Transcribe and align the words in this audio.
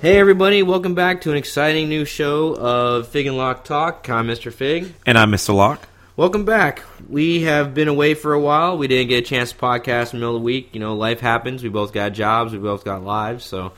Hey 0.00 0.18
everybody, 0.18 0.62
welcome 0.62 0.94
back 0.94 1.20
to 1.20 1.30
an 1.30 1.36
exciting 1.36 1.90
new 1.90 2.06
show 2.06 2.56
of 2.56 3.08
Fig 3.08 3.26
and 3.26 3.36
Lock 3.36 3.64
Talk. 3.64 4.08
I'm 4.08 4.28
Mr. 4.28 4.50
Fig. 4.50 4.94
And 5.04 5.18
I'm 5.18 5.30
Mr. 5.30 5.54
Lock. 5.54 5.86
Welcome 6.16 6.46
back. 6.46 6.82
We 7.06 7.42
have 7.42 7.74
been 7.74 7.86
away 7.86 8.14
for 8.14 8.32
a 8.32 8.40
while. 8.40 8.78
We 8.78 8.88
didn't 8.88 9.08
get 9.08 9.18
a 9.18 9.26
chance 9.26 9.52
to 9.52 9.58
podcast 9.58 10.14
in 10.14 10.20
the 10.20 10.24
middle 10.24 10.36
of 10.36 10.40
the 10.40 10.46
week. 10.46 10.70
You 10.72 10.80
know, 10.80 10.94
life 10.94 11.20
happens. 11.20 11.62
We 11.62 11.68
both 11.68 11.92
got 11.92 12.14
jobs. 12.14 12.54
We 12.54 12.58
both 12.58 12.82
got 12.82 13.04
lives. 13.04 13.44
So, 13.44 13.72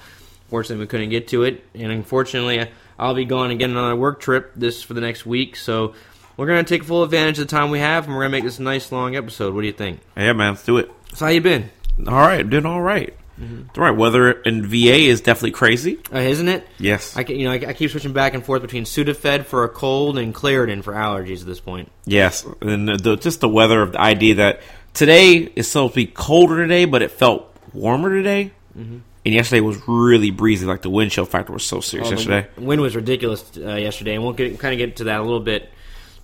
fortunately, 0.48 0.84
we 0.84 0.86
couldn't 0.86 1.10
get 1.10 1.26
to 1.28 1.42
it. 1.42 1.64
And 1.74 1.90
unfortunately, 1.90 2.70
I'll 3.00 3.14
be 3.16 3.24
going 3.24 3.50
again 3.50 3.76
on 3.76 3.90
a 3.90 3.96
work 3.96 4.20
trip 4.20 4.52
this 4.54 4.80
for 4.80 4.94
the 4.94 5.00
next 5.00 5.26
week. 5.26 5.56
So, 5.56 5.94
we're 6.36 6.46
gonna 6.46 6.62
take 6.62 6.84
full 6.84 7.02
advantage 7.02 7.40
of 7.40 7.48
the 7.48 7.50
time 7.50 7.70
we 7.70 7.80
have, 7.80 8.04
and 8.04 8.14
we're 8.14 8.22
gonna 8.22 8.30
make 8.30 8.44
this 8.44 8.60
a 8.60 8.62
nice 8.62 8.92
long 8.92 9.16
episode. 9.16 9.54
What 9.54 9.62
do 9.62 9.66
you 9.66 9.72
think? 9.72 9.98
Yeah, 10.16 10.34
man, 10.34 10.52
let's 10.52 10.64
do 10.64 10.78
it. 10.78 10.88
So, 11.14 11.24
how 11.24 11.32
you 11.32 11.40
been? 11.40 11.70
All 12.06 12.14
right, 12.14 12.48
doing 12.48 12.64
all 12.64 12.80
right. 12.80 13.12
It's 13.40 13.78
all 13.78 13.84
right. 13.84 13.96
Weather 13.96 14.30
in 14.32 14.66
VA 14.66 14.94
is 15.08 15.20
definitely 15.20 15.52
crazy. 15.52 15.98
Uh, 16.12 16.18
isn't 16.18 16.48
it? 16.48 16.66
Yes. 16.78 17.16
I, 17.16 17.22
you 17.22 17.44
know, 17.44 17.52
I, 17.52 17.70
I 17.70 17.72
keep 17.72 17.90
switching 17.90 18.12
back 18.12 18.34
and 18.34 18.44
forth 18.44 18.62
between 18.62 18.84
Sudafed 18.84 19.46
for 19.46 19.64
a 19.64 19.68
cold 19.68 20.18
and 20.18 20.34
Claritin 20.34 20.82
for 20.84 20.92
allergies 20.92 21.40
at 21.40 21.46
this 21.46 21.60
point. 21.60 21.90
Yes, 22.04 22.46
and 22.60 22.88
the, 22.88 23.16
just 23.16 23.40
the 23.40 23.48
weather 23.48 23.80
of 23.82 23.92
the 23.92 24.00
idea 24.00 24.36
that 24.36 24.60
today 24.94 25.36
is 25.56 25.70
supposed 25.70 25.94
to 25.94 25.96
be 25.96 26.06
colder 26.06 26.56
today, 26.62 26.84
but 26.84 27.02
it 27.02 27.10
felt 27.10 27.54
warmer 27.72 28.10
today. 28.10 28.52
Mm-hmm. 28.76 28.98
And 29.24 29.34
yesterday 29.34 29.60
was 29.60 29.78
really 29.86 30.30
breezy. 30.32 30.66
Like 30.66 30.82
the 30.82 30.90
wind 30.90 31.12
chill 31.12 31.24
factor 31.26 31.52
was 31.52 31.64
so 31.64 31.80
serious 31.80 32.08
Oh, 32.08 32.10
the 32.10 32.16
yesterday. 32.16 32.48
wind 32.58 32.80
was 32.80 32.96
ridiculous 32.96 33.50
uh, 33.56 33.76
yesterday, 33.76 34.14
and 34.14 34.24
we'll 34.24 34.32
get, 34.32 34.58
kind 34.58 34.74
of 34.74 34.78
get 34.78 34.96
to 34.96 35.04
that 35.04 35.20
a 35.20 35.22
little 35.22 35.40
bit. 35.40 35.70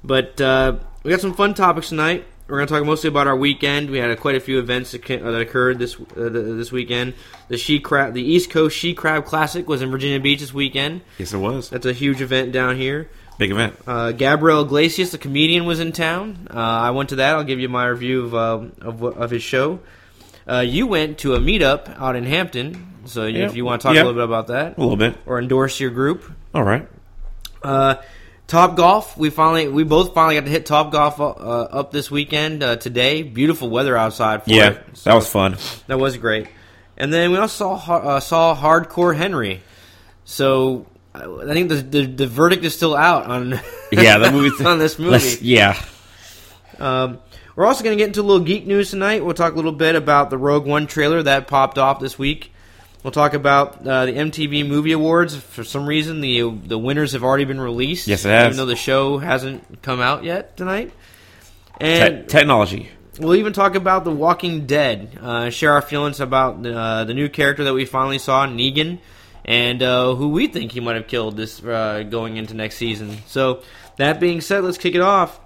But 0.03 0.41
uh, 0.41 0.79
we 1.05 1.11
got 1.11 1.21
some 1.21 1.35
fun 1.35 1.55
topics 1.55 1.89
tonight. 1.91 2.25
We're 2.49 2.57
going 2.57 2.67
to 2.69 2.75
talk 2.75 2.85
mostly 2.87 3.09
about 3.09 3.27
our 3.27 3.37
weekend. 3.37 3.91
We 3.91 3.99
had 3.99 4.11
uh, 4.11 4.17
quite 4.17 4.35
a 4.35 4.41
few 4.41 4.59
events 4.59 4.93
that, 4.93 5.11
uh, 5.11 5.33
occurred 5.33 5.79
this 5.79 6.01
uh, 6.01 6.05
this 6.31 6.73
weekend. 6.73 7.13
The 7.49 7.59
she 7.59 7.79
crab, 7.79 8.15
the 8.15 8.23
East 8.23 8.49
Coast 8.49 8.75
She 8.75 8.95
Crab 8.95 9.27
Classic 9.27 9.69
was 9.69 9.83
in 9.83 9.91
Virginia 9.91 10.19
Beach 10.19 10.41
this 10.41 10.55
weekend. 10.55 11.03
Yes, 11.19 11.35
it 11.35 11.39
was 11.39 11.69
That's 11.69 11.85
a 11.85 11.93
huge 11.93 12.23
event 12.23 12.53
down 12.53 12.77
here. 12.79 13.11
big 13.39 13.51
event. 13.51 13.77
Uh, 13.87 14.13
Gabriel 14.13 14.63
Iglesias, 14.63 15.11
the 15.13 15.19
comedian, 15.19 15.67
was 15.67 15.79
in 15.79 15.93
town. 15.93 16.49
Uh, 16.51 16.57
I 16.59 16.91
went 16.93 17.11
to 17.11 17.17
that. 17.17 17.37
I'll 17.37 17.45
give 17.45 17.61
you 17.61 17.69
my 17.69 17.87
review 17.87 18.25
of 18.25 18.35
uh, 18.35 18.61
of, 18.81 19.03
of 19.03 19.31
his 19.31 19.43
show. 19.43 19.81
Uh, 20.49 20.61
you 20.61 20.87
went 20.87 21.19
to 21.19 21.35
a 21.35 21.39
meetup 21.39 22.01
out 22.01 22.17
in 22.17 22.25
Hampton, 22.25 22.95
so 23.05 23.27
Yeah. 23.27 23.45
if 23.45 23.57
you 23.57 23.67
want 23.67 23.83
to 23.83 23.89
talk 23.89 23.95
Yeah. 23.95 24.05
a 24.05 24.05
little 24.05 24.15
bit 24.21 24.25
about 24.25 24.47
that 24.47 24.79
A 24.79 24.81
little 24.81 24.97
bit. 24.97 25.19
or 25.27 25.39
endorse 25.39 25.79
your 25.81 25.91
group. 25.91 26.25
All 26.55 26.65
right. 26.65 26.89
Top 28.49 28.77
Golf, 28.77 29.17
we 29.19 29.29
finally, 29.31 29.69
we 29.69 29.85
both 29.85 30.15
finally 30.15 30.35
got 30.37 30.47
to 30.47 30.51
hit 30.51 30.65
Top 30.67 30.91
Golf 30.91 31.21
uh, 31.21 31.25
up 31.27 31.93
this 31.93 32.11
weekend 32.11 32.63
uh, 32.63 32.77
today. 32.77 33.23
Beautiful 33.23 33.69
weather 33.69 33.95
outside. 33.97 34.43
For 34.45 34.51
Yeah, 34.51 34.71
it. 34.71 34.95
that 35.05 35.15
was 35.15 35.29
fun. 35.29 35.57
that 35.87 35.99
was 36.01 36.17
great. 36.17 36.49
And 36.97 37.13
then 37.13 37.31
we 37.31 37.37
also 37.37 37.77
saw 37.77 37.97
uh, 37.97 38.21
saw 38.21 38.57
Hardcore 38.57 39.15
Henry. 39.15 39.61
So 40.25 40.87
I 41.15 41.53
think 41.53 41.69
the, 41.69 41.77
the 41.77 42.07
the 42.07 42.27
verdict 42.27 42.65
is 42.65 42.75
still 42.75 42.97
out 42.97 43.27
on 43.27 43.61
Yeah, 43.93 44.17
the 44.19 44.33
movie 44.33 44.65
on 44.65 44.79
this 44.79 44.99
movie. 44.99 45.39
Yeah, 45.43 45.79
Um, 46.79 47.19
we're 47.55 47.67
also 47.67 47.85
going 47.85 47.97
to 47.97 48.01
get 48.03 48.09
into 48.09 48.21
a 48.21 48.23
little 48.23 48.45
geek 48.45 48.67
news 48.67 48.91
tonight. 48.91 49.25
We'll 49.25 49.35
talk 49.35 49.53
a 49.53 49.57
little 49.57 49.73
bit 49.73 49.95
about 49.95 50.31
the 50.31 50.39
Rogue 50.39 50.65
One 50.67 50.87
trailer 50.87 51.23
that 51.23 51.49
popped 51.49 51.77
off 51.77 52.01
this 52.01 52.19
week. 52.19 52.53
We'll 53.03 53.13
talk 53.13 53.35
about 53.35 53.87
uh, 53.87 54.07
the 54.07 54.13
MTV 54.13 54.67
Movie 54.67 54.93
Awards. 54.93 55.37
For 55.37 55.63
some 55.65 55.87
reason, 55.87 56.21
the 56.21 56.51
the 56.51 56.79
winners 56.79 57.13
have 57.13 57.23
already 57.23 57.45
been 57.45 57.61
released. 57.61 58.09
Yes, 58.09 58.25
it 58.25 58.31
has. 58.31 58.47
Even 58.47 58.57
though 58.57 58.67
the 58.67 58.77
show 58.77 59.19
hasn't 59.19 59.83
come 59.83 60.01
out 60.01 60.25
yet 60.25 60.57
tonight. 60.57 60.91
Te- 61.79 61.87
And 61.87 62.29
technology. 62.29 62.91
we'll 63.21 63.37
even 63.37 63.53
talk 63.53 63.77
about 63.77 64.05
The 64.05 64.11
Walking 64.11 64.67
Dead. 64.67 65.17
Uh, 65.23 65.51
share 65.51 65.73
our 65.75 65.83
feelings 65.83 66.19
about 66.21 66.63
the, 66.63 66.77
uh, 66.77 67.05
the 67.05 67.15
new 67.15 67.29
character 67.29 67.63
that 67.65 67.73
we 67.75 67.85
finally 67.85 68.19
saw, 68.19 68.47
Negan, 68.47 68.99
and 69.45 69.81
uh, 69.81 70.15
who 70.17 70.31
we 70.31 70.49
think 70.49 70.73
he 70.73 70.81
might 70.81 70.97
have 70.97 71.07
killed 71.07 71.37
this 71.37 71.63
uh, 71.63 72.03
going 72.11 72.37
into 72.37 72.55
next 72.55 72.77
season. 72.79 73.17
So 73.27 73.63
that 73.97 74.19
being 74.19 74.41
said, 74.41 74.65
let's 74.65 74.77
kick 74.79 74.97
it 74.97 75.01
off. 75.03 75.39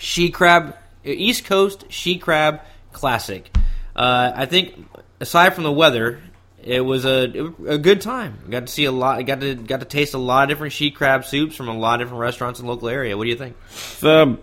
She 0.00 0.30
Crab, 0.30 0.76
East 1.04 1.44
Coast 1.44 1.84
She 1.90 2.18
Crab 2.18 2.60
Classic. 2.92 3.48
Uh, 3.94 4.32
I 4.34 4.46
think 4.46 4.84
aside 5.20 5.54
from 5.54 5.62
the 5.64 5.72
weather, 5.72 6.20
it 6.62 6.80
was 6.80 7.04
a 7.04 7.52
a 7.66 7.78
good 7.78 8.00
time. 8.00 8.38
Got 8.50 8.66
to 8.66 8.72
see 8.72 8.84
a 8.84 8.92
lot. 8.92 9.24
Got 9.26 9.40
to 9.40 9.54
got 9.54 9.80
to 9.80 9.86
taste 9.86 10.14
a 10.14 10.18
lot 10.18 10.44
of 10.44 10.48
different 10.48 10.72
she 10.72 10.90
crab 10.90 11.24
soups 11.24 11.56
from 11.56 11.68
a 11.68 11.76
lot 11.76 12.00
of 12.00 12.06
different 12.06 12.20
restaurants 12.20 12.60
in 12.60 12.66
the 12.66 12.72
local 12.72 12.88
area. 12.88 13.16
What 13.16 13.24
do 13.24 13.30
you 13.30 13.36
think? 13.36 13.56
the 14.00 14.38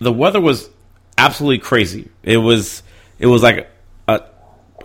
the 0.00 0.12
weather 0.12 0.40
was 0.40 0.68
absolutely 1.16 1.58
crazy. 1.58 2.08
It 2.22 2.36
was 2.38 2.82
it 3.18 3.26
was 3.26 3.42
like 3.42 3.70
a 4.08 4.22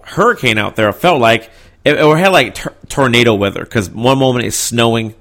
hurricane 0.04 0.58
out 0.58 0.76
there. 0.76 0.90
It 0.90 0.94
felt 0.94 1.20
like 1.20 1.50
it, 1.84 1.96
it 1.98 2.18
had 2.18 2.30
like 2.32 2.56
tor- 2.56 2.76
tornado 2.88 3.34
weather 3.36 3.64
because 3.64 3.90
one 3.90 4.18
moment 4.20 4.46
it's 4.46 4.56
snowing. 4.58 5.16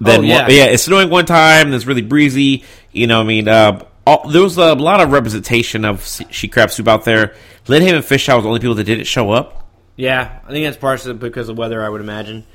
Then 0.00 0.20
Oh, 0.20 0.22
yeah. 0.22 0.42
one- 0.42 0.50
yeah, 0.52 0.64
it's 0.66 0.84
snowing 0.84 1.10
one 1.10 1.26
time. 1.26 1.66
And 1.66 1.74
it's 1.74 1.86
really 1.86 2.02
breezy. 2.02 2.64
You 2.92 3.06
know, 3.06 3.18
what 3.18 3.24
I 3.24 3.26
mean, 3.26 3.48
uh, 3.48 3.84
all, 4.06 4.28
there 4.28 4.42
was 4.42 4.56
a 4.56 4.74
lot 4.74 5.00
of 5.00 5.10
representation 5.12 5.84
of 5.84 6.04
sea- 6.06 6.26
she 6.30 6.48
crab 6.48 6.70
soup 6.70 6.88
out 6.88 7.04
there. 7.04 7.34
Lynn 7.66 7.82
and 7.94 8.04
Fish 8.04 8.26
House 8.26 8.36
was 8.36 8.44
the 8.44 8.48
only 8.48 8.60
people 8.60 8.76
that 8.76 8.84
didn't 8.84 9.04
show 9.06 9.30
up. 9.30 9.57
Yeah, 9.98 10.38
I 10.46 10.50
think 10.52 10.64
that's 10.64 10.76
partially 10.76 11.12
because 11.14 11.48
of 11.48 11.56
the 11.56 11.60
weather. 11.60 11.82
I 11.82 11.88
would 11.88 12.00
imagine. 12.00 12.46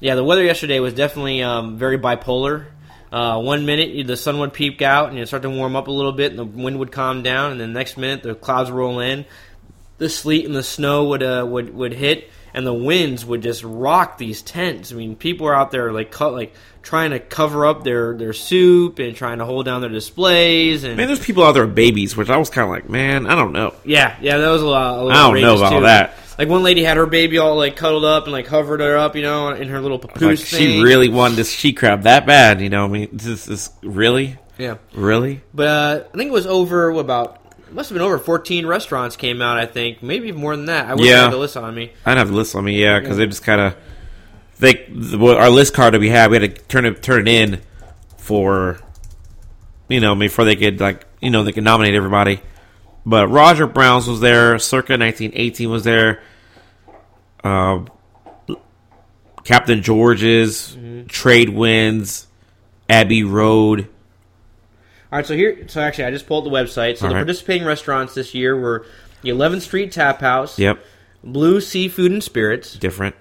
Yeah, 0.00 0.14
the 0.14 0.24
weather 0.24 0.42
yesterday 0.42 0.80
was 0.80 0.94
definitely 0.94 1.42
um, 1.42 1.76
very 1.76 1.98
bipolar. 1.98 2.64
Uh, 3.12 3.38
one 3.38 3.66
minute 3.66 4.06
the 4.06 4.16
sun 4.16 4.38
would 4.38 4.54
peek 4.54 4.80
out 4.80 5.10
and 5.10 5.18
it 5.18 5.26
start 5.26 5.42
to 5.42 5.50
warm 5.50 5.76
up 5.76 5.88
a 5.88 5.92
little 5.92 6.12
bit, 6.12 6.30
and 6.30 6.38
the 6.38 6.44
wind 6.44 6.78
would 6.78 6.90
calm 6.90 7.22
down, 7.22 7.52
and 7.52 7.60
then 7.60 7.74
the 7.74 7.78
next 7.78 7.98
minute 7.98 8.22
the 8.22 8.34
clouds 8.34 8.70
roll 8.70 8.98
in, 9.00 9.26
the 9.98 10.08
sleet 10.08 10.46
and 10.46 10.54
the 10.54 10.62
snow 10.62 11.04
would 11.08 11.22
uh, 11.22 11.44
would 11.46 11.74
would 11.74 11.92
hit, 11.92 12.30
and 12.54 12.66
the 12.66 12.72
winds 12.72 13.26
would 13.26 13.42
just 13.42 13.62
rock 13.62 14.16
these 14.16 14.40
tents. 14.40 14.90
I 14.90 14.94
mean, 14.94 15.16
people 15.16 15.44
were 15.46 15.54
out 15.54 15.72
there 15.72 15.92
like 15.92 16.10
cut 16.10 16.32
like 16.32 16.54
trying 16.82 17.10
to 17.10 17.20
cover 17.20 17.66
up 17.66 17.84
their 17.84 18.16
their 18.16 18.32
soup 18.32 18.98
and 18.98 19.14
trying 19.14 19.36
to 19.38 19.44
hold 19.44 19.66
down 19.66 19.82
their 19.82 19.90
displays 19.90 20.82
and 20.82 20.96
Man, 20.96 21.08
there's 21.08 21.20
people 21.20 21.44
out 21.44 21.52
there 21.52 21.66
with 21.66 21.74
babies, 21.74 22.16
which 22.16 22.30
I 22.30 22.38
was 22.38 22.48
kind 22.48 22.64
of 22.64 22.70
like, 22.70 22.88
man, 22.88 23.26
I 23.26 23.34
don't 23.34 23.52
know. 23.52 23.74
yeah, 23.84 24.16
yeah, 24.22 24.38
that 24.38 24.48
was 24.48 24.62
a 24.62 24.66
lot. 24.66 24.98
A 24.98 25.08
I 25.10 25.30
don't 25.30 25.42
know 25.42 25.56
about 25.56 25.72
too. 25.72 25.80
that. 25.82 26.14
Like 26.40 26.48
one 26.48 26.62
lady 26.62 26.82
had 26.82 26.96
her 26.96 27.04
baby 27.06 27.36
all 27.38 27.54
like 27.56 27.76
cuddled 27.76 28.04
up 28.04 28.24
and 28.24 28.32
like 28.32 28.46
covered 28.46 28.80
her 28.80 28.96
up, 28.96 29.14
you 29.14 29.22
know, 29.22 29.48
in 29.50 29.68
her 29.68 29.80
little 29.80 29.98
papoose 29.98 30.22
Like, 30.22 30.38
thing. 30.38 30.76
she 30.78 30.82
really 30.82 31.08
wanted 31.08 31.36
this 31.36 31.50
she 31.52 31.72
crab 31.74 32.02
that 32.04 32.24
bad. 32.26 32.60
You 32.62 32.70
know, 32.70 32.84
I 32.86 32.88
mean, 32.88 33.08
this 33.12 33.46
is 33.46 33.68
really, 33.82 34.38
yeah. 34.58 34.78
really. 34.94 35.42
But 35.52 35.66
uh, 35.68 36.04
I 36.12 36.16
think 36.16 36.28
it 36.30 36.32
was 36.32 36.46
over 36.46 36.90
what 36.92 37.00
about 37.02 37.36
it 37.68 37.74
must 37.74 37.90
have 37.90 37.94
been 37.94 38.02
over 38.04 38.18
14 38.18 38.66
restaurants 38.66 39.16
came 39.16 39.40
out. 39.42 39.58
I 39.58 39.66
think 39.66 40.02
maybe 40.02 40.32
more 40.32 40.56
than 40.56 40.64
that. 40.64 40.86
I 40.86 40.90
wouldn't 40.94 41.08
Yeah. 41.08 41.24
had 41.24 41.32
the 41.32 41.36
list 41.36 41.56
on 41.58 41.74
me. 41.74 41.92
I'd 42.06 42.16
have 42.16 42.28
the 42.28 42.34
list 42.34 42.56
on 42.56 42.64
me, 42.64 42.82
yeah, 42.82 42.98
because 42.98 43.18
they 43.18 43.26
just 43.26 43.44
kind 43.44 43.60
of 43.60 43.76
they 44.58 44.86
the, 44.90 45.18
our 45.36 45.50
list 45.50 45.74
card 45.74 45.92
that 45.94 46.00
we 46.00 46.08
had, 46.08 46.30
we 46.30 46.38
had 46.40 46.54
to 46.56 46.62
turn 46.62 46.86
it 46.86 47.02
turn 47.02 47.28
it 47.28 47.28
in 47.28 47.60
for 48.16 48.80
you 49.88 50.00
know 50.00 50.14
before 50.14 50.44
they 50.44 50.56
could 50.56 50.80
like 50.80 51.06
you 51.20 51.28
know 51.30 51.44
they 51.44 51.52
could 51.52 51.64
nominate 51.64 51.94
everybody. 51.94 52.40
But 53.06 53.28
Roger 53.28 53.66
Brown's 53.66 54.06
was 54.08 54.20
there, 54.20 54.58
Circa 54.58 54.92
1918 54.98 55.70
was 55.70 55.84
there, 55.84 56.22
uh, 57.44 57.84
Captain 59.44 59.82
George's, 59.82 60.76
Trade 61.08 61.50
Winds, 61.50 62.26
Abbey 62.88 63.24
Road. 63.24 63.88
All 65.12 65.18
right, 65.18 65.26
so 65.26 65.34
here, 65.34 65.66
so 65.68 65.80
actually, 65.80 66.04
I 66.04 66.10
just 66.10 66.26
pulled 66.26 66.44
the 66.44 66.50
website. 66.50 66.98
So 66.98 67.06
All 67.06 67.08
the 67.10 67.16
right. 67.16 67.20
participating 67.22 67.66
restaurants 67.66 68.14
this 68.14 68.34
year 68.34 68.56
were 68.56 68.86
the 69.22 69.30
11th 69.30 69.62
Street 69.62 69.90
Tap 69.92 70.20
House, 70.20 70.58
Yep, 70.58 70.84
Blue 71.24 71.60
Seafood 71.60 72.12
and 72.12 72.22
Spirits, 72.22 72.74
different. 72.74 73.16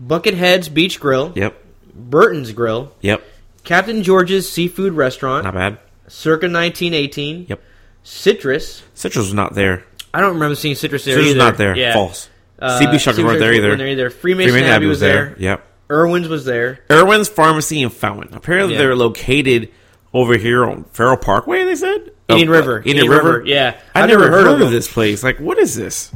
Buckethead's 0.00 0.68
Beach 0.68 0.98
Grill, 0.98 1.32
Yep, 1.36 1.62
Burton's 1.94 2.52
Grill, 2.52 2.92
yep, 3.00 3.22
Captain 3.62 4.02
George's 4.02 4.50
Seafood 4.50 4.94
Restaurant, 4.94 5.44
not 5.44 5.54
bad. 5.54 5.78
Circa 6.08 6.46
1918, 6.46 7.46
Yep, 7.48 7.62
Citrus. 8.02 8.82
Citrus 8.94 9.26
was 9.26 9.34
not 9.34 9.54
there. 9.54 9.84
I 10.12 10.20
don't 10.20 10.34
remember 10.34 10.56
seeing 10.56 10.74
Citrus 10.74 11.04
there 11.04 11.14
Citrus 11.14 11.28
was 11.34 11.36
not 11.36 11.56
there. 11.58 11.76
Yeah. 11.76 11.92
False. 11.92 12.28
Uh, 12.60 12.78
CP 12.78 12.94
Shuckers 12.94 13.24
weren't 13.24 13.38
there 13.38 13.52
either. 13.54 13.74
either. 13.84 14.10
Freemason, 14.10 14.52
Freeman 14.52 14.70
Abbey 14.70 14.86
was 14.86 15.00
there. 15.00 15.34
Yep. 15.38 15.66
Irwin's 15.90 16.28
was 16.28 16.44
there. 16.44 16.80
Irwin's 16.90 17.28
Pharmacy 17.28 17.82
and 17.82 17.92
Fountain. 17.92 18.34
Apparently, 18.34 18.74
Yeah. 18.74 18.80
they're 18.80 18.96
located 18.96 19.70
over 20.12 20.36
here 20.36 20.64
on 20.64 20.84
Ferrell 20.92 21.16
Parkway. 21.16 21.64
They 21.64 21.74
said 21.76 22.10
Indian 22.28 22.48
Oh, 22.48 22.52
River. 22.52 22.78
Indian, 22.84 23.08
River. 23.08 23.42
Yeah. 23.44 23.76
I 23.94 24.02
I've 24.02 24.08
never, 24.08 24.24
never 24.24 24.36
heard, 24.36 24.46
heard 24.46 24.54
of, 24.60 24.66
of 24.68 24.70
this 24.72 24.92
place. 24.92 25.24
Like, 25.24 25.38
what 25.38 25.58
is 25.58 25.74
this? 25.74 26.12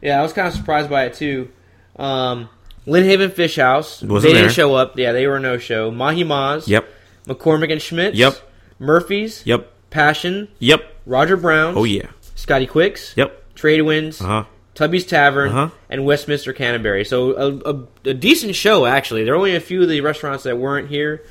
Yeah, 0.00 0.18
I 0.18 0.22
was 0.22 0.32
kind 0.32 0.46
of 0.48 0.54
surprised 0.54 0.88
by 0.88 1.04
it 1.06 1.14
too. 1.14 1.50
Um, 1.96 2.48
Lynnhaven 2.86 3.32
Fish 3.32 3.56
House. 3.56 4.02
Wasn't 4.02 4.32
they 4.32 4.38
didn't 4.38 4.52
show 4.54 4.74
up. 4.74 4.98
Yeah, 4.98 5.12
they 5.12 5.26
were 5.26 5.40
no 5.40 5.58
show. 5.58 5.90
Mahi 5.90 6.24
Mah's. 6.24 6.68
Yep. 6.68 6.88
McCormick 7.26 7.70
and 7.72 7.82
Schmidt. 7.82 8.14
Yep. 8.14 8.34
Murphy's. 8.78 9.44
Yep. 9.44 9.70
Passion. 9.90 10.48
Yep. 10.60 10.82
Roger 11.04 11.36
Brown. 11.36 11.74
Oh 11.76 11.84
yeah. 11.84 12.06
Scotty 12.34 12.66
Quixx. 12.66 13.16
Yep. 13.16 13.54
Trade 13.54 13.82
Winds. 13.82 14.20
Uh 14.22 14.26
huh. 14.26 14.44
Tubby's 14.78 15.04
Tavern, 15.04 15.48
Uh-huh. 15.48 15.68
and 15.90 16.04
Westminster 16.06 16.52
Canterbury. 16.52 17.04
So 17.04 17.32
a, 17.36 17.72
a, 17.74 18.10
a 18.10 18.14
decent 18.14 18.54
show, 18.54 18.86
actually. 18.86 19.24
There 19.24 19.34
are 19.34 19.36
only 19.36 19.56
a 19.56 19.60
few 19.60 19.82
of 19.82 19.88
the 19.88 20.00
restaurants 20.02 20.44
that 20.44 20.56
weren't 20.56 20.88
here, 20.88 21.24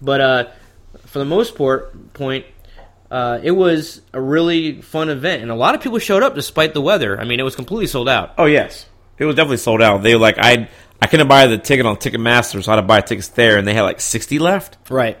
but 0.00 0.20
uh, 0.22 0.44
for 1.04 1.18
the 1.18 1.26
most 1.26 1.56
part, 1.56 2.14
point, 2.14 2.46
uh, 3.10 3.38
it 3.42 3.50
was 3.50 4.00
a 4.14 4.20
really 4.20 4.80
fun 4.80 5.10
event, 5.10 5.42
and 5.42 5.50
a 5.50 5.54
lot 5.54 5.74
of 5.74 5.82
people 5.82 5.98
showed 5.98 6.22
up 6.22 6.34
despite 6.34 6.72
the 6.72 6.80
weather. 6.80 7.20
I 7.20 7.24
mean, 7.24 7.38
it 7.38 7.42
was 7.42 7.54
completely 7.54 7.86
sold 7.86 8.08
out. 8.08 8.32
Oh 8.38 8.46
yes. 8.46 8.86
It 9.18 9.26
was 9.26 9.36
definitely 9.36 9.58
sold 9.58 9.82
out. 9.82 10.02
They 10.02 10.14
were 10.14 10.20
like 10.20 10.38
I 10.38 10.68
I 11.00 11.06
couldn't 11.06 11.28
buy 11.28 11.46
the 11.48 11.58
ticket 11.58 11.84
on 11.84 11.96
Ticketmaster, 11.96 12.64
so 12.64 12.72
I 12.72 12.76
had 12.76 12.80
to 12.80 12.86
buy 12.86 13.02
tickets 13.02 13.28
there, 13.28 13.58
and 13.58 13.68
they 13.68 13.74
had 13.74 13.82
like 13.82 14.00
sixty 14.00 14.38
left. 14.38 14.78
Right. 14.90 15.18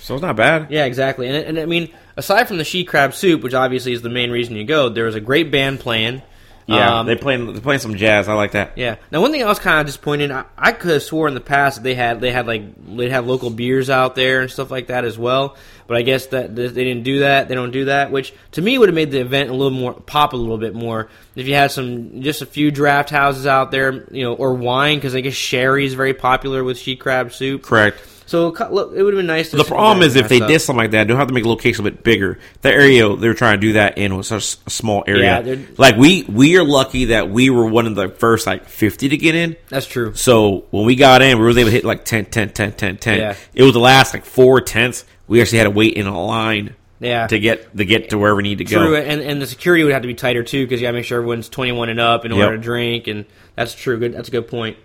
So 0.00 0.14
it's 0.14 0.22
not 0.22 0.34
bad. 0.36 0.68
Yeah, 0.70 0.86
exactly. 0.86 1.28
And, 1.28 1.36
and 1.36 1.58
I 1.58 1.66
mean, 1.66 1.92
aside 2.16 2.48
from 2.48 2.56
the 2.56 2.64
she 2.64 2.84
crab 2.84 3.12
soup, 3.14 3.42
which 3.42 3.54
obviously 3.54 3.92
is 3.92 4.00
the 4.02 4.08
main 4.08 4.30
reason 4.30 4.56
you 4.56 4.64
go, 4.64 4.88
there 4.88 5.04
was 5.04 5.14
a 5.14 5.20
great 5.20 5.50
band 5.52 5.78
playing. 5.80 6.22
Yeah, 6.66 7.00
Um, 7.00 7.06
they 7.06 7.16
playing 7.16 7.52
they 7.52 7.60
playing 7.60 7.80
some 7.80 7.96
jazz. 7.96 8.28
I 8.28 8.34
like 8.34 8.52
that. 8.52 8.78
Yeah. 8.78 8.96
Now, 9.10 9.20
one 9.20 9.32
thing 9.32 9.42
I 9.42 9.46
was 9.46 9.58
kind 9.58 9.80
of 9.80 9.86
disappointed. 9.86 10.30
I, 10.30 10.44
I 10.56 10.72
could 10.72 10.92
have 10.92 11.02
swore 11.02 11.26
in 11.28 11.34
the 11.34 11.40
past 11.40 11.76
that 11.78 11.82
they 11.82 11.94
had 11.94 12.20
they 12.20 12.30
had 12.30 12.46
like 12.46 12.62
they 12.96 13.10
have 13.10 13.26
local 13.26 13.50
beers 13.50 13.90
out 13.90 14.14
there 14.14 14.40
and 14.40 14.50
stuff 14.50 14.70
like 14.70 14.86
that 14.86 15.04
as 15.04 15.18
well. 15.18 15.56
But 15.88 15.96
I 15.96 16.02
guess 16.02 16.26
that 16.26 16.54
they 16.54 16.68
didn't 16.68 17.02
do 17.02 17.20
that. 17.20 17.48
They 17.48 17.54
don't 17.54 17.72
do 17.72 17.86
that, 17.86 18.12
which 18.12 18.32
to 18.52 18.62
me 18.62 18.78
would 18.78 18.88
have 18.88 18.94
made 18.94 19.10
the 19.10 19.20
event 19.20 19.50
a 19.50 19.54
little 19.54 19.76
more 19.76 19.92
pop 19.92 20.32
a 20.32 20.36
little 20.36 20.56
bit 20.56 20.74
more 20.74 21.08
if 21.34 21.46
you 21.46 21.54
had 21.54 21.70
some 21.72 22.22
just 22.22 22.40
a 22.42 22.46
few 22.46 22.70
draft 22.70 23.10
houses 23.10 23.46
out 23.46 23.70
there, 23.72 24.06
you 24.12 24.22
know, 24.22 24.34
or 24.34 24.54
wine 24.54 24.98
because 24.98 25.14
I 25.14 25.20
guess 25.20 25.34
sherry 25.34 25.84
is 25.84 25.94
very 25.94 26.14
popular 26.14 26.62
with 26.62 26.78
she 26.78 26.96
crab 26.96 27.32
soup. 27.32 27.62
Correct. 27.62 27.98
So 28.32 28.48
look, 28.48 28.92
it 28.96 29.02
would 29.02 29.12
have 29.12 29.18
been 29.18 29.26
nice. 29.26 29.50
to 29.50 29.56
The 29.58 29.64
problem 29.64 30.02
is 30.02 30.16
if 30.16 30.30
they 30.30 30.38
did 30.40 30.60
something 30.60 30.78
like 30.82 30.92
that, 30.92 31.06
they'll 31.06 31.18
have 31.18 31.28
to 31.28 31.34
make 31.34 31.42
the 31.42 31.50
location 31.50 31.86
a 31.86 31.90
bit 31.90 32.02
bigger. 32.02 32.38
The 32.62 32.70
area 32.72 33.14
they 33.14 33.28
were 33.28 33.34
trying 33.34 33.60
to 33.60 33.66
do 33.66 33.74
that 33.74 33.98
in 33.98 34.16
was 34.16 34.28
such 34.28 34.56
a 34.66 34.70
small 34.70 35.04
area. 35.06 35.42
they're- 35.42 35.68
like 35.76 35.96
we 35.96 36.22
we 36.22 36.56
are 36.56 36.64
lucky 36.64 37.04
that 37.06 37.28
we 37.28 37.50
were 37.50 37.66
one 37.66 37.86
of 37.86 37.94
the 37.94 38.08
first 38.08 38.46
like 38.46 38.64
fifty 38.66 39.10
to 39.10 39.18
get 39.18 39.34
in. 39.34 39.56
That's 39.68 39.86
true. 39.86 40.14
So 40.14 40.64
when 40.70 40.86
we 40.86 40.94
got 40.96 41.20
in, 41.20 41.36
we 41.38 41.44
were 41.44 41.50
able 41.50 41.64
to 41.64 41.70
hit 41.70 41.84
like 41.84 42.06
10, 42.06 42.24
10, 42.24 42.48
10, 42.52 42.72
10, 42.72 42.96
10. 42.96 43.18
Yeah. 43.18 43.34
It 43.52 43.64
was 43.64 43.74
the 43.74 43.80
last 43.80 44.14
like 44.14 44.24
four 44.24 44.62
tenths. 44.62 45.04
We 45.28 45.42
actually 45.42 45.58
had 45.58 45.64
to 45.64 45.70
wait 45.70 45.92
in 45.92 46.06
a 46.06 46.18
line 46.24 46.74
Yeah. 47.00 47.26
to 47.26 47.38
get 47.38 47.76
to 47.76 47.84
get 47.84 48.08
to 48.10 48.18
wherever 48.18 48.36
we 48.38 48.44
need 48.44 48.58
to 48.58 48.64
go. 48.64 48.78
True, 48.78 48.96
go. 48.96 49.02
and 49.02 49.20
and 49.20 49.42
the 49.42 49.46
security 49.46 49.84
would 49.84 49.92
have 49.92 50.02
to 50.02 50.08
be 50.08 50.14
tighter 50.14 50.42
too 50.42 50.64
because 50.64 50.80
you 50.80 50.86
got 50.86 50.92
to 50.92 50.96
make 50.96 51.04
sure 51.04 51.18
everyone's 51.18 51.50
21 51.50 51.90
and 51.90 52.00
up 52.00 52.24
in 52.24 52.32
order 52.32 52.44
Yep. 52.52 52.52
to 52.54 52.58
drink, 52.58 53.06
and 53.08 53.26
that's 53.56 53.74
true. 53.74 53.98
Good, 53.98 54.14
that's 54.14 54.28
a 54.28 54.32
good 54.32 54.48
point. 54.48 54.78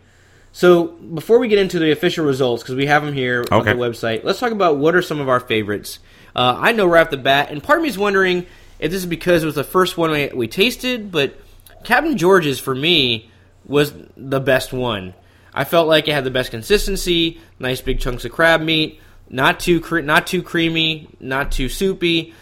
So 0.57 0.87
before 0.87 1.37
we 1.37 1.49
get 1.49 1.59
into 1.59 1.77
the 1.77 1.91
official 1.91 2.25
results, 2.25 2.63
because 2.63 2.73
we 2.73 2.87
have 2.87 3.05
them 3.05 3.13
here 3.13 3.45
on 3.51 3.63
the 3.63 3.73
website, 3.73 4.23
let's 4.23 4.39
talk 4.39 4.51
about 4.51 4.77
what 4.77 4.95
are 4.95 5.03
some 5.03 5.19
of 5.19 5.29
our 5.29 5.39
favorites. 5.39 5.99
Uh, 6.35 6.57
I 6.57 6.71
know 6.71 6.87
right 6.87 7.01
off 7.01 7.11
the 7.11 7.17
bat, 7.17 7.51
and 7.51 7.61
part 7.61 7.77
of 7.77 7.83
me 7.83 7.89
is 7.89 7.97
wondering 7.97 8.47
if 8.79 8.89
this 8.89 9.01
is 9.01 9.05
because 9.05 9.43
it 9.43 9.45
was 9.45 9.53
the 9.53 9.63
first 9.63 9.99
one 9.99 10.09
we, 10.09 10.29
we 10.33 10.47
tasted, 10.47 11.11
but 11.11 11.39
Captain 11.83 12.17
George's 12.17 12.59
for 12.59 12.73
me 12.73 13.29
was 13.67 13.93
the 14.15 14.39
best 14.39 14.73
one. 14.73 15.13
I 15.53 15.63
felt 15.63 15.87
like 15.87 16.07
it 16.07 16.13
had 16.13 16.23
the 16.23 16.31
best 16.31 16.49
consistency, 16.49 17.39
nice 17.59 17.81
big 17.81 17.99
chunks 17.99 18.25
of 18.25 18.31
crab 18.31 18.59
meat, 18.59 18.99
not 19.29 19.59
too 19.59 19.79
cre- 19.79 19.99
not 19.99 20.25
too 20.25 20.41
creamy, 20.41 21.07
not 21.19 21.51
too 21.51 21.69
soupy. 21.69 22.33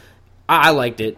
I, 0.47 0.69
I 0.69 0.69
liked 0.69 1.01
it. 1.01 1.17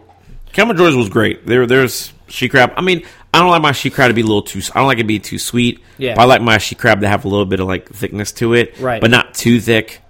Captain 0.52 0.76
George's 0.76 0.96
was 0.96 1.10
great. 1.10 1.46
There, 1.46 1.64
there's 1.64 2.12
she 2.26 2.48
crab. 2.48 2.72
I 2.76 2.80
mean, 2.80 3.04
I 3.34 3.40
don't 3.40 3.50
like 3.50 3.62
my 3.62 3.72
she 3.72 3.90
crab 3.90 4.08
to 4.08 4.14
be 4.14 4.22
a 4.22 4.24
little 4.24 4.42
too. 4.42 4.60
I 4.74 4.78
don't 4.78 4.86
like 4.86 4.98
it 4.98 5.02
to 5.02 5.06
be 5.06 5.18
too 5.18 5.38
sweet. 5.38 5.80
Yeah. 5.98 6.14
But 6.14 6.22
I 6.22 6.24
like 6.24 6.42
my 6.42 6.58
she 6.58 6.74
crab 6.74 7.00
to 7.02 7.08
have 7.08 7.24
a 7.24 7.28
little 7.28 7.44
bit 7.46 7.60
of 7.60 7.66
like 7.68 7.88
thickness 7.90 8.32
to 8.32 8.54
it, 8.54 8.78
Right. 8.80 9.00
But 9.00 9.10
not 9.10 9.34
too 9.34 9.60
thick, 9.60 10.00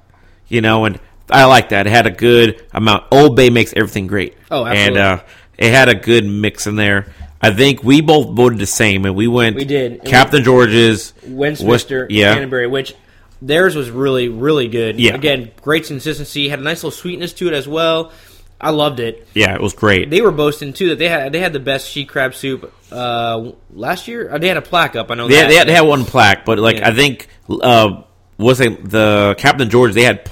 you 0.46 0.60
know. 0.60 0.84
And 0.84 1.00
I 1.30 1.44
like 1.46 1.70
that. 1.70 1.86
It 1.86 1.90
had 1.90 2.06
a 2.06 2.10
good 2.10 2.64
amount. 2.72 3.04
Old 3.10 3.36
Bay 3.36 3.50
makes 3.50 3.72
everything 3.74 4.06
great. 4.06 4.36
Oh, 4.50 4.64
And 4.64 4.96
absolutely. 4.96 5.00
uh, 5.00 5.18
it 5.58 5.70
had 5.72 5.88
a 5.88 5.94
good 5.94 6.24
mix 6.24 6.66
in 6.66 6.76
there. 6.76 7.12
I 7.40 7.52
think 7.52 7.84
we 7.84 8.00
both 8.00 8.34
voted 8.34 8.58
the 8.58 8.66
same, 8.66 9.04
and 9.04 9.14
we 9.14 9.28
went. 9.28 9.56
We 9.56 9.64
did. 9.64 10.04
Captain 10.04 10.42
George's, 10.42 11.12
Westminster, 11.26 12.06
yeah. 12.10 12.34
Canterbury, 12.34 12.66
which 12.66 12.94
theirs 13.40 13.76
was 13.76 13.90
really, 13.90 14.28
really 14.28 14.66
good. 14.68 14.98
Yeah. 14.98 15.14
Again, 15.14 15.50
great 15.62 15.86
consistency, 15.86 16.48
had 16.48 16.58
a 16.58 16.62
nice 16.62 16.78
little 16.78 16.90
sweetness 16.90 17.32
to 17.34 17.46
it 17.48 17.54
as 17.54 17.68
well. 17.68 18.10
I 18.60 18.70
loved 18.70 18.98
it. 19.00 19.28
Yeah, 19.34 19.54
it 19.54 19.60
was 19.60 19.72
great. 19.72 20.10
They 20.10 20.20
were 20.20 20.32
boasting 20.32 20.72
too 20.72 20.88
that 20.90 20.98
they 20.98 21.08
had 21.08 21.32
they 21.32 21.40
had 21.40 21.52
the 21.52 21.60
best 21.60 21.88
she 21.88 22.04
crab 22.04 22.34
soup 22.34 22.72
uh, 22.90 23.52
last 23.72 24.08
year. 24.08 24.30
Uh, 24.32 24.38
They 24.38 24.48
had 24.48 24.56
a 24.56 24.62
plaque 24.62 24.96
up. 24.96 25.10
I 25.10 25.14
know 25.14 25.28
They, 25.28 25.34
that. 25.36 25.42
had, 25.42 25.50
they, 25.50 25.56
had, 25.56 25.68
they 25.68 25.72
had 25.74 25.82
one 25.82 26.04
plaque, 26.04 26.44
but 26.44 26.58
like 26.58 26.78
Yeah. 26.78 26.88
I 26.88 26.94
think 26.94 27.28
uh, 27.48 28.02
was 28.36 28.60
it 28.60 28.88
the 28.90 29.36
Captain 29.38 29.70
George? 29.70 29.94
They 29.94 30.02
had 30.02 30.28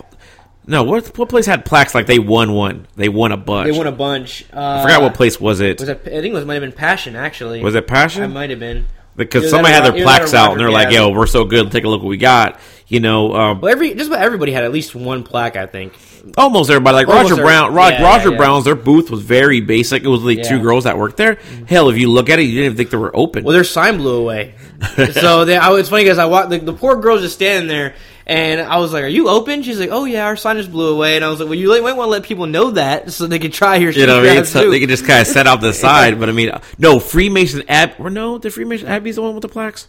no. 0.66 0.82
What 0.82 1.16
what 1.16 1.28
place 1.28 1.46
had 1.46 1.64
plaques 1.64 1.94
like 1.94 2.06
they 2.06 2.18
won 2.18 2.52
one? 2.52 2.88
They 2.96 3.08
won 3.08 3.30
a 3.30 3.36
bunch. 3.36 3.70
They 3.70 3.78
won 3.78 3.86
a 3.86 3.92
bunch. 3.92 4.44
Uh, 4.52 4.78
I 4.78 4.82
forgot 4.82 5.02
what 5.02 5.14
place 5.14 5.40
was 5.40 5.60
it. 5.60 5.78
Was 5.78 5.88
it? 5.88 6.00
I 6.06 6.10
think 6.10 6.26
it 6.26 6.32
was, 6.32 6.44
might 6.44 6.54
have 6.54 6.62
been 6.62 6.72
Passion 6.72 7.14
actually. 7.14 7.62
Was 7.62 7.76
it 7.76 7.86
Passion? 7.86 8.24
It 8.24 8.28
might 8.28 8.50
have 8.50 8.58
been. 8.58 8.86
because 9.14 9.48
somebody 9.48 9.72
had 9.72 9.84
their 9.84 10.02
plaques 10.02 10.34
out 10.34 10.50
and 10.52 10.60
they're 10.60 10.66
Roger- 10.66 10.88
like, 10.88 10.92
"Yo, 10.92 11.10
we're 11.10 11.26
so 11.26 11.44
good. 11.44 11.70
Take 11.70 11.84
a 11.84 11.88
look 11.88 12.02
what 12.02 12.08
we 12.08 12.16
got." 12.16 12.58
You 12.88 13.00
know, 13.00 13.34
um, 13.34 13.60
Well, 13.60 13.72
every 13.72 13.94
just 13.94 14.08
about 14.08 14.22
everybody 14.22 14.52
had 14.52 14.62
at 14.62 14.70
least 14.70 14.94
one 14.94 15.24
plaque. 15.24 15.56
I 15.56 15.66
think. 15.66 15.92
almost 16.38 16.70
everybody. 16.70 16.94
Like 16.94 17.08
Almost 17.08 17.30
Roger 17.30 17.42
Brown. 17.42 17.74
Rod, 17.74 17.94
yeah, 17.94 18.02
Roger 18.02 18.30
yeah. 18.30 18.36
Brown's 18.36 18.64
their 18.64 18.76
booth 18.76 19.10
was 19.10 19.22
very 19.22 19.60
basic. 19.60 20.04
It 20.04 20.08
was 20.08 20.22
like 20.22 20.42
two 20.44 20.60
girls 20.60 20.84
that 20.84 20.96
worked 20.96 21.16
there. 21.16 21.38
Hell, 21.66 21.88
if 21.90 21.98
you 21.98 22.10
look 22.10 22.30
at 22.30 22.38
it, 22.38 22.42
you 22.42 22.52
didn't 22.52 22.64
even 22.66 22.76
think 22.76 22.90
they 22.90 22.96
were 22.96 23.14
open. 23.14 23.42
Well, 23.42 23.54
their 23.54 23.64
sign 23.64 23.96
blew 23.96 24.16
away. 24.16 24.54
so 25.12 25.44
they, 25.44 25.56
I, 25.56 25.72
it's 25.74 25.88
funny 25.88 26.04
because 26.04 26.18
I 26.18 26.26
walked. 26.26 26.50
The, 26.50 26.58
the 26.58 26.72
poor 26.72 27.00
girl's 27.00 27.22
just 27.22 27.34
standing 27.34 27.66
there, 27.66 27.96
and 28.24 28.60
I 28.60 28.76
was 28.78 28.92
like, 28.92 29.02
"Are 29.02 29.08
you 29.08 29.28
open?" 29.30 29.64
She's 29.64 29.80
like, 29.80 29.90
"Oh 29.90 30.04
yeah, 30.04 30.26
our 30.26 30.36
sign 30.36 30.56
just 30.56 30.70
blew 30.70 30.94
away." 30.94 31.16
And 31.16 31.24
I 31.24 31.28
was 31.28 31.40
like, 31.40 31.48
"Well, 31.48 31.58
you 31.58 31.70
might 31.82 31.96
want 31.96 32.06
to 32.06 32.10
let 32.10 32.22
people 32.22 32.46
know 32.46 32.70
that 32.72 33.10
so 33.10 33.26
they 33.26 33.40
can 33.40 33.50
try 33.50 33.76
your." 33.76 33.90
You 33.90 34.06
know, 34.06 34.20
what 34.20 34.30
I 34.30 34.34
mean, 34.36 34.44
so 34.44 34.70
they 34.70 34.78
can 34.78 34.88
just 34.88 35.06
kind 35.06 35.20
of 35.20 35.26
set 35.26 35.48
out 35.48 35.60
the 35.60 35.72
side. 35.72 36.20
But 36.20 36.28
I 36.28 36.32
mean, 36.32 36.52
no 36.78 37.00
Freemason 37.00 37.64
Ab. 37.68 37.94
Or 37.98 38.10
no, 38.10 38.38
the 38.38 38.50
Freemason 38.50 38.86
Abbey's 38.86 39.16
the 39.16 39.22
one 39.22 39.34
with 39.34 39.42
the 39.42 39.48
plaques. 39.48 39.88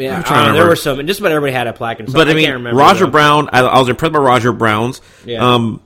Yeah, 0.00 0.16
I'm 0.16 0.20
I 0.20 0.22
trying 0.22 0.38
to 0.40 0.44
don't 0.46 0.54
know, 0.54 0.60
there 0.60 0.68
were 0.68 0.76
some. 0.76 0.98
and 0.98 1.08
Just 1.08 1.20
about 1.20 1.32
everybody 1.32 1.52
had 1.52 1.66
a 1.66 1.72
plaque. 1.72 2.00
And 2.00 2.12
But 2.12 2.28
I, 2.28 2.32
I 2.32 2.34
mean, 2.34 2.44
can't 2.44 2.56
remember. 2.58 2.78
Roger 2.78 3.04
though. 3.06 3.10
Brown. 3.12 3.48
I, 3.52 3.60
I 3.60 3.78
was 3.78 3.88
impressed 3.88 4.12
by 4.12 4.18
Roger 4.18 4.52
Brown's. 4.52 5.00
Yeah. 5.24 5.54
Um, 5.54 5.82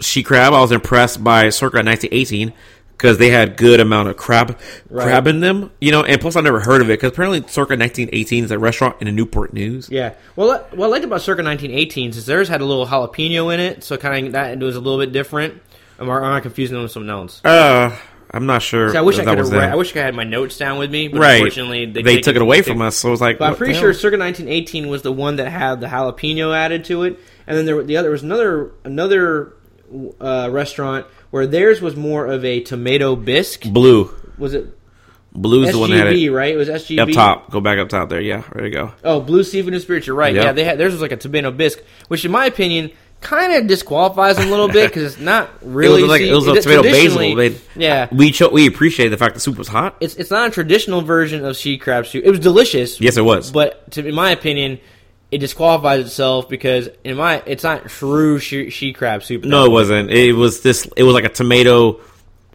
she 0.00 0.22
crab. 0.22 0.52
I 0.52 0.60
was 0.60 0.72
impressed 0.72 1.22
by 1.22 1.48
Circa 1.50 1.76
1918 1.78 2.52
because 2.90 3.18
they 3.18 3.30
had 3.30 3.56
good 3.56 3.80
amount 3.80 4.08
of 4.08 4.16
crab 4.16 4.58
Right. 4.90 5.04
crab 5.04 5.26
in 5.26 5.40
them. 5.40 5.70
You 5.80 5.92
know, 5.92 6.02
and 6.04 6.20
plus 6.20 6.36
I 6.36 6.40
never 6.40 6.60
heard 6.60 6.80
of 6.82 6.88
it 6.90 6.94
because 7.00 7.12
apparently 7.12 7.40
Circa 7.48 7.76
1918 7.76 8.44
is 8.44 8.50
a 8.50 8.58
restaurant 8.58 8.96
in 9.00 9.06
the 9.06 9.12
Newport 9.12 9.52
News. 9.52 9.88
Yeah. 9.90 10.14
Well, 10.36 10.48
what 10.48 10.76
what 10.76 10.86
I 10.86 10.88
liked 10.90 11.04
about 11.04 11.20
Circa 11.22 11.42
1918 11.42 12.10
is 12.10 12.26
theirs 12.26 12.48
had 12.48 12.60
a 12.60 12.64
little 12.64 12.86
jalapeno 12.86 13.52
in 13.54 13.60
it, 13.60 13.82
so 13.84 13.96
kind 13.96 14.26
of 14.28 14.32
that 14.32 14.52
it 14.52 14.58
was 14.64 14.76
a 14.76 14.80
little 14.80 14.98
bit 14.98 15.12
different. 15.12 15.60
Am 16.00 16.10
I, 16.10 16.16
am 16.16 16.24
I 16.24 16.40
confusing 16.40 16.74
them 16.74 16.82
with 16.82 16.92
something 16.92 17.10
else? 17.10 17.40
Uh, 17.44 17.96
I'm 18.32 18.46
not 18.46 18.62
sure. 18.62 18.96
I 18.96 19.02
wish 19.02 19.18
I 19.18 19.24
could 19.24 19.38
have. 19.38 19.52
I 19.52 19.74
wish 19.76 19.94
I 19.94 20.00
had 20.00 20.14
my 20.14 20.24
notes 20.24 20.56
down 20.56 20.78
with 20.78 20.90
me, 20.90 21.08
but 21.08 21.20
right. 21.20 21.34
unfortunately 21.34 21.86
they, 21.86 22.02
they, 22.02 22.20
took 22.20 22.34
it 22.34 22.40
away 22.42 22.62
from 22.62 22.80
us. 22.80 22.96
So 22.96 23.08
it 23.08 23.10
was 23.10 23.20
like, 23.20 23.38
But 23.38 23.50
I'm 23.50 23.56
pretty 23.56 23.74
sure? 23.74 23.92
Circa 23.92 24.16
1918 24.16 24.88
was 24.88 25.02
the 25.02 25.12
one 25.12 25.36
that 25.36 25.50
had 25.50 25.80
the 25.80 25.86
jalapeno 25.86 26.56
added 26.56 26.86
to 26.86 27.02
it, 27.02 27.18
and 27.46 27.58
then 27.58 27.66
there 27.66 27.82
the 27.82 27.98
other 27.98 28.10
was 28.10 28.22
another 28.22 28.72
another 28.84 29.54
uh, 30.20 30.48
restaurant 30.50 31.06
where 31.30 31.46
theirs 31.46 31.82
was 31.82 31.94
more 31.94 32.26
of 32.26 32.44
a 32.44 32.60
tomato 32.60 33.16
bisque. 33.16 33.70
blue. 33.70 34.10
Was 34.38 34.54
it 34.54 34.78
Blue's 35.34 35.72
the 35.72 35.78
one 35.78 35.90
that 35.90 36.06
had 36.06 36.06
SGB? 36.08 36.24
it 36.24 36.32
Right, 36.32 36.54
it 36.54 36.56
was 36.56 36.68
SGB 36.68 37.00
up 37.00 37.10
top. 37.10 37.50
Go 37.50 37.60
back 37.60 37.78
up 37.78 37.88
top 37.88 38.08
there. 38.08 38.20
Yeah, 38.20 38.42
there 38.54 38.66
you 38.66 38.72
go. 38.72 38.92
Oh, 39.02 39.20
Blue 39.20 39.44
Seafood 39.44 39.72
and 39.72 39.82
Spirits. 39.82 40.06
You're 40.06 40.16
right. 40.16 40.34
Yep. 40.34 40.44
Yeah, 40.44 40.52
they 40.52 40.64
had 40.64 40.78
theirs 40.78 40.92
was 40.92 41.02
like 41.02 41.12
a 41.12 41.16
tomato 41.16 41.50
bisque, 41.50 41.80
which 42.08 42.24
in 42.24 42.30
my 42.30 42.46
opinion 42.46 42.92
kind 43.22 43.54
of 43.54 43.66
disqualifies 43.66 44.36
them 44.36 44.48
a 44.48 44.50
little 44.50 44.68
bit 44.68 44.88
because 44.90 45.14
it's 45.14 45.22
not 45.22 45.48
really. 45.62 45.98
it 46.00 46.02
was 46.02 46.10
like 46.10 46.20
it 46.22 46.34
was 46.34 46.46
a 46.46 46.60
tomato 46.60 46.82
basil. 46.82 47.58
Yeah, 47.76 48.08
we 48.12 48.30
cho- 48.32 48.50
we 48.50 48.66
appreciate 48.66 49.08
the 49.08 49.16
fact 49.16 49.34
the 49.34 49.40
soup 49.40 49.56
was 49.56 49.68
hot. 49.68 49.96
it's 50.00 50.16
it's 50.16 50.30
not 50.30 50.48
a 50.48 50.50
traditional 50.50 51.00
version 51.02 51.44
of 51.44 51.56
she 51.56 51.78
crab 51.78 52.06
soup. 52.06 52.24
It 52.24 52.30
was 52.30 52.40
delicious. 52.40 53.00
Yes, 53.00 53.16
it 53.16 53.22
was. 53.24 53.50
but 53.50 53.90
to, 53.92 54.06
in 54.06 54.14
my 54.14 54.30
opinion, 54.32 54.80
it 55.30 55.38
disqualifies 55.38 56.04
itself 56.04 56.48
because 56.48 56.88
in 57.04 57.16
my 57.16 57.42
it's 57.46 57.62
not 57.64 57.86
true 57.88 58.38
she, 58.38 58.68
she 58.70 58.92
crab 58.92 59.22
soup. 59.22 59.44
No, 59.44 59.64
it 59.64 59.70
wasn't. 59.70 60.10
It 60.10 60.34
was 60.34 60.60
this. 60.62 60.86
It 60.96 61.04
was 61.04 61.14
like 61.14 61.24
a 61.24 61.30
tomato, 61.30 62.00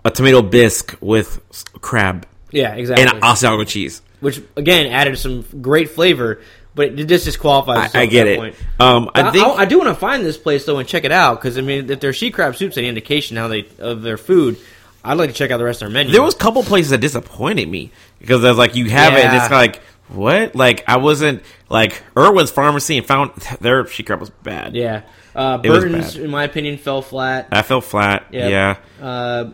a 0.06 0.12
tomato 0.12 0.42
bisque 0.44 0.96
with 1.02 1.42
crab 1.82 2.28
Yeah, 2.52 2.76
exactly. 2.76 3.06
and 3.08 3.24
Asiago 3.24 3.66
cheese. 3.68 4.02
Which 4.20 4.42
again 4.56 4.88
added 4.88 5.18
some 5.18 5.44
great 5.62 5.90
flavor, 5.92 6.42
but 6.78 6.98
it 6.98 7.06
just 7.06 7.26
disqualifies. 7.26 7.94
I, 7.94 8.02
I 8.02 8.06
get 8.06 8.28
it. 8.28 8.56
Um, 8.80 9.10
I 9.14 9.24
I, 9.24 9.32
think 9.32 9.46
I, 9.46 9.50
I 9.50 9.66
do 9.66 9.80
want 9.80 9.90
to 9.90 9.96
find 9.96 10.24
this 10.24 10.38
place 10.38 10.64
though 10.66 10.78
and 10.78 10.88
check 10.88 11.04
it 11.04 11.12
out 11.12 11.42
because 11.42 11.58
I 11.58 11.62
mean, 11.62 11.90
if 11.90 12.00
their 12.00 12.14
she 12.14 12.32
crab 12.32 12.56
soup's 12.56 12.78
any 12.78 12.88
indication 12.88 13.36
how 13.36 13.50
they 13.50 13.68
of 13.80 14.04
their 14.04 14.18
food, 14.18 14.58
I'd 15.04 15.18
like 15.18 15.32
to 15.32 15.36
check 15.36 15.52
out 15.52 15.58
the 15.58 15.66
rest 15.66 15.82
of 15.82 15.88
their 15.88 15.94
menu. 15.94 16.14
there 16.14 16.22
was 16.22 16.36
a 16.36 16.38
couple 16.38 16.64
places 16.64 16.92
that 16.92 17.00
disappointed 17.00 17.68
me 17.68 17.92
because 18.20 18.46
I 18.46 18.50
was 18.50 18.58
like, 18.58 18.76
you 18.76 18.90
have 18.90 19.14
it, 19.14 19.26
and 19.26 19.36
it's 19.36 19.52
like 19.52 19.82
what? 20.08 20.56
Like 20.56 20.88
I 20.88 20.98
wasn't 20.98 21.44
like 21.68 22.04
Irwin's 22.16 22.52
Pharmacy 22.52 22.98
and 22.98 23.06
found 23.06 23.32
their 23.60 23.88
she 23.88 24.04
crab 24.04 24.20
was 24.20 24.30
bad. 24.30 24.76
yeah, 24.76 25.02
uh, 25.36 25.58
Burton's 25.58 26.16
in 26.16 26.30
my 26.30 26.44
opinion 26.44 26.78
fell 26.78 27.02
flat. 27.02 27.48
I 27.52 27.64
fell 27.64 27.82
flat. 27.82 28.28
Yep. 28.32 28.52
Yeah. 28.52 29.06
Uh, 29.06 29.52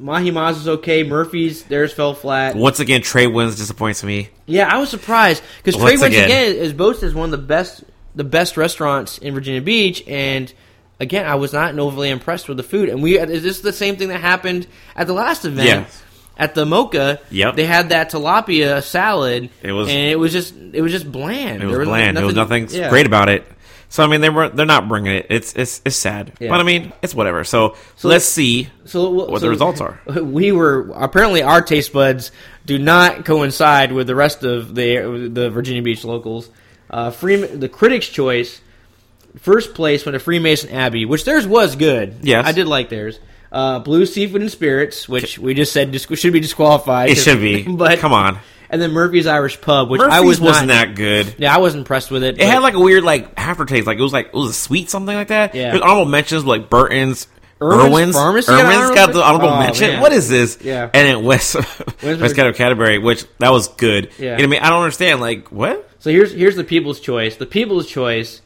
Mahi 0.00 0.30
Mah's 0.30 0.58
is 0.58 0.68
okay. 0.68 1.02
Murphy's 1.02 1.62
theirs 1.64 1.92
fell 1.92 2.14
flat. 2.14 2.56
Once 2.56 2.80
again, 2.80 3.02
Trade 3.02 3.28
Winds 3.28 3.56
disappoints 3.56 4.02
me. 4.02 4.28
Yeah, 4.46 4.66
I 4.72 4.78
was 4.78 4.88
surprised 4.88 5.42
because 5.62 5.74
Trade 5.80 6.00
Winds 6.00 6.02
again. 6.02 6.24
again 6.24 6.56
is 6.56 6.72
boasted 6.72 7.08
as 7.08 7.14
one 7.14 7.26
of 7.26 7.30
the 7.32 7.46
best 7.46 7.84
the 8.14 8.24
best 8.24 8.56
restaurants 8.56 9.18
in 9.18 9.34
Virginia 9.34 9.60
Beach, 9.60 10.02
and 10.08 10.52
again, 10.98 11.26
I 11.26 11.36
was 11.36 11.52
not 11.52 11.78
overly 11.78 12.10
impressed 12.10 12.48
with 12.48 12.56
the 12.56 12.62
food. 12.62 12.88
And 12.88 13.02
we 13.02 13.18
is 13.18 13.42
this 13.42 13.60
the 13.60 13.72
same 13.72 13.96
thing 13.96 14.08
that 14.08 14.20
happened 14.20 14.66
at 14.96 15.06
the 15.06 15.12
last 15.12 15.44
event? 15.44 15.66
Yes. 15.68 16.02
At 16.36 16.54
the 16.54 16.64
Mocha, 16.64 17.20
Yep. 17.30 17.56
they 17.56 17.66
had 17.66 17.90
that 17.90 18.10
tilapia 18.10 18.82
salad. 18.82 19.50
It 19.62 19.72
was- 19.72 19.90
and 19.90 19.98
it 20.10 20.18
was 20.18 20.32
just 20.32 20.54
it 20.72 20.80
was 20.80 20.90
just 20.90 21.10
bland. 21.10 21.62
It 21.62 21.66
was 21.66 21.76
There 21.76 21.84
bland. 21.84 22.16
there 22.16 22.24
was 22.24 22.34
nothing 22.34 22.66
yeah. 22.70 22.88
great 22.88 23.04
about 23.06 23.28
it. 23.28 23.44
So 23.90 24.02
I 24.04 24.06
mean, 24.06 24.20
they 24.22 24.30
were 24.30 24.48
they're 24.48 24.64
not 24.66 24.88
bringing 24.88 25.12
it. 25.12 25.26
It's 25.30 25.52
it's 25.54 25.82
it's 25.84 25.96
sad, 25.96 26.32
Yeah. 26.40 26.50
but 26.50 26.60
I 26.60 26.62
mean, 26.62 26.92
it's 27.02 27.12
whatever. 27.14 27.42
So, 27.44 27.74
let's 28.04 28.24
see 28.24 28.68
So 28.84 29.10
what 29.10 29.28
so 29.30 29.38
the 29.40 29.50
results 29.50 29.80
are. 29.80 30.00
We 30.22 30.52
were 30.52 30.90
apparently 30.94 31.42
our 31.42 31.60
taste 31.60 31.92
buds 31.92 32.30
do 32.64 32.78
not 32.78 33.24
coincide 33.24 33.90
with 33.92 34.06
the 34.06 34.14
rest 34.14 34.44
of 34.44 34.74
the 34.76 35.28
the 35.30 35.50
Virginia 35.50 35.82
Beach 35.82 36.04
locals. 36.04 36.48
Uh, 36.88 37.10
Free, 37.10 37.36
the 37.36 37.68
critics' 37.68 38.08
choice, 38.08 38.60
first 39.38 39.74
place 39.74 40.06
went 40.06 40.14
to 40.14 40.20
Freemason 40.20 40.70
Abbey, 40.70 41.04
which 41.04 41.24
theirs 41.24 41.46
was 41.46 41.74
good. 41.76 42.18
Yes. 42.22 42.46
I 42.46 42.52
did 42.52 42.66
like 42.66 42.88
theirs. 42.90 43.18
Uh, 43.52 43.80
Blue 43.80 44.06
Seafood 44.06 44.40
and 44.40 44.50
Spirits, 44.50 45.08
which 45.08 45.36
we 45.38 45.54
just 45.54 45.72
said 45.72 45.90
dis- 45.90 46.06
should 46.14 46.32
be 46.32 46.38
disqualified. 46.40 47.10
It 47.10 47.16
should 47.16 47.40
be. 47.40 47.62
but 47.68 47.98
Come 47.98 48.12
on, 48.12 48.38
And 48.72 48.80
then 48.80 48.92
Murphy's 48.92 49.26
Irish 49.26 49.60
Pub, 49.60 49.90
which 49.90 49.98
Murphy's 49.98 50.14
I 50.14 50.20
was 50.20 50.40
wasn't 50.40 50.68
not, 50.68 50.74
that 50.88 50.94
good. 50.94 51.34
Yeah, 51.38 51.52
I 51.54 51.58
was 51.58 51.74
impressed 51.74 52.10
with 52.10 52.22
it. 52.22 52.38
It 52.40 52.46
had 52.46 52.60
like 52.60 52.74
a 52.74 52.80
weird 52.80 53.02
like 53.02 53.32
aftertaste. 53.36 53.86
Like 53.86 53.98
it 53.98 54.02
was 54.02 54.12
like 54.12 54.26
it 54.28 54.34
was 54.34 54.50
a 54.50 54.54
sweet 54.54 54.88
something 54.90 55.14
like 55.14 55.28
that. 55.28 55.54
Yeah. 55.54 55.70
There's 55.72 55.82
honorable 55.82 56.04
mentions 56.10 56.44
like 56.44 56.70
Burton's. 56.70 57.26
Irwin's 57.62 57.84
Irwin's, 57.84 58.14
Pharmacy 58.16 58.46
got 58.46 58.64
Irwin's 58.64 58.76
honorable 58.76 58.94
got 58.94 59.12
the 59.12 59.22
honorable 59.22 59.48
Oh, 59.50 59.58
mention. 59.58 59.88
man. 59.90 60.00
What 60.00 60.12
is 60.12 60.30
this? 60.30 60.58
Yeah. 60.62 60.84
And 60.94 61.06
then 61.06 61.24
West 61.24 61.56
West 61.56 61.66
Caddo 62.02 62.54
Canterbury, 62.54 62.96
which 62.98 63.26
that 63.38 63.50
was 63.50 63.68
good. 63.68 64.12
Yeah. 64.18 64.24
You 64.24 64.28
know 64.28 64.34
what 64.34 64.42
I 64.44 64.46
mean? 64.46 64.60
I 64.62 64.70
don't 64.70 64.82
understand. 64.82 65.20
Like 65.20 65.48
what? 65.52 65.86
So 65.98 66.10
here's 66.10 66.32
here's 66.32 66.56
the 66.56 66.64
people's 66.64 67.00
choice. 67.00 67.36
The 67.36 67.44
people's 67.44 67.86
choice, 67.86 68.40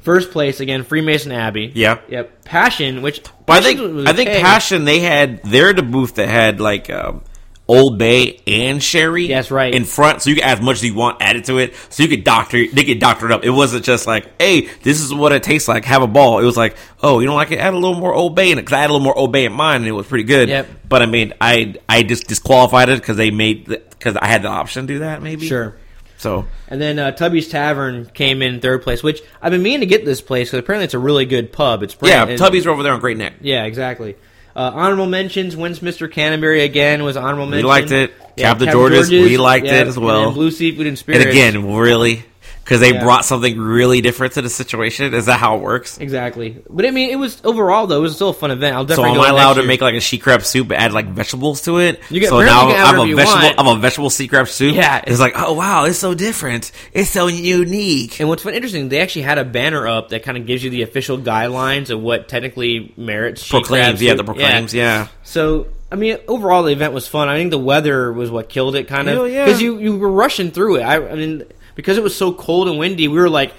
first 0.00 0.32
place 0.32 0.60
again, 0.60 0.82
Freemason 0.82 1.32
Abbey. 1.32 1.72
Yeah. 1.74 2.00
Yep. 2.08 2.44
Passion, 2.44 3.00
which 3.00 3.22
But 3.46 3.62
I 3.62 3.62
think 3.62 4.06
I 4.08 4.12
think. 4.12 4.28
Passion 4.28 4.84
they 4.84 4.98
had 5.00 5.42
they're 5.44 5.72
the 5.72 5.82
booth 5.82 6.16
that 6.16 6.28
had 6.28 6.60
like 6.60 6.90
um, 6.90 7.22
Old 7.68 7.96
Bay 7.96 8.40
and 8.46 8.82
Sherry. 8.82 9.28
That's 9.28 9.50
right. 9.50 9.74
In 9.74 9.84
front, 9.84 10.22
so 10.22 10.30
you 10.30 10.36
could 10.36 10.44
add 10.44 10.58
as 10.58 10.64
much 10.64 10.76
as 10.76 10.84
you 10.84 10.94
want 10.94 11.22
added 11.22 11.44
to 11.44 11.58
it. 11.58 11.74
So 11.90 12.02
you 12.02 12.08
could 12.08 12.24
doctor 12.24 12.66
they 12.66 12.84
could 12.84 12.98
doctor 12.98 13.26
it 13.26 13.32
up. 13.32 13.44
It 13.44 13.50
wasn't 13.50 13.84
just 13.84 14.06
like, 14.06 14.30
hey, 14.40 14.68
this 14.82 15.00
is 15.00 15.14
what 15.14 15.32
it 15.32 15.42
tastes 15.42 15.68
like. 15.68 15.84
Have 15.84 16.02
a 16.02 16.06
ball. 16.06 16.40
It 16.40 16.44
was 16.44 16.56
like, 16.56 16.76
oh, 17.02 17.20
you 17.20 17.26
don't 17.26 17.36
like 17.36 17.50
it? 17.52 17.58
Add 17.58 17.74
a 17.74 17.78
little 17.78 17.98
more 17.98 18.14
Old 18.14 18.34
Bay 18.34 18.50
in 18.50 18.58
it 18.58 18.62
because 18.62 18.76
I 18.76 18.80
had 18.80 18.90
a 18.90 18.92
little 18.92 19.04
more 19.04 19.16
Old 19.16 19.32
Bay 19.32 19.44
in 19.44 19.52
mine 19.52 19.76
and 19.76 19.86
it 19.86 19.92
was 19.92 20.06
pretty 20.06 20.24
good. 20.24 20.48
Yep. 20.48 20.68
But 20.88 21.02
I 21.02 21.06
mean, 21.06 21.32
I 21.40 21.76
I 21.88 22.02
just 22.02 22.26
disqualified 22.26 22.88
it 22.88 23.00
because 23.00 23.16
they 23.16 23.30
made 23.30 23.66
because 23.66 24.16
I 24.16 24.26
had 24.26 24.42
the 24.42 24.48
option 24.48 24.86
to 24.86 24.94
do 24.94 24.98
that. 25.00 25.22
Maybe 25.22 25.46
Sure. 25.46 25.76
So 26.18 26.46
And 26.68 26.80
then 26.80 27.00
uh, 27.00 27.10
Tubby's 27.10 27.48
Tavern 27.48 28.06
came 28.06 28.42
in 28.42 28.60
third 28.60 28.82
place, 28.82 29.02
which 29.02 29.22
I've 29.40 29.50
been 29.50 29.62
meaning 29.62 29.80
to 29.80 29.86
get 29.86 30.04
this 30.04 30.20
place 30.20 30.48
because 30.48 30.60
apparently 30.60 30.84
it's 30.84 30.94
a 30.94 30.98
really 30.98 31.26
good 31.26 31.52
pub. 31.52 31.82
It's 31.82 31.94
brand, 31.94 32.30
yeah, 32.30 32.36
Tubby's 32.36 32.66
over 32.66 32.82
there 32.82 32.92
on 32.92 33.00
Great 33.00 33.16
Neck. 33.16 33.34
Yeah, 33.40 33.64
exactly. 33.64 34.16
Uh, 34.54 34.70
honorable 34.74 35.06
mentions: 35.06 35.56
Westminster 35.56 36.08
Canterbury 36.08 36.62
again 36.62 37.04
was 37.04 37.16
honorable 37.16 37.46
mention. 37.46 37.64
We 37.64 37.68
liked 37.68 37.90
it. 37.90 38.12
Cap 38.36 38.58
the 38.58 38.66
Cap 38.66 38.74
Georges, 38.74 39.10
we 39.10 39.36
liked 39.38 39.66
it 39.66 39.86
as 39.86 39.98
well. 39.98 40.32
Blue 40.32 40.50
Seafood 40.50 40.86
and 40.86 40.98
Spirits. 40.98 41.24
And 41.24 41.30
again, 41.30 41.74
really, 41.74 42.24
because 42.64 42.80
they 42.80 42.92
Yeah. 42.92 43.02
brought 43.02 43.24
something 43.24 43.58
really 43.58 44.00
different 44.00 44.34
to 44.34 44.42
the 44.42 44.48
situation. 44.48 45.12
Is 45.14 45.26
that 45.26 45.38
how 45.40 45.56
it 45.56 45.60
works? 45.62 45.98
exactly. 45.98 46.56
But 46.70 46.86
I 46.86 46.90
mean, 46.90 47.10
it 47.10 47.16
was 47.16 47.40
overall 47.44 47.86
though 47.86 47.98
it 47.98 48.02
was 48.02 48.14
still 48.14 48.28
a 48.30 48.34
fun 48.34 48.50
event. 48.50 48.76
I'll 48.76 48.84
definitely. 48.84 49.14
So 49.14 49.20
am 49.20 49.26
I 49.26 49.30
allowed 49.30 49.54
to 49.54 49.60
year. 49.60 49.68
make 49.68 49.80
like 49.80 49.94
a 49.94 50.00
she 50.00 50.18
crab 50.18 50.42
soup, 50.44 50.68
but 50.68 50.78
add 50.78 50.92
like 50.92 51.08
vegetables 51.08 51.62
to 51.62 51.78
it? 51.78 52.00
You 52.10 52.20
get, 52.20 52.28
so 52.28 52.40
now 52.40 52.68
you 52.68 52.74
can 52.74 52.80
add 52.80 52.94
I'm 52.94 53.00
a 53.10 53.14
vegetable. 53.14 53.42
want. 53.42 53.58
I'm 53.58 53.66
a 53.66 53.76
vegetable 53.80 54.10
sea 54.10 54.28
crab 54.28 54.48
soup. 54.48 54.74
Yeah. 54.76 55.02
it's 55.06 55.20
like 55.20 55.34
oh 55.36 55.52
wow, 55.54 55.84
it's 55.84 55.98
so 55.98 56.14
different. 56.14 56.70
It's 56.92 57.10
so 57.10 57.26
unique. 57.26 58.20
And 58.20 58.28
what's 58.28 58.42
fun, 58.42 58.54
interesting, 58.54 58.88
they 58.88 59.00
actually 59.00 59.22
had 59.22 59.38
a 59.38 59.44
banner 59.44 59.86
up 59.86 60.10
that 60.10 60.22
kind 60.22 60.36
of 60.38 60.46
gives 60.46 60.62
you 60.62 60.70
the 60.70 60.82
official 60.82 61.18
guidelines 61.18 61.90
of 61.90 62.00
what 62.00 62.28
technically 62.28 62.92
merits 62.96 63.48
proclaims, 63.48 64.00
yeah, 64.02 64.14
the 64.14 64.24
proclaims, 64.24 64.72
yeah. 64.74 65.08
So, 65.22 65.66
I 65.90 65.96
mean, 65.96 66.18
overall, 66.28 66.62
the 66.62 66.72
event 66.72 66.92
was 66.92 67.06
fun. 67.08 67.28
I 67.28 67.36
think 67.38 67.50
the 67.50 67.58
weather 67.58 68.12
was 68.12 68.30
what 68.30 68.48
killed 68.48 68.76
it, 68.76 68.88
kind 68.88 69.08
of, 69.08 69.14
Hell 69.16 69.28
yeah. 69.28 69.44
because 69.44 69.60
you 69.60 69.78
you 69.78 69.96
were 69.96 70.10
rushing 70.10 70.50
through 70.50 70.76
it. 70.76 70.82
I, 70.82 70.96
I 71.06 71.14
mean, 71.14 71.44
because 71.74 71.96
it 71.98 72.02
was 72.02 72.16
so 72.16 72.32
cold 72.32 72.68
and 72.68 72.78
windy, 72.78 73.08
we 73.08 73.18
were 73.18 73.30
like. 73.30 73.52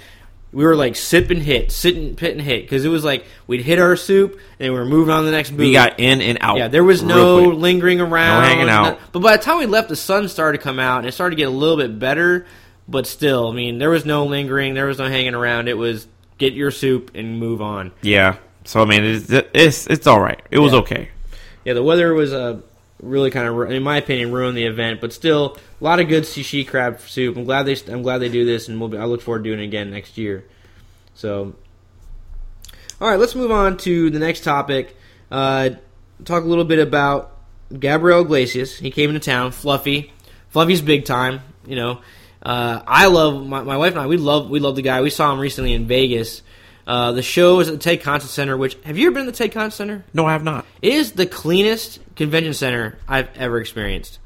We 0.52 0.64
were 0.64 0.76
like 0.76 0.94
sip 0.94 1.30
and 1.32 1.42
hit, 1.42 1.72
sit 1.72 1.96
and 1.96 2.16
pit 2.16 2.30
and 2.30 2.40
hit, 2.40 2.62
because 2.62 2.84
it 2.84 2.88
was 2.88 3.02
like 3.02 3.24
we'd 3.48 3.62
hit 3.62 3.80
our 3.80 3.96
soup 3.96 4.38
and 4.60 4.72
we 4.72 4.78
were 4.78 4.84
moving 4.84 5.12
on 5.12 5.22
to 5.22 5.26
the 5.26 5.32
next 5.32 5.50
booth. 5.50 5.58
We 5.58 5.72
got 5.72 5.98
in 5.98 6.20
and 6.20 6.38
out. 6.40 6.58
Yeah, 6.58 6.68
there 6.68 6.84
was 6.84 7.02
no 7.02 7.48
quick. 7.48 7.58
lingering 7.58 8.00
around, 8.00 8.42
No 8.42 8.46
hanging 8.48 8.68
out. 8.68 9.00
But 9.10 9.18
by 9.18 9.36
the 9.36 9.42
time 9.42 9.58
we 9.58 9.66
left, 9.66 9.88
the 9.88 9.96
sun 9.96 10.28
started 10.28 10.58
to 10.58 10.62
come 10.62 10.78
out, 10.78 10.98
and 10.98 11.08
it 11.08 11.12
started 11.12 11.34
to 11.34 11.42
get 11.42 11.48
a 11.48 11.50
little 11.50 11.76
bit 11.76 11.98
better. 11.98 12.46
But 12.86 13.08
still, 13.08 13.48
I 13.48 13.52
mean, 13.52 13.78
there 13.78 13.90
was 13.90 14.06
no 14.06 14.26
lingering, 14.26 14.74
there 14.74 14.86
was 14.86 14.98
no 15.00 15.08
hanging 15.08 15.34
around. 15.34 15.66
It 15.66 15.76
was 15.76 16.06
get 16.38 16.52
your 16.52 16.70
soup 16.70 17.10
and 17.16 17.40
move 17.40 17.60
on. 17.60 17.90
Yeah. 18.02 18.36
So 18.62 18.80
I 18.80 18.84
mean, 18.84 19.02
it's 19.02 19.28
it's, 19.30 19.88
it's 19.88 20.06
all 20.06 20.20
right. 20.20 20.40
It 20.52 20.60
was 20.60 20.72
Yeah. 20.72 20.78
okay. 20.78 21.08
Yeah, 21.64 21.72
the 21.72 21.82
weather 21.82 22.14
was 22.14 22.32
uh, 22.32 22.60
really 23.04 23.30
kind 23.30 23.46
of, 23.46 23.70
in 23.70 23.82
my 23.82 23.98
opinion, 23.98 24.32
ruined 24.32 24.56
the 24.56 24.64
event. 24.64 25.00
But 25.00 25.12
still, 25.12 25.58
a 25.80 25.84
lot 25.84 26.00
of 26.00 26.08
good 26.08 26.24
sushi 26.24 26.66
crab 26.66 27.00
soup. 27.00 27.36
I'm 27.36 27.44
glad 27.44 27.64
they, 27.64 27.76
I'm 27.92 28.02
glad 28.02 28.18
they 28.18 28.28
do 28.28 28.44
this, 28.44 28.68
and 28.68 28.80
we'll 28.80 28.88
be, 28.88 28.98
I 28.98 29.04
look 29.04 29.20
forward 29.20 29.44
to 29.44 29.50
doing 29.50 29.60
it 29.60 29.64
again 29.64 29.90
next 29.90 30.18
year. 30.18 30.44
So, 31.14 31.54
all 33.00 33.08
right, 33.08 33.18
let's 33.18 33.34
move 33.34 33.50
on 33.50 33.76
to 33.78 34.10
the 34.10 34.18
next 34.18 34.44
topic. 34.44 34.96
Uh, 35.30 35.70
talk 36.24 36.42
a 36.42 36.46
little 36.46 36.64
bit 36.64 36.78
about 36.78 37.36
Gabriel 37.78 38.22
Iglesias. 38.22 38.76
He 38.76 38.90
came 38.90 39.10
into 39.10 39.20
town, 39.20 39.52
Fluffy. 39.52 40.12
Fluffy's 40.48 40.82
big 40.82 41.04
time. 41.04 41.40
You 41.66 41.76
know, 41.76 42.00
uh, 42.42 42.82
I 42.86 43.06
love 43.06 43.46
my, 43.46 43.62
my 43.62 43.76
wife 43.76 43.92
and 43.92 44.00
I. 44.00 44.06
We 44.06 44.16
love 44.16 44.50
we 44.50 44.60
love 44.60 44.76
the 44.76 44.82
guy. 44.82 45.00
We 45.00 45.10
saw 45.10 45.32
him 45.32 45.40
recently 45.40 45.72
in 45.72 45.86
Vegas. 45.86 46.42
Uh, 46.86 47.12
the 47.12 47.22
show 47.22 47.60
is 47.60 47.68
at 47.68 47.74
the 47.74 47.80
Ted 47.80 48.02
Constant 48.02 48.30
Center. 48.30 48.56
Which 48.56 48.76
have 48.84 48.98
you 48.98 49.06
ever 49.06 49.14
been 49.14 49.24
to 49.24 49.32
the 49.32 49.36
Ted 49.36 49.52
Constant 49.52 49.88
Center? 49.88 50.04
No, 50.12 50.26
I 50.26 50.32
have 50.32 50.44
not. 50.44 50.66
It 50.82 50.92
is 50.92 51.12
the 51.12 51.26
cleanest 51.26 51.98
convention 52.16 52.54
center 52.54 52.98
I've 53.08 53.28
ever 53.36 53.58
experienced. 53.60 54.18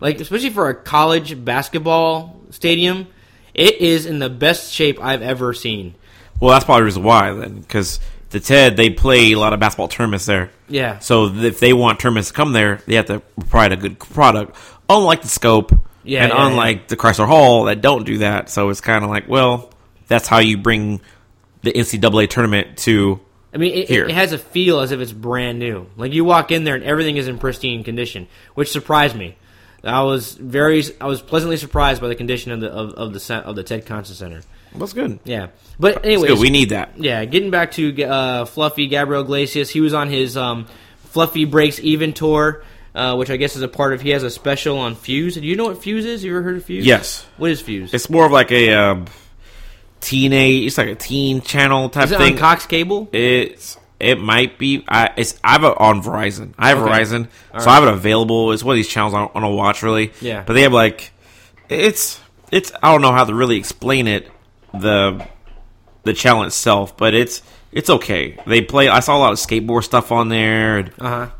Like, 0.00 0.20
especially 0.20 0.50
for 0.50 0.68
a 0.68 0.74
college 0.74 1.44
basketball 1.44 2.40
stadium, 2.50 3.06
it 3.54 3.76
is 3.76 4.06
in 4.06 4.18
the 4.18 4.28
best 4.28 4.72
shape 4.72 5.00
I've 5.00 5.22
ever 5.22 5.54
seen. 5.54 5.94
Well, 6.40 6.50
that's 6.50 6.64
probably 6.64 6.80
the 6.80 6.84
reason 6.86 7.02
why 7.04 7.32
then, 7.32 7.60
because 7.60 8.00
the 8.30 8.40
TED 8.40 8.76
they 8.76 8.90
play 8.90 9.32
a 9.32 9.38
lot 9.38 9.52
of 9.52 9.60
basketball 9.60 9.88
tournaments 9.88 10.26
there. 10.26 10.50
Yeah. 10.68 10.98
So 10.98 11.26
if 11.26 11.60
they 11.60 11.72
want 11.72 12.00
tournaments 12.00 12.28
to 12.28 12.34
come 12.34 12.52
there, 12.52 12.80
they 12.86 12.96
have 12.96 13.06
to 13.06 13.20
provide 13.20 13.72
a 13.72 13.76
good 13.76 13.98
product. 14.00 14.56
Unlike 14.88 15.22
the 15.22 15.28
Scope, 15.28 15.72
Yeah, 16.02 16.24
and 16.24 16.32
yeah, 16.32 16.46
unlike 16.48 16.88
the 16.88 16.96
Chrysler 16.96 17.26
Hall 17.26 17.64
that 17.64 17.80
don't 17.80 18.04
do 18.04 18.18
that. 18.18 18.50
So 18.50 18.70
it's 18.70 18.80
kind 18.80 19.04
of 19.04 19.10
like, 19.10 19.28
well, 19.28 19.70
that's 20.08 20.26
how 20.26 20.38
you 20.38 20.56
bring 20.56 21.00
the 21.62 21.72
NCAA 21.72 22.28
tournament 22.28 22.78
to. 22.78 23.20
I 23.54 23.58
mean, 23.58 23.74
it, 23.74 23.90
it 23.90 24.10
has 24.10 24.32
a 24.32 24.38
feel 24.38 24.80
as 24.80 24.92
if 24.92 25.00
it's 25.00 25.12
brand 25.12 25.58
new. 25.58 25.86
Like 25.96 26.12
you 26.12 26.24
walk 26.24 26.50
in 26.50 26.64
there 26.64 26.74
and 26.74 26.84
everything 26.84 27.16
is 27.16 27.28
in 27.28 27.38
pristine 27.38 27.84
condition, 27.84 28.28
which 28.54 28.70
surprised 28.70 29.14
me. 29.14 29.36
I 29.84 30.02
was 30.02 30.34
very, 30.34 30.82
I 31.00 31.06
was 31.06 31.20
pleasantly 31.20 31.56
surprised 31.56 32.00
by 32.00 32.08
the 32.08 32.14
condition 32.14 32.52
of 32.52 32.60
the 32.60 32.70
of, 32.70 32.92
of 32.92 33.12
the 33.12 33.34
of 33.44 33.56
the 33.56 33.62
Ted 33.64 33.84
Constant 33.84 34.16
Center. 34.18 34.42
That's 34.74 34.92
good. 34.92 35.18
Yeah, 35.24 35.48
but 35.78 36.04
anyway. 36.04 36.32
We 36.32 36.50
need 36.50 36.70
that. 36.70 36.96
Yeah, 36.96 37.24
getting 37.24 37.50
back 37.50 37.72
to 37.72 38.02
uh, 38.04 38.44
Fluffy 38.46 38.86
Gabriel 38.86 39.22
Iglesias, 39.22 39.70
he 39.70 39.80
was 39.80 39.92
on 39.92 40.08
his 40.08 40.36
um, 40.36 40.66
Fluffy 41.06 41.44
Breaks 41.44 41.78
Even 41.80 42.12
tour, 42.12 42.64
uh, 42.94 43.16
which 43.16 43.28
I 43.28 43.36
guess 43.36 43.56
is 43.56 43.62
a 43.62 43.68
part 43.68 43.92
of. 43.92 44.00
He 44.00 44.10
has 44.10 44.22
a 44.22 44.30
special 44.30 44.78
on 44.78 44.94
Fuse. 44.94 45.34
Do 45.34 45.42
you 45.42 45.56
know 45.56 45.64
what 45.66 45.82
Fuse 45.82 46.06
is? 46.06 46.24
You 46.24 46.30
ever 46.30 46.42
heard 46.42 46.56
of 46.56 46.64
Fuse? 46.64 46.86
Yes. 46.86 47.26
What 47.36 47.50
is 47.50 47.60
Fuse? 47.60 47.92
It's 47.92 48.08
more 48.08 48.24
of 48.24 48.32
like 48.32 48.50
a 48.50 48.72
um, 48.72 49.06
teenage. 50.02 50.66
It's 50.66 50.78
like 50.78 50.88
a 50.88 50.94
teen 50.94 51.40
channel 51.40 51.88
type 51.88 52.06
is 52.06 52.12
it 52.12 52.18
thing. 52.18 52.32
on 52.34 52.38
Cox 52.38 52.66
Cable? 52.66 53.08
It's 53.12 53.78
it 54.00 54.20
might 54.20 54.58
be. 54.58 54.84
I 54.88 55.10
it's 55.16 55.38
I 55.42 55.52
have 55.52 55.64
it 55.64 55.74
on 55.78 56.02
Verizon. 56.02 56.54
I 56.58 56.68
have 56.70 56.78
Okay. 56.78 56.90
Verizon, 56.92 57.28
All 57.54 57.60
so. 57.60 57.70
I 57.70 57.74
have 57.74 57.84
it 57.84 57.88
available. 57.92 58.52
It's 58.52 58.62
one 58.64 58.74
of 58.74 58.76
these 58.76 58.88
channels 58.88 59.14
I 59.14 59.20
don't 59.20 59.34
want 59.34 59.44
to 59.44 59.48
watch 59.50 59.82
really. 59.82 60.12
Yeah. 60.20 60.42
but 60.46 60.54
they 60.54 60.62
have 60.62 60.72
like 60.72 61.12
it's 61.68 62.20
it's. 62.50 62.72
I 62.82 62.90
don't 62.92 63.00
know 63.00 63.12
how 63.12 63.24
to 63.24 63.34
really 63.34 63.56
explain 63.56 64.06
it 64.08 64.30
the 64.74 65.26
the 66.02 66.12
channel 66.12 66.42
itself, 66.42 66.96
but 66.96 67.14
it's 67.14 67.42
it's 67.70 67.88
okay. 67.88 68.36
They 68.46 68.60
play. 68.60 68.88
I 68.88 69.00
saw 69.00 69.16
a 69.16 69.20
lot 69.20 69.32
of 69.32 69.38
skateboard 69.38 69.84
stuff 69.84 70.12
on 70.12 70.28
there 70.28 70.78
and, 70.78 70.88
Uh 71.00 71.08
huh. 71.08 71.30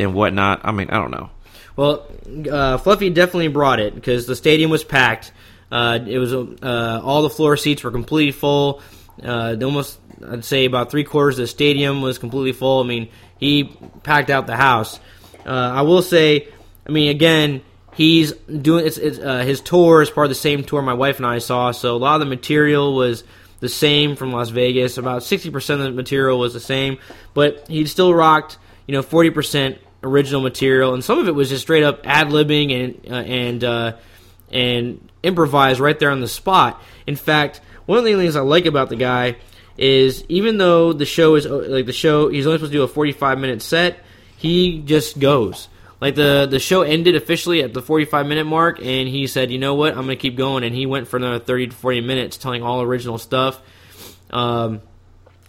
and 0.00 0.14
whatnot. 0.14 0.62
I 0.64 0.72
mean, 0.72 0.88
I 0.90 0.96
don't 0.98 1.10
know. 1.12 1.30
Well, 1.76 2.06
uh, 2.50 2.78
Fluffy 2.78 3.10
definitely 3.10 3.48
brought 3.48 3.78
it 3.78 3.94
because 3.94 4.26
the 4.26 4.34
stadium 4.34 4.70
was 4.70 4.82
packed. 4.82 5.30
Uh, 5.70 5.98
it 6.06 6.18
was 6.18 6.32
uh, 6.32 7.00
all 7.02 7.22
the 7.22 7.30
floor 7.30 7.56
seats 7.56 7.82
were 7.82 7.90
completely 7.90 8.32
full. 8.32 8.82
Uh, 9.22 9.56
almost, 9.62 9.98
I'd 10.26 10.44
say 10.44 10.64
about 10.64 10.90
three 10.90 11.04
quarters 11.04 11.38
of 11.38 11.44
the 11.44 11.48
stadium 11.48 12.02
was 12.02 12.18
completely 12.18 12.52
full. 12.52 12.82
I 12.82 12.86
mean, 12.86 13.08
he 13.38 13.64
packed 14.02 14.30
out 14.30 14.46
the 14.46 14.56
house. 14.56 15.00
Uh, 15.44 15.50
I 15.50 15.82
will 15.82 16.02
say, 16.02 16.48
I 16.86 16.92
mean, 16.92 17.10
again, 17.10 17.62
he's 17.94 18.32
doing 18.32 18.86
it's, 18.86 18.98
it's 18.98 19.18
uh, 19.18 19.38
his 19.38 19.60
tour 19.60 20.02
is 20.02 20.10
part 20.10 20.26
of 20.26 20.30
the 20.30 20.34
same 20.34 20.64
tour 20.64 20.82
my 20.82 20.94
wife 20.94 21.16
and 21.16 21.26
I 21.26 21.38
saw. 21.38 21.70
So 21.72 21.96
a 21.96 21.98
lot 21.98 22.14
of 22.14 22.20
the 22.20 22.26
material 22.26 22.94
was 22.94 23.24
the 23.60 23.68
same 23.68 24.16
from 24.16 24.32
Las 24.32 24.50
Vegas. 24.50 24.98
About 24.98 25.22
sixty 25.22 25.50
percent 25.50 25.80
of 25.80 25.86
the 25.86 25.92
material 25.92 26.38
was 26.38 26.52
the 26.52 26.60
same, 26.60 26.98
but 27.34 27.66
he 27.68 27.86
still 27.86 28.14
rocked, 28.14 28.58
you 28.86 28.92
know, 28.92 29.02
forty 29.02 29.30
percent 29.30 29.78
original 30.02 30.40
material, 30.40 30.94
and 30.94 31.02
some 31.02 31.18
of 31.18 31.26
it 31.26 31.34
was 31.34 31.48
just 31.48 31.62
straight 31.62 31.82
up 31.82 32.06
ad 32.06 32.28
libbing 32.28 33.00
and 33.04 33.12
uh, 33.12 33.16
and 33.16 33.64
and 34.50 35.05
improvised 35.22 35.80
right 35.80 35.98
there 35.98 36.10
on 36.10 36.20
the 36.20 36.28
spot. 36.28 36.82
In 37.06 37.16
fact, 37.16 37.60
one 37.86 37.98
of 37.98 38.04
the 38.04 38.14
things 38.14 38.36
I 38.36 38.40
like 38.40 38.66
about 38.66 38.88
the 38.88 38.96
guy 38.96 39.36
is 39.78 40.24
even 40.28 40.58
though 40.58 40.92
the 40.92 41.04
show 41.04 41.34
is 41.34 41.46
uh, 41.46 41.66
like 41.68 41.86
the 41.86 41.92
show, 41.92 42.28
he's 42.28 42.46
only 42.46 42.58
supposed 42.58 42.72
to 42.72 42.78
do 42.78 42.82
a 42.82 42.88
forty-five 42.88 43.38
minute 43.38 43.62
set. 43.62 43.98
He 44.36 44.80
just 44.80 45.18
goes. 45.18 45.68
Like 46.00 46.14
the 46.14 46.46
the 46.50 46.58
show 46.58 46.82
ended 46.82 47.16
officially 47.16 47.62
at 47.62 47.72
the 47.72 47.80
45 47.80 48.26
minute 48.26 48.44
mark, 48.44 48.78
and 48.84 49.08
he 49.08 49.26
said, 49.26 49.50
"You 49.50 49.58
know 49.58 49.74
what? 49.74 49.92
I'm 49.92 50.02
gonna 50.02 50.16
keep 50.16 50.36
going." 50.36 50.62
And 50.62 50.74
he 50.74 50.84
went 50.84 51.08
for 51.08 51.16
another 51.16 51.38
30 51.38 51.68
to 51.68 51.74
40 51.74 52.02
minutes, 52.02 52.36
telling 52.36 52.62
all 52.62 52.82
original 52.82 53.16
stuff. 53.16 53.60
Um, 54.30 54.82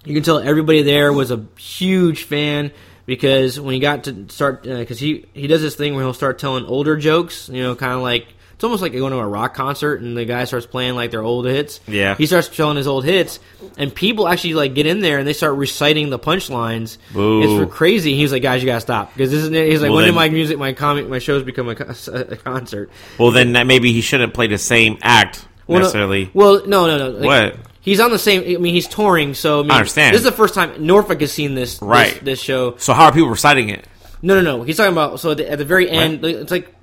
you 0.06 0.14
can 0.14 0.24
tell 0.24 0.40
everybody 0.40 0.84
there 0.84 1.12
was 1.12 1.32
a 1.32 1.46
huge 1.58 2.24
fan 2.24 2.72
because 3.06 3.60
when 3.60 3.74
he 3.74 3.82
got 3.82 4.06
to 4.06 4.28
start, 4.30 4.64
because 4.64 5.00
he 5.00 5.26
he 5.34 5.48
does 5.48 5.62
this 5.62 5.76
thing 5.76 5.96
where 5.96 6.04
he'll 6.04 6.14
start 6.14 6.40
telling 6.40 6.66
older 6.66 6.96
jokes, 6.96 7.50
you 7.50 7.62
know, 7.62 7.76
kind 7.76 7.94
of 7.94 8.02
like 8.02 8.28
it's 8.58 8.64
almost 8.64 8.82
like 8.82 8.92
going 8.92 9.14
to 9.14 9.20
a 9.20 9.28
rock 9.28 9.54
concert 9.54 10.02
and 10.02 10.18
the 10.18 10.26
guy 10.26 10.44
starts 10.46 10.66
playing 10.66 10.96
like 10.96 11.12
their 11.12 11.22
old 11.22 11.46
hits. 11.46 11.80
Yeah. 11.88 12.16
he 12.16 12.26
starts 12.26 12.48
telling 12.50 12.76
his 12.76 12.88
old 12.88 13.06
hits, 13.06 13.40
and 13.78 13.94
people 13.94 14.28
actually 14.28 14.56
like 14.56 14.74
get 14.74 14.88
in 14.88 15.00
there 15.00 15.20
and 15.20 15.28
they 15.28 15.34
start 15.34 15.56
reciting 15.58 16.10
the 16.10 16.18
punchlines. 16.18 16.98
It's 17.14 17.54
for 17.54 17.68
crazy. 17.68 18.16
He's 18.16 18.32
like, 18.32 18.42
guys, 18.42 18.64
you 18.64 18.66
gotta 18.66 18.82
stop 18.82 19.14
because 19.14 19.30
this 19.30 19.44
is. 19.44 19.50
He's 19.52 19.80
like, 19.82 19.90
Well, 19.90 19.98
when 19.98 20.06
did 20.08 20.16
my 20.16 20.30
music, 20.30 20.58
my 20.58 20.74
comic, 20.74 21.08
my 21.08 21.20
shows 21.20 21.44
become 21.44 21.70
a, 21.70 21.72
a 22.08 22.36
concert? 22.36 22.90
Well, 23.20 23.30
then 23.32 23.54
that 23.54 23.68
maybe 23.68 23.94
he 23.94 24.02
shouldn't 24.02 24.34
play 24.34 24.48
the 24.48 24.58
same 24.58 24.98
act 25.04 25.46
Well, 25.68 25.78
no- 25.78 25.84
necessarily. 25.84 26.32
well, 26.34 26.66
no, 26.66 26.88
no, 26.88 26.98
no. 26.98 27.10
Like, 27.12 27.26
What? 27.54 27.60
He's 27.82 28.00
on 28.02 28.12
the 28.12 28.20
same. 28.20 28.42
I 28.44 28.60
mean, 28.60 28.74
he's 28.74 28.88
touring, 28.88 29.34
so 29.34 29.60
I, 29.60 29.62
mean, 29.62 29.72
I 29.72 29.76
understand. 29.78 30.14
This 30.14 30.22
is 30.22 30.26
the 30.26 30.32
first 30.34 30.54
time 30.56 30.86
Norfolk 30.86 31.22
has 31.22 31.32
seen 31.32 31.54
this. 31.56 31.76
this- 31.76 31.82
Right. 31.84 32.20
This, 32.26 32.42
show. 32.42 32.76
So 32.78 32.94
how 32.94 33.06
are 33.06 33.12
people 33.14 33.30
reciting 33.30 33.70
it? 33.70 33.86
No, 34.22 34.34
no, 34.34 34.42
no. 34.42 34.64
He's 34.64 34.76
talking 34.78 34.92
about. 34.92 35.20
So 35.20 35.32
at 35.32 35.38
the, 35.38 35.50
at 35.50 35.58
the 35.60 35.64
very 35.64 35.90
end, 35.90 36.26
it's 36.26 36.50
like. 36.52 36.74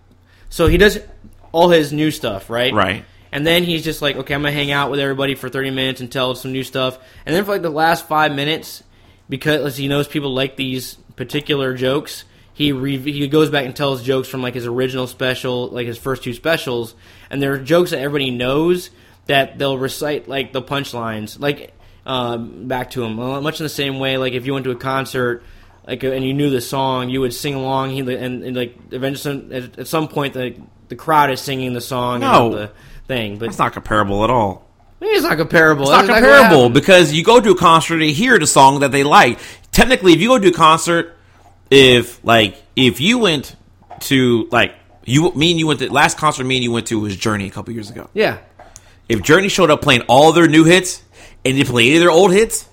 So 0.51 0.67
he 0.69 0.79
does 0.79 0.99
all 1.55 1.71
his 1.71 1.93
new 1.93 2.11
stuff, 2.11 2.51
right? 2.51 2.75
Right. 2.75 3.05
And 3.31 3.47
then 3.47 3.63
he's 3.63 3.85
just 3.85 4.03
like, 4.03 4.17
okay, 4.17 4.35
I'm 4.35 4.43
gonna 4.43 4.53
hang 4.53 4.73
out 4.73 4.91
with 4.91 4.99
everybody 4.99 5.37
for 5.37 5.49
30 5.49 5.71
minutes 5.71 6.01
and 6.01 6.11
tell 6.11 6.35
some 6.35 6.53
new 6.53 6.65
stuff. 6.65 6.99
And 7.25 7.35
then 7.35 7.45
for 7.45 7.53
like 7.53 7.63
the 7.63 7.71
last 7.71 8.09
five 8.09 8.35
minutes, 8.35 8.83
because 9.29 9.77
he 9.77 9.87
knows 9.87 10.09
people 10.09 10.35
like 10.35 10.57
these 10.57 10.95
particular 11.15 11.75
jokes, 11.75 12.25
he 12.53 12.73
re- 12.73 12.99
he 12.99 13.29
goes 13.29 13.51
back 13.51 13.67
and 13.67 13.75
tells 13.75 14.03
jokes 14.03 14.29
from 14.29 14.43
like 14.43 14.55
his 14.55 14.67
original 14.67 15.07
special, 15.07 15.69
like 15.69 15.87
his 15.87 15.97
first 15.97 16.25
two 16.25 16.35
specials, 16.35 16.97
and 17.31 17.41
there 17.41 17.53
are 17.53 17.59
jokes 17.59 17.93
that 17.93 18.01
everybody 18.01 18.33
knows 18.33 18.91
that 19.27 19.57
they'll 19.57 19.79
recite 19.79 20.27
like 20.29 20.53
the 20.53 20.63
punchlines, 20.63 21.39
like 21.41 21.73
um, 22.05 22.67
back 22.67 22.91
to 22.91 23.05
him, 23.05 23.15
much 23.15 23.61
in 23.61 23.65
the 23.65 23.69
same 23.71 24.01
way. 24.01 24.17
Like 24.17 24.33
if 24.33 24.45
you 24.45 24.53
went 24.55 24.65
to 24.65 24.73
a 24.73 24.77
concert. 24.77 25.45
Like 25.87 26.03
and 26.03 26.25
you 26.25 26.33
knew 26.33 26.49
the 26.49 26.63
song, 26.63 27.11
you 27.11 27.21
would 27.21 27.35
sing 27.35 27.55
along. 27.55 27.91
He 27.91 27.99
and, 27.99 28.43
and 28.43 28.57
like 28.57 28.75
eventually, 28.91 29.55
at, 29.55 29.81
at 29.81 29.87
some 29.87 30.09
point, 30.09 30.33
the 30.33 30.57
the 30.89 30.97
crowd 30.97 31.31
is 31.31 31.41
singing 31.41 31.73
the 31.73 31.81
song. 31.81 32.21
No. 32.21 32.47
and 32.47 32.55
the 32.55 32.71
thing, 33.07 33.39
but 33.39 33.49
It's 33.49 33.59
not 33.59 33.73
comparable 33.73 34.25
at 34.25 34.31
all. 34.31 34.67
it's 35.01 35.23
not 35.25 35.37
comparable. 35.37 35.83
It's 35.85 35.91
not 35.91 36.07
That's 36.07 36.21
comparable 36.21 36.69
because 36.71 37.13
you 37.13 37.23
go 37.25 37.41
to 37.41 37.51
a 37.51 37.57
concert 37.57 37.99
to 37.99 38.13
hear 38.13 38.39
the 38.39 38.47
song 38.47 38.81
that 38.81 38.93
they 38.93 39.03
like. 39.05 39.39
Technically, 39.73 40.13
if 40.13 40.21
you 40.21 40.29
go 40.29 40.39
to 40.39 40.49
a 40.49 40.53
concert, 40.53 41.17
if 41.71 42.25
like 42.25 42.57
if 42.77 43.01
you 43.01 43.19
went 43.19 43.57
to 44.01 44.49
like 44.51 44.75
you 45.05 45.33
me 45.35 45.51
and 45.51 45.59
you 45.61 45.67
went 45.67 45.81
to 45.81 45.93
last 45.93 46.17
concert 46.17 46.45
me 46.45 46.57
and 46.57 46.65
you 46.65 46.71
went 46.73 46.87
to 46.89 46.99
was 47.01 47.17
Journey 47.17 47.47
a 47.47 47.51
couple 47.51 47.75
years 47.75 47.91
ago. 47.91 48.09
Yeah, 48.15 48.39
If 49.09 49.23
Journey 49.23 49.49
showed 49.49 49.71
up 49.71 49.83
playing 49.83 50.03
all 50.09 50.33
their 50.33 50.49
new 50.49 50.65
hits 50.65 51.03
and 51.45 51.57
didn't 51.57 51.69
play 51.69 51.87
any 51.89 51.97
of 51.97 52.01
their 52.01 52.11
old 52.11 52.33
hits, 52.33 52.67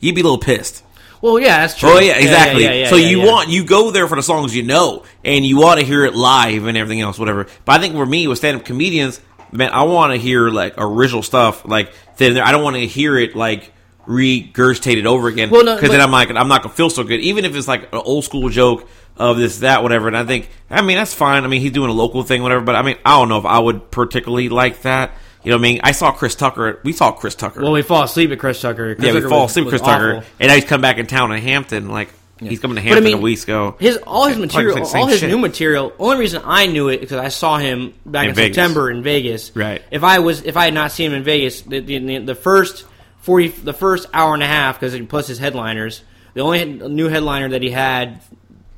you'd 0.00 0.14
be 0.16 0.20
a 0.22 0.24
little 0.24 0.38
pissed. 0.38 0.82
Well, 1.20 1.38
yeah, 1.38 1.58
that's 1.58 1.76
true. 1.76 1.90
Oh 1.90 1.98
yeah, 1.98 2.16
exactly. 2.16 2.64
yeah, 2.64 2.72
yeah, 2.72 2.88
so 2.88 2.96
yeah, 2.96 3.08
you 3.08 3.18
yeah. 3.20 3.32
want 3.32 3.48
you 3.48 3.64
go 3.64 3.90
there 3.90 4.06
for 4.08 4.16
the 4.16 4.22
songs 4.22 4.54
you 4.54 4.62
know, 4.62 5.04
and 5.24 5.44
you 5.44 5.58
want 5.58 5.80
to 5.80 5.86
hear 5.86 6.04
it 6.04 6.14
live 6.14 6.66
and 6.66 6.76
everything 6.76 7.00
else, 7.00 7.18
whatever. 7.18 7.46
But 7.64 7.78
I 7.78 7.82
think 7.82 7.94
for 7.94 8.06
me 8.06 8.26
with 8.26 8.38
stand 8.38 8.58
up 8.58 8.64
comedians, 8.64 9.20
man, 9.52 9.70
I 9.70 9.82
want 9.82 10.12
to 10.12 10.18
hear 10.18 10.48
like 10.48 10.74
original 10.78 11.22
stuff. 11.22 11.64
Like 11.64 11.92
then 12.16 12.38
I 12.38 12.52
don't 12.52 12.62
want 12.62 12.76
to 12.76 12.86
hear 12.86 13.18
it 13.18 13.34
like 13.34 13.72
regurgitated 14.06 15.04
over 15.04 15.28
again. 15.28 15.50
Well, 15.50 15.64
no, 15.64 15.74
because 15.74 15.90
but- 15.90 15.92
then 15.92 16.00
I'm 16.00 16.10
like 16.10 16.30
I'm 16.30 16.48
not 16.48 16.62
gonna 16.62 16.74
feel 16.74 16.90
so 16.90 17.04
good, 17.04 17.20
even 17.20 17.44
if 17.44 17.54
it's 17.54 17.68
like 17.68 17.92
an 17.92 18.00
old 18.04 18.24
school 18.24 18.48
joke 18.48 18.88
of 19.16 19.36
this 19.36 19.58
that 19.58 19.82
whatever. 19.82 20.08
And 20.08 20.16
I 20.16 20.24
think 20.24 20.48
I 20.70 20.82
mean 20.82 20.96
that's 20.96 21.14
fine. 21.14 21.44
I 21.44 21.48
mean 21.48 21.60
he's 21.60 21.72
doing 21.72 21.90
a 21.90 21.94
local 21.94 22.22
thing, 22.22 22.42
whatever. 22.42 22.64
But 22.64 22.76
I 22.76 22.82
mean 22.82 22.96
I 23.04 23.18
don't 23.18 23.28
know 23.28 23.38
if 23.38 23.44
I 23.44 23.58
would 23.58 23.90
particularly 23.90 24.48
like 24.48 24.82
that. 24.82 25.12
You 25.44 25.50
know 25.50 25.56
what 25.56 25.60
I 25.60 25.62
mean? 25.62 25.80
I 25.84 25.92
saw 25.92 26.12
Chris 26.12 26.34
Tucker. 26.34 26.80
We 26.82 26.92
saw 26.92 27.12
Chris 27.12 27.34
Tucker. 27.34 27.62
Well, 27.62 27.72
we 27.72 27.82
fall 27.82 28.02
asleep 28.02 28.30
at 28.32 28.38
Chris 28.38 28.60
Tucker. 28.60 28.94
Chris 28.96 29.06
yeah, 29.06 29.12
we 29.12 29.20
Tucker 29.20 29.28
fall 29.30 29.44
asleep 29.46 29.66
at 29.66 29.70
Chris 29.70 29.80
Tucker, 29.82 30.16
awful. 30.16 30.28
and 30.40 30.48
now 30.48 30.54
he's 30.54 30.64
come 30.64 30.80
back 30.80 30.98
in 30.98 31.06
town 31.06 31.32
in 31.32 31.40
Hampton. 31.40 31.88
Like 31.88 32.10
he's 32.40 32.58
coming 32.60 32.76
to 32.76 32.82
But 32.82 32.86
I 32.88 32.94
Hampton 32.94 33.04
mean, 33.04 33.14
a 33.18 33.20
week 33.20 33.42
ago. 33.44 33.76
His 33.78 33.98
all 33.98 34.26
his 34.26 34.36
material, 34.36 34.84
all 34.94 35.06
his 35.06 35.20
shit. 35.20 35.30
new 35.30 35.38
material. 35.38 35.92
Only 35.98 36.18
reason 36.18 36.42
I 36.44 36.66
knew 36.66 36.88
it 36.88 37.00
because 37.00 37.18
I 37.18 37.28
saw 37.28 37.58
him 37.58 37.94
back 38.04 38.24
in, 38.24 38.30
In 38.30 38.36
September 38.36 38.90
in 38.90 39.02
Vegas. 39.02 39.54
Right. 39.54 39.82
If 39.90 40.02
I 40.02 40.18
was, 40.18 40.42
if 40.42 40.56
I 40.56 40.64
had 40.66 40.74
not 40.74 40.90
seen 40.92 41.12
him 41.12 41.18
in 41.18 41.22
Vegas, 41.24 41.62
the, 41.62 41.80
the, 41.80 42.18
the 42.18 42.34
first 42.34 42.84
forty, 43.18 43.48
the 43.48 43.72
first 43.72 44.08
hour 44.12 44.34
and 44.34 44.42
a 44.42 44.46
half, 44.46 44.80
because 44.80 44.98
plus 45.06 45.28
his 45.28 45.38
headliners, 45.38 46.02
the 46.34 46.40
only 46.40 46.64
new 46.64 47.08
headliner 47.08 47.50
that 47.50 47.62
he 47.62 47.70
had 47.70 48.20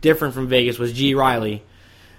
different 0.03 0.35
from 0.35 0.49
Vegas 0.49 0.79
was 0.79 0.93
G 0.93 1.15
Riley. 1.15 1.63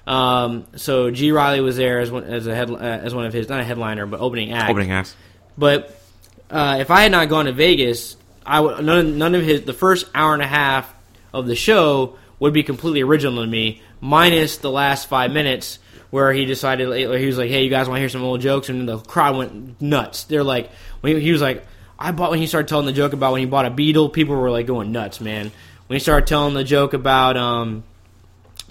Um, 0.08 0.66
so 0.76 1.12
G 1.12 1.32
Riley 1.32 1.62
was 1.62 1.78
there 1.78 2.00
as 2.00 2.12
one 2.12 2.24
as 2.24 2.48
a 2.48 2.56
head, 2.56 2.72
uh, 2.72 2.78
as 2.78 3.14
one 3.14 3.26
of 3.26 3.34
his 3.34 3.50
not 3.50 3.60
a 3.60 3.64
headliner 3.64 4.06
but 4.06 4.20
opening 4.20 4.52
act. 4.52 4.70
Opening 4.70 4.92
acts. 4.92 5.16
But 5.58 5.96
uh, 6.50 6.78
if 6.80 6.90
I 6.90 7.02
had 7.02 7.12
not 7.12 7.30
gone 7.30 7.46
to 7.46 7.54
Vegas, 7.54 8.18
I 8.46 8.60
would 8.60 8.84
none, 8.84 9.18
none 9.18 9.36
of 9.36 9.44
his 9.44 9.62
the 9.62 9.74
first 9.74 10.08
hour 10.14 10.34
and 10.34 10.42
a 10.42 10.48
half 10.48 10.94
of 11.34 11.48
the 11.48 11.56
show 11.56 12.18
would 12.40 12.54
be 12.54 12.64
completely 12.64 13.02
original 13.02 13.44
to 13.44 13.50
me, 13.50 13.82
minus 14.00 14.58
the 14.58 14.72
last 14.72 15.08
five 15.08 15.32
minutes 15.32 15.80
where 16.10 16.34
he 16.34 16.46
decided 16.46 16.94
he 16.94 17.26
was 17.26 17.38
like, 17.38 17.50
"Hey, 17.50 17.64
you 17.64 17.70
guys 17.70 17.88
want 17.88 17.98
to 17.98 18.02
hear 18.02 18.10
some 18.10 18.24
old 18.24 18.42
jokes?" 18.42 18.70
And 18.70 18.88
the 18.88 18.98
crowd 18.98 19.38
went 19.38 19.82
nuts. 19.82 20.26
They're 20.26 20.44
like, 20.44 20.70
when 21.00 21.16
he, 21.16 21.22
he 21.22 21.32
was 21.32 21.42
like, 21.42 21.66
"I 21.98 22.12
bought." 22.12 22.32
When 22.32 22.40
he 22.40 22.48
started 22.48 22.68
telling 22.68 22.86
the 22.86 22.94
joke 22.94 23.14
about 23.14 23.32
when 23.32 23.42
he 23.42 23.48
bought 23.48 23.66
a 23.66 23.70
Beetle, 23.70 24.10
people 24.10 24.36
were 24.36 24.52
like 24.52 24.68
going 24.68 24.92
nuts, 24.92 25.22
man. 25.22 25.52
When 25.88 25.96
he 25.96 26.00
started 26.00 26.28
telling 26.28 26.54
the 26.54 26.64
joke 26.64 26.94
about 26.94 27.38
um, 27.38 27.84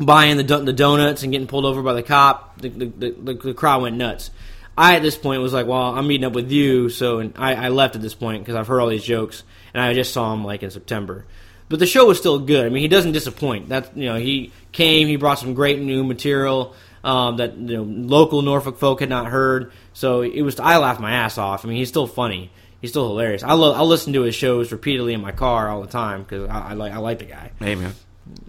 buying 0.01 0.37
the 0.37 0.43
the 0.43 0.73
donuts 0.73 1.23
and 1.23 1.33
getting 1.33 1.47
pulled 1.47 1.65
over 1.65 1.83
by 1.83 1.95
the 1.95 2.03
cop, 2.03 2.61
the, 2.61 2.69
the, 2.69 2.87
the, 2.87 3.35
the 3.35 3.55
crowd 3.55 3.83
went 3.83 3.97
nuts. 3.97 4.31
I 4.77 4.97
at 4.97 5.03
this 5.03 5.17
point 5.17 5.43
was 5.43 5.53
like, 5.53 5.67
well, 5.67 5.95
I'm 5.97 6.07
meeting 6.07 6.25
up 6.25 6.33
with 6.33 6.51
you, 6.51 6.89
so 6.89 7.19
and 7.19 7.35
I, 7.37 7.67
I 7.67 7.69
left 7.69 7.97
at 7.97 8.03
this 8.03 8.15
point 8.15 8.43
because 8.43 8.55
I've 8.55 8.67
heard 8.67 8.81
all 8.81 8.89
these 8.89 9.05
jokes 9.05 9.43
and 9.75 9.83
I 9.83 9.95
just 9.95 10.13
saw 10.13 10.33
him 10.33 10.45
like 10.45 10.63
in 10.63 10.71
September. 10.71 11.27
But 11.69 11.79
the 11.79 11.87
show 11.87 12.07
was 12.07 12.19
still 12.19 12.39
good. 12.41 12.67
I 12.67 12.69
mean, 12.69 12.83
he 12.83 12.89
doesn't 12.89 13.13
disappoint. 13.13 13.69
That 13.69 13.97
you 13.97 14.07
know, 14.07 14.17
he 14.17 14.53
came, 14.73 15.07
he 15.07 15.17
brought 15.17 15.39
some 15.39 15.55
great 15.55 15.81
new 15.81 16.03
material 16.03 16.75
um, 17.05 17.37
that 17.37 17.57
you 17.57 17.77
know 17.77 17.83
local 17.83 18.43
Norfolk 18.43 18.79
folk 18.79 19.01
had 19.01 19.09
not 19.09 19.27
heard. 19.27 19.73
So 19.93 20.23
it 20.23 20.43
was. 20.43 20.59
I 20.59 20.79
laughed 20.79 21.01
my 21.01 21.13
ass 21.13 21.39
off. 21.39 21.65
I 21.65 21.69
mean, 21.69 21.77
he's 21.77 21.89
still 21.89 22.07
funny. 22.07 22.51
He's 22.81 22.91
still 22.91 23.07
hilarious. 23.09 23.43
I 23.43 23.53
love. 23.53 23.77
I 23.77 23.83
listen 23.83 24.13
to 24.15 24.23
his 24.23 24.35
shows 24.35 24.73
repeatedly 24.73 25.13
in 25.15 25.21
my 25.21 25.33
car 25.33 25.69
all 25.69 25.81
the 25.83 25.89
time 25.89 26.23
because 26.23 26.49
I, 26.49 26.71
I 26.71 26.73
like. 26.73 26.93
I 26.93 26.99
like 26.99 27.19
the 27.19 27.27
guy. 27.27 27.53
Hey 27.59 27.75
man, 27.75 27.95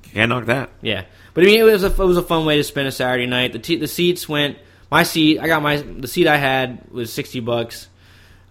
can't 0.04 0.30
knock 0.30 0.46
that. 0.46 0.70
Yeah, 0.82 1.06
but 1.34 1.44
I 1.44 1.48
mean, 1.48 1.60
it 1.60 1.64
was 1.64 1.84
a 1.84 1.88
it 1.88 1.98
was 1.98 2.18
a 2.18 2.24
fun 2.24 2.46
way 2.46 2.58
to 2.58 2.64
spend 2.64 2.88
a 2.88 2.92
Saturday 2.92 3.28
night. 3.28 3.54
The 3.54 3.60
t- 3.60 3.78
the 3.78 3.88
seats 3.88 4.28
went. 4.28 4.58
My 4.92 5.04
seat, 5.04 5.40
I 5.40 5.48
got 5.48 5.64
my 5.64 5.78
the 5.78 6.08
seat 6.08 6.28
I 6.28 6.38
had 6.38 6.90
was 6.92 7.14
sixty 7.14 7.40
bucks. 7.40 7.88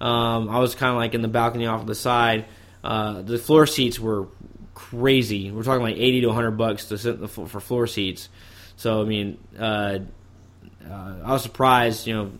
Um, 0.00 0.48
I 0.48 0.58
was 0.58 0.74
kind 0.74 0.90
of 0.90 0.96
like 0.96 1.14
in 1.14 1.20
the 1.20 1.28
balcony 1.28 1.66
off 1.66 1.84
the 1.84 1.94
side. 1.94 2.46
Uh, 2.82 3.20
the 3.20 3.36
floor 3.36 3.66
seats 3.66 4.00
were 4.00 4.28
crazy. 4.74 5.50
We're 5.50 5.62
talking 5.62 5.82
like 5.82 5.96
eighty 5.96 6.22
to 6.22 6.32
hundred 6.32 6.52
bucks 6.52 6.86
to 6.86 6.96
sit 6.98 7.28
for 7.28 7.60
floor 7.60 7.86
seats. 7.86 8.30
So 8.76 9.02
I 9.02 9.04
mean, 9.04 9.38
uh, 9.58 9.98
uh, 10.88 11.16
I 11.22 11.32
was 11.32 11.42
surprised. 11.42 12.06
You 12.06 12.14
know, 12.14 12.32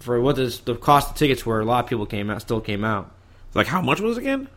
for 0.00 0.20
what 0.20 0.34
the, 0.34 0.60
the 0.64 0.74
cost 0.74 1.10
of 1.10 1.16
tickets 1.16 1.46
were, 1.46 1.60
a 1.60 1.64
lot 1.64 1.84
of 1.84 1.88
people 1.88 2.06
came 2.06 2.30
out. 2.30 2.40
Still 2.42 2.60
came 2.60 2.84
out. 2.84 3.14
Like 3.54 3.68
how 3.68 3.80
much 3.80 4.00
was 4.00 4.18
it 4.18 4.22
again? 4.22 4.48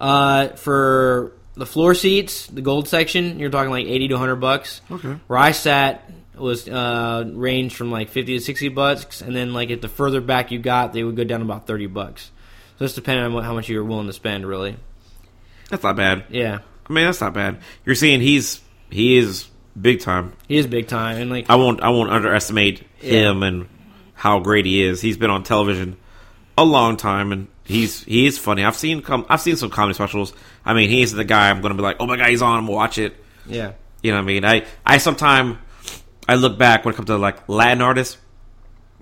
Uh, 0.00 0.48
for 0.48 1.32
the 1.54 1.66
floor 1.66 1.94
seats, 1.94 2.46
the 2.46 2.62
gold 2.62 2.88
section, 2.88 3.38
you're 3.38 3.50
talking 3.50 3.70
like 3.70 3.86
eighty 3.86 4.08
to 4.08 4.18
hundred 4.18 4.36
bucks. 4.36 4.80
Okay. 4.90 5.16
Where 5.26 5.38
I 5.38 5.52
sat 5.52 6.10
was 6.34 6.68
uh, 6.68 7.24
ranged 7.32 7.76
from 7.76 7.90
like 7.90 8.08
fifty 8.08 8.38
to 8.38 8.44
sixty 8.44 8.68
bucks, 8.68 9.20
and 9.22 9.34
then 9.36 9.52
like 9.52 9.70
if 9.70 9.80
the 9.80 9.88
further 9.88 10.20
back 10.20 10.50
you 10.50 10.58
got, 10.58 10.92
they 10.92 11.02
would 11.04 11.16
go 11.16 11.24
down 11.24 11.42
about 11.42 11.66
thirty 11.66 11.86
bucks. 11.86 12.30
So 12.78 12.84
it's 12.86 12.94
depending 12.94 13.24
on 13.24 13.32
what, 13.34 13.44
how 13.44 13.54
much 13.54 13.68
you 13.68 13.76
were 13.78 13.84
willing 13.84 14.06
to 14.06 14.12
spend, 14.12 14.46
really. 14.46 14.76
That's 15.68 15.82
not 15.82 15.96
bad. 15.96 16.24
Yeah, 16.30 16.60
I 16.88 16.92
mean, 16.92 17.04
that's 17.04 17.20
not 17.20 17.34
bad. 17.34 17.58
You're 17.84 17.94
seeing 17.94 18.20
he's 18.20 18.60
he 18.90 19.16
is 19.18 19.46
big 19.80 20.00
time. 20.00 20.32
he 20.48 20.56
is 20.56 20.66
big 20.66 20.88
time, 20.88 21.18
and 21.18 21.30
like 21.30 21.46
I 21.50 21.56
won't 21.56 21.82
I 21.82 21.90
won't 21.90 22.10
underestimate 22.10 22.82
Yeah. 23.00 23.30
him 23.30 23.42
and 23.42 23.68
how 24.14 24.40
great 24.40 24.64
he 24.66 24.82
is. 24.82 25.00
He's 25.00 25.16
been 25.16 25.30
on 25.30 25.42
television 25.44 25.96
a 26.56 26.64
long 26.64 26.96
time, 26.96 27.32
and 27.32 27.48
he's 27.72 28.04
he 28.04 28.26
is 28.26 28.38
funny. 28.38 28.64
I've 28.64 28.76
seen 28.76 29.02
com- 29.02 29.26
I've 29.28 29.40
seen 29.40 29.56
some 29.56 29.70
comedy 29.70 29.94
specials. 29.94 30.32
I 30.64 30.74
mean, 30.74 30.88
he's 30.90 31.12
the 31.12 31.24
guy 31.24 31.50
I'm 31.50 31.60
going 31.60 31.72
to 31.72 31.76
be 31.76 31.82
like, 31.82 31.96
oh 31.98 32.06
my 32.06 32.16
god, 32.16 32.28
he's 32.28 32.42
on. 32.42 32.58
I'm 32.58 32.64
gonna 32.66 32.76
watch 32.76 32.98
it. 32.98 33.16
yeah, 33.46 33.72
You 34.02 34.12
know 34.12 34.18
what 34.18 34.22
I 34.22 34.26
mean? 34.26 34.44
I 34.44 34.64
I 34.86 34.98
sometime 34.98 35.58
I 36.28 36.36
look 36.36 36.56
back 36.58 36.84
when 36.84 36.94
it 36.94 36.96
comes 36.96 37.06
to 37.08 37.16
like 37.18 37.48
Latin 37.48 37.82
artists, 37.82 38.16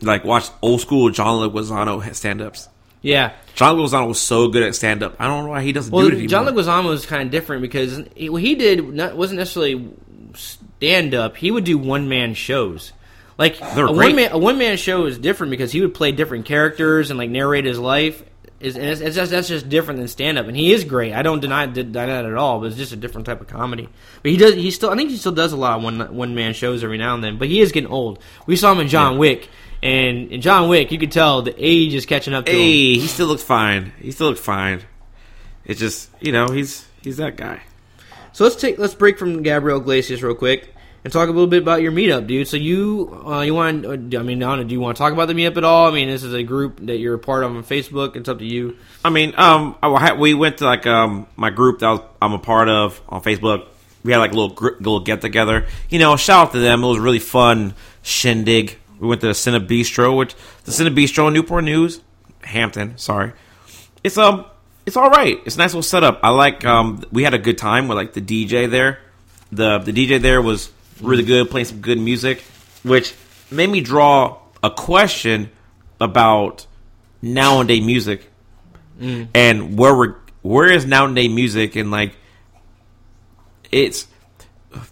like 0.00 0.24
watch 0.24 0.48
old 0.62 0.80
school 0.80 1.10
John 1.10 1.46
Leguizamo 1.50 2.14
stand 2.14 2.40
ups. 2.40 2.68
yeah. 3.02 3.32
John 3.56 3.76
Leguizamo 3.76 4.08
was 4.08 4.20
so 4.20 4.48
good 4.48 4.62
at 4.62 4.74
stand 4.74 5.02
up. 5.02 5.16
I 5.18 5.26
don't 5.26 5.44
know 5.44 5.50
why 5.50 5.60
he 5.62 5.72
doesn't 5.72 5.92
Well, 5.92 6.02
do 6.06 6.08
it 6.08 6.12
anymore. 6.18 6.28
John 6.28 6.46
Leguizamo 6.46 6.88
was 6.88 7.04
kind 7.04 7.22
of 7.24 7.30
different 7.30 7.60
because 7.60 8.00
he, 8.16 8.30
what 8.30 8.40
he 8.40 8.54
did 8.54 8.88
not, 8.94 9.16
wasn't 9.16 9.38
necessarily 9.38 9.90
stand 10.34 11.14
up. 11.14 11.36
He 11.36 11.50
would 11.50 11.64
do 11.64 11.76
one 11.76 12.08
man 12.08 12.34
shows. 12.34 12.92
Like 13.36 13.60
a 13.60 13.74
great. 13.74 13.86
one 13.96 14.16
man 14.16 14.32
a 14.32 14.38
one 14.38 14.58
man 14.58 14.76
show 14.76 15.06
is 15.06 15.18
different 15.18 15.50
because 15.50 15.72
he 15.72 15.80
would 15.80 15.94
play 15.94 16.12
different 16.12 16.44
characters 16.46 17.10
and 17.10 17.18
like 17.18 17.30
narrate 17.30 17.64
his 17.64 17.78
life. 17.78 18.22
Is 18.60 18.76
and 18.76 18.84
it's, 18.84 19.00
it's 19.00 19.16
just 19.16 19.30
that's 19.30 19.48
just 19.48 19.70
different 19.70 20.00
than 20.00 20.08
stand 20.08 20.36
up, 20.36 20.46
and 20.46 20.54
he 20.54 20.70
is 20.70 20.84
great. 20.84 21.14
I 21.14 21.22
don't 21.22 21.40
deny, 21.40 21.64
deny 21.64 22.06
that 22.06 22.26
at 22.26 22.34
all, 22.34 22.60
but 22.60 22.66
it's 22.66 22.76
just 22.76 22.92
a 22.92 22.96
different 22.96 23.26
type 23.26 23.40
of 23.40 23.46
comedy. 23.46 23.88
But 24.22 24.32
he 24.32 24.36
does 24.36 24.54
he 24.54 24.70
still 24.70 24.90
I 24.90 24.96
think 24.96 25.08
he 25.08 25.16
still 25.16 25.32
does 25.32 25.52
a 25.52 25.56
lot 25.56 25.78
of 25.78 25.82
one 25.82 26.14
one 26.14 26.34
man 26.34 26.52
shows 26.52 26.84
every 26.84 26.98
now 26.98 27.14
and 27.14 27.24
then. 27.24 27.38
But 27.38 27.48
he 27.48 27.60
is 27.60 27.72
getting 27.72 27.90
old. 27.90 28.22
We 28.46 28.56
saw 28.56 28.72
him 28.72 28.80
in 28.80 28.88
John 28.88 29.16
Wick, 29.16 29.48
And, 29.82 30.30
and 30.30 30.42
John 30.42 30.68
Wick, 30.68 30.92
you 30.92 30.98
could 30.98 31.10
tell 31.10 31.40
the 31.40 31.54
age 31.56 31.94
is 31.94 32.04
catching 32.04 32.34
up 32.34 32.44
to 32.44 32.52
him. 32.52 32.58
Hey, 32.58 32.98
he 32.98 33.06
still 33.06 33.28
looks 33.28 33.42
fine. 33.42 33.92
He 33.98 34.10
still 34.10 34.28
looks 34.28 34.40
fine. 34.40 34.82
It's 35.64 35.80
just 35.80 36.10
you 36.20 36.32
know 36.32 36.48
he's 36.48 36.86
he's 37.02 37.16
that 37.16 37.36
guy. 37.36 37.62
So 38.32 38.44
let's 38.44 38.56
take 38.56 38.78
let's 38.78 38.94
break 38.94 39.18
from 39.18 39.42
Gabriel 39.42 39.80
Iglesias 39.80 40.22
real 40.22 40.34
quick 40.34 40.74
and 41.04 41.12
talk 41.12 41.28
a 41.28 41.32
little 41.32 41.46
bit 41.46 41.62
about 41.62 41.82
your 41.82 41.92
meetup, 41.92 42.26
dude. 42.26 42.46
So 42.48 42.56
you 42.56 43.22
uh, 43.26 43.40
you 43.40 43.54
want 43.54 43.86
I 43.86 44.22
mean, 44.22 44.38
don't 44.38 44.66
do 44.66 44.72
you 44.72 44.80
want 44.80 44.96
to 44.96 45.02
talk 45.02 45.12
about 45.12 45.28
the 45.28 45.34
meetup 45.34 45.56
at 45.56 45.64
all? 45.64 45.88
I 45.88 45.94
mean, 45.94 46.08
this 46.08 46.22
is 46.22 46.34
a 46.34 46.42
group 46.42 46.78
that 46.86 46.98
you're 46.98 47.14
a 47.14 47.18
part 47.18 47.44
of 47.44 47.54
on 47.54 47.62
Facebook. 47.64 48.16
It's 48.16 48.28
up 48.28 48.38
to 48.38 48.44
you. 48.44 48.76
I 49.04 49.10
mean, 49.10 49.34
um, 49.36 49.76
I, 49.82 50.12
we 50.12 50.34
went 50.34 50.58
to 50.58 50.64
like 50.64 50.86
um 50.86 51.26
my 51.36 51.50
group 51.50 51.80
that 51.80 51.88
was, 51.88 52.00
I'm 52.20 52.32
a 52.32 52.38
part 52.38 52.68
of 52.68 53.00
on 53.08 53.22
Facebook. 53.22 53.66
We 54.02 54.12
had 54.12 54.18
like 54.18 54.32
a 54.32 54.34
little 54.34 54.54
gr- 54.54 54.76
little 54.78 55.00
get 55.00 55.20
together. 55.20 55.66
You 55.88 55.98
know, 55.98 56.16
shout 56.16 56.48
out 56.48 56.52
to 56.52 56.58
them. 56.58 56.84
It 56.84 56.86
was 56.86 56.98
really 56.98 57.18
fun 57.18 57.74
shindig. 58.02 58.78
We 58.98 59.08
went 59.08 59.22
to 59.22 59.28
the 59.28 59.32
Cine 59.32 59.66
Bistro, 59.66 60.16
which 60.16 60.34
the 60.64 60.72
Cine 60.72 60.94
Bistro 60.94 61.28
in 61.28 61.34
Newport 61.34 61.64
News, 61.64 62.00
Hampton. 62.42 62.98
Sorry, 62.98 63.32
it's 64.04 64.18
um 64.18 64.44
it's 64.86 64.96
all 64.96 65.10
right. 65.10 65.38
It's 65.44 65.56
a 65.56 65.58
nice 65.58 65.70
little 65.70 65.82
setup. 65.82 66.20
I 66.22 66.30
like. 66.30 66.64
Um, 66.64 67.04
we 67.12 67.22
had 67.22 67.34
a 67.34 67.38
good 67.38 67.58
time 67.58 67.88
with 67.88 67.96
like 67.96 68.12
the 68.12 68.20
DJ 68.20 68.70
there. 68.70 68.98
The 69.52 69.78
the 69.78 69.92
DJ 69.92 70.20
there 70.20 70.42
was 70.42 70.70
really 71.00 71.22
good, 71.24 71.50
playing 71.50 71.66
some 71.66 71.80
good 71.80 71.98
music, 71.98 72.42
which 72.82 73.14
made 73.50 73.68
me 73.70 73.80
draw 73.80 74.38
a 74.62 74.70
question 74.70 75.50
about 76.00 76.66
nowadays 77.22 77.84
music 77.84 78.26
Mm. 79.00 79.28
and 79.34 79.78
where 79.78 79.94
we're 79.94 80.14
where 80.42 80.70
is 80.70 80.84
nowadays 80.84 81.30
music 81.30 81.74
and 81.74 81.90
like 81.90 82.14
it's 83.72 84.06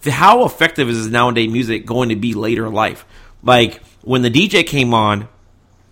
how 0.04 0.44
effective 0.44 0.88
is 0.88 1.06
nowadays 1.08 1.50
music 1.50 1.84
going 1.84 2.08
to 2.08 2.16
be 2.16 2.32
later 2.34 2.66
in 2.66 2.72
life? 2.72 3.04
Like 3.42 3.82
when 4.02 4.22
the 4.22 4.30
DJ 4.30 4.66
came 4.66 4.94
on 4.94 5.28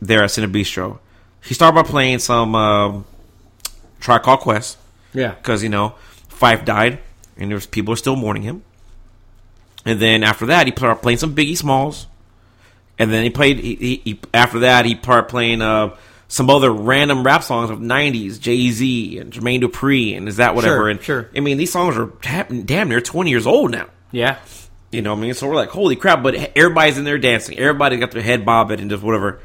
there 0.00 0.22
at 0.24 0.31
Cine 0.31 0.50
Bistro, 0.50 0.98
he 1.44 1.52
started 1.55 1.74
by 1.74 1.83
playing 1.88 2.18
some 2.20 2.55
um, 2.55 3.05
Tribe 4.00 4.22
Called 4.22 4.40
Quest 4.40 4.79
Yeah. 5.12 5.33
because 5.35 5.62
you 5.62 5.68
know 5.68 5.94
Phife 6.31 6.64
died 6.64 6.98
and 7.37 7.50
there's 7.50 7.66
people 7.66 7.92
are 7.92 7.96
still 7.98 8.16
mourning 8.16 8.42
him. 8.44 8.62
And 9.87 10.01
then 10.01 10.25
after 10.25 10.46
that, 10.46 10.66
he 10.66 10.72
started 10.72 11.01
playing 11.01 11.18
some 11.18 11.35
Biggie 11.35 11.57
Smalls, 11.57 12.09
and 12.99 13.12
then 13.12 13.22
he 13.22 13.31
played. 13.31 13.61
He, 13.61 13.77
he, 13.77 14.03
he 14.05 14.20
after 14.35 14.59
that, 14.61 14.85
he 14.85 14.96
started 14.96 15.29
playing 15.29 15.62
uh, 15.62 15.96
some 16.27 16.51
other 16.51 16.72
random 16.72 17.25
rap 17.25 17.44
songs 17.44 17.70
of 17.70 17.79
'90s, 17.79 18.40
Jay 18.40 18.68
Z 18.70 19.18
and 19.18 19.33
Jermaine 19.33 19.62
Dupri, 19.62 20.16
and 20.16 20.29
is 20.29 20.37
that 20.37 20.57
whatever? 20.57 20.75
Sure, 20.75 20.88
and 20.88 21.01
sure. 21.01 21.31
I 21.37 21.40
mean, 21.40 21.57
these 21.57 21.70
songs 21.70 21.96
are 21.96 22.12
damn, 22.20 22.64
damn 22.64 22.88
near 22.88 23.01
20 23.01 23.31
years 23.31 23.46
old 23.46 23.70
now. 23.70 23.87
Yeah. 24.11 24.38
You 24.90 25.03
know, 25.03 25.14
what 25.14 25.20
I 25.20 25.22
mean, 25.22 25.35
so 25.35 25.49
we're 25.49 25.55
like, 25.55 25.68
holy 25.68 25.94
crap! 25.94 26.22
But 26.22 26.35
everybody's 26.57 26.99
in 26.99 27.05
there 27.05 27.18
dancing. 27.18 27.57
Everybody 27.57 27.96
got 27.96 28.11
their 28.11 28.22
head 28.22 28.44
bobbing 28.44 28.81
and 28.81 28.90
just 28.90 29.05
whatever. 29.05 29.40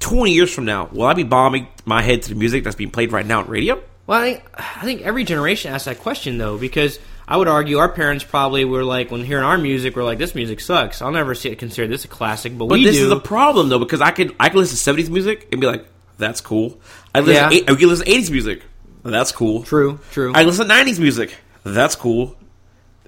20 0.00 0.32
years 0.32 0.52
from 0.52 0.64
now, 0.64 0.88
will 0.92 1.06
I 1.06 1.14
be 1.14 1.24
bobbing 1.24 1.68
my 1.84 2.02
head 2.02 2.22
to 2.22 2.30
the 2.30 2.34
music 2.34 2.64
that's 2.64 2.76
being 2.76 2.90
played 2.90 3.12
right 3.12 3.24
now 3.24 3.40
on 3.40 3.48
radio? 3.48 3.82
Well, 4.06 4.20
I 4.20 4.32
think, 4.32 4.44
I 4.54 4.82
think 4.82 5.02
every 5.02 5.24
generation 5.24 5.72
asks 5.72 5.84
that 5.84 6.00
question 6.00 6.38
though, 6.38 6.58
because 6.58 6.98
I 7.30 7.36
would 7.36 7.46
argue 7.48 7.78
our 7.78 7.88
parents 7.88 8.24
probably 8.24 8.64
were 8.64 8.82
like, 8.82 9.10
when 9.12 9.24
hearing 9.24 9.44
our 9.44 9.56
music, 9.56 9.94
we're 9.94 10.02
like, 10.04 10.18
this 10.18 10.34
music 10.34 10.58
sucks. 10.60 11.00
I'll 11.00 11.12
never 11.12 11.34
see 11.36 11.48
it 11.48 11.58
consider 11.60 11.86
this 11.86 12.04
a 12.04 12.08
classic, 12.08 12.58
but. 12.58 12.66
But 12.66 12.74
we 12.78 12.84
this 12.84 12.96
do. 12.96 13.06
is 13.06 13.12
a 13.12 13.20
problem 13.20 13.68
though 13.68 13.78
because 13.78 14.00
I 14.00 14.10
could 14.10 14.34
I 14.40 14.48
could 14.48 14.58
listen 14.58 14.74
to 14.76 14.82
seventies 14.82 15.08
music 15.08 15.48
and 15.52 15.60
be 15.60 15.66
like, 15.68 15.86
that's 16.18 16.40
cool. 16.40 16.80
I 17.14 17.20
listen 17.20 17.34
Yeah. 17.34 17.48
to 17.48 17.54
eight, 17.54 17.70
I 17.70 17.74
could 17.76 17.88
listen 17.88 18.08
eighties 18.08 18.30
music, 18.30 18.62
that's 19.04 19.32
cool. 19.32 19.62
true, 19.62 20.00
true. 20.10 20.32
I 20.34 20.42
listen 20.42 20.64
to 20.66 20.68
nineties 20.68 20.98
music, 21.00 21.36
that's 21.64 21.94
cool. 21.96 22.36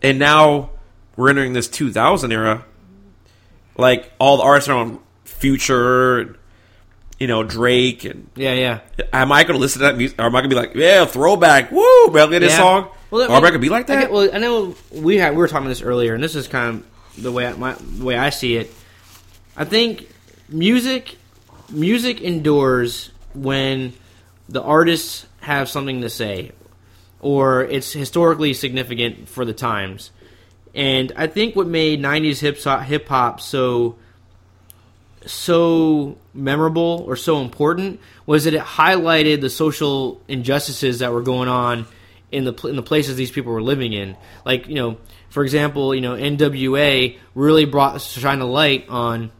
And 0.01 0.19
now 0.19 0.71
we're 1.17 1.29
entering 1.29 1.53
this 1.53 1.69
two 1.69 1.93
thousand 1.93 2.33
era. 2.33 2.65
Like 3.77 4.13
all 4.19 4.37
the 4.37 4.43
artists 4.45 4.69
are 4.69 4.77
on 4.79 5.01
Future, 5.25 6.19
and, 6.21 6.37
you 7.19 7.27
know 7.27 7.43
Drake, 7.43 8.05
and 8.05 8.29
yeah, 8.37 8.53
yeah. 8.55 8.81
am 9.13 9.33
I 9.33 9.43
going 9.43 9.55
to 9.55 9.61
listen 9.61 9.81
to 9.81 9.87
that 9.87 9.97
music? 9.97 10.19
Or 10.21 10.27
am 10.27 10.37
I 10.37 10.41
going 10.41 10.51
to 10.51 10.57
be 10.57 10.61
like, 10.61 10.75
yeah, 10.75 11.05
throwback, 11.07 11.73
woo, 11.73 12.07
man, 12.07 12.13
look 12.27 12.33
at 12.35 12.41
this 12.41 12.53
Yeah. 12.53 12.59
song? 12.59 12.89
Well, 13.13 13.21
I 13.21 13.27
or 13.27 13.29
mean, 13.29 13.37
am 13.37 13.45
I 13.45 13.49
going 13.51 13.53
to 13.53 13.59
be 13.61 13.69
like 13.69 13.91
I 13.91 13.95
that? 13.97 14.01
get- 14.05 14.13
well, 14.13 14.31
I 14.33 14.39
know 14.39 14.75
we 14.91 15.19
had 15.19 15.33
we 15.33 15.37
were 15.37 15.47
talking 15.47 15.67
about 15.67 15.69
this 15.69 15.83
earlier, 15.83 16.15
and 16.15 16.25
this 16.25 16.35
is 16.35 16.49
kind 16.49 16.83
of 17.17 17.23
the 17.23 17.31
way 17.31 17.47
I, 17.47 17.53
my 17.53 17.75
the 17.75 18.05
way 18.05 18.17
I 18.17 18.31
see 18.31 18.57
it. 18.57 18.73
I 19.55 19.67
think 19.67 20.09
music 20.49 21.17
music 21.69 22.23
endures 22.23 23.11
when 23.35 23.93
the 24.49 24.63
artists 24.63 25.27
have 25.43 25.69
something 25.69 26.01
to 26.01 26.09
say, 26.09 26.53
or 27.21 27.65
it's 27.65 27.93
historically 27.93 28.55
significant 28.55 29.29
for 29.29 29.45
the 29.45 29.53
times. 29.53 30.11
And 30.75 31.13
I 31.15 31.27
think 31.27 31.55
what 31.55 31.67
made 31.67 32.01
'90s 32.01 32.41
hip 32.41 32.57
hip 32.87 33.09
hop 33.09 33.43
so 33.43 33.97
so 35.27 36.17
memorable 36.33 37.05
or 37.07 37.15
so 37.15 37.43
important 37.43 38.01
was 38.25 38.45
that 38.45 38.55
it 38.55 38.63
highlighted 38.63 39.43
the 39.43 39.51
social 39.51 40.21
injustices 40.29 41.01
that 41.01 41.13
were 41.13 41.21
going 41.23 41.49
on 41.49 41.87
in 42.33 42.45
the 42.45 42.55
in 42.67 42.77
the 42.77 42.83
places 42.83 43.17
these 43.17 43.31
people 43.31 43.53
were 43.53 43.63
living 43.63 43.93
in. 43.93 44.17
Like 44.45 44.67
you 44.67 44.75
know, 44.75 44.99
for 45.29 45.45
example, 45.45 45.95
you 45.95 46.01
know 46.01 46.15
NWA 46.15 47.19
really 47.35 47.67
brought 47.67 48.01
shine 48.01 48.41
a 48.41 48.47
light 48.47 48.89
on 48.89 49.31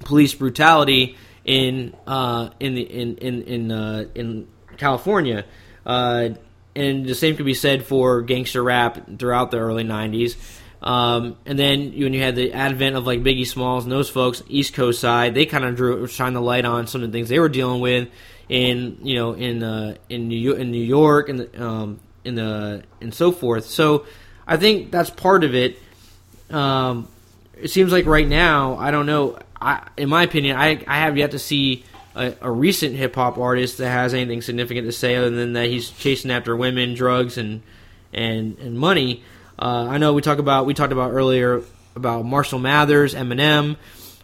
police 0.00 0.34
brutality 0.34 1.16
in 1.44 1.94
uh, 2.06 2.50
in 2.58 2.74
the 2.74 2.82
in 2.82 3.16
in 3.18 3.42
in, 3.42 3.72
uh, 3.72 4.04
in 4.14 4.48
California. 4.76 5.44
Uh, 5.86 6.30
and 6.74 7.04
the 7.04 7.14
same 7.14 7.36
could 7.36 7.46
be 7.46 7.54
said 7.54 7.84
for 7.84 8.22
gangster 8.22 8.62
rap 8.62 9.18
throughout 9.18 9.50
the 9.50 9.58
early 9.58 9.84
'90s. 9.84 10.36
Um, 10.82 11.36
and 11.44 11.58
then 11.58 11.90
when 11.90 12.14
you 12.14 12.22
had 12.22 12.36
the 12.36 12.54
advent 12.54 12.96
of 12.96 13.06
like 13.06 13.22
Biggie 13.22 13.46
Smalls 13.46 13.84
and 13.84 13.92
those 13.92 14.08
folks, 14.08 14.42
East 14.48 14.72
Coast 14.72 14.98
side, 14.98 15.34
they 15.34 15.44
kind 15.44 15.64
of 15.64 15.76
drew 15.76 16.06
shine 16.06 16.32
the 16.32 16.40
light 16.40 16.64
on 16.64 16.86
some 16.86 17.02
of 17.02 17.12
the 17.12 17.18
things 17.18 17.28
they 17.28 17.38
were 17.38 17.50
dealing 17.50 17.80
with 17.80 18.08
in 18.48 18.98
you 19.02 19.14
know 19.14 19.32
in 19.32 19.62
uh, 19.62 19.96
in 20.08 20.28
New 20.28 20.38
York, 20.38 20.58
in 20.58 20.70
New 20.70 20.84
York 20.84 21.28
and 21.28 21.56
um, 21.56 22.00
in 22.24 22.34
the 22.34 22.82
and 23.00 23.14
so 23.14 23.32
forth. 23.32 23.66
So 23.66 24.06
I 24.46 24.56
think 24.56 24.90
that's 24.90 25.10
part 25.10 25.44
of 25.44 25.54
it. 25.54 25.78
Um, 26.50 27.08
it 27.56 27.68
seems 27.68 27.92
like 27.92 28.06
right 28.06 28.26
now, 28.26 28.76
I 28.76 28.90
don't 28.90 29.06
know. 29.06 29.38
I, 29.60 29.86
in 29.96 30.08
my 30.08 30.22
opinion, 30.22 30.56
I, 30.56 30.82
I 30.86 30.98
have 31.00 31.16
yet 31.18 31.32
to 31.32 31.38
see 31.38 31.84
a, 32.14 32.34
a 32.40 32.50
recent 32.50 32.96
hip 32.96 33.14
hop 33.14 33.38
artist 33.38 33.78
that 33.78 33.90
has 33.90 34.14
anything 34.14 34.42
significant 34.42 34.86
to 34.86 34.92
say 34.92 35.16
other 35.16 35.30
than 35.30 35.52
that 35.52 35.66
he's 35.66 35.90
chasing 35.90 36.30
after 36.30 36.56
women, 36.56 36.94
drugs, 36.94 37.38
and 37.38 37.62
and 38.12 38.58
and 38.58 38.78
money. 38.78 39.22
Uh, 39.58 39.86
I 39.90 39.98
know 39.98 40.14
we 40.14 40.22
talk 40.22 40.38
about 40.38 40.66
we 40.66 40.74
talked 40.74 40.92
about 40.92 41.12
earlier 41.12 41.62
about 41.94 42.24
Marshall 42.24 42.58
Mathers, 42.58 43.14
Eminem. 43.14 43.76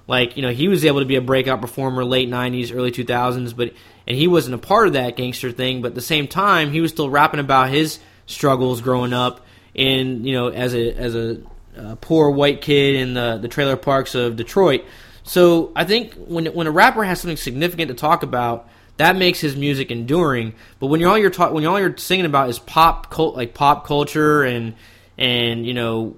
Like 0.09 0.37
you 0.37 0.43
know, 0.43 0.51
he 0.51 0.69
was 0.69 0.85
able 0.85 1.01
to 1.01 1.07
be 1.07 1.17
a 1.17 1.21
breakout 1.21 1.61
performer 1.61 2.05
late 2.05 2.29
'90s, 2.29 2.75
early 2.75 2.93
2000s, 2.93 3.57
but 3.57 3.73
and 4.07 4.17
he 4.17 4.29
wasn't 4.29 4.55
a 4.55 4.59
part 4.59 4.87
of 4.87 4.93
that 4.93 5.17
gangster 5.17 5.51
thing. 5.51 5.83
But 5.83 5.89
at 5.89 5.95
the 5.95 6.01
same 6.01 6.29
time, 6.29 6.71
he 6.71 6.81
was 6.81 6.93
still 6.93 7.11
rapping 7.11 7.41
about 7.41 7.71
his 7.71 7.99
struggles 8.27 8.81
growing 8.81 9.13
up 9.13 9.45
in 9.75 10.25
you 10.25 10.33
know 10.33 10.49
as 10.49 10.75
a 10.75 10.93
as 10.93 11.15
a 11.15 11.41
uh, 11.77 11.97
poor 12.01 12.31
white 12.31 12.61
kid 12.61 12.97
in 12.97 13.15
the 13.15 13.39
the 13.41 13.49
trailer 13.49 13.77
parks 13.77 14.15
of 14.15 14.37
Detroit. 14.37 14.85
So 15.25 15.73
I 15.75 15.85
think 15.85 16.15
when 16.15 16.47
when 16.47 16.67
a 16.67 16.71
rapper 16.71 17.03
has 17.05 17.21
something 17.21 17.37
significant 17.37 17.89
to 17.89 17.95
talk 17.95 18.23
about, 18.23 18.69
that 18.97 19.17
makes 19.17 19.41
his 19.41 19.57
music 19.57 19.91
enduring. 19.91 20.55
But 20.79 20.87
when 20.87 21.01
you're 21.01 21.11
all 21.11 21.19
you're 21.19 21.31
talk, 21.31 21.53
when 21.53 21.67
all 21.67 21.81
you're 21.81 21.97
singing 21.97 22.27
about 22.27 22.49
is 22.49 22.59
pop 22.61 23.11
cult 23.11 23.37
like 23.37 23.53
pop 23.53 23.87
culture 23.87 24.45
and 24.45 24.75
and 25.19 25.67
you 25.67 25.75
know 25.75 26.17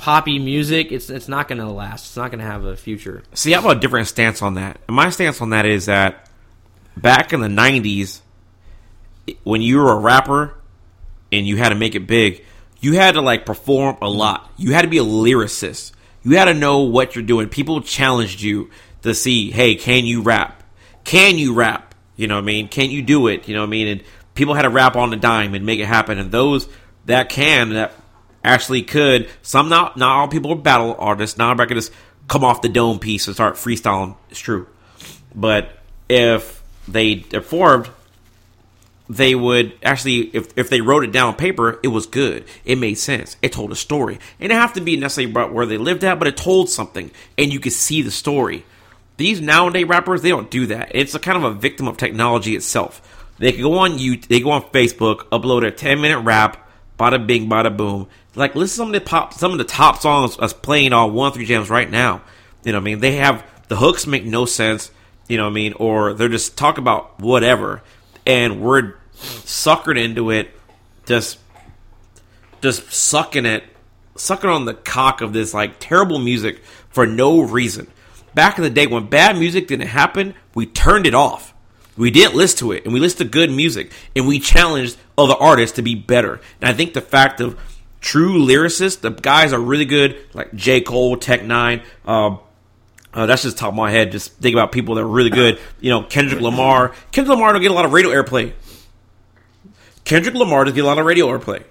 poppy 0.00 0.38
music, 0.38 0.92
it's 0.92 1.10
it's 1.10 1.28
not 1.28 1.46
going 1.46 1.58
to 1.58 1.68
last. 1.68 2.06
It's 2.06 2.16
not 2.16 2.30
going 2.30 2.40
to 2.40 2.46
have 2.46 2.64
a 2.64 2.74
future. 2.74 3.22
See, 3.34 3.54
I 3.54 3.60
have 3.60 3.70
a 3.70 3.78
different 3.78 4.08
stance 4.08 4.40
on 4.40 4.54
that. 4.54 4.80
My 4.88 5.10
stance 5.10 5.42
on 5.42 5.50
that 5.50 5.66
is 5.66 5.86
that 5.86 6.28
back 6.96 7.34
in 7.34 7.40
the 7.40 7.48
'90s, 7.48 8.20
when 9.44 9.60
you 9.60 9.76
were 9.76 9.92
a 9.92 9.98
rapper 9.98 10.54
and 11.30 11.46
you 11.46 11.58
had 11.58 11.68
to 11.68 11.74
make 11.74 11.94
it 11.94 12.06
big, 12.06 12.44
you 12.80 12.94
had 12.94 13.12
to 13.12 13.20
like 13.20 13.44
perform 13.44 13.98
a 14.00 14.08
lot. 14.08 14.50
You 14.56 14.72
had 14.72 14.82
to 14.82 14.88
be 14.88 14.98
a 14.98 15.04
lyricist. 15.04 15.92
You 16.22 16.36
had 16.36 16.46
to 16.46 16.54
know 16.54 16.80
what 16.80 17.14
you're 17.14 17.24
doing. 17.24 17.50
People 17.50 17.82
challenged 17.82 18.40
you 18.40 18.70
to 19.02 19.14
see, 19.14 19.50
hey, 19.50 19.74
can 19.74 20.06
you 20.06 20.22
rap? 20.22 20.62
Can 21.04 21.36
you 21.36 21.54
rap? 21.54 21.94
You 22.16 22.26
know 22.26 22.36
what 22.36 22.42
I 22.42 22.46
mean? 22.46 22.68
Can 22.68 22.90
you 22.90 23.02
do 23.02 23.28
it? 23.28 23.48
You 23.48 23.54
know 23.54 23.60
what 23.60 23.68
I 23.68 23.70
mean? 23.70 23.88
And 23.88 24.02
people 24.34 24.54
had 24.54 24.62
to 24.62 24.70
rap 24.70 24.96
on 24.96 25.10
the 25.10 25.16
dime 25.16 25.54
and 25.54 25.64
make 25.64 25.80
it 25.80 25.86
happen. 25.86 26.18
And 26.18 26.30
those 26.30 26.68
that 27.06 27.28
can, 27.28 27.70
that 27.70 27.94
actually 28.42 28.82
could, 28.82 29.28
some 29.42 29.68
not 29.68 29.96
not 29.96 30.16
all 30.16 30.28
people 30.28 30.52
are 30.52 30.56
battle 30.56 30.96
artists. 30.98 31.38
Not 31.38 31.52
everybody 31.52 31.68
can 31.68 31.76
just 31.78 31.92
come 32.28 32.44
off 32.44 32.62
the 32.62 32.68
dome 32.68 32.98
piece 32.98 33.26
and 33.26 33.34
start 33.34 33.54
freestyling. 33.56 34.16
It's 34.30 34.40
true. 34.40 34.66
But 35.34 35.70
if 36.08 36.62
they 36.88 37.16
performed 37.16 37.90
they 39.10 39.34
would 39.34 39.76
actually 39.82 40.20
if, 40.20 40.56
if 40.56 40.70
they 40.70 40.80
wrote 40.80 41.02
it 41.02 41.10
down 41.10 41.28
on 41.28 41.34
paper 41.34 41.80
it 41.82 41.88
was 41.88 42.06
good. 42.06 42.44
It 42.64 42.78
made 42.78 42.94
sense. 42.94 43.36
It 43.42 43.52
told 43.52 43.72
a 43.72 43.76
story. 43.76 44.20
And 44.38 44.52
it 44.52 44.54
have 44.54 44.74
to 44.74 44.80
be 44.80 44.96
necessarily 44.96 45.32
about 45.32 45.52
where 45.52 45.66
they 45.66 45.76
lived 45.76 46.04
at 46.04 46.18
but 46.18 46.28
it 46.28 46.36
told 46.36 46.70
something 46.70 47.10
and 47.36 47.52
you 47.52 47.58
could 47.58 47.72
see 47.72 48.02
the 48.02 48.12
story. 48.12 48.64
These 49.16 49.40
nowadays 49.40 49.86
rappers 49.86 50.22
they 50.22 50.28
don't 50.28 50.50
do 50.50 50.66
that. 50.66 50.92
It's 50.94 51.16
a 51.16 51.18
kind 51.18 51.36
of 51.36 51.44
a 51.44 51.52
victim 51.52 51.88
of 51.88 51.96
technology 51.96 52.54
itself. 52.54 53.02
They 53.38 53.52
can 53.52 53.62
go 53.62 53.78
on 53.78 53.98
you 53.98 54.16
they 54.16 54.38
go 54.38 54.52
on 54.52 54.62
facebook 54.62 55.28
upload 55.30 55.66
a 55.66 55.72
10 55.72 56.00
minute 56.00 56.20
rap 56.20 56.68
bada 56.98 57.26
bing 57.26 57.48
bada 57.48 57.76
boom 57.76 58.06
like 58.34 58.54
listen 58.54 58.72
to 58.72 58.76
some 58.76 58.86
of 58.88 58.92
the 58.92 59.00
pop 59.00 59.34
some 59.34 59.52
of 59.52 59.58
the 59.58 59.64
top 59.64 60.00
songs 60.00 60.38
us 60.38 60.52
playing 60.52 60.92
on 60.92 61.12
one 61.12 61.32
three 61.32 61.44
jams 61.44 61.68
right 61.70 61.90
now 61.90 62.22
you 62.64 62.72
know 62.72 62.78
i 62.78 62.80
mean 62.80 63.00
they 63.00 63.16
have 63.16 63.44
the 63.70 63.76
hooks 63.76 64.04
make 64.04 64.24
no 64.24 64.44
sense. 64.44 64.90
You 65.28 65.36
know 65.36 65.44
what 65.44 65.50
I 65.50 65.54
mean? 65.54 65.72
Or 65.74 66.12
they're 66.12 66.28
just 66.28 66.58
talk 66.58 66.76
about 66.76 67.20
whatever, 67.20 67.82
and 68.26 68.60
we're 68.60 68.94
suckered 69.14 69.96
into 69.96 70.30
it, 70.30 70.50
just 71.06 71.38
just 72.60 72.92
sucking 72.92 73.46
it, 73.46 73.62
sucking 74.16 74.50
on 74.50 74.64
the 74.64 74.74
cock 74.74 75.20
of 75.20 75.32
this 75.32 75.54
like 75.54 75.76
terrible 75.78 76.18
music 76.18 76.64
for 76.90 77.06
no 77.06 77.42
reason. 77.42 77.86
Back 78.34 78.58
in 78.58 78.64
the 78.64 78.70
day 78.70 78.88
when 78.88 79.06
bad 79.06 79.38
music 79.38 79.68
didn't 79.68 79.86
happen, 79.86 80.34
we 80.52 80.66
turned 80.66 81.06
it 81.06 81.14
off. 81.14 81.54
We 81.96 82.10
didn't 82.10 82.34
listen 82.34 82.58
to 82.58 82.72
it, 82.72 82.84
and 82.84 82.92
we 82.92 82.98
listened 82.98 83.30
to 83.30 83.38
good 83.38 83.52
music, 83.52 83.92
and 84.16 84.26
we 84.26 84.40
challenged 84.40 84.96
other 85.16 85.34
artists 85.34 85.76
to 85.76 85.82
be 85.82 85.94
better. 85.94 86.40
And 86.60 86.68
I 86.68 86.72
think 86.72 86.92
the 86.92 87.00
fact 87.00 87.40
of 87.40 87.56
true 88.00 88.44
lyricists, 88.44 89.00
the 89.00 89.10
guys 89.10 89.52
are 89.52 89.60
really 89.60 89.84
good, 89.84 90.16
like 90.34 90.54
J. 90.54 90.80
Cole, 90.80 91.16
Tech 91.16 91.40
N9ne. 91.40 91.82
Uh, 92.06 92.36
uh, 93.12 93.26
that's 93.26 93.42
just 93.42 93.58
top 93.58 93.70
of 93.70 93.74
my 93.74 93.90
head. 93.90 94.12
Just 94.12 94.32
think 94.34 94.54
about 94.54 94.72
people 94.72 94.94
that 94.94 95.02
are 95.02 95.08
really 95.08 95.30
good. 95.30 95.58
You 95.80 95.90
know, 95.90 96.02
Kendrick 96.02 96.40
Lamar. 96.40 96.94
Kendrick 97.10 97.36
Lamar 97.36 97.52
don't 97.52 97.62
get 97.62 97.70
a 97.70 97.74
lot 97.74 97.84
of 97.84 97.92
radio 97.92 98.10
airplay. 98.10 98.52
Kendrick 100.04 100.34
Lamar 100.34 100.64
doesn't 100.64 100.76
get 100.76 100.84
a 100.84 100.86
lot 100.86 100.98
of 100.98 101.06
radio 101.06 101.26
airplay. 101.26 101.64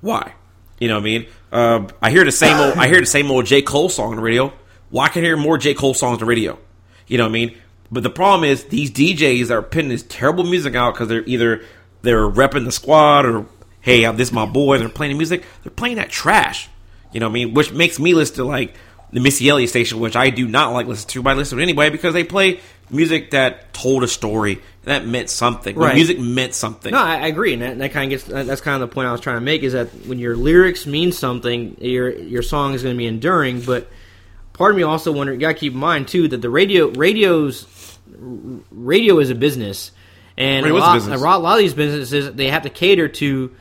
Why? 0.00 0.34
You 0.78 0.88
know 0.88 0.94
what 0.94 1.00
I 1.00 1.04
mean? 1.04 1.26
Uh, 1.50 1.88
I 2.02 2.10
hear 2.10 2.24
the 2.24 2.32
same 2.32 2.58
old. 2.58 2.74
I 2.76 2.88
hear 2.88 3.00
the 3.00 3.06
same 3.06 3.30
old 3.30 3.46
J. 3.46 3.62
Cole 3.62 3.88
song 3.88 4.10
on 4.10 4.16
the 4.16 4.22
radio. 4.22 4.52
Why 4.90 5.08
can't 5.08 5.24
I 5.24 5.28
hear 5.28 5.36
more 5.36 5.56
J. 5.58 5.74
Cole 5.74 5.94
songs 5.94 6.14
on 6.14 6.18
the 6.20 6.26
radio? 6.26 6.58
You 7.06 7.18
know 7.18 7.24
what 7.24 7.30
I 7.30 7.32
mean? 7.32 7.56
But 7.90 8.02
the 8.02 8.10
problem 8.10 8.48
is 8.48 8.64
these 8.64 8.90
DJs 8.90 9.50
are 9.50 9.62
putting 9.62 9.88
this 9.88 10.02
terrible 10.02 10.44
music 10.44 10.74
out 10.74 10.94
because 10.94 11.08
they're 11.08 11.24
either 11.24 11.64
they're 12.02 12.28
repping 12.28 12.64
the 12.64 12.72
squad 12.72 13.24
or 13.24 13.46
hey, 13.86 14.10
this 14.12 14.28
is 14.28 14.32
my 14.32 14.44
boy. 14.44 14.76
They're 14.78 14.88
playing 14.90 15.12
the 15.12 15.16
music. 15.16 15.44
They're 15.62 15.70
playing 15.72 15.96
that 15.96 16.10
trash. 16.10 16.68
You 17.12 17.20
know 17.20 17.26
what 17.26 17.30
I 17.30 17.34
mean? 17.34 17.54
Which 17.54 17.72
makes 17.72 17.98
me 17.98 18.12
listen 18.12 18.36
to 18.36 18.44
like 18.44 18.74
the 19.12 19.20
Missy 19.20 19.48
Elliott 19.48 19.70
station, 19.70 20.00
which 20.00 20.16
I 20.16 20.28
do 20.30 20.46
not 20.46 20.72
like 20.72 20.86
listen 20.86 21.08
to, 21.10 21.22
but 21.22 21.30
I 21.30 21.34
listen 21.34 21.56
to 21.56 21.62
anyway 21.62 21.88
because 21.88 22.12
they 22.12 22.24
play 22.24 22.60
music 22.90 23.30
that 23.30 23.72
told 23.72 24.02
a 24.02 24.08
story 24.08 24.60
that 24.82 25.06
meant 25.06 25.30
something. 25.30 25.76
Right. 25.76 25.94
music 25.94 26.18
meant 26.18 26.52
something. 26.54 26.92
No, 26.92 26.98
I, 26.98 27.14
I 27.14 27.26
agree, 27.28 27.52
and 27.54 27.62
that, 27.62 27.78
that 27.78 27.92
kind 27.92 28.12
of 28.12 28.18
gets 28.18 28.46
that's 28.46 28.60
kind 28.60 28.82
of 28.82 28.88
the 28.88 28.92
point 28.94 29.08
I 29.08 29.12
was 29.12 29.20
trying 29.20 29.36
to 29.36 29.40
make 29.40 29.62
is 29.62 29.72
that 29.72 29.86
when 30.06 30.18
your 30.18 30.36
lyrics 30.36 30.84
mean 30.86 31.12
something, 31.12 31.76
your 31.80 32.10
your 32.10 32.42
song 32.42 32.74
is 32.74 32.82
going 32.82 32.94
to 32.94 32.98
be 32.98 33.06
enduring. 33.06 33.60
But 33.62 33.88
part 34.52 34.72
of 34.72 34.76
me 34.76 34.82
also 34.82 35.12
wonder, 35.12 35.32
you 35.32 35.38
got 35.38 35.48
to 35.52 35.54
keep 35.54 35.72
in 35.72 35.78
mind 35.78 36.08
too 36.08 36.28
that 36.28 36.42
the 36.42 36.50
radio 36.50 36.88
radios 36.88 37.66
radio 38.70 39.18
is 39.20 39.30
a 39.30 39.34
business, 39.34 39.92
and 40.36 40.66
a 40.66 40.68
Radio 40.68 40.76
is 40.96 41.06
a 41.06 41.10
lot, 41.10 41.16
a 41.16 41.20
lot- 41.22 41.36
a 41.36 41.42
lot 41.42 41.52
of 41.54 41.58
these 41.60 41.74
businesses 41.74 42.34
they 42.34 42.48
have 42.48 42.62
to 42.64 42.70
cater 42.70 43.08
to 43.08 43.52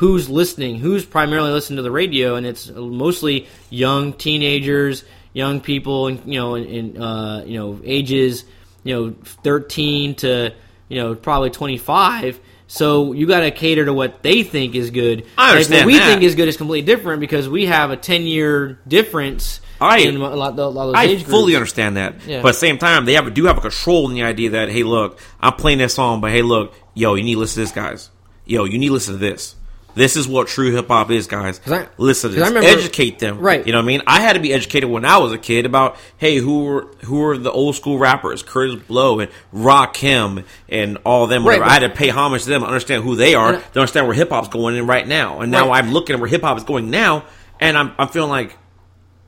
who's 0.00 0.30
listening, 0.30 0.78
who's 0.78 1.04
primarily 1.04 1.50
listening 1.52 1.76
to 1.76 1.82
the 1.82 1.90
radio, 1.90 2.34
and 2.36 2.46
it's 2.46 2.70
mostly 2.70 3.46
young 3.68 4.14
teenagers, 4.14 5.04
young 5.34 5.60
people, 5.60 6.06
and 6.06 6.20
you 6.24 6.40
know, 6.40 6.54
in, 6.54 6.64
in 6.64 7.02
uh, 7.02 7.44
you 7.46 7.58
know 7.58 7.78
ages, 7.84 8.44
you 8.82 8.94
know, 8.94 9.14
thirteen 9.44 10.14
to 10.16 10.54
you 10.88 10.96
know 11.00 11.14
probably 11.14 11.50
twenty 11.50 11.76
five. 11.78 12.40
So 12.66 13.12
you 13.12 13.26
got 13.26 13.40
to 13.40 13.50
cater 13.50 13.84
to 13.84 13.92
what 13.92 14.22
they 14.22 14.42
think 14.44 14.74
is 14.76 14.90
good. 14.90 15.26
I 15.36 15.42
Like, 15.48 15.52
understand 15.54 15.80
what 15.86 15.92
we 15.92 15.98
that. 15.98 16.06
think 16.06 16.22
is 16.22 16.34
good 16.36 16.48
is 16.48 16.56
completely 16.56 16.86
different 16.86 17.20
because 17.20 17.48
we 17.48 17.66
have 17.66 17.90
a 17.90 17.96
ten 17.96 18.22
year 18.22 18.78
difference. 18.88 19.60
I- 19.82 19.98
in 19.98 20.16
a 20.16 20.18
lot, 20.36 20.58
a 20.58 20.66
lot 20.68 20.88
of 20.88 20.92
those 20.92 20.94
I 20.94 21.16
fully 21.18 21.56
understand 21.56 21.96
that, 21.96 22.14
Yeah. 22.26 22.42
but 22.42 22.48
at 22.50 22.52
the 22.52 22.58
same 22.58 22.76
time, 22.78 23.06
they 23.06 23.14
have 23.14 23.32
do 23.34 23.44
have 23.46 23.58
a 23.58 23.60
control 23.62 24.08
in 24.08 24.14
the 24.14 24.22
idea 24.22 24.50
that 24.50 24.68
hey, 24.70 24.82
look, 24.82 25.18
I'm 25.40 25.54
playing 25.54 25.78
this 25.78 25.94
song, 25.94 26.20
but 26.20 26.30
hey, 26.32 26.42
look, 26.42 26.74
yo, 26.94 27.14
you 27.16 27.22
need 27.24 27.34
to 27.34 27.40
listen 27.40 27.54
to 27.56 27.60
this, 27.60 27.72
guys. 27.72 28.10
Yo, 28.46 28.64
you 28.64 28.78
need 28.78 28.88
to 28.88 28.92
listen 28.94 29.14
to 29.14 29.18
this. 29.20 29.56
This 29.94 30.16
is 30.16 30.28
what 30.28 30.48
true 30.48 30.70
hip 30.72 30.88
hop 30.88 31.10
is, 31.10 31.26
guys. 31.26 31.60
I- 31.66 31.86
listen 31.98 32.30
to 32.30 32.36
this. 32.36 32.46
remember- 32.48 32.68
Educate 32.68 33.18
them, 33.18 33.38
Right. 33.40 33.66
You 33.66 33.72
know 33.72 33.78
what 33.78 33.84
I 33.84 33.86
mean? 33.86 34.02
I 34.06 34.20
had 34.20 34.34
to 34.34 34.40
be 34.40 34.52
educated 34.52 34.88
when 34.88 35.04
I 35.04 35.18
was 35.18 35.32
a 35.32 35.38
kid 35.38 35.66
about 35.66 35.96
hey, 36.16 36.36
who 36.36 36.64
were 36.64 36.86
who 37.04 37.16
were 37.16 37.36
the 37.38 37.50
old 37.50 37.76
school 37.76 37.98
rappers, 37.98 38.42
Kurtis 38.42 38.86
Blow 38.86 39.20
and 39.20 39.30
Rakim 39.54 40.44
and 40.68 40.98
all 41.04 41.26
them. 41.26 41.46
Right, 41.46 41.60
I 41.60 41.72
had 41.72 41.78
to 41.80 41.88
pay 41.90 42.08
homage 42.08 42.44
to 42.44 42.48
them, 42.50 42.62
understand 42.64 43.02
who 43.04 43.16
they 43.16 43.34
are, 43.34 43.54
I- 43.56 43.60
to 43.60 43.80
understand 43.80 44.06
where 44.06 44.14
hip 44.14 44.30
hop's 44.30 44.48
going 44.48 44.76
in 44.76 44.86
right 44.86 45.06
now. 45.06 45.40
And 45.40 45.50
now 45.50 45.68
Right. 45.68 45.82
I'm 45.82 45.92
looking 45.92 46.14
at 46.14 46.20
where 46.20 46.28
hip 46.28 46.42
hop 46.42 46.56
is 46.58 46.64
going 46.64 46.90
now, 46.90 47.24
and 47.60 47.76
I'm 47.76 47.92
I'm 47.98 48.08
feeling 48.08 48.30
like 48.30 48.56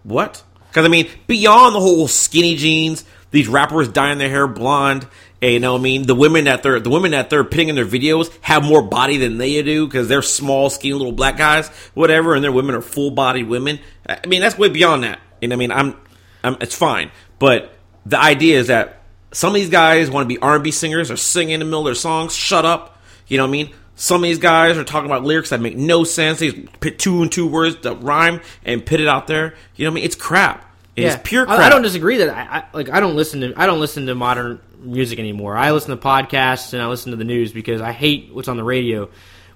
what? 0.03 0.43
Because 0.69 0.85
I 0.87 0.89
mean, 0.89 1.09
beyond 1.27 1.75
the 1.75 1.81
whole 1.81 2.09
skinny 2.09 2.57
jeans, 2.57 3.05
these 3.31 3.49
rappers 3.49 3.89
dyeing 3.89 4.19
their 4.19 4.29
hair 4.31 4.47
blonde, 4.47 5.07
you 5.51 5.61
know, 5.61 5.73
what 5.73 5.81
I 5.81 5.83
mean, 5.83 6.07
the 6.07 6.15
women 6.15 6.45
that 6.45 6.63
they're 6.63 6.79
the 6.79 6.91
women 6.91 7.11
that 7.11 7.29
they're 7.29 7.45
putting 7.45 7.69
in 7.69 7.75
their 7.75 7.87
videos 7.87 8.33
have 8.43 8.65
more 8.65 8.83
body 8.83 9.17
than 9.17 9.39
they 9.39 9.61
do 9.63 9.87
because 9.87 10.09
they're 10.09 10.23
small, 10.23 10.71
skinny 10.71 10.95
little 10.95 11.13
black 11.13 11.37
guys, 11.37 11.69
whatever, 11.95 12.35
and 12.35 12.45
their 12.45 12.53
women 12.53 12.75
are 12.75 12.83
full 12.83 13.11
bodied 13.11 13.49
women. 13.49 13.81
I 14.09 14.27
mean, 14.27 14.41
that's 14.41 14.57
way 14.57 14.69
beyond 14.69 15.05
that. 15.05 15.21
And 15.43 15.53
I 15.53 15.57
mean, 15.57 15.73
I'm, 15.73 15.97
I'm, 16.45 16.57
it's 16.61 16.77
fine, 16.77 17.11
but 17.39 17.75
the 18.07 18.21
idea 18.21 18.59
is 18.59 18.69
that 18.69 19.03
some 19.33 19.49
of 19.49 19.55
these 19.55 19.71
guys 19.71 20.11
want 20.11 20.29
to 20.29 20.29
be 20.29 20.41
R&B 20.41 20.71
singers 20.71 21.11
or 21.11 21.17
sing 21.17 21.51
in 21.51 21.61
the 21.61 21.65
middle 21.65 21.81
of 21.81 21.87
their 21.87 21.95
songs. 21.95 22.35
Shut 22.35 22.65
up. 22.65 23.01
You 23.27 23.39
know 23.39 23.45
what 23.45 23.49
I 23.49 23.53
mean? 23.53 23.75
Some 23.95 24.23
of 24.23 24.29
these 24.29 24.39
guys 24.39 24.77
are 24.77 24.85
talking 24.85 25.07
about 25.07 25.25
lyrics 25.25 25.51
that 25.51 25.61
make 25.61 25.77
no 25.77 26.05
sense. 26.05 26.39
They 26.39 26.53
put 26.53 26.99
two 26.99 27.23
and 27.23 27.31
two 27.31 27.47
words 27.47 27.77
that 27.83 28.03
rhyme 28.03 28.41
and 28.65 28.85
put 28.85 29.01
it 29.01 29.09
out 29.09 29.27
there. 29.27 29.55
You 29.77 29.85
know 29.85 29.91
what 29.91 29.95
I 29.95 29.97
mean? 29.97 30.05
It's 30.05 30.17
crap. 30.17 30.72
It's 30.97 31.17
pure 31.23 31.43
I- 31.43 31.57
crap. 31.57 31.61
I, 31.61 31.69
don't 31.69 31.83
disagree 31.83 32.19
that 32.19 32.29
I, 32.29 32.59
I 32.59 32.65
like 32.73 32.91
I 32.91 33.01
don't 33.01 33.17
listen 33.17 33.41
to 33.41 33.55
I 33.57 33.67
don't 33.67 33.81
listen 33.81 34.07
to 34.07 34.15
modern 34.15 34.61
music 34.81 35.19
anymore. 35.19 35.57
I 35.57 35.71
listen 35.73 35.97
to 35.97 36.03
podcasts 36.03 36.73
and 36.73 36.83
I 36.83 36.87
listen 36.89 37.13
to 37.13 37.17
the 37.17 37.25
news 37.25 37.53
because 37.53 37.81
I 37.81 37.93
hate 37.93 38.31
what's 38.33 38.49
on 38.49 38.57
the 38.57 38.65
radio. 38.65 39.09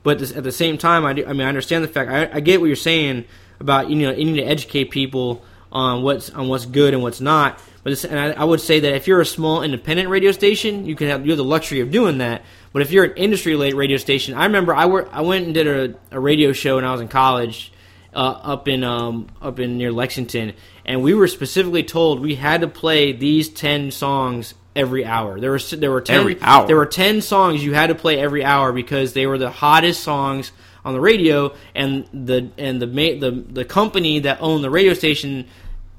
But 0.02 0.18
this, 0.18 0.34
at 0.34 0.44
the 0.44 0.52
same 0.52 0.78
time, 0.78 1.04
I, 1.04 1.12
do, 1.14 1.26
I 1.26 1.32
mean 1.32 1.42
I 1.42 1.48
understand 1.48 1.84
the 1.84 1.88
fact 1.88 2.10
I, 2.10 2.36
I 2.36 2.40
get 2.40 2.60
what 2.60 2.66
you're 2.66 2.76
saying 2.76 3.24
about 3.60 3.90
you 3.90 3.96
know 3.96 4.12
you 4.12 4.24
need 4.24 4.40
to 4.40 4.46
educate 4.46 4.90
people 4.90 5.44
on 5.72 6.02
what's 6.02 6.30
on 6.30 6.48
what's 6.48 6.64
good 6.64 6.94
and 6.94 7.02
what's 7.02 7.20
not. 7.20 7.60
But 7.82 7.92
it's, 7.92 8.04
and 8.04 8.18
I, 8.18 8.32
I 8.32 8.44
would 8.44 8.60
say 8.60 8.80
that 8.80 8.94
if 8.94 9.06
you're 9.06 9.20
a 9.20 9.26
small 9.26 9.62
independent 9.62 10.08
radio 10.08 10.32
station, 10.32 10.86
you 10.86 10.96
can 10.96 11.08
have 11.08 11.24
you 11.24 11.32
have 11.32 11.38
the 11.38 11.44
luxury 11.44 11.80
of 11.80 11.90
doing 11.90 12.18
that. 12.18 12.42
But 12.72 12.82
if 12.82 12.90
you're 12.90 13.04
an 13.04 13.16
industry 13.16 13.52
related 13.52 13.76
radio 13.76 13.96
station, 13.96 14.34
I 14.34 14.46
remember 14.46 14.74
I 14.74 14.86
work 14.86 15.08
I 15.12 15.20
went 15.20 15.44
and 15.44 15.54
did 15.54 15.66
a, 15.66 15.98
a 16.10 16.18
radio 16.18 16.52
show 16.52 16.76
when 16.76 16.84
I 16.84 16.92
was 16.92 17.00
in 17.00 17.08
college 17.08 17.72
uh, 18.12 18.40
up 18.42 18.66
in 18.66 18.82
um, 18.82 19.28
up 19.42 19.60
in 19.60 19.76
near 19.76 19.92
Lexington, 19.92 20.54
and 20.86 21.02
we 21.02 21.12
were 21.12 21.28
specifically 21.28 21.82
told 21.82 22.20
we 22.20 22.36
had 22.36 22.62
to 22.62 22.68
play 22.68 23.12
these 23.12 23.48
ten 23.50 23.90
songs 23.90 24.54
every 24.74 25.04
hour. 25.04 25.38
There 25.40 25.50
were 25.50 25.58
there 25.58 25.90
were 25.90 26.00
ten 26.00 26.20
Every 26.20 26.40
hour? 26.40 26.66
there 26.66 26.76
were 26.76 26.86
ten 26.86 27.20
songs 27.20 27.62
you 27.62 27.74
had 27.74 27.88
to 27.88 27.94
play 27.94 28.18
every 28.18 28.44
hour 28.44 28.72
because 28.72 29.12
they 29.12 29.26
were 29.26 29.36
the 29.38 29.50
hottest 29.50 30.02
songs 30.02 30.52
on 30.84 30.94
the 30.94 31.00
radio, 31.00 31.54
and 31.74 32.06
the 32.14 32.50
and 32.56 32.80
the 32.80 32.86
the 32.86 33.30
the 33.30 33.64
company 33.64 34.20
that 34.20 34.40
owned 34.40 34.62
the 34.64 34.70
radio 34.70 34.94
station. 34.94 35.46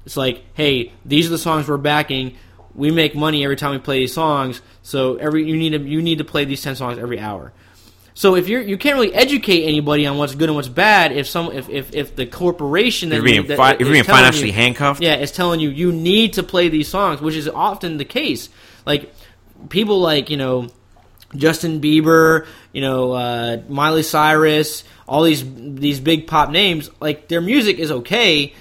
It's 0.06 0.16
like, 0.16 0.42
hey, 0.54 0.92
these 1.04 1.26
are 1.26 1.30
the 1.30 1.38
songs 1.38 1.68
we're 1.68 1.76
backing. 1.76 2.36
We 2.74 2.90
make 2.90 3.14
money 3.14 3.44
every 3.44 3.56
time 3.56 3.72
we 3.72 3.78
play 3.78 3.98
these 3.98 4.14
songs, 4.14 4.62
so 4.82 5.16
every 5.16 5.44
you 5.46 5.56
need 5.56 5.70
to 5.70 5.80
you 5.80 6.00
need 6.00 6.18
to 6.18 6.24
play 6.24 6.46
these 6.46 6.62
ten 6.62 6.74
songs 6.76 6.98
every 6.98 7.20
hour. 7.20 7.52
So 8.18 8.34
if 8.34 8.48
you're 8.48 8.62
you 8.62 8.76
can't 8.76 8.96
really 8.96 9.14
educate 9.14 9.62
anybody 9.62 10.04
on 10.04 10.18
what's 10.18 10.34
good 10.34 10.48
and 10.48 10.56
what's 10.56 10.66
bad 10.66 11.12
if 11.12 11.28
some 11.28 11.52
if 11.52 11.68
if, 11.68 11.94
if 11.94 12.16
the 12.16 12.26
corporation 12.26 13.10
that 13.10 13.14
You're 13.14 13.24
being 13.24 13.46
that 13.46 13.56
fi- 13.56 13.74
is 13.74 13.78
you're 13.78 13.92
being 13.92 14.02
financially 14.02 14.48
you- 14.48 14.54
handcuffed? 14.54 15.00
yeah, 15.00 15.14
it's 15.14 15.30
telling 15.30 15.60
you 15.60 15.68
you 15.68 15.92
need 15.92 16.32
to 16.32 16.42
play 16.42 16.68
these 16.68 16.88
songs, 16.88 17.20
which 17.20 17.36
is 17.36 17.46
often 17.48 17.96
the 17.96 18.04
case. 18.04 18.48
Like 18.84 19.14
people 19.68 20.00
like 20.00 20.30
you 20.30 20.36
know 20.36 20.68
Justin 21.36 21.80
Bieber, 21.80 22.48
you 22.72 22.80
know 22.80 23.12
uh, 23.12 23.62
Miley 23.68 24.02
Cyrus, 24.02 24.82
all 25.06 25.22
these 25.22 25.44
these 25.46 26.00
big 26.00 26.26
pop 26.26 26.50
names. 26.50 26.90
Like 26.98 27.28
their 27.28 27.40
music 27.40 27.78
is 27.78 27.92
okay, 27.92 28.52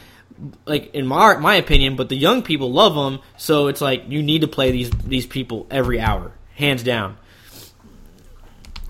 like 0.68 0.94
in 0.94 1.08
my 1.08 1.36
my 1.38 1.56
opinion, 1.56 1.96
but 1.96 2.10
the 2.10 2.16
young 2.16 2.44
people 2.44 2.72
love 2.72 2.94
them. 2.94 3.24
So 3.38 3.70
it's 3.70 3.82
like 3.82 4.04
you 4.08 4.22
need 4.22 4.42
to 4.42 4.48
play 4.48 4.70
these 4.70 4.92
these 4.92 5.26
people 5.26 5.66
every 5.72 6.00
hour, 6.00 6.32
hands 6.54 6.84
down. 6.84 7.18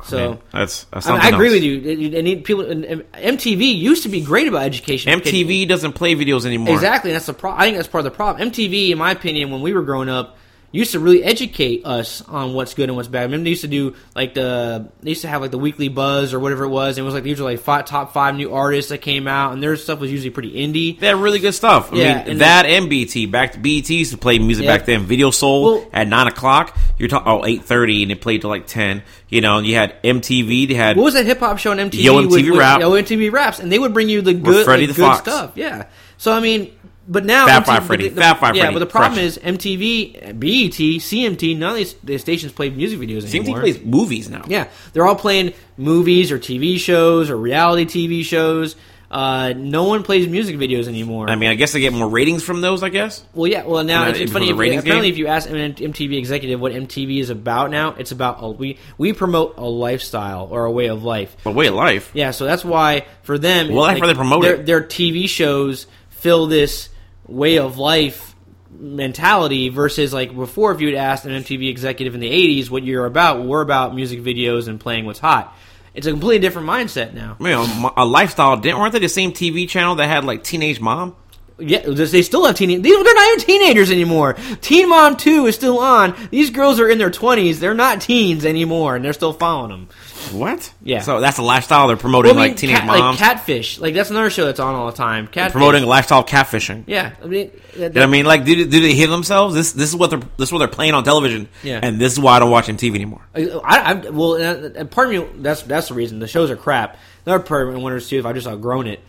So. 0.08 0.18
Man, 0.18 0.40
that's, 0.54 0.86
that's 0.86 1.08
I, 1.08 1.14
mean, 1.14 1.22
I 1.22 1.30
agree 1.30 1.52
with 1.52 1.64
you. 1.64 2.42
People. 2.42 2.66
and- 2.66 2.86
and 2.86 3.12
MTV 3.14 3.78
used 3.78 4.04
to 4.04 4.10
be 4.10 4.22
great 4.22 4.48
about 4.48 4.64
education. 4.64 5.12
MTV 5.20 5.68
doesn't 5.68 5.94
play 5.94 6.16
videos 6.16 6.46
anymore. 6.46 6.74
Exactly, 6.74 7.12
and 7.12 7.16
that's 7.16 7.26
the 7.26 7.34
problem. 7.34 7.62
I 7.62 7.66
think 7.66 7.78
that's 7.78 7.88
part 7.90 8.06
of 8.06 8.12
the 8.12 8.16
problem. 8.16 8.50
MTV, 8.50 8.92
in 8.92 8.98
my 8.98 9.12
opinion, 9.12 9.52
when 9.52 9.62
we 9.62 9.74
were 9.74 9.82
growing 9.84 10.10
up, 10.10 10.38
used 10.72 10.92
to 10.92 11.00
really 11.00 11.24
educate 11.24 11.86
us 11.86 12.22
on 12.24 12.54
what's 12.54 12.74
good 12.74 12.90
and 12.90 12.96
what's 12.96 13.08
bad. 13.08 13.22
I 13.22 13.24
remember 13.24 13.46
they 13.46 13.52
used 13.52 13.62
to 13.62 13.68
do 13.68 13.96
like 14.16 14.34
the 14.34 14.90
they 15.02 15.12
used 15.12 15.22
to 15.22 15.28
have 15.28 15.42
like 15.42 15.52
the 15.52 15.58
weekly 15.58 15.88
buzz 15.88 16.34
or 16.34 16.40
whatever 16.40 16.66
it 16.66 16.70
was. 16.70 16.98
And 16.98 17.04
it 17.04 17.06
was 17.06 17.14
like 17.14 17.24
these 17.24 17.40
were 17.40 17.46
like 17.46 17.60
five, 17.60 17.86
top 17.86 18.14
five 18.14 18.36
new 18.36 18.54
artists 18.54 18.90
that 18.90 19.00
came 19.00 19.28
out, 19.28 19.54
and 19.54 19.64
their 19.64 19.76
stuff 19.78 20.00
was 20.00 20.12
usually 20.12 20.30
pretty 20.30 20.52
indie. 20.54 21.00
They 21.00 21.08
had 21.08 21.16
really 21.16 21.40
good 21.40 21.54
stuff. 21.54 21.94
I 21.94 21.96
Yeah, 21.98 22.18
mean, 22.20 22.32
and 22.32 22.42
that 22.42 22.66
and 22.66 22.90
BET. 22.90 23.32
Back 23.32 23.54
to 23.54 23.60
BET 23.60 23.90
used 23.90 24.12
to 24.12 24.18
play 24.18 24.40
music 24.40 24.66
Yeah. 24.66 24.78
back 24.78 24.86
then. 24.86 25.04
Video 25.06 25.32
Soul 25.32 25.64
Well- 25.64 25.90
at 25.94 26.08
nine 26.08 26.28
o'clock. 26.28 26.78
You're 27.00 27.10
talking 27.10 27.32
oh 27.32 27.46
eight 27.46 27.64
thirty, 27.64 28.04
and 28.04 28.12
it 28.12 28.20
played 28.22 28.42
till 28.42 28.50
like 28.50 28.68
ten. 28.68 29.04
You 29.30 29.42
know, 29.42 29.58
and 29.58 29.68
you 29.68 29.76
had 29.76 30.02
MTV. 30.04 30.68
They 30.68 30.74
had 30.74 30.96
What 30.98 31.04
was 31.04 31.14
that 31.16 31.26
hip 31.26 31.40
hop 31.40 31.58
show 31.58 31.72
on 31.72 31.78
MTV? 31.80 32.04
Yo 32.04 32.22
MTV 32.22 32.58
Rap. 32.58 32.80
Yo 32.82 32.92
MTV 32.92 33.32
Raps, 33.32 33.60
and 33.60 33.72
they 33.72 33.80
would 33.80 33.94
bring 33.94 34.08
you 34.10 34.22
the 34.22 34.34
good, 34.34 34.66
like, 34.68 34.80
the 34.80 34.88
good 34.88 34.96
Fox. 34.96 35.20
stuff. 35.20 35.52
Yeah. 35.56 35.86
So 36.18 36.32
I 36.34 36.40
mean, 36.40 36.72
but 37.08 37.26
now 37.26 37.46
Fab 37.48 37.66
Five 37.66 37.86
Freddy. 37.86 38.10
the- 38.10 38.22
Fab 38.22 38.38
Five 38.40 38.56
Yeah, 38.56 38.64
Freddy. 38.64 38.74
but 38.76 38.80
the 38.80 38.86
problem 38.86 39.20
is 39.22 39.38
MTV, 39.38 40.38
BET, 40.40 41.00
CMT. 41.02 41.58
None 41.58 41.72
of 41.72 41.76
these 41.78 41.94
the 42.04 42.18
stations 42.18 42.52
play 42.52 42.70
music 42.70 43.00
videos 43.00 43.24
anymore. 43.30 43.58
CMT 43.58 43.62
plays 43.62 43.82
movies 43.84 44.30
now. 44.30 44.44
Yeah, 44.48 44.68
they're 44.94 45.06
all 45.06 45.16
playing 45.16 45.54
movies 45.78 46.32
or 46.32 46.40
TV 46.40 46.80
shows 46.80 47.30
or 47.30 47.38
reality 47.38 47.86
TV 47.86 48.24
shows. 48.24 48.76
Uh, 49.10 49.54
no 49.56 49.86
one 49.86 50.04
plays 50.04 50.28
music 50.28 50.58
videos 50.58 50.90
anymore. 50.90 51.30
I 51.30 51.36
mean, 51.38 51.50
I 51.50 51.56
guess 51.56 51.72
they 51.72 51.80
get 51.80 51.94
more 51.94 52.10
ratings 52.10 52.44
from 52.44 52.60
those. 52.60 52.84
I 52.84 52.90
guess. 52.90 53.24
Well, 53.34 53.50
yeah. 53.50 53.64
Well, 53.64 53.86
now 53.86 54.10
it's, 54.10 54.20
it's 54.20 54.34
funny. 54.34 54.50
If, 54.50 54.56
apparently, 54.56 54.82
game? 54.84 55.04
if 55.06 55.18
you 55.18 55.28
ask 55.28 55.50
an 55.50 55.56
MTV 55.56 56.18
executive 56.18 56.60
what 56.60 56.74
MTV 56.74 57.22
is 57.22 57.30
about 57.30 57.72
now, 57.72 57.96
it's 57.98 58.12
about 58.12 58.40
a, 58.42 58.50
we 58.50 58.78
we 58.98 59.14
promote 59.14 59.58
a 59.58 59.64
lifestyle 59.66 60.50
or 60.52 60.66
a 60.66 60.72
way 60.72 60.88
of 60.88 61.06
life. 61.06 61.38
A 61.46 61.52
way 61.52 61.68
of 61.68 61.74
life. 61.76 62.12
Yeah, 62.14 62.32
so 62.32 62.44
that's 62.44 62.66
why 62.66 63.06
for 63.24 63.38
them, 63.38 63.74
Well, 63.74 63.86
that's 63.86 64.02
why 64.02 64.08
they 64.08 64.14
promote 64.14 64.44
their, 64.44 64.56
it. 64.56 64.66
Their 64.66 64.82
TV 64.82 65.30
shows 65.30 65.88
fill 66.10 66.48
this 66.48 66.90
way 67.28 67.58
of 67.58 67.78
life 67.78 68.36
mentality 68.72 69.70
versus 69.70 70.14
like 70.14 70.36
before. 70.36 70.72
If 70.72 70.82
you'd 70.82 70.96
asked 70.96 71.26
an 71.26 71.32
MTV 71.44 71.70
executive 71.70 72.14
in 72.14 72.20
the 72.20 72.30
'80s 72.30 72.70
what 72.70 72.84
you're 72.84 73.06
about, 73.06 73.44
we're 73.44 73.62
about 73.62 73.96
music 73.96 74.22
videos 74.22 74.68
and 74.68 74.80
playing 74.80 75.06
what's 75.06 75.20
hot. 75.20 75.56
It's 75.94 76.06
a 76.06 76.12
completely 76.12 76.40
different 76.40 76.68
mindset 76.68 77.14
now. 77.14 77.38
You 77.40 77.48
know, 77.48 77.94
a 77.98 78.06
lifestyle. 78.06 78.58
Didn't 78.58 78.80
weren't 78.80 78.94
they 78.94 79.00
the 79.00 79.10
same 79.10 79.32
TV 79.32 79.68
channel 79.68 79.96
that 79.96 80.08
had 80.08 80.26
like 80.26 80.44
Teenage 80.44 80.80
Mom? 80.80 81.16
Yeah, 81.60 81.80
they 81.88 82.22
still 82.22 82.46
have 82.46 82.56
teenage. 82.56 82.84
They're 82.84 83.04
not 83.04 83.28
even 83.30 83.40
teenagers 83.40 83.90
anymore. 83.90 84.34
Teen 84.62 84.90
Mom 84.90 85.18
Two 85.18 85.48
is 85.48 85.56
still 85.56 85.80
on. 85.80 86.16
These 86.30 86.52
girls 86.52 86.80
are 86.80 86.88
in 86.88 87.00
their 87.00 87.10
twenties. 87.10 87.60
They're 87.60 87.74
not 87.74 88.02
teens 88.02 88.46
anymore, 88.46 88.96
and 88.96 89.04
they're 89.04 89.14
still 89.14 89.34
following 89.34 89.72
them. 89.72 89.90
What? 90.32 90.74
Yeah. 90.82 91.02
So 91.02 91.20
that's 91.20 91.38
a 91.38 91.42
lifestyle 91.42 91.88
they're 91.88 91.98
promoting, 91.98 92.32
Well, 92.36 92.40
I 92.40 92.44
mean, 92.48 92.52
like 92.52 92.58
Teenage 92.60 92.78
cat- 92.78 92.86
Moms, 92.88 93.20
like 93.20 93.30
Catfish. 93.30 93.80
Like 93.80 93.94
that's 93.94 94.10
another 94.10 94.30
show 94.30 94.46
that's 94.46 94.60
on 94.60 94.76
all 94.76 94.88
the 94.92 94.98
time. 94.98 95.28
Catfish. 95.28 95.52
promoting 95.54 95.84
lifestyle 95.86 96.24
catfishing. 96.24 96.84
Yeah, 96.88 97.14
I 97.24 97.26
mean, 97.28 97.52
that- 97.78 97.94
know 97.94 98.04
I 98.04 98.06
mean, 98.06 98.26
like, 98.26 98.46
do, 98.46 98.56
do 98.66 98.82
they 98.82 98.94
hear 98.94 99.08
themselves? 99.08 99.56
This 99.56 99.72
this 99.74 99.90
is 99.90 99.96
what 99.96 100.10
they're 100.10 100.20
this 100.38 100.50
is 100.50 100.52
what 100.54 100.60
they're 100.60 100.68
playing 100.68 100.94
on 100.94 101.04
television. 101.04 101.48
Yeah. 101.64 101.80
And 101.82 102.00
this 102.00 102.14
is 102.14 102.20
why 102.20 102.36
I 102.36 102.40
don't 102.40 102.52
watch 102.52 102.68
MTV 102.68 102.96
anymore. 102.96 103.22
I, 103.36 103.50
I 103.64 103.94
well, 104.10 104.34
uh, 104.34 104.86
part 104.86 105.14
of 105.14 105.22
me 105.36 105.42
that's 105.42 105.62
that's 105.64 105.88
the 105.90 105.94
reason 105.94 106.20
the 106.20 106.28
shows 106.28 106.50
are 106.52 106.56
crap. 106.58 106.98
Another 107.26 107.44
part 107.44 107.68
of 107.68 107.74
me 107.74 107.82
wonders 107.82 108.08
too 108.10 108.20
if 108.20 108.26
I 108.26 108.34
just 108.34 108.48
outgrown 108.48 108.88
it, 108.88 109.00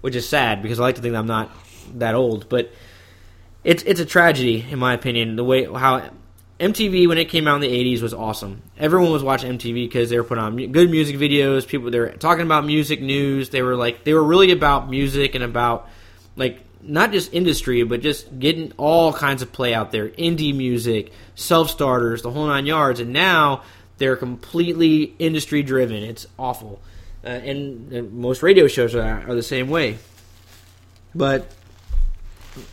which 0.00 0.14
is 0.14 0.28
sad 0.28 0.62
because 0.62 0.78
I 0.78 0.82
like 0.82 0.94
to 0.96 1.02
think 1.02 1.12
that 1.12 1.18
I'm 1.18 1.26
not 1.26 1.50
that 1.94 2.14
old. 2.14 2.48
But 2.48 2.70
it's 3.64 3.82
it's 3.84 4.00
a 4.00 4.04
tragedy 4.06 4.64
in 4.70 4.78
my 4.78 4.94
opinion. 4.94 5.36
The 5.36 5.44
way 5.44 5.64
how 5.64 6.08
MTV 6.60 7.08
when 7.08 7.18
it 7.18 7.28
came 7.28 7.48
out 7.48 7.56
in 7.56 7.60
the 7.62 7.96
'80s 7.96 8.00
was 8.00 8.14
awesome. 8.14 8.62
Everyone 8.78 9.10
was 9.10 9.22
watching 9.22 9.58
MTV 9.58 9.74
because 9.74 10.10
they 10.10 10.16
were 10.16 10.24
putting 10.24 10.44
on 10.44 10.56
good 10.72 10.90
music 10.90 11.16
videos. 11.16 11.66
People 11.66 11.90
they 11.90 11.98
were 11.98 12.10
talking 12.10 12.44
about 12.44 12.64
music 12.64 13.00
news. 13.00 13.50
They 13.50 13.62
were 13.62 13.76
like 13.76 14.04
they 14.04 14.14
were 14.14 14.22
really 14.22 14.52
about 14.52 14.88
music 14.88 15.34
and 15.34 15.42
about 15.42 15.88
like 16.36 16.60
not 16.86 17.12
just 17.12 17.32
industry, 17.32 17.82
but 17.82 18.00
just 18.00 18.38
getting 18.38 18.72
all 18.76 19.12
kinds 19.12 19.42
of 19.42 19.52
play 19.52 19.74
out 19.74 19.90
there. 19.90 20.08
Indie 20.08 20.54
music, 20.54 21.12
self 21.34 21.70
starters, 21.70 22.22
the 22.22 22.30
whole 22.30 22.46
nine 22.46 22.66
yards. 22.66 23.00
And 23.00 23.12
now 23.12 23.62
they're 23.98 24.16
completely 24.16 25.14
industry 25.18 25.62
driven. 25.62 26.02
It's 26.02 26.26
awful. 26.38 26.80
Uh, 27.24 27.28
and, 27.28 27.92
and 27.92 28.12
most 28.12 28.42
radio 28.42 28.66
shows 28.68 28.94
are, 28.94 29.28
are 29.28 29.34
the 29.34 29.42
same 29.42 29.70
way. 29.70 29.98
But 31.14 31.50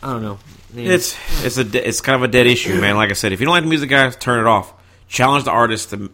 I 0.02 0.12
don't 0.12 0.22
know. 0.22 0.38
It's 0.74 1.16
it's 1.44 1.58
a 1.58 1.88
it's 1.88 2.00
kind 2.00 2.16
of 2.16 2.22
a 2.22 2.28
dead 2.32 2.46
issue, 2.46 2.80
man. 2.80 2.96
Like 2.96 3.10
I 3.10 3.14
said, 3.14 3.32
if 3.32 3.40
you 3.40 3.46
don't 3.46 3.54
like 3.54 3.64
the 3.64 3.68
music, 3.68 3.90
guys, 3.90 4.16
turn 4.16 4.40
it 4.40 4.46
off. 4.46 4.72
Challenge 5.08 5.44
the 5.44 5.50
artist 5.50 5.90
to 5.90 6.10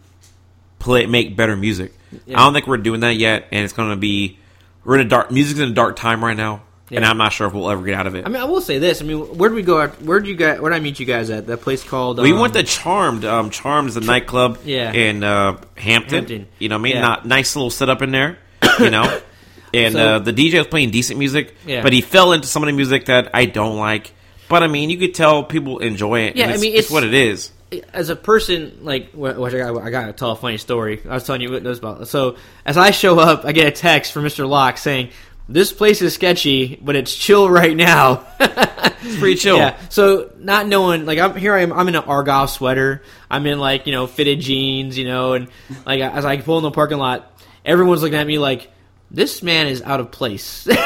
play 0.79 1.05
make 1.05 1.35
better 1.35 1.55
music. 1.55 1.93
Yeah. 2.25 2.39
I 2.39 2.43
don't 2.43 2.53
think 2.53 2.67
we're 2.67 2.77
doing 2.77 3.01
that 3.01 3.15
yet, 3.15 3.45
and 3.51 3.63
it's 3.63 3.73
going 3.73 3.89
to 3.91 3.95
be 3.95 4.37
we're 4.83 4.95
in 4.95 5.05
a 5.05 5.09
dark 5.09 5.31
music's 5.31 5.59
in 5.59 5.69
a 5.69 5.73
dark 5.73 5.95
time 5.95 6.23
right 6.23 6.35
now, 6.35 6.63
and 6.91 7.05
I'm 7.05 7.17
not 7.17 7.31
sure 7.33 7.47
if 7.47 7.53
we'll 7.53 7.69
ever 7.69 7.83
get 7.83 7.93
out 7.93 8.07
of 8.07 8.15
it. 8.15 8.25
I 8.25 8.29
mean, 8.29 8.41
I 8.41 8.45
will 8.45 8.61
say 8.61 8.79
this. 8.79 9.01
I 9.01 9.05
mean, 9.05 9.37
where 9.37 9.49
did 9.49 9.55
we 9.55 9.61
go? 9.61 9.87
Where 9.87 10.19
did 10.19 10.27
you 10.27 10.35
guys? 10.35 10.59
Where 10.59 10.71
did 10.71 10.77
I 10.77 10.79
meet 10.79 10.99
you 10.99 11.05
guys 11.05 11.29
at? 11.29 11.47
That 11.47 11.61
place 11.61 11.83
called. 11.83 12.19
we 12.19 12.33
um, 12.33 12.39
went 12.39 12.53
to 12.55 12.63
Charmed. 12.63 13.23
Um, 13.25 13.49
Charmed 13.51 13.89
is 13.89 13.97
a 13.97 14.01
nightclub 14.01 14.59
Yeah. 14.65 14.91
in 14.91 15.23
uh, 15.23 15.61
Hampton. 15.77 16.15
Hampton. 16.17 16.47
You 16.57 16.69
know, 16.69 16.75
what 16.75 16.79
I 16.79 16.83
mean, 16.83 16.95
Yeah. 16.95 17.01
not 17.01 17.25
nice 17.25 17.55
little 17.55 17.69
setup 17.69 18.01
in 18.01 18.11
there. 18.11 18.39
You 18.79 18.89
know, 18.89 19.19
and 19.73 19.93
So- 19.93 20.15
uh, 20.15 20.19
the 20.19 20.33
DJ 20.33 20.57
was 20.57 20.67
playing 20.67 20.89
decent 20.91 21.19
music, 21.19 21.55
Yeah. 21.65 21.83
but 21.83 21.93
he 21.93 22.01
fell 22.01 22.33
into 22.33 22.47
some 22.47 22.63
of 22.63 22.67
the 22.67 22.73
music 22.73 23.05
that 23.05 23.29
I 23.33 23.45
don't 23.45 23.77
like. 23.77 24.11
But 24.49 24.63
I 24.63 24.67
mean, 24.67 24.89
you 24.89 24.97
could 24.97 25.13
tell 25.15 25.43
people 25.43 25.79
enjoy 25.79 26.21
it. 26.21 26.35
Yeah, 26.35 26.47
I 26.47 26.57
mean, 26.57 26.73
it's, 26.73 26.87
it's- 26.87 26.91
what 26.91 27.03
it 27.03 27.13
is. 27.13 27.51
as 27.93 28.09
a 28.09 28.15
person, 28.15 28.79
like, 28.81 29.11
wh- 29.11 29.39
which 29.39 29.53
I 29.53 29.59
got, 29.59 29.77
I 29.81 29.89
got 29.91 30.07
to 30.07 30.13
tell 30.13 30.31
a 30.31 30.35
funny 30.35 30.57
story. 30.57 31.01
I 31.07 31.13
was 31.13 31.23
telling 31.23 31.41
you 31.41 31.51
what 31.51 31.63
this 31.63 31.77
about. 31.77 32.07
So, 32.07 32.35
as 32.65 32.75
I 32.77 32.89
show 32.91 33.19
up, 33.19 33.45
I 33.45 33.51
get 33.51 33.67
a 33.67 33.71
text 33.71 34.11
from 34.11 34.23
Mr. 34.25 34.49
Locke 34.49 34.77
saying, 34.79 35.09
"This 35.47 35.71
place 35.71 36.01
is 36.01 36.15
sketchy, 36.15 36.79
but 36.81 36.95
it's 36.95 37.15
chill 37.15 37.49
right 37.49 37.75
now." 37.77 38.25
It's 39.01 39.17
pretty 39.17 39.35
chill. 39.35 39.55
Yeah. 39.57 39.79
So, 39.87 40.33
not 40.39 40.67
knowing, 40.67 41.05
like, 41.05 41.19
I'm 41.19 41.33
here. 41.35 41.53
I 41.53 41.61
am. 41.61 41.71
I'm 41.71 41.87
in 41.87 41.95
an 41.95 42.03
Argyle 42.03 42.47
sweater. 42.49 43.01
I'm 43.31 43.45
in 43.45 43.57
like, 43.57 43.85
you 43.87 43.93
know, 43.93 44.07
fitted 44.07 44.41
jeans. 44.41 44.97
You 44.97 45.05
know, 45.05 45.33
and 45.33 45.47
like 45.85 46.01
as 46.01 46.25
I 46.25 46.35
pull 46.41 46.57
in 46.57 46.63
the 46.63 46.71
parking 46.71 46.97
lot, 46.97 47.31
everyone's 47.63 48.01
looking 48.01 48.17
at 48.19 48.27
me 48.27 48.39
like, 48.39 48.69
"This 49.09 49.41
man 49.41 49.67
is 49.67 49.81
out 49.81 50.01
of 50.01 50.11
place." 50.11 50.67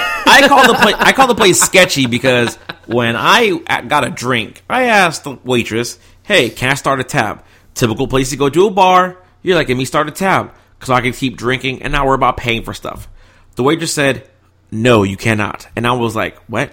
I 0.43 0.47
call 0.47 0.67
the 0.67 0.73
place 0.79 0.95
I 0.99 1.11
call 1.13 1.27
the 1.27 1.35
place 1.35 1.59
sketchy 1.61 2.05
because 2.05 2.55
when 2.87 3.15
I 3.15 3.57
got 3.87 4.05
a 4.05 4.09
drink, 4.09 4.63
I 4.69 4.83
asked 4.83 5.23
the 5.23 5.37
waitress, 5.43 5.97
"Hey, 6.23 6.49
can 6.49 6.69
I 6.71 6.73
start 6.75 6.99
a 6.99 7.03
tab?" 7.03 7.43
Typical 7.75 8.07
place 8.07 8.29
to 8.31 8.37
go 8.37 8.49
to 8.49 8.67
a 8.67 8.71
bar. 8.71 9.17
You're 9.41 9.55
like, 9.55 9.67
"Let 9.67 9.77
me 9.77 9.85
start 9.85 10.07
a 10.07 10.11
tab 10.11 10.51
because 10.77 10.89
I 10.89 11.01
can 11.01 11.13
keep 11.13 11.37
drinking 11.37 11.81
and 11.81 11.91
not 11.93 12.05
worry 12.05 12.15
about 12.15 12.37
paying 12.37 12.63
for 12.63 12.73
stuff." 12.73 13.07
The 13.55 13.63
waitress 13.63 13.93
said, 13.93 14.27
"No, 14.71 15.03
you 15.03 15.17
cannot," 15.17 15.67
and 15.75 15.85
I 15.87 15.91
was 15.93 16.15
like, 16.15 16.37
"What? 16.47 16.71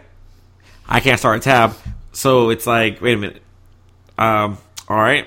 I 0.88 1.00
can't 1.00 1.18
start 1.18 1.38
a 1.38 1.40
tab." 1.40 1.74
So 2.12 2.50
it's 2.50 2.66
like, 2.66 3.00
wait 3.00 3.14
a 3.14 3.16
minute. 3.16 3.42
Um, 4.18 4.58
all 4.88 4.96
right. 4.96 5.26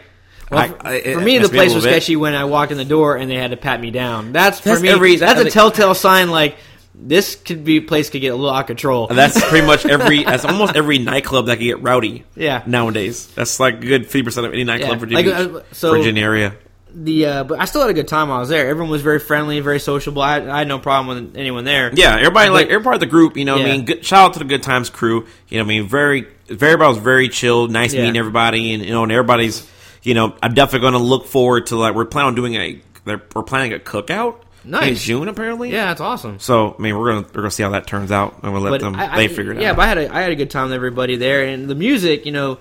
Well, 0.51 0.59
I- 0.59 0.67
for, 0.67 0.87
I- 0.87 0.93
it 0.95 1.13
for 1.13 1.21
me, 1.21 1.35
the 1.37 1.39
messed 1.39 1.45
up 1.45 1.51
a 1.51 1.55
place 1.55 1.73
was 1.73 1.83
bit. 1.85 1.89
sketchy 1.91 2.15
when 2.15 2.35
I 2.35 2.43
walked 2.45 2.71
in 2.71 2.77
the 2.77 2.85
door 2.85 3.15
and 3.15 3.31
they 3.31 3.35
had 3.37 3.51
to 3.51 3.57
pat 3.57 3.79
me 3.79 3.89
down. 3.89 4.33
That's 4.33 4.59
for 4.59 4.77
me. 4.79 4.89
every- 4.89 5.15
that's 5.15 5.39
a 5.39 5.49
telltale 5.49 5.95
sign. 5.95 6.29
Like 6.29 6.57
this 7.05 7.35
could 7.35 7.63
be 7.65 7.81
place 7.81 8.09
could 8.09 8.21
get 8.21 8.29
a 8.29 8.35
little 8.35 8.53
out 8.53 8.61
of 8.61 8.67
control. 8.67 9.07
And 9.09 9.17
That's 9.17 9.39
pretty 9.49 9.65
much 9.67 9.85
every. 9.85 10.23
That's 10.23 10.45
almost 10.45 10.75
every 10.75 10.97
nightclub 10.99 11.47
that 11.47 11.57
can 11.57 11.65
get 11.67 11.81
rowdy. 11.81 12.23
Yeah. 12.35 12.63
Nowadays, 12.65 13.27
that's 13.27 13.59
like 13.59 13.75
a 13.75 13.85
good 13.85 14.03
fifty 14.05 14.23
percent 14.23 14.45
of 14.47 14.53
any 14.53 14.63
nightclub 14.63 14.91
Yeah. 14.93 14.97
Virginia, 14.99 15.31
Like, 15.47 15.63
uh, 15.63 15.65
so- 15.73 15.91
Virginia 15.91 16.23
area. 16.23 16.55
the 16.95 17.25
uh, 17.25 17.43
but 17.43 17.59
I 17.59 17.65
still 17.65 17.81
had 17.81 17.89
a 17.89 17.93
good 17.93 18.07
time 18.07 18.29
while 18.29 18.37
I 18.37 18.39
was 18.41 18.49
there. 18.49 18.67
Everyone 18.69 18.91
was 18.91 19.01
very 19.01 19.19
friendly, 19.19 19.59
very 19.59 19.79
sociable. 19.79 20.21
I, 20.21 20.37
I 20.41 20.59
had 20.59 20.67
no 20.67 20.77
problem 20.79 21.25
with 21.25 21.35
anyone 21.37 21.63
there. 21.63 21.91
Yeah, 21.93 22.15
everybody 22.15 22.49
But- 22.49 22.53
like 22.53 22.67
every 22.67 22.83
part 22.83 22.95
of 22.95 22.99
the 22.99 23.07
group. 23.07 23.35
You 23.35 23.45
know, 23.45 23.57
what 23.57 23.65
I 23.65 23.71
mean, 23.71 23.85
good, 23.85 24.05
shout 24.05 24.27
out 24.29 24.33
to 24.33 24.39
the 24.39 24.45
Good 24.45 24.63
Times 24.63 24.89
crew. 24.89 25.25
You 25.49 25.57
know, 25.57 25.63
what 25.63 25.73
I 25.73 25.79
mean, 25.79 25.87
very, 25.87 26.27
everybody 26.49 26.87
was 26.87 26.97
very 26.99 27.29
chill, 27.29 27.67
nice 27.67 27.93
Yeah. 27.93 28.01
meeting 28.01 28.17
everybody, 28.17 28.73
and 28.73 28.83
you 28.85 28.91
know, 28.91 29.03
and 29.03 29.11
everybody's. 29.11 29.67
You 30.03 30.13
know, 30.13 30.35
I'm 30.43 30.53
definitely 30.53 30.81
going 30.81 30.93
to 30.93 30.99
look 30.99 31.27
forward 31.27 31.67
to 31.67 31.77
like 31.77 31.95
we're 31.95 32.03
planning 32.05 32.27
on 32.27 32.35
doing 32.35 32.55
a. 32.55 32.81
They're, 33.05 33.21
we're 33.33 33.43
planning 33.43 33.73
a 33.73 33.79
cookout 33.79 34.35
in 34.65 34.71
Nice. 34.71 35.03
June 35.03 35.27
apparently. 35.27 35.71
yeah, 35.71 35.85
that's 35.85 36.01
awesome. 36.01 36.39
So 36.39 36.75
I 36.77 36.81
mean, 36.81 36.97
we're 36.97 37.13
gonna 37.13 37.27
we're 37.27 37.41
gonna 37.41 37.51
see 37.51 37.63
how 37.63 37.69
that 37.71 37.87
turns 37.87 38.11
out, 38.11 38.39
and 38.43 38.53
we'll 38.53 38.61
let 38.61 38.69
But 38.71 38.81
them 38.81 38.95
I, 38.95 39.13
I, 39.13 39.17
they 39.17 39.27
figure 39.27 39.51
it 39.53 39.61
yeah, 39.61 39.71
out. 39.71 39.71
Yeah, 39.71 39.73
but 39.75 39.81
I 39.81 39.87
had 39.87 39.97
a 39.97 40.15
I 40.15 40.21
had 40.21 40.31
a 40.31 40.35
good 40.35 40.49
time 40.49 40.65
with 40.65 40.73
everybody 40.73 41.15
there, 41.17 41.45
and 41.45 41.69
the 41.69 41.75
music, 41.75 42.25
you 42.25 42.31
know, 42.31 42.59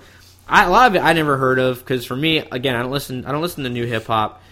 I, 0.49 0.65
a 0.65 0.71
lot 0.71 0.89
of 0.91 0.97
it 0.97 1.01
I 1.01 1.13
never 1.13 1.37
heard 1.37 1.59
of 1.59 1.79
because 1.79 2.05
for 2.05 2.17
me, 2.17 2.39
again, 2.39 2.75
I 2.75 2.83
don't 2.83 2.91
listen 2.91 3.25
I 3.25 3.33
don't 3.33 3.43
listen 3.43 3.65
to 3.65 3.71
new 3.71 3.87
hip 3.87 4.07
hop. 4.07 4.43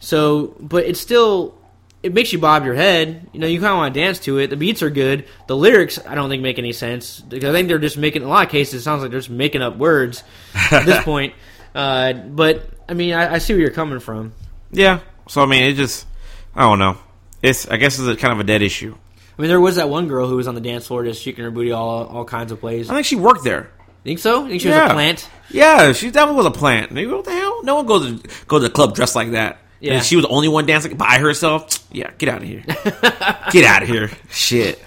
So, 0.00 0.54
but 0.60 0.84
it's 0.84 1.00
still 1.00 1.54
it 2.02 2.14
makes 2.14 2.32
you 2.32 2.38
bob 2.38 2.64
your 2.64 2.74
head. 2.74 3.28
You 3.32 3.40
know, 3.40 3.46
you 3.48 3.58
kind 3.58 3.72
of 3.72 3.78
want 3.78 3.92
to 3.94 4.00
dance 4.00 4.20
to 4.20 4.38
it. 4.38 4.48
The 4.50 4.56
beats 4.56 4.82
are 4.82 4.90
good. 4.90 5.24
The 5.48 5.56
lyrics 5.56 5.98
I 6.06 6.14
don't 6.14 6.28
think 6.28 6.42
make 6.42 6.58
any 6.58 6.72
sense 6.72 7.18
because 7.20 7.50
I 7.50 7.52
think 7.52 7.68
they're 7.68 7.78
just 7.80 7.96
making 7.96 8.22
in 8.22 8.28
a 8.28 8.30
lot 8.30 8.44
of 8.46 8.52
cases 8.52 8.74
it 8.80 8.84
sounds 8.84 9.02
like 9.02 9.10
they're 9.10 9.18
just 9.20 9.30
making 9.30 9.62
up 9.62 9.76
words 9.76 10.22
at 10.70 10.84
this 10.86 11.02
point. 11.04 11.34
Uh, 11.74 12.12
but 12.12 12.68
I 12.88 12.94
mean, 12.94 13.14
I, 13.14 13.34
I 13.34 13.38
see 13.38 13.52
where 13.54 13.60
you're 13.62 13.70
coming 13.70 13.98
from. 13.98 14.32
yeah. 14.70 15.00
So 15.28 15.42
I 15.42 15.46
mean, 15.46 15.64
it 15.64 15.74
just 15.74 16.06
I 16.54 16.62
don't 16.62 16.78
know. 16.78 16.98
It's 17.42 17.68
I 17.68 17.76
guess 17.76 17.98
it's 17.98 18.08
a 18.08 18.16
kind 18.16 18.32
of 18.32 18.40
a 18.40 18.44
dead 18.44 18.62
issue. 18.62 18.96
I 19.38 19.42
mean, 19.42 19.48
there 19.48 19.60
was 19.60 19.76
that 19.76 19.88
one 19.88 20.08
girl 20.08 20.26
who 20.26 20.36
was 20.36 20.48
on 20.48 20.54
the 20.56 20.60
dance 20.60 20.86
floor 20.88 21.04
just 21.04 21.22
shaking 21.22 21.44
her 21.44 21.50
booty 21.50 21.72
all 21.72 22.06
all 22.06 22.24
kinds 22.24 22.52
of 22.52 22.60
plays. 22.60 22.90
I 22.90 22.94
think 22.94 23.06
she 23.06 23.16
worked 23.16 23.44
there. 23.44 23.70
Think 24.04 24.18
so? 24.18 24.46
Think 24.46 24.60
she 24.60 24.68
was 24.68 24.76
a 24.76 24.88
plant? 24.92 25.28
Yeah, 25.50 25.92
she 25.92 26.10
definitely 26.10 26.36
was 26.36 26.46
a 26.46 26.50
plant. 26.50 26.92
Maybe 26.92 27.10
what 27.10 27.24
the 27.24 27.32
hell? 27.32 27.62
No 27.62 27.76
one 27.76 27.86
goes 27.86 28.20
to 28.20 28.28
go 28.46 28.58
to 28.58 28.62
the 28.62 28.70
club 28.70 28.94
dressed 28.94 29.14
like 29.14 29.32
that. 29.32 29.58
Yeah. 29.80 29.94
And 29.94 30.04
she 30.04 30.16
was 30.16 30.24
the 30.24 30.30
only 30.30 30.48
one 30.48 30.66
dancing 30.66 30.96
by 30.96 31.18
herself. 31.18 31.86
Yeah, 31.92 32.10
get 32.18 32.28
out 32.28 32.42
of 32.42 32.48
here. 32.48 32.62
get 33.50 33.64
out 33.64 33.82
of 33.82 33.88
here. 33.88 34.10
Shit. 34.30 34.82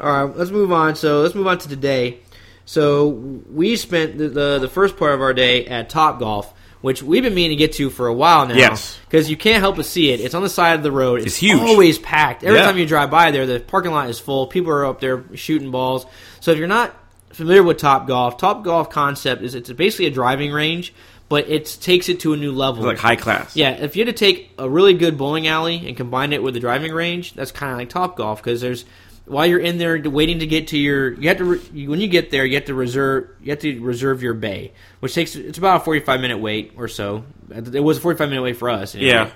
All 0.00 0.26
right, 0.26 0.36
let's 0.36 0.50
move 0.50 0.72
on. 0.72 0.96
So 0.96 1.22
let's 1.22 1.34
move 1.34 1.46
on 1.46 1.58
to 1.58 1.68
today. 1.68 2.20
So 2.64 3.08
we 3.08 3.76
spent 3.76 4.18
the 4.18 4.28
the, 4.28 4.58
the 4.60 4.68
first 4.68 4.96
part 4.96 5.14
of 5.14 5.20
our 5.20 5.34
day 5.34 5.66
at 5.66 5.88
Top 5.88 6.18
Golf, 6.18 6.52
which 6.84 7.02
we've 7.02 7.22
been 7.22 7.34
meaning 7.34 7.56
to 7.56 7.56
get 7.56 7.72
to 7.72 7.88
for 7.88 8.08
a 8.08 8.12
while 8.12 8.46
now. 8.46 8.54
Yes. 8.54 8.98
because 9.06 9.30
you 9.30 9.38
can't 9.38 9.60
help 9.60 9.76
but 9.76 9.86
see 9.86 10.10
it. 10.10 10.20
It's 10.20 10.34
on 10.34 10.42
the 10.42 10.50
side 10.50 10.74
of 10.76 10.82
the 10.82 10.92
road. 10.92 11.22
It's, 11.22 11.34
huge. 11.34 11.52
It's 11.54 11.60
huge. 11.62 11.70
Always 11.70 11.98
packed. 11.98 12.44
Every 12.44 12.58
Yeah. 12.58 12.66
time 12.66 12.76
you 12.76 12.84
drive 12.84 13.10
by 13.10 13.30
there, 13.30 13.46
the 13.46 13.58
parking 13.58 13.90
lot 13.92 14.10
is 14.10 14.18
full. 14.18 14.46
People 14.48 14.70
are 14.70 14.84
up 14.84 15.00
there 15.00 15.24
shooting 15.34 15.70
balls. 15.70 16.04
So 16.40 16.50
if 16.52 16.58
you're 16.58 16.68
not 16.68 16.94
familiar 17.32 17.62
with 17.62 17.78
Top 17.78 18.06
Golf, 18.06 18.36
Top 18.36 18.64
Golf 18.64 18.90
concept 18.90 19.40
is 19.42 19.54
it's 19.54 19.72
basically 19.72 20.06
a 20.06 20.10
driving 20.10 20.52
range, 20.52 20.92
but 21.30 21.48
it 21.48 21.74
takes 21.80 22.10
it 22.10 22.20
to 22.20 22.34
a 22.34 22.36
new 22.36 22.52
level. 22.52 22.84
Like 22.84 22.98
high 22.98 23.16
class. 23.16 23.56
Yeah, 23.56 23.70
if 23.70 23.96
you 23.96 24.04
had 24.04 24.14
to 24.14 24.18
take 24.24 24.52
a 24.58 24.68
really 24.68 24.92
good 24.92 25.16
bowling 25.16 25.46
alley 25.48 25.84
and 25.86 25.96
combine 25.96 26.34
it 26.34 26.42
with 26.42 26.54
a 26.54 26.60
driving 26.60 26.92
range, 26.92 27.32
that's 27.32 27.50
kind 27.50 27.72
of 27.72 27.78
like 27.78 27.88
Top 27.88 28.14
Golf 28.18 28.42
because 28.42 28.60
there's 28.60 28.84
while 29.26 29.46
you're 29.46 29.60
in 29.60 29.78
there 29.78 29.98
waiting 30.08 30.40
to 30.40 30.46
get 30.46 30.68
to 30.68 30.78
your 30.78 31.12
you 31.14 31.28
have 31.28 31.38
to 31.38 31.44
re, 31.44 31.86
when 31.86 32.00
you 32.00 32.08
get 32.08 32.30
there 32.30 32.44
you 32.44 32.54
have 32.56 32.66
to 32.66 32.74
reserve 32.74 33.30
you 33.42 33.50
have 33.50 33.60
to 33.60 33.80
reserve 33.80 34.22
your 34.22 34.34
bay, 34.34 34.72
which 35.00 35.14
takes 35.14 35.34
it's 35.34 35.58
about 35.58 35.82
a 35.82 35.84
45 35.84 36.20
minute 36.20 36.38
wait 36.38 36.72
or 36.76 36.88
so. 36.88 37.24
It 37.50 37.82
was 37.82 37.98
a 37.98 38.00
45 38.00 38.28
minute 38.28 38.42
wait 38.42 38.56
for 38.56 38.70
us. 38.70 38.94
anyway. 38.94 39.10
Yeah. 39.10 39.30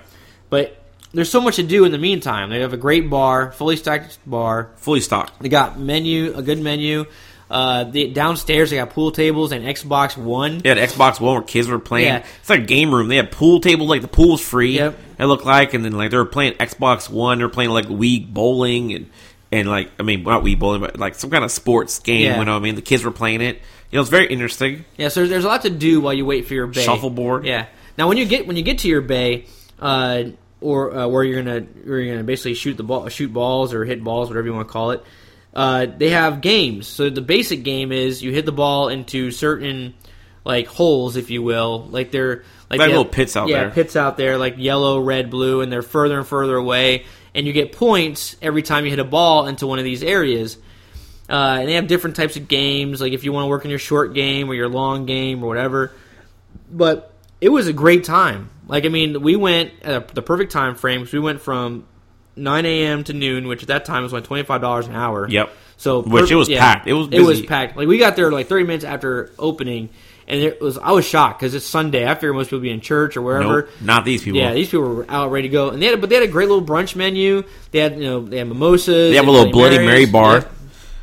but 0.49 0.75
there's 1.11 1.29
so 1.29 1.41
much 1.41 1.55
to 1.55 1.63
do 1.63 1.85
in 1.85 1.91
the 1.91 1.97
meantime. 1.97 2.51
They 2.51 2.59
have 2.59 2.73
a 2.73 2.77
great 2.77 3.09
bar, 3.09 3.51
fully 3.51 3.77
stocked 3.77 4.19
bar. 4.27 4.71
Fully 4.77 4.99
stocked. 4.99 5.41
They 5.41 5.49
got 5.49 5.79
menu, 5.79 6.35
a 6.35 6.43
good 6.43 6.59
menu. 6.59 7.05
Uh, 7.49 7.85
the, 7.85 8.11
downstairs 8.11 8.69
they 8.69 8.75
got 8.75 8.91
pool 8.91 9.11
tables 9.11 9.51
and 9.51 9.65
Xbox 9.65 10.15
One. 10.15 10.59
They 10.59 10.69
had 10.69 10.77
Xbox 10.77 11.19
One 11.19 11.33
where 11.33 11.41
kids 11.41 11.67
were 11.67 11.79
playing. 11.79 12.07
Yeah. 12.07 12.25
It's 12.41 12.49
like 12.49 12.61
a 12.61 12.65
game 12.65 12.93
room. 12.93 13.07
They 13.07 13.15
had 13.15 13.31
pool 13.31 13.59
tables, 13.59 13.89
like 13.89 14.03
the 14.03 14.07
pool's 14.07 14.41
free. 14.41 14.75
Yep. 14.75 14.99
It 15.17 15.25
looked 15.25 15.45
like, 15.45 15.73
and 15.73 15.83
then 15.83 15.93
like 15.93 16.11
they 16.11 16.17
were 16.17 16.25
playing 16.25 16.53
Xbox 16.53 17.09
One. 17.09 17.39
They 17.39 17.43
were 17.43 17.49
playing 17.49 17.71
like 17.71 17.87
Wii 17.87 18.31
bowling 18.31 18.93
and 18.93 19.09
and 19.51 19.67
like 19.69 19.91
I 19.99 20.03
mean 20.03 20.23
not 20.23 20.43
Wii 20.43 20.57
bowling, 20.57 20.81
but 20.81 20.97
like 20.97 21.15
some 21.15 21.29
kind 21.29 21.43
of 21.43 21.51
sports 21.51 21.99
game. 21.99 22.23
Yeah. 22.23 22.39
You 22.39 22.45
know 22.45 22.53
what 22.53 22.59
I 22.59 22.63
mean? 22.63 22.75
The 22.75 22.81
kids 22.81 23.03
were 23.03 23.11
playing 23.11 23.41
it. 23.41 23.57
You 23.91 23.97
know, 23.97 24.01
it's 24.01 24.09
very 24.09 24.27
interesting. 24.27 24.85
Yeah, 24.97 25.07
so 25.07 25.25
there's 25.25 25.45
a 25.45 25.47
lot 25.47 25.63
to 25.63 25.69
do 25.69 25.99
while 26.01 26.13
you 26.13 26.25
wait 26.25 26.47
for 26.47 26.53
your 26.53 26.67
bay. 26.67 26.83
Shuffleboard. 26.83 27.45
Yeah. 27.45 27.65
Now 27.97 28.07
when 28.07 28.17
you 28.17 28.25
get 28.25 28.47
when 28.47 28.55
you 28.55 28.63
get 28.63 28.79
to 28.79 28.87
your 28.87 29.01
bay, 29.01 29.45
uh, 29.79 30.23
or 30.61 30.95
uh, 30.95 31.07
where 31.07 31.23
you're 31.23 31.41
gonna 31.41 31.61
where 31.61 31.99
you're 31.99 32.15
gonna 32.15 32.23
basically 32.23 32.53
shoot 32.53 32.77
the 32.77 32.83
ball, 32.83 33.07
shoot 33.09 33.33
balls 33.33 33.73
or 33.73 33.85
hit 33.85 34.03
balls, 34.03 34.29
whatever 34.29 34.47
you 34.47 34.53
want 34.53 34.67
to 34.67 34.71
call 34.71 34.91
it. 34.91 35.03
Uh, 35.53 35.87
they 35.87 36.11
have 36.11 36.41
games. 36.41 36.87
So 36.87 37.09
the 37.09 37.21
basic 37.21 37.63
game 37.63 37.91
is 37.91 38.21
you 38.21 38.31
hit 38.31 38.45
the 38.45 38.51
ball 38.51 38.89
into 38.89 39.31
certain 39.31 39.95
like 40.45 40.67
holes, 40.67 41.15
if 41.15 41.29
you 41.29 41.41
will. 41.41 41.87
Like 41.89 42.11
they're 42.11 42.43
like 42.69 42.79
they 42.79 42.87
little 42.87 43.03
have- 43.03 43.11
pits 43.11 43.35
out 43.35 43.49
yeah, 43.49 43.57
there. 43.57 43.67
Yeah, 43.69 43.73
pits 43.73 43.95
out 43.95 44.17
there, 44.17 44.37
like 44.37 44.55
yellow, 44.57 44.99
red, 44.99 45.29
blue, 45.29 45.61
and 45.61 45.71
they're 45.71 45.81
further 45.81 46.19
and 46.19 46.27
further 46.27 46.55
away. 46.55 47.05
And 47.39 47.47
you 47.47 47.53
get 47.53 47.71
points 47.71 48.35
every 48.41 48.63
time 48.63 48.83
you 48.83 48.89
hit 48.89 48.99
a 48.99 49.05
ball 49.05 49.47
into 49.47 49.65
one 49.65 49.79
of 49.79 49.85
these 49.85 50.03
areas. 50.03 50.57
Uh, 51.29 51.59
and 51.61 51.69
they 51.69 51.75
have 51.75 51.87
different 51.87 52.17
types 52.17 52.35
of 52.35 52.49
games, 52.49 52.99
like 52.99 53.13
if 53.13 53.23
you 53.23 53.31
want 53.31 53.45
to 53.45 53.47
work 53.47 53.63
on 53.63 53.69
your 53.69 53.79
short 53.79 54.13
game 54.13 54.49
or 54.49 54.55
your 54.55 54.67
long 54.67 55.05
game 55.05 55.41
or 55.41 55.47
whatever. 55.47 55.93
But 56.69 57.13
it 57.39 57.47
was 57.47 57.67
a 57.67 57.73
great 57.73 58.03
time. 58.03 58.49
Like 58.67 58.85
I 58.85 58.89
mean, 58.89 59.21
we 59.21 59.37
went 59.37 59.71
at 59.83 60.09
the 60.09 60.21
perfect 60.21 60.51
time 60.51 60.75
frame 60.75 60.99
because 60.99 61.13
we 61.13 61.19
went 61.19 61.39
from 61.39 61.85
9 62.35 62.65
a.m. 62.65 63.03
to 63.05 63.13
noon, 63.13 63.47
which 63.47 63.61
at 63.61 63.69
that 63.69 63.85
time 63.85 64.03
was 64.03 64.11
like 64.11 64.25
twenty 64.25 64.43
five 64.43 64.59
dollars 64.59 64.87
an 64.87 64.95
hour. 64.95 65.29
Yep. 65.29 65.49
So 65.77 66.01
Which 66.01 66.29
it 66.29 66.35
was 66.35 66.49
packed. 66.49 66.87
It 66.87 66.93
was 66.93 67.07
it 67.11 67.21
was 67.21 67.41
packed. 67.41 67.77
Like 67.77 67.87
we 67.87 67.99
got 67.99 68.17
there 68.17 68.31
like 68.31 68.47
thirty 68.47 68.65
minutes 68.65 68.83
after 68.83 69.31
opening, 69.39 69.89
and 70.29 70.39
it 70.41 70.61
was 70.61 70.77
I 70.77 70.91
was 70.91 71.05
shocked 71.05 71.39
because 71.39 71.55
it's 71.55 71.65
Sunday. 71.65 72.07
I 72.07 72.13
figured 72.13 72.35
most 72.35 72.47
people 72.47 72.59
be 72.59 72.69
in 72.69 72.81
church 72.81 73.17
or 73.17 73.21
wherever. 73.21 73.63
Nope, 73.63 73.69
not 73.81 74.05
these 74.05 74.23
people. 74.23 74.39
Yeah, 74.39 74.53
these 74.53 74.69
people 74.69 74.87
were 74.95 75.05
out 75.09 75.31
ready 75.31 75.47
to 75.47 75.51
go, 75.51 75.69
and 75.69 75.81
they 75.81 75.87
had 75.87 75.99
but 75.99 76.09
they 76.09 76.15
had 76.15 76.23
a 76.23 76.31
great 76.31 76.47
little 76.47 76.63
brunch 76.63 76.95
menu. 76.95 77.43
They 77.71 77.79
had 77.79 77.95
you 77.97 78.03
know 78.03 78.21
they 78.21 78.37
had 78.37 78.47
mimosas. 78.47 79.09
They 79.09 79.15
have 79.15 79.27
a 79.27 79.31
little 79.31 79.51
Bloody 79.51 79.79
Mary 79.79 80.05
bar. 80.05 80.37
Yeah. 80.37 80.47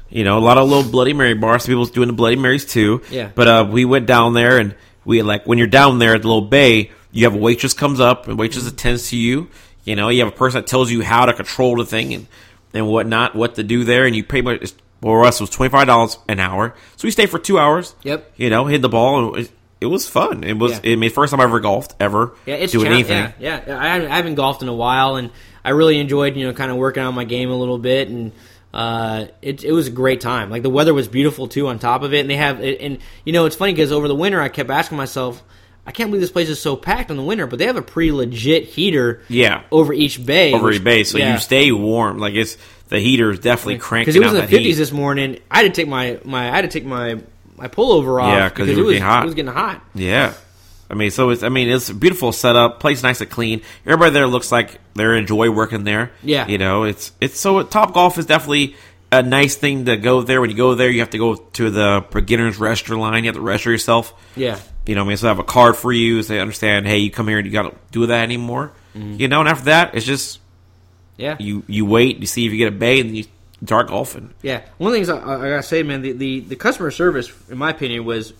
You 0.09 0.23
know, 0.23 0.39
a 0.39 0.41
lot 0.41 0.57
of 0.57 0.69
little 0.69 0.89
Bloody 0.91 1.13
Mary 1.13 1.35
bars. 1.35 1.65
Some 1.65 1.73
people's 1.73 1.91
doing 1.91 2.07
the 2.07 2.15
Bloody 2.15 2.37
Marys 2.37 2.65
too. 2.65 3.03
Yeah. 3.11 3.31
But 3.35 3.49
uh, 3.49 3.69
we 3.69 3.85
went 3.85 4.07
down 4.07 4.35
there 4.35 4.59
and 4.59 4.77
we 5.05 5.23
like 5.23 5.47
when 5.47 5.59
you're 5.59 5.67
down 5.67 5.99
there 5.99 6.15
at 6.15 6.23
the 6.23 6.29
little 6.29 6.43
bay, 6.43 6.93
you 7.11 7.25
have 7.25 7.35
a 7.35 7.39
waitress 7.39 7.75
comes 7.75 7.99
up 7.99 8.29
and 8.29 8.39
waitress 8.39 8.67
attends 8.69 9.11
to 9.11 9.17
you. 9.17 9.49
You 9.85 9.97
know, 9.97 10.09
you 10.09 10.25
have 10.25 10.33
a 10.33 10.37
person 10.37 10.61
that 10.61 10.69
tells 10.69 10.91
you 10.91 11.03
how 11.03 11.27
to 11.27 11.33
control 11.33 11.77
the 11.77 11.85
thing 11.85 12.15
and 12.15 12.27
and 12.73 12.87
whatnot, 12.87 13.35
what 13.35 13.55
to 13.57 13.63
do 13.63 13.85
there, 13.85 14.07
and 14.07 14.15
you 14.15 14.23
pretty 14.23 14.43
much. 14.43 14.73
Us, 15.05 15.41
it 15.41 15.43
was 15.43 15.51
twenty 15.51 15.71
five 15.71 15.87
dollars 15.87 16.19
an 16.29 16.41
hour, 16.41 16.75
so 16.97 17.07
we 17.07 17.11
stayed 17.11 17.31
for 17.31 17.39
two 17.39 17.59
hours. 17.59 17.95
Yep. 18.03 18.33
You 18.37 18.51
know, 18.51 18.67
hit 18.67 18.83
the 18.83 18.89
ball, 18.89 19.35
and 19.35 19.45
it, 19.45 19.53
it 19.81 19.87
was 19.87 20.09
fun. 20.09 20.43
It 20.43 20.59
was. 20.59 20.81
Yeah. 20.83 20.93
I 20.93 20.97
mean, 20.97 21.11
first 21.11 21.31
time 21.31 21.41
I 21.41 21.45
ever 21.45 21.61
golfed 21.61 21.95
ever. 22.01 22.35
Yeah, 22.47 22.55
it's 22.55 22.73
doing 22.73 22.87
anything. 22.89 23.33
Yeah, 23.39 23.63
yeah. 23.67 23.79
I 23.79 23.89
haven't, 23.89 24.11
I 24.11 24.17
haven't 24.17 24.35
golfed 24.35 24.63
in 24.63 24.69
a 24.69 24.75
while, 24.75 25.17
and 25.17 25.31
I 25.65 25.71
really 25.71 25.99
enjoyed 25.99 26.37
you 26.37 26.47
know 26.47 26.53
kind 26.55 26.71
of 26.71 26.77
working 26.77 27.03
on 27.03 27.15
my 27.15 27.25
game 27.25 27.51
a 27.51 27.57
little 27.57 27.79
bit, 27.79 28.09
and 28.09 28.33
uh, 28.75 29.27
it 29.43 29.65
it 29.65 29.73
was 29.73 29.87
a 29.87 29.91
great 29.91 30.21
time. 30.21 30.51
Like 30.51 30.63
the 30.63 30.71
weather 30.71 30.95
was 30.95 31.09
beautiful 31.09 31.47
too. 31.47 31.69
On 31.69 31.79
top 31.79 32.03
of 32.03 32.13
it, 32.15 32.21
and 32.21 32.31
they 32.31 32.37
have 32.37 32.61
it, 32.63 32.81
and 32.81 32.99
you 33.25 33.33
know 33.33 33.47
it's 33.47 33.57
funny 33.57 33.73
because 33.73 33.93
over 33.93 34.09
the 34.09 34.15
winter 34.15 34.41
I 34.41 34.49
kept 34.49 34.71
asking 34.71 34.97
myself. 34.99 35.43
I 35.89 35.93
can't 35.93 36.11
believe 36.11 36.21
this 36.21 36.33
place 36.33 36.49
is 36.49 36.61
so 36.61 36.75
packed 36.75 37.13
in 37.13 37.17
the 37.17 37.23
winter, 37.23 37.47
but 37.47 37.61
they 37.61 37.67
have 37.67 37.77
a 37.77 37.83
pretty 37.83 38.11
legit 38.11 38.65
heater 38.65 39.23
Yeah. 39.29 39.63
over 39.71 39.93
each 39.93 40.27
bay. 40.27 40.53
over 40.53 40.65
which- 40.65 40.75
your 40.79 40.83
base, 40.83 41.13
so 41.13 41.19
yeah. 41.19 41.35
you 41.35 41.39
stay 41.39 41.71
warm. 41.71 42.19
Like 42.19 42.35
it's 42.35 42.57
the 42.89 42.99
heater 43.01 43.31
is 43.31 43.41
definitely 43.41 43.79
cranking 43.79 44.13
because 44.15 44.17
it 44.17 44.21
was 44.25 44.35
in 44.35 44.41
the 44.41 44.47
fifties 44.49 44.79
this 44.79 44.93
morning. 44.93 45.41
I 45.51 45.63
had 45.63 45.75
to 45.75 45.81
take 45.83 45.89
my, 45.89 46.19
my 46.25 46.49
I 46.51 46.55
had 46.57 46.63
to 46.63 46.69
take 46.69 46.85
my 46.85 47.21
my 47.57 47.69
pullover 47.69 48.23
off 48.23 48.33
Yeah, 48.33 48.49
because 48.49 48.69
it 48.69 48.77
were 48.77 48.85
was 48.85 48.99
hot. 49.01 49.23
it 49.23 49.27
was 49.27 49.35
getting 49.35 49.53
hot. 49.53 49.83
Yeah. 49.95 50.35
I 50.89 50.95
mean, 50.95 51.11
so 51.11 51.31
it's 51.31 51.43
I 51.43 51.49
mean 51.49 51.69
it's 51.69 51.89
a 51.89 51.95
beautiful 51.95 52.31
setup. 52.33 52.79
Place 52.81 53.03
nice 53.03 53.21
and 53.21 53.31
clean. 53.31 53.63
Everybody 53.85 54.13
there 54.13 54.27
looks 54.29 54.53
like 54.53 54.79
they 54.95 55.19
enjoy 55.19 55.51
working 55.51 55.83
there. 55.85 56.13
Yeah. 56.23 56.47
you 56.47 56.59
know 56.59 56.85
it's 56.85 57.13
it's 57.21 57.41
so 57.41 57.63
Top 57.65 57.93
Golf 57.95 58.19
is 58.19 58.27
definitely 58.27 58.77
a 59.11 59.23
nice 59.23 59.57
thing 59.57 59.85
to 59.87 59.97
go 59.97 60.23
there. 60.23 60.41
When 60.41 60.51
you 60.51 60.57
go 60.57 60.75
there, 60.75 60.91
you 60.91 61.01
have 61.01 61.11
to 61.11 61.19
go 61.19 61.35
to 61.37 61.71
the 61.71 62.05
beginners 62.13 62.59
register 62.59 62.97
line. 62.97 63.25
You 63.25 63.29
have 63.29 63.37
to 63.37 63.41
register 63.41 63.71
yourself. 63.71 64.13
Yeah, 64.37 64.59
You 64.85 64.97
know, 64.97 65.05
I 65.05 65.07
mean, 65.09 65.17
so 65.17 65.27
they 65.27 65.29
have 65.29 65.39
a 65.39 65.45
card 65.45 65.77
for 65.77 65.93
you. 65.93 66.23
So 66.25 66.35
they 66.35 66.41
understand, 66.41 66.87
hey, 66.89 66.99
you 66.99 67.11
come 67.13 67.29
here 67.29 67.39
and 67.39 67.47
you 67.47 67.53
got 67.53 67.71
to 67.71 67.77
do 67.93 68.07
that 68.07 68.23
anymore. 68.25 68.73
Mm-hmm. 68.97 69.21
You 69.21 69.29
know, 69.29 69.41
and 69.41 69.49
after 69.49 69.67
that, 69.67 69.95
it's 69.95 70.05
just 70.05 70.41
yeah. 71.17 71.37
you 71.39 71.63
you 71.67 71.87
wait, 71.87 72.19
you 72.19 72.27
see 72.27 72.47
if 72.47 72.53
you 72.53 72.59
get 72.59 72.69
a 72.69 72.77
bay, 72.77 73.01
and 73.01 73.11
then 73.11 73.17
you 73.17 73.25
start 73.65 73.89
golfing. 73.89 74.33
Yeah, 74.43 74.63
one 74.79 74.89
of 74.89 74.93
the 74.93 74.99
things 74.99 75.09
I, 75.09 75.19
I 75.19 75.49
gotta 75.49 75.63
say, 75.63 75.83
man, 75.83 76.03
the, 76.03 76.13
the, 76.13 76.41
the 76.41 76.57
customer 76.57 76.91
service, 76.91 77.33
in 77.51 77.59
my 77.59 77.71
opinion, 77.71 78.05
was 78.05 78.33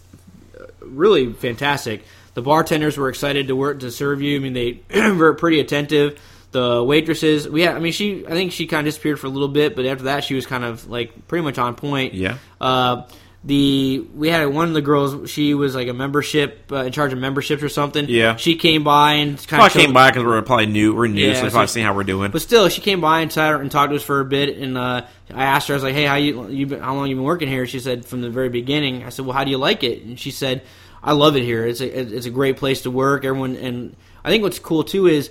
uh, 0.59 0.67
really 0.81 1.33
fantastic. 1.33 2.05
The 2.35 2.43
bartenders 2.43 2.99
were 2.99 3.09
excited 3.09 3.49
to 3.49 3.57
work 3.57 3.81
to 3.81 3.91
serve 3.91 4.21
you. 4.21 4.37
I 4.37 4.41
mean, 4.41 4.53
they 4.53 4.83
were 5.13 5.35
pretty 5.35 5.61
attentive. 5.61 6.21
The 6.53 6.83
waitresses, 6.83 7.49
we 7.49 7.63
had, 7.63 7.77
I 7.77 7.81
mean, 7.81 7.93
she, 7.93 8.27
I 8.27 8.31
think 8.31 8.53
she 8.53 8.67
kind 8.67 8.87
of 8.87 8.93
disappeared 8.93 9.19
for 9.19 9.27
a 9.27 9.31
little 9.31 9.49
bit, 9.49 9.75
but 9.75 9.85
after 9.85 10.05
that, 10.05 10.25
she 10.25 10.35
was 10.35 10.47
kind 10.47 10.65
of 10.65 10.89
like 10.89 11.29
pretty 11.29 11.43
much 11.43 11.59
on 11.59 11.75
point. 11.75 12.15
Yeah. 12.15 12.39
Uh, 12.61 13.03
the 13.47 14.05
we 14.15 14.29
had 14.29 14.45
one 14.49 14.67
of 14.69 14.75
the 14.75 14.83
girls. 14.83 15.31
She 15.31 15.55
was 15.55 15.75
like 15.75 15.87
a 15.89 15.93
membership 15.95 16.71
uh, 16.73 16.79
in 16.79 16.93
charge 16.93 17.13
of 17.13 17.19
memberships 17.21 17.63
or 17.63 17.69
something. 17.69 18.07
Yeah. 18.09 18.35
She 18.37 18.57
came 18.57 18.83
by 18.83 19.13
and 19.15 19.37
kind 19.39 19.61
Probably 19.61 19.67
of 19.83 19.87
came 19.87 19.93
by 19.95 20.11
because 20.11 20.25
we're 20.25 20.43
probably 20.43 20.67
new. 20.67 20.95
We're 20.95 21.07
new, 21.07 21.27
Yeah, 21.29 21.35
so 21.35 21.43
so- 21.45 21.51
probably 21.51 21.69
seeing 21.69 21.87
how 21.87 21.95
we're 21.95 22.03
doing. 22.05 22.33
but 22.33 22.43
still, 22.43 22.69
she 22.69 22.81
came 22.81 23.01
by 23.01 23.21
and 23.21 23.33
sat 23.33 23.55
and 23.61 23.71
talked 23.71 23.91
to 23.91 23.97
us 23.97 24.03
for 24.03 24.21
a 24.21 24.25
bit. 24.25 24.59
And 24.59 24.77
uh, 24.77 25.07
I 25.33 25.45
asked 25.45 25.69
her, 25.69 25.75
I 25.75 25.77
was 25.77 25.85
like, 25.85 25.95
"Hey, 25.95 26.05
how 26.05 26.17
you, 26.17 26.49
you 26.49 26.67
been, 26.67 26.81
how 26.81 26.95
long 26.97 27.09
you 27.09 27.15
been 27.15 27.25
working 27.25 27.49
here?" 27.49 27.67
She 27.67 27.79
said, 27.81 28.05
"From 28.05 28.21
the 28.21 28.31
very 28.31 28.49
beginning." 28.49 29.05
I 29.05 29.11
said, 29.11 29.25
"Well, 29.25 29.37
how 29.37 29.45
do 29.45 29.51
you 29.51 29.59
like 29.59 29.85
it?" 29.85 30.03
And 30.03 30.19
she 30.19 30.33
said, 30.33 30.63
"I 31.03 31.13
love 31.13 31.37
it 31.37 31.43
here. 31.45 31.65
It's 31.67 31.81
a 31.81 31.87
it's 32.17 32.27
a 32.27 32.31
great 32.31 32.57
place 32.57 32.83
to 32.83 32.91
work. 32.91 33.25
Everyone 33.25 33.55
and 33.57 33.95
I 34.25 34.31
think 34.31 34.43
what's 34.43 34.59
cool 34.59 34.83
too 34.83 35.07
is 35.07 35.31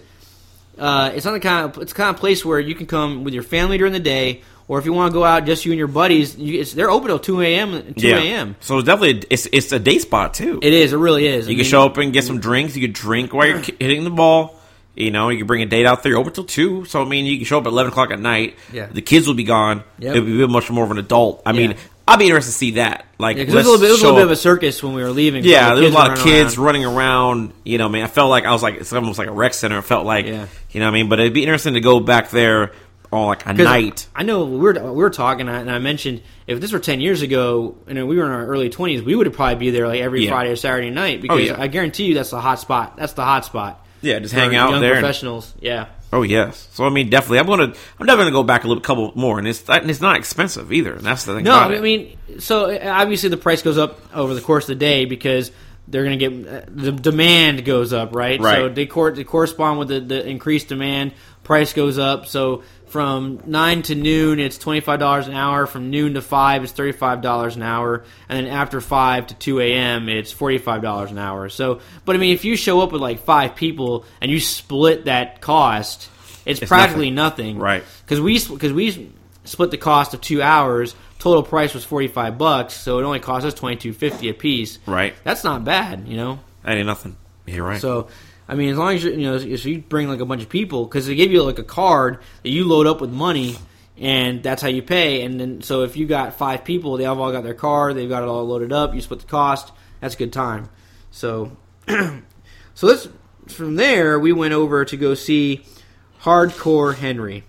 uh, 0.78 1.12
it's 1.14 1.26
not 1.26 1.34
the 1.34 1.40
kind 1.42 1.66
of 1.76 1.82
it's 1.82 1.92
the 1.92 1.98
kind 1.98 2.10
of 2.14 2.18
place 2.20 2.46
where 2.46 2.60
you 2.62 2.76
can 2.76 2.86
come 2.86 3.24
with 3.26 3.34
your 3.34 3.44
family 3.44 3.78
during 3.78 3.92
the 3.94 4.00
day, 4.00 4.42
or 4.68 4.80
if 4.80 4.86
you 4.86 4.94
want 4.94 5.12
to 5.12 5.14
go 5.14 5.24
out 5.24 5.46
just 5.46 5.66
you 5.66 5.72
and 5.72 5.78
your 5.80 5.88
buddies, 5.88 6.36
you, 6.38 6.60
it's, 6.62 6.74
they're 6.74 6.90
open 6.90 7.08
till 7.08 7.20
two 7.20 7.42
a.m. 7.42 7.94
two 7.94 8.10
a.m. 8.10 8.56
So 8.62 8.78
it's 8.80 8.86
definitely 8.86 9.24
it's 9.30 9.48
it's 9.52 9.72
a 9.72 9.80
day 9.80 10.00
spot 10.00 10.34
too. 10.34 10.60
It 10.62 10.74
is. 10.74 10.94
It 10.94 10.98
really 10.98 11.28
is. 11.28 11.48
I 11.48 11.52
you 11.52 11.56
can 11.56 11.64
mean, 11.64 11.70
show 11.72 11.86
up 11.86 11.98
and 11.98 12.12
get 12.14 12.24
some 12.24 12.40
drinks. 12.40 12.76
You 12.76 12.82
can 12.88 12.94
drink 12.94 13.34
while 13.34 13.48
you're 13.48 13.60
hitting 13.60 14.04
the 14.04 14.10
ball. 14.10 14.60
You 14.96 15.12
know, 15.12 15.28
you 15.30 15.38
can 15.40 15.48
bring 15.48 15.62
a 15.62 15.66
date 15.66 15.86
out 15.86 16.04
there. 16.04 16.14
You're 16.14 16.22
open 16.22 16.32
till 16.34 16.46
two. 16.46 16.86
So 16.86 17.02
I 17.02 17.06
mean, 17.06 17.26
you 17.26 17.38
can 17.38 17.46
show 17.46 17.58
up 17.58 17.66
at 17.66 17.70
eleven 17.70 17.92
o'clock 17.92 18.12
at 18.12 18.20
night. 18.20 18.56
Yeah. 18.72 18.86
the 18.88 19.02
kids 19.02 19.28
will 19.28 19.34
be 19.36 19.44
gone. 19.44 19.84
Yep. 20.00 20.16
It'll 20.16 20.26
be 20.26 20.48
much 20.48 20.70
more 20.72 20.86
of 20.86 20.92
an 20.92 20.98
adult. 21.00 21.42
I 21.46 21.52
mean, 21.52 21.76
I'd 22.08 22.20
be 22.20 22.26
interested 22.26 22.52
to 22.52 22.58
see 22.58 22.72
that. 22.72 23.06
Like, 23.18 23.36
Yeah, 23.38 23.44
it 23.44 23.46
was 23.48 23.66
a 23.66 23.70
little 23.70 23.80
bit, 23.80 23.90
it 23.90 23.92
was 23.94 24.02
a 24.02 24.06
little 24.06 24.20
bit 24.20 24.26
of 24.26 24.32
a 24.32 24.36
circus 24.36 24.82
when 24.84 24.94
we 24.94 25.02
were 25.02 25.10
leaving. 25.10 25.44
Yeah, 25.44 25.70
The 25.70 25.76
there 25.82 25.84
was 25.86 25.94
a 25.94 25.98
lot 25.98 26.18
of 26.18 26.24
kids 26.24 26.56
around. 26.56 26.66
running 26.66 26.86
around. 26.86 27.54
You 27.64 27.78
know, 27.78 27.90
man, 27.90 28.04
I 28.04 28.08
felt 28.08 28.30
like 28.30 28.46
I 28.46 28.52
was 28.52 28.62
like 28.64 28.76
it's 28.76 28.94
almost 28.94 29.18
like 29.20 29.28
a 29.28 29.32
rec 29.34 29.54
center. 29.54 29.80
It 29.80 29.84
felt 29.84 30.06
like, 30.06 30.28
Yeah. 30.28 30.46
you 30.72 30.80
know, 30.80 30.86
what 30.86 30.92
I 30.92 30.94
mean, 30.94 31.10
but 31.10 31.20
it'd 31.20 31.34
be 31.34 31.44
interesting 31.44 31.74
to 31.74 31.82
go 31.82 32.00
back 32.00 32.30
there 32.30 32.72
like 33.24 33.46
a 33.46 33.54
night. 33.54 34.08
I 34.16 34.24
know 34.24 34.46
we 34.46 34.58
were 34.58 34.74
we 34.74 35.02
were 35.04 35.10
talking, 35.10 35.48
and 35.48 35.72
I 35.72 35.80
mentioned 35.80 36.22
if 36.48 36.60
this 36.60 36.72
were 36.72 36.80
ten 36.80 37.02
years 37.02 37.22
ago, 37.22 37.76
and 37.88 38.08
we 38.08 38.18
were 38.18 38.26
in 38.26 38.32
our 38.32 38.46
early 38.46 38.70
twenties, 38.70 39.02
we 39.02 39.16
would 39.16 39.32
probably 39.34 39.56
be 39.56 39.72
there 39.72 39.88
like 39.88 40.02
every 40.02 40.24
Yeah. 40.24 40.30
Oh, 40.30 40.34
Friday 40.34 40.52
or 40.52 40.56
Saturday 40.56 40.90
night 40.90 41.22
because 41.22 41.42
yeah. 41.48 41.56
I 41.60 41.68
guarantee 41.68 42.06
you 42.06 42.14
that's 42.16 42.30
the 42.32 42.42
hot 42.42 42.60
spot. 42.60 42.98
That's 42.98 43.14
the 43.14 43.24
hot 43.24 43.46
spot. 43.46 43.86
Yeah, 44.02 44.20
just 44.20 44.34
hang 44.34 44.56
out 44.56 44.72
young 44.72 44.82
there. 44.82 44.94
and- 44.94 45.00
professionals. 45.02 45.54
Yeah, 45.60 45.88
oh 46.14 46.22
yes. 46.22 46.68
So 46.74 46.86
I 46.86 46.90
mean, 46.90 47.10
definitely, 47.10 47.40
I'm 47.40 47.48
gonna, 47.48 47.64
I'm 48.00 48.06
definitely 48.06 48.32
gonna 48.32 48.32
go 48.32 48.44
back 48.44 48.64
a 48.64 48.68
little 48.68 48.84
couple 48.84 49.12
more, 49.16 49.40
and 49.40 49.48
it's 49.48 49.68
and 49.70 49.90
it's 49.90 50.02
not 50.02 50.18
expensive 50.18 50.72
either. 50.72 50.94
And 50.94 51.04
that's 51.06 51.26
the 51.26 51.36
thing. 51.36 51.44
no, 51.46 51.54
I 51.56 51.74
it. 51.74 51.82
mean, 51.82 52.18
so 52.40 52.66
uh, 52.70 52.80
obviously 52.92 53.30
the 53.30 53.38
price 53.38 53.62
goes 53.62 53.78
up 53.78 54.00
over 54.16 54.34
the 54.34 54.42
course 54.42 54.66
of 54.66 54.68
the 54.70 54.76
day 54.76 55.06
because 55.06 55.52
they're 55.88 56.04
going 56.04 56.18
to 56.18 56.30
get 56.30 56.48
uh, 56.52 56.66
the 56.68 56.92
demand 56.92 57.64
goes 57.64 57.94
up, 57.94 58.16
right? 58.16 58.40
Right. 58.40 58.56
So 58.56 58.70
they, 58.70 58.88
cor- 58.88 59.12
they 59.12 59.24
correspond 59.24 59.78
with 59.78 59.88
the, 59.90 60.00
the 60.00 60.28
increased 60.28 60.68
demand. 60.68 61.14
Price 61.44 61.74
goes 61.74 62.00
up. 62.00 62.26
So 62.26 62.64
from 62.96 63.42
nine 63.46 63.82
to 63.82 63.94
noon, 63.94 64.40
it's 64.40 64.58
twenty 64.58 64.80
five 64.80 65.00
dollars 65.02 65.28
an 65.28 65.34
hour. 65.34 65.68
From 65.68 65.90
noon 65.90 66.14
to 66.14 66.22
five, 66.22 66.64
it's 66.64 66.72
thirty 66.72 66.94
five 66.94 67.20
dollars 67.22 67.58
an 67.58 67.62
hour, 67.62 68.06
and 68.30 68.40
then 68.40 68.48
after 68.54 68.80
five 68.80 69.28
to 69.28 69.34
two 69.34 69.60
a.m., 69.60 70.08
it's 70.08 70.32
forty 70.32 70.60
five 70.60 70.82
dollars 70.82 71.12
an 71.12 71.18
hour. 71.18 71.50
So, 71.50 71.82
but 72.06 72.16
I 72.16 72.20
mean, 72.20 72.34
if 72.34 72.46
you 72.46 72.56
show 72.56 72.80
up 72.80 72.94
with 72.94 73.02
like 73.02 73.20
five 73.20 73.58
people 73.58 74.06
and 74.22 74.32
you 74.32 74.40
split 74.40 75.06
that 75.06 75.42
cost, 75.42 76.10
it's, 76.46 76.62
It's 76.62 76.70
practically 76.70 77.12
nothing, 77.12 77.60
Right. 77.60 77.84
Because 78.06 78.22
we 78.22 78.40
because 78.40 78.72
we 78.72 79.12
split 79.44 79.72
the 79.72 79.78
cost 79.78 80.14
of 80.14 80.22
two 80.22 80.42
hours. 80.42 80.96
Total 81.20 81.44
price 81.44 81.74
was 81.74 81.84
forty 81.84 82.08
five 82.08 82.38
bucks, 82.38 82.76
so 82.76 83.00
it 83.00 83.04
only 83.04 83.20
cost 83.20 83.46
us 83.46 83.54
twenty 83.54 83.76
two 83.76 83.92
fifty 83.92 84.30
a 84.30 84.34
piece. 84.34 84.80
Right. 84.86 85.16
That's 85.26 85.44
not 85.44 85.66
bad, 85.66 86.08
you 86.08 86.16
know. 86.16 86.40
that 86.64 86.78
ain't 86.78 86.88
nothing. 86.88 87.18
You're 87.46 87.66
right. 87.66 87.82
So, 87.82 88.08
I 88.48 88.56
mean, 88.56 88.70
as 88.70 88.78
long 88.78 88.96
as 88.96 89.04
you 89.04 89.12
you 89.12 89.30
know, 89.30 89.36
if 89.36 89.66
you 89.66 89.80
bring 89.80 90.08
like 90.08 90.20
a 90.20 90.26
bunch 90.26 90.44
of 90.44 90.50
people, 90.50 90.86
because 90.86 91.08
they 91.08 91.16
give 91.16 91.32
you 91.32 91.44
like 91.44 91.60
a 91.60 91.64
card 91.64 92.20
that 92.44 92.50
you 92.50 92.66
load 92.66 92.88
up 92.88 93.02
with 93.02 93.12
money, 93.12 93.56
and 93.98 94.44
that's 94.44 94.62
how 94.62 94.68
you 94.68 94.82
pay. 94.82 95.24
And 95.24 95.40
then, 95.40 95.62
so 95.62 95.84
if 95.84 95.98
you 95.98 96.06
got 96.06 96.36
five 96.36 96.64
people, 96.64 96.98
they 96.98 97.06
have 97.06 97.20
all 97.20 97.32
got 97.32 97.44
their 97.44 97.54
card, 97.54 97.96
they've 97.96 98.10
got 98.10 98.24
it 98.24 98.30
all 98.30 98.46
loaded 98.46 98.72
up. 98.72 98.94
You 98.94 99.02
split 99.02 99.22
the 99.22 99.28
cost. 99.28 99.72
That's 100.02 100.16
a 100.16 100.18
good 100.18 100.34
time. 100.34 100.70
So, 101.12 101.56
so 101.88 102.88
let's 102.88 103.08
from 103.48 103.76
there 103.76 104.20
we 104.20 104.34
went 104.34 104.54
over 104.54 104.86
to 104.86 104.98
go 104.98 105.14
see 105.14 105.66
Hardcore 106.22 106.96
Henry. 106.96 107.44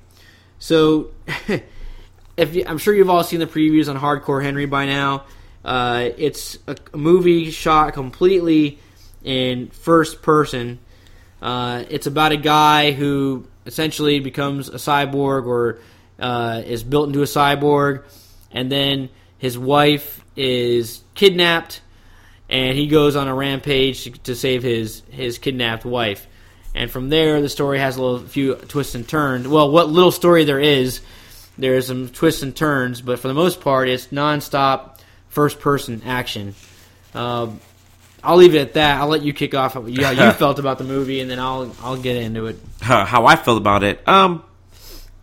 So, 0.58 1.10
if 2.36 2.54
you, 2.54 2.64
I'm 2.66 2.78
sure 2.78 2.94
you've 2.94 3.10
all 3.10 3.24
seen 3.24 3.40
the 3.40 3.46
previews 3.46 3.88
on 3.88 3.98
Hardcore 3.98 4.42
Henry 4.42 4.66
by 4.66 4.86
now. 4.86 5.24
Uh, 5.64 6.10
it's 6.16 6.58
a, 6.66 6.76
a 6.94 6.96
movie 6.96 7.50
shot 7.50 7.92
completely 7.92 8.78
in 9.24 9.68
first 9.70 10.22
person. 10.22 10.78
Uh, 11.46 11.84
it's 11.90 12.08
about 12.08 12.32
a 12.32 12.36
guy 12.36 12.90
who 12.90 13.46
essentially 13.66 14.18
becomes 14.18 14.68
a 14.68 14.78
cyborg 14.78 15.46
or 15.46 15.78
uh, 16.18 16.60
is 16.66 16.82
built 16.82 17.06
into 17.06 17.22
a 17.22 17.26
cyborg, 17.26 18.02
and 18.50 18.70
then 18.70 19.08
his 19.38 19.56
wife 19.56 20.24
is 20.34 21.04
kidnapped, 21.14 21.82
and 22.50 22.76
he 22.76 22.88
goes 22.88 23.14
on 23.14 23.28
a 23.28 23.34
rampage 23.34 24.20
to, 24.24 24.34
save 24.34 24.64
his 24.64 25.02
his 25.12 25.38
kidnapped 25.38 25.84
wife. 25.84 26.26
And 26.74 26.90
from 26.90 27.10
there, 27.10 27.40
the 27.40 27.48
story 27.48 27.78
has 27.78 27.96
a 27.96 28.02
little 28.02 28.26
few 28.26 28.56
twists 28.56 28.96
and 28.96 29.08
turns. 29.08 29.46
Well, 29.46 29.70
what 29.70 29.88
little 29.88 30.10
story 30.10 30.42
there 30.42 30.58
is, 30.58 31.00
there's 31.56 31.86
some 31.86 32.08
twists 32.08 32.42
and 32.42 32.56
turns, 32.56 33.00
but 33.00 33.20
for 33.20 33.28
the 33.28 33.34
most 33.34 33.60
part, 33.60 33.88
it's 33.88 34.08
nonstop 34.08 34.98
first 35.28 35.60
person 35.60 36.02
action. 36.06 36.56
Um, 37.14 37.60
I'll 38.26 38.36
leave 38.36 38.54
it 38.54 38.60
at 38.60 38.74
that. 38.74 39.00
I'll 39.00 39.08
let 39.08 39.22
you 39.22 39.32
kick 39.32 39.54
off 39.54 39.74
how 39.74 39.86
you 39.86 40.32
felt 40.32 40.58
about 40.58 40.78
the 40.78 40.84
movie, 40.84 41.20
and 41.20 41.30
then 41.30 41.38
I'll 41.38 41.74
I'll 41.82 41.96
get 41.96 42.16
into 42.16 42.46
it. 42.46 42.56
How 42.80 43.24
I 43.26 43.36
felt 43.36 43.56
about 43.56 43.84
it. 43.84 44.06
Um, 44.06 44.42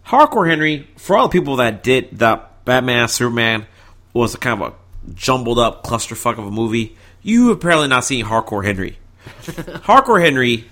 Hardcore 0.05 0.47
Henry, 0.47 0.87
for 0.97 1.17
all 1.17 1.27
the 1.27 1.31
people 1.31 1.57
that 1.57 1.83
did 1.83 2.17
the 2.17 2.41
Batman 2.65 3.07
Superman 3.09 3.65
was 4.13 4.33
a 4.35 4.37
kind 4.37 4.61
of 4.61 4.73
a 4.73 5.13
jumbled 5.13 5.59
up 5.59 5.83
clusterfuck 5.83 6.37
of 6.37 6.45
a 6.45 6.51
movie, 6.51 6.95
you 7.21 7.51
apparently 7.51 7.87
not 7.87 8.05
seen 8.05 8.25
Hardcore 8.25 8.63
Henry. 8.63 8.97
Hardcore 9.43 10.23
Henry 10.23 10.65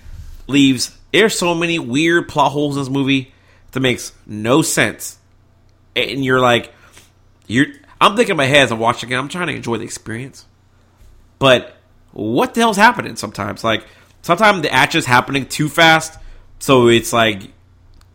leaves 0.46 0.96
there's 1.12 1.38
so 1.38 1.54
many 1.54 1.78
weird 1.78 2.28
plot 2.28 2.52
holes 2.52 2.76
in 2.76 2.82
this 2.82 2.90
movie 2.90 3.32
that 3.72 3.80
makes 3.80 4.12
no 4.26 4.62
sense. 4.62 5.18
And 5.94 6.24
you're 6.24 6.40
like 6.40 6.72
you're 7.46 7.66
I'm 8.00 8.16
thinking 8.16 8.32
in 8.32 8.36
my 8.38 8.46
head 8.46 8.64
as 8.64 8.72
I'm 8.72 8.78
watching 8.78 9.10
it, 9.10 9.16
I'm 9.16 9.28
trying 9.28 9.48
to 9.48 9.54
enjoy 9.54 9.76
the 9.76 9.84
experience. 9.84 10.46
But 11.38 11.76
what 12.12 12.54
the 12.54 12.60
hell's 12.60 12.76
happening 12.76 13.16
sometimes? 13.16 13.64
Like 13.64 13.86
sometimes 14.22 14.62
the 14.62 14.72
action's 14.72 15.06
happening 15.06 15.46
too 15.46 15.68
fast, 15.68 16.18
so 16.58 16.88
it's 16.88 17.12
like 17.12 17.42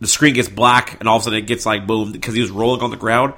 the 0.00 0.06
screen 0.06 0.34
gets 0.34 0.48
black 0.48 0.98
and 1.00 1.08
all 1.08 1.16
of 1.16 1.22
a 1.22 1.24
sudden 1.24 1.38
it 1.40 1.46
gets 1.46 1.66
like 1.66 1.86
boom 1.86 2.12
because 2.12 2.34
he 2.34 2.40
was 2.40 2.50
rolling 2.50 2.82
on 2.82 2.90
the 2.90 2.96
ground. 2.96 3.34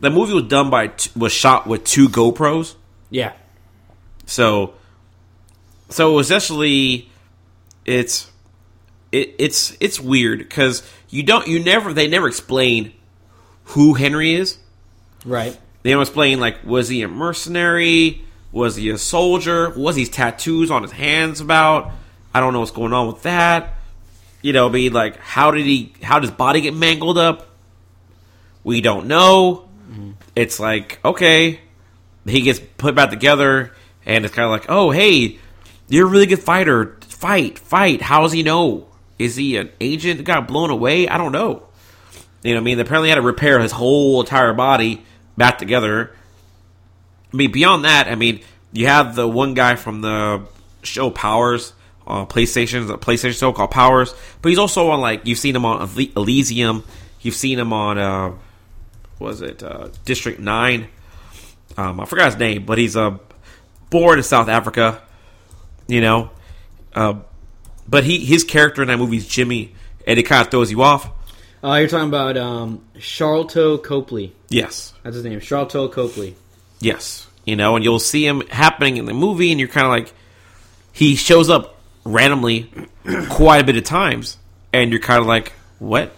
The 0.00 0.10
movie 0.10 0.32
was 0.32 0.44
done 0.44 0.70
by 0.70 0.92
was 1.14 1.32
shot 1.32 1.66
with 1.66 1.84
two 1.84 2.08
GoPros, 2.08 2.74
Yeah, 3.10 3.32
so 4.26 4.74
so 5.90 6.18
essentially 6.18 7.08
it's 7.84 8.30
it, 9.12 9.34
it's 9.38 9.76
it's 9.78 10.00
weird 10.00 10.38
because 10.40 10.82
you 11.08 11.22
don't 11.22 11.46
you 11.46 11.60
never 11.62 11.92
they 11.92 12.08
never 12.08 12.26
explain 12.26 12.92
who 13.64 13.94
Henry 13.94 14.34
is. 14.34 14.58
right. 15.24 15.56
They 15.82 15.90
don't 15.90 16.02
explain 16.02 16.40
like 16.40 16.64
was 16.64 16.88
he 16.88 17.02
a 17.02 17.08
mercenary? 17.08 18.24
Was 18.52 18.76
he 18.76 18.90
a 18.90 18.98
soldier? 18.98 19.70
Was 19.70 19.96
these 19.96 20.10
tattoos 20.10 20.70
on 20.70 20.82
his 20.82 20.92
hands 20.92 21.40
about? 21.40 21.90
I 22.34 22.40
don't 22.40 22.52
know 22.52 22.60
what's 22.60 22.70
going 22.70 22.92
on 22.92 23.06
with 23.06 23.22
that. 23.22 23.78
You 24.42 24.52
know, 24.52 24.68
I 24.68 24.70
mean, 24.70 24.92
like 24.92 25.16
how 25.18 25.50
did 25.50 25.64
he? 25.64 25.94
How 26.02 26.18
does 26.18 26.30
body 26.30 26.60
get 26.60 26.74
mangled 26.74 27.18
up? 27.18 27.48
We 28.62 28.80
don't 28.80 29.06
know. 29.06 29.68
It's 30.34 30.58
like 30.60 30.98
okay, 31.04 31.60
he 32.26 32.42
gets 32.42 32.60
put 32.78 32.94
back 32.94 33.10
together, 33.10 33.72
and 34.04 34.24
it's 34.24 34.34
kind 34.34 34.46
of 34.46 34.50
like, 34.50 34.66
oh 34.68 34.90
hey, 34.90 35.38
you're 35.88 36.06
a 36.06 36.10
really 36.10 36.26
good 36.26 36.40
fighter. 36.40 36.96
Fight, 37.00 37.58
fight. 37.58 38.02
How 38.02 38.22
does 38.22 38.32
he 38.32 38.42
know? 38.42 38.88
Is 39.18 39.36
he 39.36 39.56
an 39.56 39.70
agent 39.80 40.18
that 40.18 40.24
got 40.24 40.48
blown 40.48 40.70
away? 40.70 41.06
I 41.06 41.18
don't 41.18 41.32
know. 41.32 41.68
You 42.42 42.54
know, 42.54 42.60
I 42.60 42.62
mean, 42.62 42.80
apparently 42.80 43.10
had 43.10 43.14
to 43.16 43.22
repair 43.22 43.60
his 43.60 43.70
whole 43.70 44.20
entire 44.20 44.52
body 44.52 45.04
back 45.36 45.58
together. 45.58 46.12
I 47.32 47.36
mean, 47.36 47.52
beyond 47.52 47.84
that, 47.84 48.08
I 48.08 48.14
mean, 48.14 48.40
you 48.72 48.86
have 48.86 49.14
the 49.14 49.26
one 49.26 49.54
guy 49.54 49.76
from 49.76 50.00
the 50.00 50.42
show 50.82 51.10
Powers 51.10 51.72
on 52.06 52.26
PlayStation, 52.26 52.86
the 52.86 52.98
PlayStation 52.98 53.38
show 53.38 53.52
called 53.52 53.70
Powers, 53.70 54.14
but 54.40 54.48
he's 54.50 54.58
also 54.58 54.90
on 54.90 55.00
like 55.00 55.26
you've 55.26 55.38
seen 55.38 55.54
him 55.54 55.64
on 55.64 55.88
Elysium, 56.16 56.84
you've 57.20 57.34
seen 57.34 57.58
him 57.58 57.72
on 57.72 57.98
uh, 57.98 58.30
what 59.18 59.28
was 59.28 59.40
it 59.42 59.62
uh, 59.62 59.88
District 60.04 60.40
Nine? 60.40 60.88
Um, 61.76 62.00
I 62.00 62.04
forgot 62.04 62.32
his 62.32 62.38
name, 62.38 62.66
but 62.66 62.78
he's 62.78 62.96
uh, 62.96 63.18
born 63.88 64.18
in 64.18 64.24
South 64.24 64.48
Africa, 64.48 65.00
you 65.86 66.00
know. 66.00 66.30
Uh, 66.94 67.20
but 67.88 68.04
he 68.04 68.24
his 68.24 68.44
character 68.44 68.82
in 68.82 68.88
that 68.88 68.98
movie 68.98 69.16
is 69.16 69.26
Jimmy, 69.26 69.74
and 70.06 70.18
it 70.18 70.24
kind 70.24 70.44
of 70.44 70.50
throws 70.50 70.70
you 70.70 70.82
off. 70.82 71.10
Uh, 71.64 71.74
you're 71.74 71.88
talking 71.88 72.08
about 72.08 72.36
um, 72.36 72.84
Sharlto 72.96 73.82
Copley. 73.82 74.34
Yes, 74.48 74.92
That's 75.04 75.14
his 75.14 75.24
name, 75.24 75.38
Sharlto 75.38 75.90
Copley. 75.90 76.34
Yes. 76.82 77.28
You 77.44 77.54
know, 77.56 77.76
and 77.76 77.84
you'll 77.84 78.00
see 78.00 78.26
him 78.26 78.42
happening 78.48 78.96
in 78.96 79.04
the 79.04 79.14
movie, 79.14 79.50
and 79.52 79.60
you're 79.60 79.68
kind 79.68 79.86
of 79.86 79.92
like, 79.92 80.12
he 80.92 81.14
shows 81.14 81.48
up 81.48 81.76
randomly 82.04 82.70
quite 83.30 83.62
a 83.62 83.64
bit 83.64 83.76
of 83.76 83.84
times, 83.84 84.36
and 84.72 84.90
you're 84.90 85.00
kind 85.00 85.20
of 85.20 85.26
like, 85.26 85.52
what? 85.78 86.12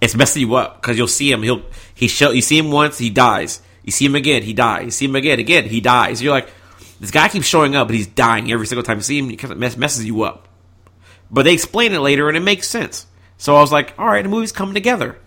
It's 0.00 0.14
messing 0.14 0.42
you 0.42 0.54
up 0.54 0.80
because 0.80 0.96
you'll 0.96 1.08
see 1.08 1.30
him. 1.30 1.42
He'll 1.42 1.62
he 1.94 2.08
show 2.08 2.30
you 2.30 2.42
see 2.42 2.58
him 2.58 2.70
once, 2.70 2.98
he 2.98 3.10
dies. 3.10 3.60
You 3.84 3.92
see 3.92 4.04
him 4.04 4.14
again, 4.14 4.42
he 4.42 4.52
dies. 4.52 4.84
You 4.84 4.90
see 4.90 5.04
him 5.06 5.16
again, 5.16 5.38
again, 5.38 5.64
he 5.64 5.80
dies. 5.80 6.22
You're 6.22 6.32
like, 6.32 6.48
this 7.00 7.10
guy 7.10 7.28
keeps 7.28 7.46
showing 7.46 7.74
up, 7.74 7.88
but 7.88 7.96
he's 7.96 8.06
dying 8.06 8.50
every 8.52 8.66
single 8.66 8.82
time 8.82 8.98
you 8.98 9.02
see 9.02 9.18
him. 9.18 9.30
It 9.30 9.36
kind 9.36 9.52
of 9.52 9.58
mess, 9.58 9.76
messes 9.76 10.04
you 10.04 10.22
up. 10.22 10.48
But 11.30 11.42
they 11.42 11.54
explain 11.54 11.92
it 11.92 12.00
later, 12.00 12.28
and 12.28 12.36
it 12.36 12.40
makes 12.40 12.68
sense. 12.68 13.06
So 13.38 13.56
I 13.56 13.60
was 13.60 13.72
like, 13.72 13.94
all 13.98 14.06
right, 14.06 14.22
the 14.22 14.28
movie's 14.28 14.52
coming 14.52 14.74
together. 14.74 15.18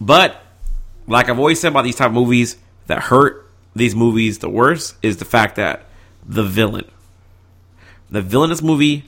But 0.00 0.40
like 1.06 1.28
I've 1.28 1.38
always 1.38 1.60
said 1.60 1.68
about 1.68 1.82
these 1.84 1.96
type 1.96 2.08
of 2.08 2.14
movies 2.14 2.56
that 2.86 3.02
hurt 3.02 3.45
these 3.76 3.94
movies 3.94 4.38
the 4.38 4.48
worst 4.48 4.96
is 5.02 5.18
the 5.18 5.24
fact 5.24 5.56
that 5.56 5.84
the 6.24 6.42
villain, 6.42 6.90
the 8.10 8.22
villain 8.22 8.48
in 8.48 8.50
this 8.50 8.62
movie 8.62 9.04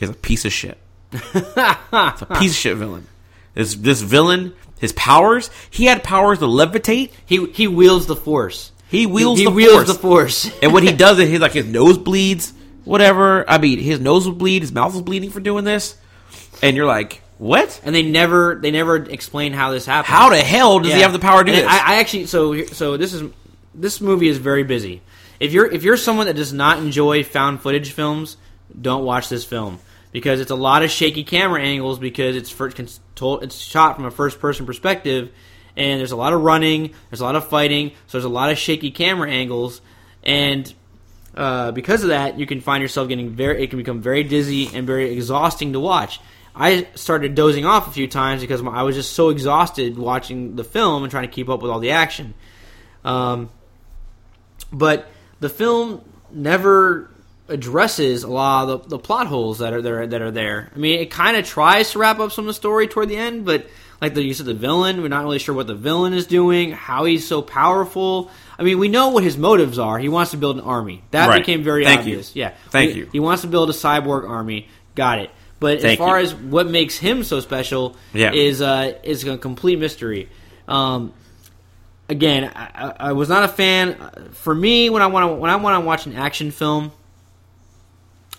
is 0.00 0.10
a 0.10 0.14
piece 0.14 0.44
of 0.44 0.52
shit. 0.52 0.78
it's 1.12 2.22
a 2.22 2.36
piece 2.38 2.50
of 2.52 2.56
shit 2.56 2.76
villain. 2.76 3.06
This 3.54 3.74
this 3.74 4.02
villain, 4.02 4.54
his 4.78 4.92
powers, 4.92 5.50
he 5.70 5.86
had 5.86 6.02
powers 6.02 6.38
to 6.40 6.46
levitate. 6.46 7.12
He 7.24 7.46
he 7.46 7.66
wields 7.66 8.06
the 8.06 8.16
force. 8.16 8.72
He 8.88 9.06
wields 9.06 9.40
he 9.40 9.46
the 9.46 9.50
wields 9.50 9.86
force. 9.86 9.96
the 9.96 10.02
force. 10.02 10.58
and 10.62 10.72
when 10.72 10.82
he 10.82 10.92
does 10.92 11.18
it, 11.18 11.28
his 11.28 11.40
like 11.40 11.52
his 11.52 11.66
nose 11.66 11.98
bleeds, 11.98 12.52
whatever. 12.84 13.48
I 13.48 13.58
mean, 13.58 13.78
his 13.78 14.00
nose 14.00 14.26
will 14.26 14.34
bleed, 14.34 14.62
his 14.62 14.72
mouth 14.72 14.92
was 14.92 15.02
bleeding 15.02 15.30
for 15.30 15.40
doing 15.40 15.64
this, 15.64 15.96
and 16.62 16.76
you're 16.76 16.86
like, 16.86 17.22
what? 17.38 17.80
and 17.84 17.94
they 17.94 18.02
never 18.02 18.58
they 18.60 18.70
never 18.70 18.96
explain 18.96 19.52
how 19.52 19.70
this 19.70 19.86
happened. 19.86 20.12
How 20.12 20.30
the 20.30 20.38
hell 20.38 20.80
does 20.80 20.92
he 20.92 21.00
have 21.00 21.12
the 21.12 21.18
power 21.18 21.44
to 21.44 21.50
do 21.50 21.56
And 21.56 21.66
this? 21.66 21.72
I, 21.72 21.94
I 21.94 22.00
actually 22.00 22.26
so 22.26 22.64
so 22.66 22.96
this 22.96 23.14
is 23.14 23.30
this 23.74 24.00
movie 24.00 24.28
is 24.28 24.38
very 24.38 24.64
busy. 24.64 25.02
If 25.40 25.52
you're 25.52 25.66
if 25.70 25.82
you're 25.82 25.96
someone 25.96 26.26
that 26.26 26.36
does 26.36 26.52
not 26.52 26.78
enjoy 26.78 27.24
found 27.24 27.60
footage 27.60 27.92
films, 27.92 28.36
don't 28.80 29.04
watch 29.04 29.28
this 29.28 29.44
film 29.44 29.78
because 30.10 30.40
it's 30.40 30.50
a 30.50 30.56
lot 30.56 30.82
of 30.82 30.90
shaky 30.90 31.24
camera 31.24 31.62
angles 31.62 31.98
because 31.98 32.36
it's 32.36 32.50
for, 32.50 32.68
it's 32.68 33.56
shot 33.56 33.96
from 33.96 34.06
a 34.06 34.10
first 34.10 34.40
person 34.40 34.66
perspective 34.66 35.30
and 35.76 36.00
there's 36.00 36.12
a 36.12 36.16
lot 36.16 36.32
of 36.32 36.42
running, 36.42 36.92
there's 37.10 37.20
a 37.20 37.24
lot 37.24 37.36
of 37.36 37.48
fighting, 37.48 37.90
so 38.06 38.18
there's 38.18 38.24
a 38.24 38.28
lot 38.28 38.50
of 38.50 38.58
shaky 38.58 38.90
camera 38.90 39.30
angles 39.30 39.80
and 40.24 40.74
uh, 41.34 41.70
because 41.70 42.02
of 42.02 42.08
that, 42.08 42.38
you 42.38 42.46
can 42.46 42.60
find 42.60 42.82
yourself 42.82 43.08
getting 43.08 43.30
very. 43.30 43.62
It 43.62 43.70
can 43.70 43.78
become 43.78 44.02
very 44.02 44.24
dizzy 44.24 44.70
and 44.74 44.86
very 44.86 45.12
exhausting 45.12 45.72
to 45.72 45.80
watch. 45.80 46.20
I 46.54 46.88
started 46.96 47.36
dozing 47.36 47.64
off 47.64 47.86
a 47.86 47.92
few 47.92 48.08
times 48.08 48.40
because 48.40 48.60
I 48.60 48.82
was 48.82 48.96
just 48.96 49.12
so 49.12 49.28
exhausted 49.28 49.96
watching 49.96 50.56
the 50.56 50.64
film 50.64 51.04
and 51.04 51.10
trying 51.10 51.28
to 51.28 51.32
keep 51.32 51.48
up 51.48 51.62
with 51.62 51.70
all 51.70 51.78
the 51.78 51.92
action. 51.92 52.34
Um, 53.04 53.50
but 54.72 55.08
the 55.40 55.48
film 55.48 56.02
never 56.30 57.10
addresses 57.48 58.22
a 58.24 58.28
lot 58.28 58.68
of 58.68 58.82
the, 58.84 58.88
the 58.90 58.98
plot 58.98 59.26
holes 59.26 59.58
that 59.58 59.72
are 59.72 59.80
there. 59.82 60.06
That 60.06 60.20
are 60.22 60.30
there. 60.30 60.70
I 60.74 60.78
mean, 60.78 61.00
it 61.00 61.10
kind 61.10 61.36
of 61.36 61.46
tries 61.46 61.92
to 61.92 61.98
wrap 61.98 62.18
up 62.20 62.32
some 62.32 62.44
of 62.44 62.48
the 62.48 62.54
story 62.54 62.86
toward 62.88 63.08
the 63.08 63.16
end, 63.16 63.44
but 63.44 63.66
like 64.00 64.14
the 64.14 64.22
use 64.22 64.38
of 64.40 64.46
the 64.46 64.54
villain, 64.54 65.00
we're 65.02 65.08
not 65.08 65.24
really 65.24 65.38
sure 65.38 65.54
what 65.54 65.66
the 65.66 65.74
villain 65.74 66.12
is 66.12 66.26
doing, 66.26 66.72
how 66.72 67.04
he's 67.04 67.26
so 67.26 67.42
powerful. 67.42 68.30
I 68.58 68.62
mean, 68.62 68.78
we 68.78 68.88
know 68.88 69.08
what 69.08 69.24
his 69.24 69.36
motives 69.38 69.78
are. 69.78 69.98
He 69.98 70.08
wants 70.08 70.32
to 70.32 70.36
build 70.36 70.56
an 70.58 70.64
army. 70.64 71.02
That 71.10 71.28
Right. 71.28 71.38
became 71.40 71.62
very 71.64 71.84
Thank 71.84 72.06
you. 72.06 72.12
obvious. 72.12 72.36
Yeah, 72.36 72.52
Thank 72.70 72.92
He- 72.92 72.98
you. 72.98 73.08
He 73.12 73.20
wants 73.20 73.42
to 73.42 73.48
build 73.48 73.70
a 73.70 73.72
cyborg 73.72 74.28
army. 74.28 74.68
Got 74.94 75.20
it. 75.20 75.30
But 75.60 75.80
Thank 75.80 75.98
as 76.00 76.06
far 76.06 76.18
you. 76.20 76.26
as 76.26 76.34
what 76.34 76.68
makes 76.68 76.96
him 76.98 77.24
so 77.24 77.40
special 77.40 77.96
Yeah. 78.12 78.32
is 78.32 78.60
uh, 78.62 78.92
is 79.02 79.24
a 79.26 79.36
complete 79.38 79.78
mystery. 79.80 80.28
Um, 80.68 81.12
again, 82.08 82.50
I, 82.54 82.94
I- 82.98 83.12
was 83.12 83.28
not 83.28 83.44
a 83.44 83.48
fan. 83.48 83.96
For 84.32 84.54
me, 84.54 84.90
when 84.90 85.02
I 85.02 85.06
want 85.08 85.24
to 85.30 85.34
when 85.34 85.50
I 85.50 85.56
want 85.56 85.80
to 85.82 85.86
watch 85.86 86.06
an 86.06 86.14
action 86.14 86.50
film, 86.50 86.92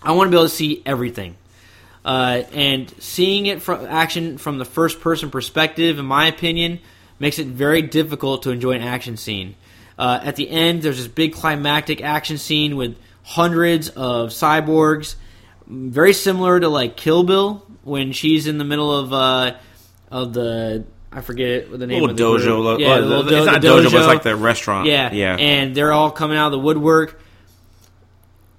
I 0.01 0.11
want 0.13 0.27
to 0.27 0.31
be 0.31 0.37
able 0.37 0.45
to 0.49 0.53
see 0.55 0.81
everything. 0.85 1.35
Uh, 2.05 2.43
and 2.53 2.89
seeing 3.01 3.45
it 3.45 3.61
from 3.61 3.85
action 3.85 4.37
from 4.37 4.57
the 4.57 4.65
first 4.65 5.01
person 5.01 5.29
perspective, 5.29 5.99
in 5.99 6.05
my 6.05 6.27
opinion, 6.27 6.79
makes 7.19 7.39
it 7.39 7.47
very 7.47 7.81
difficult 7.81 8.43
to 8.43 8.51
enjoy 8.51 8.71
an 8.71 8.81
action 8.81 9.17
scene. 9.17 9.55
Uh, 9.97 10.19
at 10.23 10.37
the 10.37 10.49
end, 10.49 10.81
there's 10.81 10.97
this 10.97 11.07
big 11.07 11.33
climactic 11.33 12.01
action 12.01 12.37
scene 12.37 12.77
with 12.77 12.97
hundreds 13.23 13.89
of 13.89 14.29
cyborgs, 14.29 15.15
very 15.67 16.13
similar 16.13 16.59
to 16.59 16.69
like 16.69 16.95
Kill 16.95 17.23
Bill 17.23 17.65
when 17.83 18.13
she's 18.13 18.47
in 18.47 18.57
the 18.57 18.63
middle 18.63 18.95
of 18.95 19.11
uh, 19.11 19.57
of 20.09 20.33
the 20.33 20.85
I 21.11 21.21
forget 21.21 21.71
the 21.71 21.87
name 21.87 22.01
little 22.03 22.09
of 22.11 22.17
the 22.17 22.23
dojo. 22.23 22.43
group. 22.43 22.63
look- 22.63 22.79
Yeah, 22.79 22.99
the 22.99 23.05
little 23.07 23.21
it's 23.21 23.29
do- 23.29 23.45
not 23.45 23.61
the 23.61 23.67
dojo, 23.67 23.83
but 23.91 23.93
it's 23.95 24.07
like 24.07 24.23
the 24.23 24.35
restaurant. 24.35 24.87
Yeah, 24.87 25.11
yeah. 25.11 25.35
and 25.37 25.73
they're 25.75 25.91
all 25.91 26.11
coming 26.11 26.37
out 26.37 26.47
of 26.47 26.51
the 26.51 26.59
woodwork. 26.59 27.19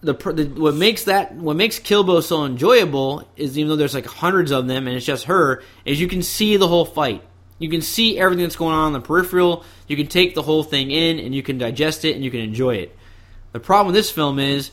The, 0.03 0.15
the 0.15 0.45
what 0.59 0.75
makes 0.75 1.05
that 1.05 1.35
what 1.35 1.57
makes 1.57 1.79
Kill 1.79 2.05
Bill 2.05 2.23
so 2.23 2.47
enjoyable 2.47 3.29
is 3.37 3.59
even 3.59 3.69
though 3.69 3.77
there's 3.77 3.93
like 3.95 4.07
hundreds 4.07 4.51
of 4.51 4.67
them 4.67 4.87
and 4.87 4.97
it's 4.97 5.05
just 5.05 5.25
her 5.27 5.63
is 5.85 6.01
you 6.01 6.09
can 6.09 6.23
see 6.23 6.57
the 6.57 6.67
whole 6.67 6.87
fight. 6.87 7.23
You 7.59 7.69
can 7.69 7.83
see 7.83 8.19
everything 8.19 8.45
that's 8.45 8.57
going 8.57 8.75
on 8.75 8.89
in 8.89 8.93
the 8.95 9.01
peripheral. 9.07 9.63
You 9.87 9.99
can 9.99 10.07
take 10.07 10.35
the 10.35 10.41
whole 10.41 10.63
thing 10.63 10.91
in 10.91 11.19
and 11.19 11.35
you 11.35 11.43
can 11.43 11.59
digest 11.59 12.07
it 12.07 12.15
and 12.15 12.25
you 12.25 12.31
can 12.31 12.41
enjoy 12.41 12.77
it. 12.77 12.97
The 13.53 13.61
problem 13.61 13.89
with 13.89 13.95
this 13.95 14.11
film 14.11 14.39
is 14.39 14.71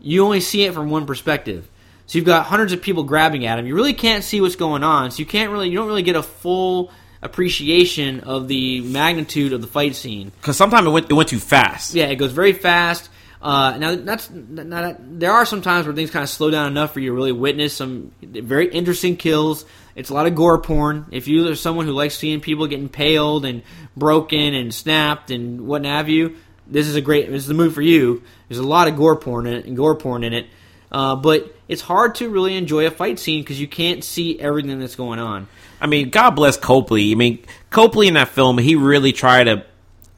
you 0.00 0.24
only 0.24 0.40
see 0.40 0.64
it 0.64 0.72
from 0.72 0.88
one 0.88 1.04
perspective. 1.04 1.68
So 2.06 2.16
you've 2.16 2.24
got 2.26 2.46
hundreds 2.46 2.72
of 2.72 2.80
people 2.80 3.02
grabbing 3.02 3.44
at 3.44 3.58
him. 3.58 3.66
You 3.66 3.74
really 3.74 3.92
can't 3.92 4.24
see 4.24 4.40
what's 4.40 4.56
going 4.56 4.82
on. 4.82 5.10
So 5.10 5.18
you 5.18 5.26
can't 5.26 5.50
really 5.52 5.68
you 5.68 5.76
don't 5.76 5.88
really 5.88 6.02
get 6.02 6.16
a 6.16 6.22
full 6.22 6.90
appreciation 7.24 8.20
of 8.20 8.46
the 8.46 8.82
magnitude 8.82 9.52
of 9.52 9.60
the 9.60 9.66
fight 9.66 9.96
scene. 9.96 10.30
Because 10.40 10.56
sometimes 10.56 10.86
it 10.86 10.90
went, 10.90 11.10
it 11.10 11.14
went 11.14 11.28
too 11.28 11.40
fast. 11.40 11.94
Yeah, 11.94 12.06
it 12.06 12.16
goes 12.16 12.32
very 12.32 12.52
fast. 12.52 13.08
Uh, 13.42 13.76
now 13.76 13.94
that's 13.94 14.30
now, 14.30 14.96
there 14.98 15.32
are 15.32 15.44
some 15.44 15.60
times 15.60 15.86
where 15.86 15.94
things 15.94 16.10
kind 16.10 16.22
of 16.22 16.30
slow 16.30 16.50
down 16.50 16.66
enough 16.66 16.94
for 16.94 17.00
you 17.00 17.10
to 17.10 17.14
really 17.14 17.32
witness 17.32 17.76
some 17.76 18.12
very 18.22 18.70
interesting 18.70 19.16
kills. 19.16 19.66
It's 19.94 20.08
a 20.08 20.14
lot 20.14 20.26
of 20.26 20.34
gore 20.34 20.58
porn. 20.58 21.06
If 21.10 21.28
you 21.28 21.48
are 21.50 21.54
someone 21.54 21.84
who 21.84 21.92
likes 21.92 22.16
seeing 22.16 22.40
people 22.40 22.66
getting 22.66 22.88
paled 22.88 23.44
and 23.44 23.62
broken 23.96 24.54
and 24.54 24.72
snapped 24.72 25.30
and 25.30 25.66
what 25.66 25.84
have 25.84 26.08
you, 26.08 26.36
this 26.66 26.88
is 26.88 26.96
a 26.96 27.02
great. 27.02 27.30
This 27.30 27.42
is 27.42 27.48
the 27.48 27.54
movie 27.54 27.74
for 27.74 27.82
you. 27.82 28.22
There's 28.48 28.58
a 28.58 28.66
lot 28.66 28.88
of 28.88 28.96
gore 28.96 29.16
porn 29.16 29.46
in 29.46 29.54
it, 29.54 29.66
and 29.66 29.76
gore 29.76 29.94
porn 29.94 30.24
in 30.24 30.32
it. 30.32 30.46
Uh, 30.90 31.16
but 31.16 31.54
it's 31.68 31.82
hard 31.82 32.14
to 32.14 32.30
really 32.30 32.56
enjoy 32.56 32.86
a 32.86 32.90
fight 32.90 33.18
scene 33.18 33.42
because 33.42 33.60
you 33.60 33.68
can't 33.68 34.02
see 34.02 34.38
everything 34.38 34.78
that's 34.78 34.96
going 34.96 35.18
on. 35.18 35.48
I 35.84 35.86
mean, 35.86 36.08
God 36.10 36.30
bless 36.30 36.56
Copley. 36.56 37.12
I 37.12 37.14
mean, 37.14 37.44
Copley 37.70 38.08
in 38.08 38.14
that 38.14 38.28
film, 38.28 38.56
he 38.58 38.74
really 38.74 39.12
tried 39.12 39.44
to 39.44 39.64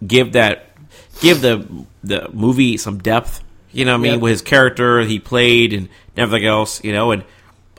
give 0.06 0.32
that, 0.34 0.70
give 1.20 1.40
the 1.40 1.66
the 2.04 2.28
movie 2.32 2.76
some 2.76 2.98
depth. 2.98 3.42
You 3.72 3.84
know, 3.84 3.92
what 3.92 3.98
I 3.98 4.02
mean, 4.02 4.12
Yep. 4.12 4.20
with 4.22 4.30
his 4.30 4.42
character 4.42 5.00
he 5.00 5.18
played 5.18 5.72
and 5.72 5.88
everything 6.16 6.46
else. 6.46 6.82
You 6.84 6.92
know, 6.92 7.10
and 7.10 7.24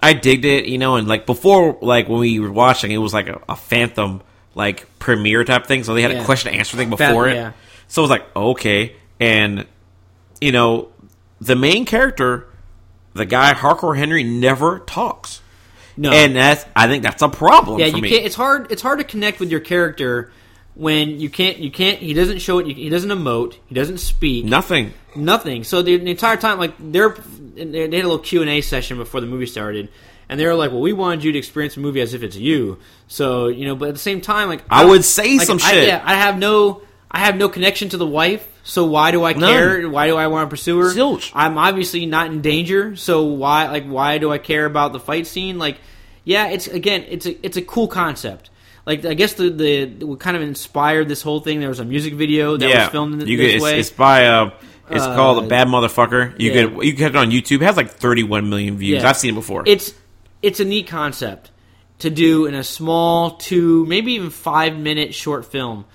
I 0.03 0.13
digged 0.13 0.43
it. 0.45 0.65
You 0.65 0.77
know, 0.77 0.95
and 0.97 1.07
like 1.07 1.25
before, 1.25 1.77
like 1.81 2.09
when 2.09 2.19
we 2.19 2.39
were 2.39 2.51
watching, 2.51 2.91
it 2.91 2.97
was 2.97 3.13
like 3.13 3.29
a, 3.29 3.41
a 3.49 3.55
Phantom 3.55 4.21
like 4.53 4.85
premiere 4.99 5.43
type 5.45 5.65
thing. 5.65 5.83
So 5.85 5.93
they 5.93 6.01
had 6.01 6.11
Yeah. 6.11 6.21
a 6.21 6.25
question 6.25 6.53
answer 6.53 6.75
thing 6.77 6.89
before 6.89 7.05
Phantom, 7.25 7.29
it. 7.29 7.35
yeah. 7.35 7.51
So 7.87 8.01
it 8.01 8.03
was 8.03 8.11
like 8.11 8.35
okay, 8.35 8.95
and 9.19 9.65
you 10.41 10.51
know, 10.51 10.89
the 11.39 11.55
main 11.55 11.85
character, 11.85 12.47
the 13.13 13.25
guy 13.25 13.53
Hardcore 13.53 13.97
Henry, 13.97 14.23
never 14.23 14.79
talks. 14.79 15.41
No, 15.97 16.11
And 16.11 16.35
that's 16.35 16.65
I 16.75 16.87
think 16.87 17.03
that's 17.03 17.21
a 17.21 17.29
problem. 17.29 17.79
Yeah, 17.79 17.87
you 17.87 18.01
me. 18.01 18.09
can't. 18.09 18.25
It's 18.25 18.35
hard. 18.35 18.71
It's 18.71 18.81
hard 18.81 18.99
to 18.99 19.03
connect 19.03 19.39
with 19.39 19.49
your 19.49 19.59
character 19.59 20.31
when 20.75 21.19
you 21.19 21.29
can't. 21.29 21.57
You 21.57 21.71
can't. 21.71 21.97
He 21.99 22.13
doesn't 22.13 22.39
show 22.39 22.59
it. 22.59 22.67
He 22.67 22.89
doesn't 22.89 23.09
emote. 23.09 23.57
He 23.65 23.75
doesn't 23.75 23.97
speak. 23.97 24.45
Nothing. 24.45 24.93
Nothing. 25.15 25.63
So 25.63 25.81
the, 25.81 25.97
the 25.97 26.11
entire 26.11 26.37
time, 26.37 26.59
like 26.59 26.73
they're 26.79 27.15
they 27.55 27.81
had 27.81 27.93
a 27.93 27.95
little 27.95 28.19
Q 28.19 28.41
and 28.41 28.49
A 28.49 28.61
session 28.61 28.97
before 28.97 29.21
the 29.21 29.27
movie 29.27 29.47
started, 29.47 29.89
and 30.29 30.39
they 30.39 30.45
were 30.45 30.53
like, 30.53 30.71
"Well, 30.71 30.81
we 30.81 30.93
wanted 30.93 31.23
you 31.23 31.31
to 31.31 31.37
experience 31.39 31.75
the 31.75 31.81
movie 31.81 32.01
as 32.01 32.13
if 32.13 32.21
it's 32.21 32.35
you." 32.35 32.77
So 33.07 33.47
you 33.47 33.65
know, 33.65 33.75
but 33.75 33.89
at 33.89 33.95
the 33.95 33.99
same 33.99 34.21
time, 34.21 34.47
like 34.49 34.63
I 34.69 34.85
would 34.85 35.03
say 35.03 35.37
like, 35.37 35.47
some 35.47 35.57
I, 35.57 35.71
shit. 35.71 35.87
Yeah, 35.87 36.01
I 36.05 36.13
have 36.13 36.37
no. 36.37 36.83
I 37.09 37.19
have 37.19 37.37
no 37.37 37.49
connection 37.49 37.89
to 37.89 37.97
the 37.97 38.05
wife. 38.05 38.47
So 38.67 38.85
why 38.85 39.11
do 39.11 39.23
I 39.23 39.31
None. 39.31 39.49
care? 39.49 39.89
Why 39.89 40.07
do 40.07 40.17
I 40.17 40.27
want 40.27 40.47
to 40.47 40.49
pursue 40.49 40.77
her? 40.79 40.87
Zilch. 40.93 41.31
I'm 41.33 41.57
obviously 41.57 42.05
not 42.05 42.27
in 42.27 42.41
danger. 42.41 42.97
So 42.97 43.23
why, 43.23 43.67
like, 43.69 43.85
why 43.85 44.17
do 44.17 44.29
I 44.29 44.39
care 44.39 44.65
about 44.65 44.91
the 44.91 44.99
fight 44.99 45.25
scene? 45.25 45.57
Like, 45.57 45.77
yeah, 46.25 46.47
it's 46.49 46.67
again, 46.67 47.05
it's 47.07 47.25
a 47.25 47.45
it's 47.45 47.55
a 47.55 47.61
cool 47.61 47.87
concept. 47.87 48.49
Like, 48.85 49.05
I 49.05 49.13
guess 49.13 49.33
the 49.35 49.49
the 49.49 50.05
what 50.05 50.19
kind 50.19 50.35
of 50.35 50.43
inspired 50.43 51.07
this 51.07 51.21
whole 51.21 51.39
thing. 51.39 51.61
There 51.61 51.69
was 51.69 51.79
a 51.79 51.85
music 51.85 52.15
video 52.15 52.57
that 52.57 52.67
yeah, 52.69 52.83
was 52.83 52.89
filmed 52.89 53.21
in 53.23 53.27
you 53.29 53.37
this 53.37 53.53
could, 53.53 53.61
way. 53.61 53.79
it's 53.79 53.89
by 53.89 54.25
uh, 54.27 54.49
it's 54.89 55.03
Uh, 55.05 55.15
called 55.15 55.45
a 55.45 55.47
bad 55.47 55.67
motherfucker. 55.67 56.37
You 56.37 56.51
yeah. 56.51 56.63
could 56.67 56.83
you 56.83 56.91
can 56.93 56.99
catch 57.05 57.09
it 57.11 57.15
on 57.15 57.31
YouTube. 57.31 57.61
It 57.61 57.65
has 57.65 57.77
like 57.77 57.91
31 57.91 58.49
million 58.49 58.77
views. 58.77 59.01
Yeah. 59.01 59.09
I've 59.09 59.15
seen 59.17 59.31
it 59.31 59.35
before. 59.35 59.63
It's 59.65 59.93
it's 60.41 60.59
a 60.59 60.65
neat 60.65 60.87
concept 60.87 61.51
to 61.99 62.09
do 62.09 62.45
in 62.45 62.53
a 62.53 62.65
small 62.65 63.31
two, 63.37 63.85
maybe 63.85 64.13
even 64.13 64.29
five 64.29 64.77
minute 64.77 65.13
short 65.15 65.45
film, 65.45 65.85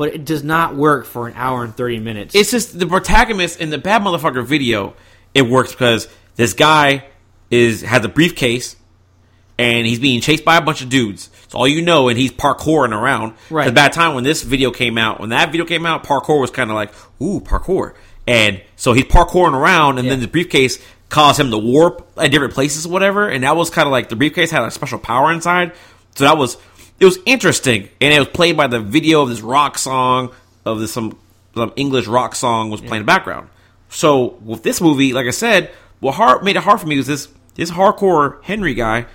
but 0.00 0.14
it 0.14 0.24
does 0.24 0.42
not 0.42 0.76
work 0.76 1.04
for 1.04 1.28
an 1.28 1.34
hour 1.36 1.62
and 1.62 1.76
thirty 1.76 1.98
minutes. 1.98 2.34
it's 2.34 2.50
just 2.50 2.78
the 2.78 2.86
protagonist 2.86 3.60
in 3.60 3.68
the 3.68 3.76
bad 3.76 4.00
motherfucker 4.00 4.42
video. 4.42 4.94
It 5.34 5.42
works 5.42 5.72
because 5.72 6.08
this 6.36 6.54
guy 6.54 7.04
is 7.50 7.82
has 7.82 8.02
a 8.02 8.08
briefcase 8.08 8.76
and 9.58 9.86
he's 9.86 9.98
being 9.98 10.22
chased 10.22 10.42
by 10.42 10.56
a 10.56 10.62
bunch 10.62 10.80
of 10.80 10.88
dudes. 10.88 11.28
It's 11.44 11.54
all 11.54 11.68
you 11.68 11.82
know, 11.82 12.08
and 12.08 12.16
he's 12.16 12.32
parkouring 12.32 12.98
around. 12.98 13.34
Right. 13.50 13.74
by 13.74 13.88
the 13.88 13.94
time 13.94 14.14
when 14.14 14.24
this 14.24 14.42
video 14.42 14.70
came 14.70 14.96
out, 14.96 15.20
when 15.20 15.28
that 15.28 15.50
video 15.50 15.66
came 15.66 15.84
out, 15.84 16.04
parkour 16.04 16.40
was 16.40 16.50
kind 16.50 16.70
of 16.70 16.76
like, 16.76 16.94
ooh, 17.20 17.40
parkour. 17.40 17.92
And 18.26 18.62
so 18.76 18.94
he's 18.94 19.04
parkouring 19.04 19.52
around, 19.52 19.98
and 19.98 20.08
then 20.08 20.20
the 20.20 20.28
briefcase 20.28 20.82
caused 21.10 21.38
him 21.38 21.50
to 21.50 21.58
warp 21.58 22.10
at 22.16 22.30
different 22.30 22.54
places 22.54 22.86
or 22.86 22.88
whatever. 22.88 23.28
And 23.28 23.44
that 23.44 23.54
was 23.54 23.68
kind 23.68 23.86
of 23.86 23.92
like 23.92 24.08
the 24.08 24.16
briefcase 24.16 24.50
had 24.50 24.62
a 24.62 24.70
special 24.70 24.98
power 24.98 25.30
inside. 25.30 25.74
So 26.14 26.24
that 26.24 26.38
was 26.38 26.56
it 27.00 27.04
was 27.06 27.18
interesting, 27.24 27.88
and 28.00 28.12
it 28.12 28.18
was 28.18 28.28
played 28.28 28.56
by 28.56 28.66
the 28.66 28.78
video 28.78 29.22
of 29.22 29.30
this 29.30 29.40
rock 29.40 29.78
song 29.78 30.32
of 30.64 30.78
this 30.78 30.92
some 30.92 31.18
some 31.54 31.72
English 31.74 32.06
rock 32.06 32.34
song 32.36 32.70
was 32.70 32.80
playing 32.80 33.00
in 33.00 33.02
the 33.02 33.06
background. 33.06 33.48
So 33.88 34.38
with 34.44 34.62
this 34.62 34.80
movie, 34.80 35.12
like 35.12 35.26
I 35.26 35.30
said, 35.30 35.70
what 35.98 36.12
hard 36.12 36.44
made 36.44 36.56
it 36.56 36.62
hard 36.62 36.80
for 36.80 36.86
me 36.86 36.96
was 36.96 37.06
this 37.06 37.28
this 37.54 37.70
hardcore 37.70 38.42
Henry 38.44 38.74
guy 38.74 39.06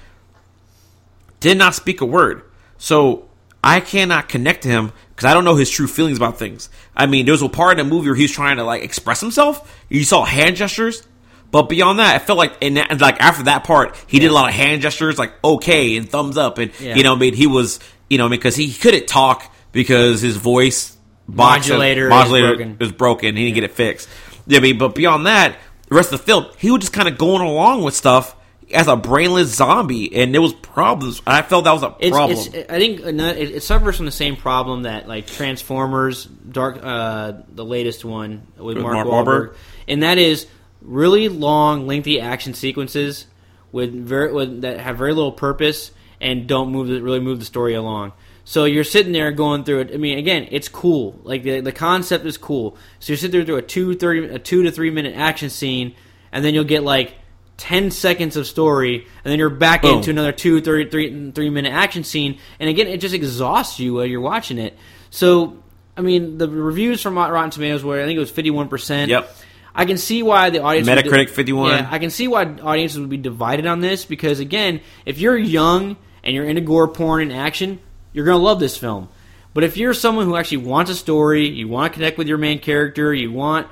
did 1.39 1.57
not 1.57 1.75
speak 1.75 2.01
a 2.01 2.05
word. 2.05 2.43
So 2.77 3.29
I 3.63 3.79
cannot 3.79 4.29
connect 4.29 4.63
to 4.63 4.69
him 4.69 4.91
because 5.09 5.25
I 5.25 5.33
don't 5.33 5.45
know 5.45 5.55
his 5.55 5.69
true 5.69 5.87
feelings 5.87 6.17
about 6.17 6.37
things. 6.37 6.69
I 6.95 7.05
mean, 7.05 7.25
there 7.25 7.33
was 7.33 7.41
a 7.41 7.49
part 7.49 7.79
in 7.79 7.87
the 7.87 7.93
movie 7.93 8.07
where 8.07 8.15
he's 8.15 8.31
trying 8.31 8.57
to 8.57 8.63
like 8.63 8.83
express 8.83 9.21
himself. 9.21 9.85
You 9.89 10.03
saw 10.03 10.25
hand 10.25 10.55
gestures, 10.55 11.07
but 11.51 11.63
beyond 11.69 11.99
that, 11.99 12.15
I 12.15 12.19
felt 12.19 12.37
like 12.37 12.57
in 12.61 12.75
that, 12.75 12.99
like 12.99 13.21
after 13.21 13.43
that 13.43 13.63
part, 13.63 13.95
he 14.07 14.19
did 14.19 14.29
a 14.29 14.33
lot 14.33 14.49
of 14.49 14.55
hand 14.55 14.81
gestures, 14.81 15.17
like 15.17 15.33
okay 15.43 15.95
and 15.97 16.09
thumbs 16.09 16.37
up, 16.37 16.57
and 16.57 16.71
Yeah. 16.79 16.95
you 16.95 17.03
know, 17.03 17.15
I 17.15 17.17
mean, 17.17 17.33
he 17.33 17.47
was 17.47 17.79
you 18.09 18.17
know, 18.19 18.29
because 18.29 18.55
he 18.55 18.71
couldn't 18.71 19.07
talk 19.07 19.51
because 19.71 20.21
his 20.21 20.37
voice 20.37 20.95
box 21.27 21.67
Modulator 21.67 22.05
is 22.05 22.09
modulator 22.11 22.47
broken. 22.55 22.77
is 22.79 22.91
broken. 22.91 23.35
He 23.35 23.45
didn't 23.45 23.55
get 23.55 23.63
it 23.63 23.71
fixed. 23.73 24.07
Yeah, 24.45 24.59
I 24.59 24.61
mean, 24.61 24.77
but 24.77 24.93
beyond 24.93 25.25
that, 25.25 25.57
the 25.89 25.95
rest 25.95 26.13
of 26.13 26.19
the 26.19 26.25
film, 26.25 26.45
he 26.57 26.69
was 26.69 26.81
just 26.81 26.93
kind 26.93 27.07
of 27.07 27.17
going 27.17 27.41
along 27.41 27.83
with 27.83 27.95
stuff 27.95 28.35
as 28.71 28.87
a 28.87 28.95
brainless 28.95 29.55
zombie, 29.55 30.15
and 30.15 30.33
there 30.33 30.41
was 30.41 30.53
problems. 30.53 31.21
I 31.25 31.41
felt 31.41 31.63
that 31.65 31.71
was 31.73 31.81
a 31.83 31.89
problem. 31.89 32.31
it's 32.37 32.47
I 32.69 32.77
think 32.77 32.99
it, 33.01 33.55
it 33.55 33.63
suffers 33.63 33.97
from 33.97 34.05
the 34.05 34.11
same 34.11 34.35
problem 34.35 34.83
that 34.83 35.07
like 35.07 35.25
Transformers, 35.27 36.25
Dark, 36.25 36.79
uh, 36.83 37.33
the 37.49 37.65
latest 37.65 38.05
one 38.05 38.45
with, 38.57 38.77
With 38.77 38.83
Mark, 38.83 38.93
Mark 38.93 39.07
Wahlberg, 39.07 39.25
Wahlberg? 39.49 39.55
and 39.87 40.03
that 40.03 40.17
is 40.17 40.45
really 40.85 41.29
long, 41.29 41.87
lengthy 41.87 42.19
action 42.21 42.53
sequences 42.53 43.25
with 43.71 43.93
very 43.93 44.31
with, 44.31 44.61
that 44.61 44.79
have 44.79 44.97
very 44.97 45.13
little 45.13 45.31
purpose 45.31 45.91
and 46.21 46.47
don't 46.47 46.71
move 46.71 46.87
the, 46.87 47.01
really 47.01 47.19
move 47.19 47.39
the 47.39 47.45
story 47.45 47.73
along. 47.73 48.13
So 48.45 48.65
you're 48.65 48.83
sitting 48.83 49.11
there 49.11 49.31
going 49.31 49.63
through 49.63 49.81
it. 49.81 49.91
I 49.93 49.97
mean, 49.97 50.19
again, 50.19 50.47
it's 50.51 50.69
cool. 50.69 51.19
Like 51.23 51.43
the, 51.43 51.61
the 51.61 51.71
concept 51.71 52.25
is 52.25 52.37
cool. 52.37 52.77
So 52.99 53.13
you 53.13 53.17
sit 53.17 53.31
there 53.31 53.43
through 53.43 53.57
a 53.57 53.61
two 53.61 53.95
thirty 53.95 54.25
a 54.27 54.39
two 54.39 54.63
to 54.63 54.71
three 54.71 54.91
minute 54.91 55.15
action 55.15 55.49
scene, 55.49 55.95
and 56.31 56.45
then 56.45 56.53
you'll 56.53 56.63
get 56.63 56.83
like 56.83 57.15
ten 57.57 57.91
seconds 57.91 58.37
of 58.37 58.45
story, 58.45 58.97
and 58.97 59.31
then 59.31 59.39
you're 59.39 59.49
back 59.49 59.81
Boom. 59.81 59.97
into 59.97 60.11
another 60.11 60.31
two, 60.31 60.61
three, 60.61 60.89
three, 60.89 61.31
three 61.31 61.49
minute 61.49 61.71
action 61.73 62.03
scene, 62.03 62.39
and 62.59 62.69
again, 62.69 62.87
it 62.87 62.97
just 62.97 63.15
exhausts 63.15 63.79
you 63.79 63.95
while 63.95 64.05
you're 64.05 64.21
watching 64.21 64.57
it. 64.57 64.77
So, 65.09 65.63
I 65.97 66.01
mean, 66.01 66.37
the 66.37 66.49
reviews 66.49 67.01
from 67.01 67.17
Rotten 67.17 67.49
Tomatoes 67.49 67.83
were, 67.83 67.99
I 68.01 68.05
think 68.05 68.17
it 68.17 68.19
was 68.19 68.31
51%. 68.31 69.07
Yep. 69.07 69.35
I 69.75 69.85
can 69.85 69.97
see 69.97 70.23
why 70.23 70.49
the 70.49 70.61
audience. 70.61 70.87
would- 70.87 70.97
Metacritic 71.05 71.29
51. 71.29 71.71
Yeah, 71.71 71.87
I 71.91 71.99
can 71.99 72.09
see 72.09 72.27
why 72.27 72.43
audiences 72.45 72.99
would 72.99 73.09
be 73.09 73.17
divided 73.17 73.65
on 73.65 73.81
this 73.81 74.05
because, 74.05 74.39
again, 74.39 74.79
if 75.05 75.19
you're 75.19 75.37
young 75.37 75.97
and 76.23 76.33
you're 76.33 76.45
into 76.45 76.61
gore 76.61 76.87
porn 76.87 77.21
and 77.21 77.33
action, 77.33 77.79
you're 78.13 78.25
going 78.25 78.37
to 78.39 78.43
love 78.43 78.59
this 78.59 78.77
film. 78.77 79.09
But 79.53 79.63
if 79.63 79.77
you're 79.77 79.93
someone 79.93 80.25
who 80.25 80.35
actually 80.35 80.57
wants 80.65 80.91
a 80.91 80.95
story, 80.95 81.47
you 81.49 81.67
want 81.67 81.91
to 81.93 81.97
connect 81.97 82.17
with 82.17 82.27
your 82.27 82.37
main 82.37 82.59
character, 82.59 83.13
you 83.13 83.31
want 83.31 83.67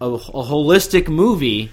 a, 0.00 0.06
a 0.06 0.18
holistic 0.18 1.08
movie, 1.08 1.70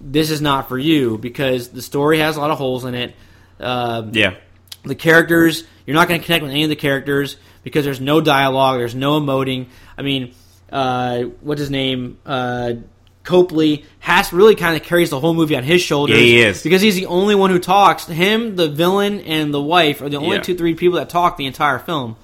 this 0.00 0.30
is 0.30 0.40
not 0.40 0.68
for 0.68 0.78
you 0.78 1.18
because 1.18 1.68
the 1.68 1.82
story 1.82 2.18
has 2.18 2.36
a 2.36 2.40
lot 2.40 2.50
of 2.50 2.58
holes 2.58 2.84
in 2.84 2.94
it. 2.94 3.14
Uh, 3.60 4.06
yeah, 4.12 4.34
the 4.84 4.94
characters, 4.96 5.64
you're 5.86 5.94
not 5.94 6.08
going 6.08 6.20
to 6.20 6.26
connect 6.26 6.42
with 6.42 6.50
any 6.50 6.64
of 6.64 6.68
the 6.68 6.76
characters 6.76 7.36
because 7.62 7.84
there's 7.84 8.00
no 8.00 8.20
dialogue, 8.20 8.78
there's 8.78 8.94
no 8.94 9.20
emoting. 9.20 9.68
I 9.96 10.02
mean, 10.02 10.34
uh, 10.74 11.22
what's 11.40 11.60
his 11.60 11.70
name? 11.70 12.18
Uh, 12.26 12.74
Copley 13.22 13.86
has 14.00 14.34
really 14.34 14.54
kind 14.54 14.76
of 14.76 14.82
carries 14.82 15.08
the 15.08 15.18
whole 15.18 15.32
movie 15.32 15.56
on 15.56 15.62
his 15.62 15.80
shoulders. 15.80 16.16
Yeah, 16.16 16.22
he 16.22 16.40
is. 16.40 16.62
because 16.62 16.82
he's 16.82 16.94
the 16.96 17.06
only 17.06 17.34
one 17.34 17.48
who 17.50 17.58
talks. 17.58 18.06
Him, 18.06 18.54
the 18.56 18.68
villain, 18.68 19.20
and 19.20 19.54
the 19.54 19.62
wife 19.62 20.02
are 20.02 20.10
the 20.10 20.18
only 20.18 20.36
Yeah. 20.36 20.42
two, 20.42 20.54
three 20.56 20.74
people 20.74 20.98
that 20.98 21.08
talk 21.08 21.38
the 21.38 21.46
entire 21.46 21.78
film. 21.78 22.16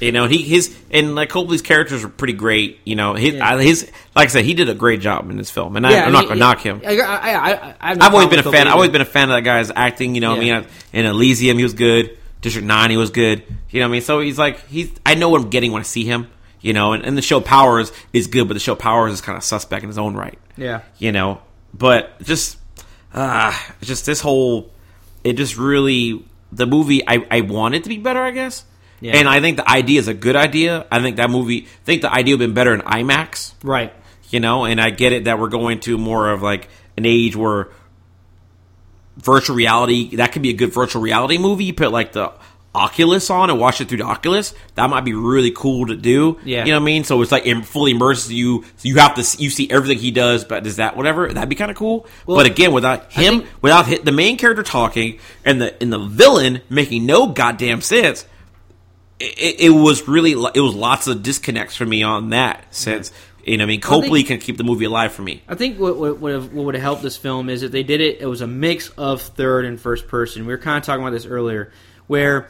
you 0.00 0.10
know 0.12 0.26
he 0.26 0.38
his 0.42 0.76
and 0.90 1.14
like 1.14 1.28
Copley's 1.30 1.62
characters 1.62 2.02
are 2.04 2.08
pretty 2.08 2.32
great. 2.34 2.80
You 2.84 2.96
know 2.96 3.14
his 3.14 3.34
Yeah. 3.34 3.54
I, 3.54 3.62
his 3.62 3.90
like 4.16 4.28
I 4.28 4.30
said, 4.32 4.44
he 4.44 4.52
did 4.52 4.68
a 4.68 4.74
great 4.74 5.00
job 5.00 5.30
in 5.30 5.36
this 5.38 5.48
film, 5.50 5.76
and 5.76 5.86
I, 5.86 5.92
Yeah, 5.92 6.06
I 6.06 6.10
not 6.10 6.24
gonna 6.26 6.40
knock 6.40 6.60
him. 6.60 6.82
I, 6.84 6.98
I, 6.98 7.14
I, 7.14 7.74
I 7.80 7.88
have 7.90 7.98
no 7.98 8.06
I've 8.06 8.12
always 8.12 8.28
been 8.28 8.40
a 8.40 8.42
with 8.42 8.52
fan. 8.52 8.66
I've 8.66 8.74
always 8.74 8.90
been 8.90 9.00
a 9.00 9.04
fan 9.06 9.30
of 9.30 9.36
that 9.36 9.42
guy's 9.44 9.70
acting. 9.74 10.14
You 10.16 10.20
know, 10.20 10.34
I 10.34 10.38
mean, 10.40 10.66
in 10.92 11.06
Elysium, 11.06 11.56
he 11.56 11.62
was 11.62 11.72
good. 11.74 12.18
District 12.42 12.66
Nine, 12.66 12.90
he 12.90 12.96
was 12.98 13.10
good. 13.10 13.44
You 13.70 13.80
know 13.80 13.86
what 13.86 13.90
I 13.90 13.92
mean? 13.92 14.00
So 14.02 14.18
he's 14.20 14.38
like 14.38 14.66
he's. 14.66 14.90
I 15.06 15.14
know 15.14 15.28
what 15.30 15.40
I'm 15.40 15.50
getting 15.50 15.70
when 15.72 15.80
I 15.80 15.84
see 15.84 16.04
him. 16.04 16.26
You 16.62 16.72
know, 16.72 16.92
and, 16.94 17.04
and 17.04 17.18
the 17.18 17.22
show 17.22 17.40
Powers 17.40 17.92
is 18.12 18.28
good, 18.28 18.48
but 18.48 18.54
the 18.54 18.60
show 18.60 18.74
Powers 18.74 19.12
is 19.12 19.20
kind 19.20 19.36
of 19.36 19.44
suspect 19.44 19.82
in 19.82 19.88
his 19.88 19.98
own 19.98 20.14
right. 20.14 20.38
Yeah. 20.56 20.80
You 20.98 21.12
know, 21.12 21.42
but 21.74 22.18
just 22.22 22.56
uh 23.12 23.52
just 23.82 24.06
this 24.06 24.20
whole 24.20 24.70
it 25.24 25.34
just 25.34 25.58
really 25.58 26.24
the 26.52 26.66
movie 26.66 27.06
I 27.06 27.26
I 27.30 27.40
wanted 27.42 27.82
to 27.82 27.88
be 27.88 27.98
better, 27.98 28.22
I 28.22 28.30
guess. 28.30 28.64
Yeah. 29.00 29.16
And 29.16 29.28
I 29.28 29.40
think 29.40 29.56
the 29.56 29.68
idea 29.68 29.98
is 29.98 30.06
a 30.06 30.14
good 30.14 30.36
idea. 30.36 30.86
I 30.90 31.00
think 31.02 31.16
that 31.16 31.28
movie. 31.30 31.64
I 31.64 31.84
think 31.84 32.02
the 32.02 32.12
idea 32.12 32.34
would 32.36 32.40
have 32.40 32.48
been 32.50 32.54
better 32.54 32.72
in 32.72 32.80
IMAX 32.82 33.54
Right. 33.64 33.92
you 34.30 34.38
know 34.40 34.64
and 34.64 34.80
i 34.80 34.90
get 34.90 35.12
it 35.12 35.24
that 35.24 35.38
we're 35.40 35.48
going 35.48 35.80
to 35.80 35.98
more 35.98 36.30
of 36.30 36.40
like 36.42 36.68
an 36.96 37.04
age 37.04 37.34
where 37.34 37.68
virtual 39.16 39.56
reality 39.56 40.16
that 40.16 40.32
could 40.32 40.42
be 40.42 40.50
a 40.50 40.54
good 40.54 40.72
virtual 40.72 41.02
reality 41.02 41.36
movie 41.38 41.64
you 41.64 41.74
put 41.74 41.92
like 41.92 42.12
the 42.12 42.32
oculus 42.74 43.28
on 43.28 43.50
and 43.50 43.58
watch 43.60 43.80
it 43.82 43.88
through 43.88 43.98
the 43.98 44.04
oculus 44.04 44.54
that 44.76 44.88
might 44.88 45.02
be 45.04 45.12
really 45.12 45.50
cool 45.50 45.86
to 45.86 45.94
do 45.94 46.38
Yeah. 46.42 46.64
you 46.64 46.70
know 46.72 46.78
what 46.78 46.82
i 46.82 46.86
mean 46.86 47.04
so 47.04 47.20
it's 47.20 47.30
like 47.30 47.44
it 47.44 47.66
fully 47.66 47.90
immerses 47.90 48.32
you 48.32 48.62
so 48.76 48.88
you 48.88 48.96
have 48.96 49.14
to 49.16 49.42
you 49.42 49.50
see 49.50 49.68
everything 49.70 49.98
he 49.98 50.10
does 50.10 50.44
but 50.46 50.64
does 50.64 50.76
that 50.76 50.96
whatever 50.96 51.30
that'd 51.30 51.50
be 51.50 51.54
kind 51.54 51.70
of 51.70 51.76
cool 51.76 52.06
Well, 52.26 52.38
but 52.38 52.46
again 52.46 52.72
without 52.72 53.12
him 53.12 53.40
think- 53.40 53.50
without 53.62 53.86
hit, 53.86 54.04
the 54.06 54.12
main 54.12 54.38
character 54.38 54.62
talking 54.62 55.18
and 55.44 55.60
the 55.60 55.82
and 55.82 55.92
the 55.92 55.98
villain 55.98 56.62
making 56.70 57.04
no 57.04 57.26
goddamn 57.26 57.82
sense 57.82 58.24
it, 59.20 59.60
it 59.60 59.70
was 59.70 60.08
really 60.08 60.32
it 60.32 60.60
was 60.60 60.74
lots 60.74 61.06
of 61.06 61.22
disconnects 61.22 61.76
for 61.76 61.86
me 61.86 62.02
on 62.02 62.30
that 62.30 62.74
sense. 62.74 63.12
You 63.44 63.56
know, 63.56 63.62
what 63.62 63.66
I 63.66 63.68
mean, 63.68 63.80
Well, 63.82 63.98
I 63.98 64.02
Copley 64.02 64.18
think- 64.20 64.28
can 64.28 64.38
keep 64.38 64.56
the 64.56 64.64
movie 64.64 64.84
alive 64.84 65.12
for 65.12 65.22
me. 65.22 65.42
I 65.48 65.54
think 65.54 65.78
what 65.78 65.96
what 65.96 66.18
would 66.20 66.32
have, 66.32 66.52
what 66.52 66.64
would 66.64 66.74
have 66.74 66.82
helped 66.82 67.02
this 67.02 67.16
film 67.16 67.48
is 67.48 67.62
if 67.62 67.70
they 67.70 67.82
did 67.84 68.00
it. 68.00 68.20
It 68.20 68.26
was 68.26 68.40
a 68.40 68.46
mix 68.48 68.88
of 68.90 69.20
third 69.22 69.64
and 69.64 69.80
first 69.80 70.08
person. 70.08 70.44
We 70.46 70.52
were 70.52 70.58
kind 70.58 70.78
of 70.78 70.82
talking 70.84 71.02
about 71.02 71.12
this 71.12 71.26
earlier, 71.26 71.70
where 72.08 72.48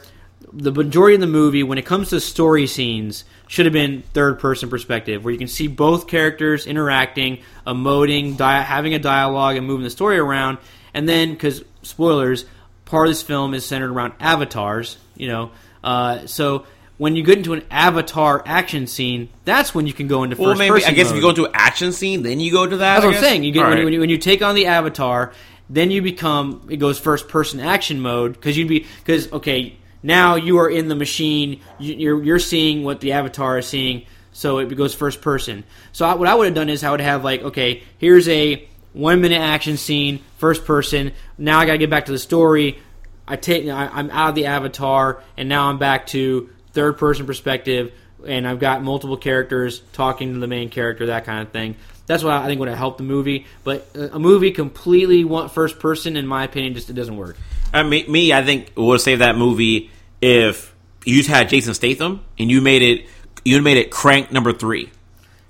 the 0.55 0.71
majority 0.71 1.15
of 1.15 1.21
the 1.21 1.27
movie, 1.27 1.63
when 1.63 1.77
it 1.77 1.85
comes 1.85 2.09
to 2.09 2.19
story 2.19 2.67
scenes, 2.67 3.25
should 3.47 3.65
have 3.65 3.73
been 3.73 4.03
third 4.13 4.39
person 4.39 4.69
perspective, 4.69 5.23
where 5.23 5.31
you 5.31 5.37
can 5.37 5.47
see 5.47 5.67
both 5.67 6.07
characters 6.07 6.67
interacting, 6.67 7.39
emoting, 7.65 8.37
dia- 8.37 8.61
having 8.61 8.93
a 8.93 8.99
dialogue, 8.99 9.55
and 9.55 9.65
moving 9.65 9.83
the 9.83 9.89
story 9.89 10.17
around. 10.17 10.59
And 10.93 11.09
then, 11.09 11.31
because 11.31 11.63
spoilers, 11.81 12.45
part 12.85 13.07
of 13.07 13.11
this 13.11 13.23
film 13.23 13.53
is 13.53 13.65
centered 13.65 13.91
around 13.91 14.13
avatars. 14.19 14.97
You 15.15 15.27
know, 15.27 15.51
uh, 15.83 16.27
so. 16.27 16.65
When 16.99 17.15
you 17.15 17.23
get 17.23 17.39
into 17.39 17.53
an 17.53 17.63
avatar 17.71 18.43
action 18.45 18.85
scene, 18.85 19.29
that's 19.45 19.73
when 19.73 19.87
you 19.87 19.93
can 19.93 20.07
go 20.07 20.23
into 20.23 20.35
first 20.35 20.45
Well, 20.45 20.55
maybe 20.55 20.69
person 20.69 20.91
I 20.91 20.93
guess 20.93 21.07
mode. 21.07 21.13
if 21.13 21.15
you 21.15 21.21
go 21.23 21.29
into 21.29 21.45
an 21.45 21.51
action 21.55 21.91
scene, 21.91 22.21
then 22.21 22.39
you 22.39 22.51
go 22.51 22.67
to 22.67 22.77
that. 22.77 22.93
That's 22.93 23.03
I 23.03 23.07
what 23.07 23.15
I'm 23.17 23.21
saying. 23.21 23.43
You 23.43 23.51
get 23.51 23.63
when, 23.65 23.83
right. 23.83 23.91
you, 23.91 23.99
when 23.99 24.09
you 24.11 24.19
take 24.19 24.43
on 24.43 24.53
the 24.53 24.67
avatar, 24.67 25.33
then 25.69 25.89
you 25.89 26.03
become 26.03 26.67
it 26.69 26.77
goes 26.77 26.99
first 26.99 27.27
person 27.27 27.59
action 27.59 27.99
mode 27.99 28.33
because 28.33 28.55
you'd 28.55 28.67
be 28.67 28.85
because 29.03 29.29
okay 29.33 29.75
now 30.03 30.35
you 30.35 30.59
are 30.59 30.69
in 30.69 30.89
the 30.89 30.95
machine. 30.95 31.61
You, 31.79 31.95
you're 31.95 32.23
you're 32.23 32.39
seeing 32.39 32.83
what 32.83 32.99
the 32.99 33.13
avatar 33.13 33.57
is 33.57 33.65
seeing, 33.65 34.05
so 34.33 34.59
it 34.59 34.75
goes 34.75 34.93
first 34.93 35.21
person. 35.21 35.63
So 35.93 36.05
I, 36.05 36.15
what 36.15 36.27
I 36.27 36.35
would 36.35 36.45
have 36.45 36.55
done 36.55 36.69
is 36.69 36.83
I 36.83 36.91
would 36.91 37.01
have 37.01 37.23
like 37.23 37.41
okay, 37.41 37.83
here's 37.97 38.27
a 38.27 38.67
one 38.91 39.21
minute 39.21 39.39
action 39.39 39.77
scene, 39.77 40.19
first 40.37 40.65
person. 40.65 41.13
Now 41.37 41.59
I 41.59 41.65
got 41.65 41.73
to 41.73 41.77
get 41.77 41.89
back 41.89 42.05
to 42.05 42.11
the 42.11 42.19
story. 42.19 42.79
I 43.27 43.37
take 43.37 43.67
I, 43.67 43.87
I'm 43.87 44.11
out 44.11 44.29
of 44.29 44.35
the 44.35 44.47
avatar, 44.47 45.23
and 45.37 45.47
now 45.47 45.69
I'm 45.69 45.79
back 45.79 46.07
to 46.07 46.49
third 46.73 46.97
person 46.97 47.25
perspective, 47.25 47.93
and 48.27 48.47
I've 48.47 48.59
got 48.59 48.83
multiple 48.83 49.17
characters 49.17 49.79
talking 49.93 50.33
to 50.33 50.39
the 50.39 50.47
main 50.47 50.69
character, 50.69 51.07
that 51.07 51.25
kind 51.25 51.41
of 51.41 51.51
thing. 51.53 51.75
That's 52.05 52.23
what 52.23 52.33
I 52.33 52.45
think 52.47 52.59
would 52.59 52.67
have 52.67 52.77
helped 52.77 52.97
the 52.97 53.05
movie. 53.05 53.45
But 53.63 53.87
a 53.95 54.19
movie 54.19 54.51
completely 54.51 55.23
want 55.23 55.51
first 55.51 55.79
person, 55.79 56.17
in 56.17 56.27
my 56.27 56.43
opinion, 56.43 56.73
just 56.73 56.89
it 56.89 56.93
doesn't 56.93 57.15
work. 57.15 57.37
I 57.73 57.83
mean, 57.83 58.11
me, 58.11 58.31
I 58.33 58.43
think 58.43 58.71
would 58.75 59.01
save 59.01 59.19
that 59.19 59.35
movie 59.37 59.89
if 60.21 60.73
you 61.05 61.17
just 61.17 61.29
had 61.29 61.49
Jason 61.49 61.73
Statham 61.73 62.21
and 62.37 62.49
you 62.51 62.61
made 62.61 62.81
it, 62.81 63.05
you 63.43 63.61
made 63.61 63.77
it 63.77 63.91
Crank 63.91 64.31
number 64.31 64.53
three. 64.53 64.89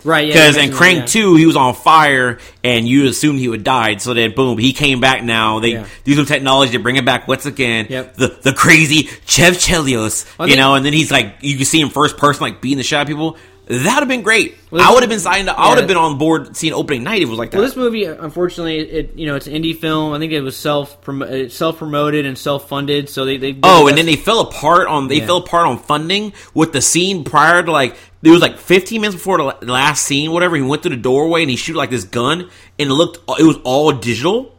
Right? 0.05 0.27
Because 0.27 0.57
you 0.57 0.63
in 0.63 0.71
Crank 0.73 0.99
yeah. 0.99 1.05
two, 1.05 1.35
he 1.37 1.45
was 1.45 1.55
on 1.55 1.73
fire, 1.75 2.39
and 2.61 2.85
you 2.85 3.07
assumed 3.07 3.39
he 3.39 3.47
would 3.47 3.63
died. 3.63 4.01
So 4.01 4.13
then, 4.13 4.33
boom, 4.35 4.57
he 4.57 4.73
came 4.73 4.99
back. 4.99 5.23
Now 5.23 5.59
they 5.61 5.73
Yeah. 5.73 5.85
use 6.03 6.17
some 6.17 6.25
technology 6.25 6.73
to 6.73 6.79
bring 6.79 6.97
him 6.97 7.05
back 7.05 7.25
once 7.27 7.45
again. 7.45 7.87
Yep. 7.89 8.15
The 8.15 8.27
the 8.41 8.51
crazy 8.53 9.09
Chev 9.25 9.53
Chelios, 9.53 10.25
I 10.37 10.43
you 10.43 10.49
think- 10.49 10.57
know, 10.59 10.75
and 10.75 10.85
then 10.85 10.91
he's 10.91 11.09
like, 11.09 11.35
you 11.39 11.55
can 11.55 11.65
see 11.65 11.79
him 11.79 11.89
first 11.89 12.17
person, 12.17 12.41
like 12.41 12.61
beating 12.61 12.79
the 12.79 12.83
shit 12.83 12.97
out 12.97 13.03
of 13.03 13.07
people. 13.07 13.37
That 13.65 13.77
would 13.95 14.01
have 14.01 14.07
been 14.09 14.23
great. 14.23 14.57
Well, 14.71 14.81
I 14.81 14.93
would 14.93 15.03
have 15.03 15.09
been 15.09 15.21
signed. 15.21 15.49
I 15.49 15.69
would 15.69 15.77
have 15.77 15.87
been 15.87 15.95
on 15.95 16.17
board 16.17 16.57
seeing 16.57 16.73
opening 16.73 17.03
night 17.03 17.21
if 17.21 17.27
it 17.27 17.29
was 17.29 17.39
like 17.39 17.51
that. 17.51 17.57
Well, 17.57 17.65
this 17.65 17.77
movie, 17.77 18.03
unfortunately, 18.03 18.79
it 18.79 19.15
you 19.15 19.25
know 19.25 19.35
it's 19.35 19.47
an 19.47 19.53
indie 19.53 19.77
film. 19.77 20.11
I 20.13 20.19
think 20.19 20.33
it 20.33 20.41
was 20.41 20.57
self 20.57 20.97
uh, 21.07 21.47
self 21.47 21.77
promoted 21.77 22.25
and 22.25 22.37
self 22.37 22.67
funded. 22.67 23.07
So 23.09 23.23
they, 23.23 23.37
they 23.37 23.57
Oh, 23.63 23.87
and 23.87 23.97
then 23.97 24.05
they 24.05 24.17
fell 24.17 24.41
apart 24.41 24.87
on 24.87 25.07
they 25.07 25.19
Yeah. 25.19 25.27
fell 25.27 25.37
apart 25.37 25.65
on 25.65 25.77
funding 25.79 26.33
with 26.53 26.73
the 26.73 26.81
scene 26.81 27.23
prior 27.23 27.63
to 27.63 27.71
like 27.71 27.95
it 28.21 28.29
was 28.29 28.41
like 28.41 28.57
15 28.57 28.99
minutes 29.01 29.15
before 29.15 29.37
the 29.37 29.65
last 29.71 30.03
scene, 30.03 30.31
whatever. 30.31 30.55
He 30.57 30.61
went 30.61 30.81
through 30.81 30.95
the 30.95 31.01
doorway 31.01 31.41
and 31.41 31.49
he 31.49 31.55
shoot 31.55 31.75
like 31.77 31.89
this 31.89 32.03
gun, 32.03 32.49
and 32.79 32.89
it 32.89 32.93
looked 32.93 33.17
it 33.39 33.43
was 33.45 33.57
all 33.63 33.91
digital. 33.93 34.53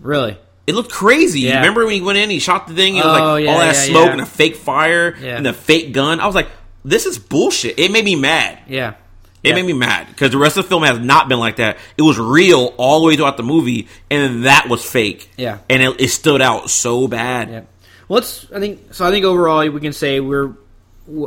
really 0.00 0.38
It 0.66 0.74
looked 0.74 0.92
crazy. 0.92 1.40
Yeah. 1.40 1.56
Remember 1.56 1.84
when 1.86 1.94
he 1.94 2.00
went 2.00 2.18
in, 2.18 2.30
he 2.30 2.38
shot 2.38 2.68
the 2.68 2.74
thing, 2.74 2.96
it 2.96 3.04
was 3.04 3.18
Oh, 3.18 3.32
like 3.32 3.44
yeah, 3.44 3.50
all 3.52 3.58
that 3.58 3.72
smoke 3.74 4.10
and 4.10 4.20
a 4.20 4.26
fake 4.26 4.56
fire 4.56 5.08
and 5.20 5.46
a 5.46 5.52
fake 5.52 5.92
gun. 5.92 6.20
I 6.20 6.26
was 6.26 6.34
like, 6.34 6.48
this 6.88 7.06
is 7.06 7.18
bullshit. 7.18 7.78
It 7.78 7.90
made 7.90 8.04
me 8.04 8.16
mad. 8.16 8.58
yeah. 8.68 8.94
It 9.42 9.50
Yeah. 9.50 9.54
made 9.54 9.66
me 9.66 9.72
mad 9.72 10.08
because 10.08 10.32
the 10.32 10.38
rest 10.38 10.56
of 10.56 10.64
the 10.64 10.68
film 10.68 10.82
has 10.82 10.98
not 10.98 11.28
been 11.28 11.38
like 11.38 11.56
that. 11.56 11.76
It 11.96 12.02
was 12.02 12.18
real 12.18 12.74
all 12.76 13.00
the 13.00 13.06
way 13.06 13.14
throughout 13.16 13.36
the 13.36 13.44
movie, 13.44 13.86
and 14.10 14.46
that 14.46 14.68
was 14.68 14.84
fake. 14.84 15.30
Yeah. 15.36 15.58
and 15.70 15.80
it, 15.80 16.00
it 16.00 16.08
stood 16.08 16.42
out 16.42 16.70
so 16.70 17.06
bad. 17.06 17.48
Yeah. 17.48 17.60
Well, 18.08 18.18
it's 18.18 18.46
I 18.52 18.58
think 18.58 18.92
so. 18.94 19.06
I 19.06 19.10
think 19.12 19.24
overall 19.24 19.68
we 19.70 19.80
can 19.80 19.92
say 19.92 20.18
we're. 20.18 20.54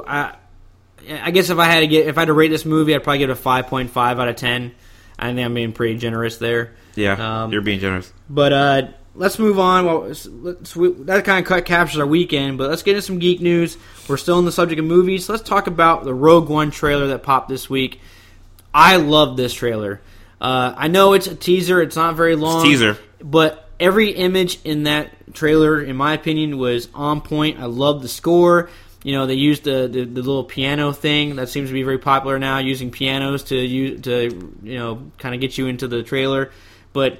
I, 0.05 0.35
I 1.09 1.31
guess 1.31 1.49
if 1.49 1.57
I 1.57 1.65
had 1.65 1.79
to 1.79 1.87
get 1.87 2.07
if 2.07 2.17
I 2.17 2.21
had 2.21 2.25
to 2.25 2.33
rate 2.33 2.49
this 2.49 2.65
movie, 2.65 2.93
I'd 2.93 3.03
probably 3.03 3.19
give 3.19 3.29
it 3.29 3.33
a 3.33 3.35
five 3.35 3.67
point 3.67 3.91
five 3.91 4.19
out 4.19 4.27
of 4.27 4.35
ten. 4.35 4.73
I 5.17 5.27
think 5.33 5.39
I'm 5.45 5.53
being 5.53 5.71
pretty 5.73 5.97
generous 5.97 6.37
there. 6.37 6.73
Yeah, 6.95 7.43
Um, 7.43 7.51
you're 7.53 7.61
being 7.61 7.79
generous. 7.79 8.11
But 8.29 8.51
uh, 8.53 8.81
let's 9.15 9.39
move 9.39 9.59
on. 9.59 9.85
Well, 9.85 9.99
let's, 10.01 10.25
let's, 10.25 10.75
we, 10.75 10.91
that 11.03 11.25
kind 11.25 11.45
of 11.45 11.65
captures 11.65 11.99
our 11.99 12.07
weekend. 12.07 12.57
But 12.57 12.69
let's 12.69 12.83
get 12.83 12.95
into 12.95 13.01
some 13.01 13.19
geek 13.19 13.41
news. 13.41 13.77
We're 14.07 14.17
still 14.17 14.37
on 14.37 14.45
the 14.45 14.51
subject 14.51 14.79
of 14.79 14.85
movies. 14.85 15.29
Let's 15.29 15.43
talk 15.43 15.67
about 15.67 16.03
the 16.03 16.13
Rogue 16.13 16.49
One 16.49 16.71
trailer 16.71 17.07
that 17.07 17.23
popped 17.23 17.49
this 17.49 17.69
week. 17.69 17.99
I 18.73 18.97
love 18.97 19.37
this 19.37 19.53
trailer. 19.53 20.01
Uh, 20.39 20.73
I 20.75 20.87
know 20.87 21.13
it's 21.13 21.27
a 21.27 21.35
teaser. 21.35 21.81
It's 21.81 21.95
not 21.95 22.15
very 22.15 22.35
long. 22.35 22.63
teaser. 22.63 22.97
But 23.21 23.69
every 23.79 24.11
image 24.11 24.59
in 24.63 24.83
that 24.83 25.33
trailer, 25.33 25.81
in 25.81 25.95
my 25.95 26.13
opinion, 26.13 26.57
was 26.57 26.87
on 26.93 27.21
point. 27.21 27.59
I 27.59 27.65
love 27.65 28.01
the 28.01 28.07
score. 28.07 28.69
You 29.03 29.13
know, 29.13 29.25
they 29.25 29.33
used 29.33 29.63
the, 29.63 29.87
the, 29.91 30.05
the 30.05 30.21
little 30.21 30.43
piano 30.43 30.93
thing 30.93 31.37
that 31.37 31.49
seems 31.49 31.69
to 31.69 31.73
be 31.73 31.83
very 31.83 31.97
popular 31.97 32.37
now, 32.37 32.59
using 32.59 32.91
pianos 32.91 33.43
to 33.45 33.55
use, 33.55 34.01
to 34.01 34.53
you 34.61 34.77
know 34.77 35.11
kind 35.17 35.33
of 35.33 35.41
get 35.41 35.57
you 35.57 35.67
into 35.67 35.87
the 35.87 36.03
trailer. 36.03 36.51
But 36.93 37.19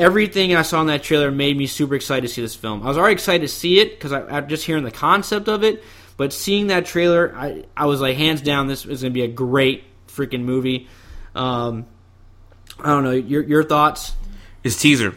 everything 0.00 0.54
I 0.54 0.62
saw 0.62 0.80
in 0.80 0.86
that 0.88 1.02
trailer 1.02 1.30
made 1.30 1.56
me 1.56 1.66
super 1.66 1.94
excited 1.94 2.26
to 2.26 2.32
see 2.32 2.42
this 2.42 2.54
film. 2.54 2.82
I 2.82 2.86
was 2.86 2.96
already 2.96 3.12
excited 3.14 3.42
to 3.42 3.48
see 3.48 3.78
it 3.80 3.90
because 3.90 4.12
I, 4.12 4.38
I 4.38 4.40
just 4.40 4.64
hearing 4.64 4.84
the 4.84 4.90
concept 4.90 5.48
of 5.48 5.62
it, 5.62 5.84
but 6.16 6.32
seeing 6.32 6.68
that 6.68 6.86
trailer, 6.86 7.34
I, 7.36 7.64
I 7.76 7.86
was 7.86 8.00
like, 8.00 8.16
hands 8.16 8.40
down, 8.40 8.66
this 8.66 8.84
is 8.86 9.02
going 9.02 9.12
to 9.12 9.14
be 9.14 9.22
a 9.22 9.28
great 9.28 9.84
freaking 10.08 10.42
movie. 10.42 10.88
Um, 11.34 11.86
I 12.78 12.88
don't 12.88 13.04
know 13.04 13.10
your 13.12 13.42
your 13.42 13.62
thoughts. 13.64 14.12
It's 14.64 14.80
teaser. 14.80 15.14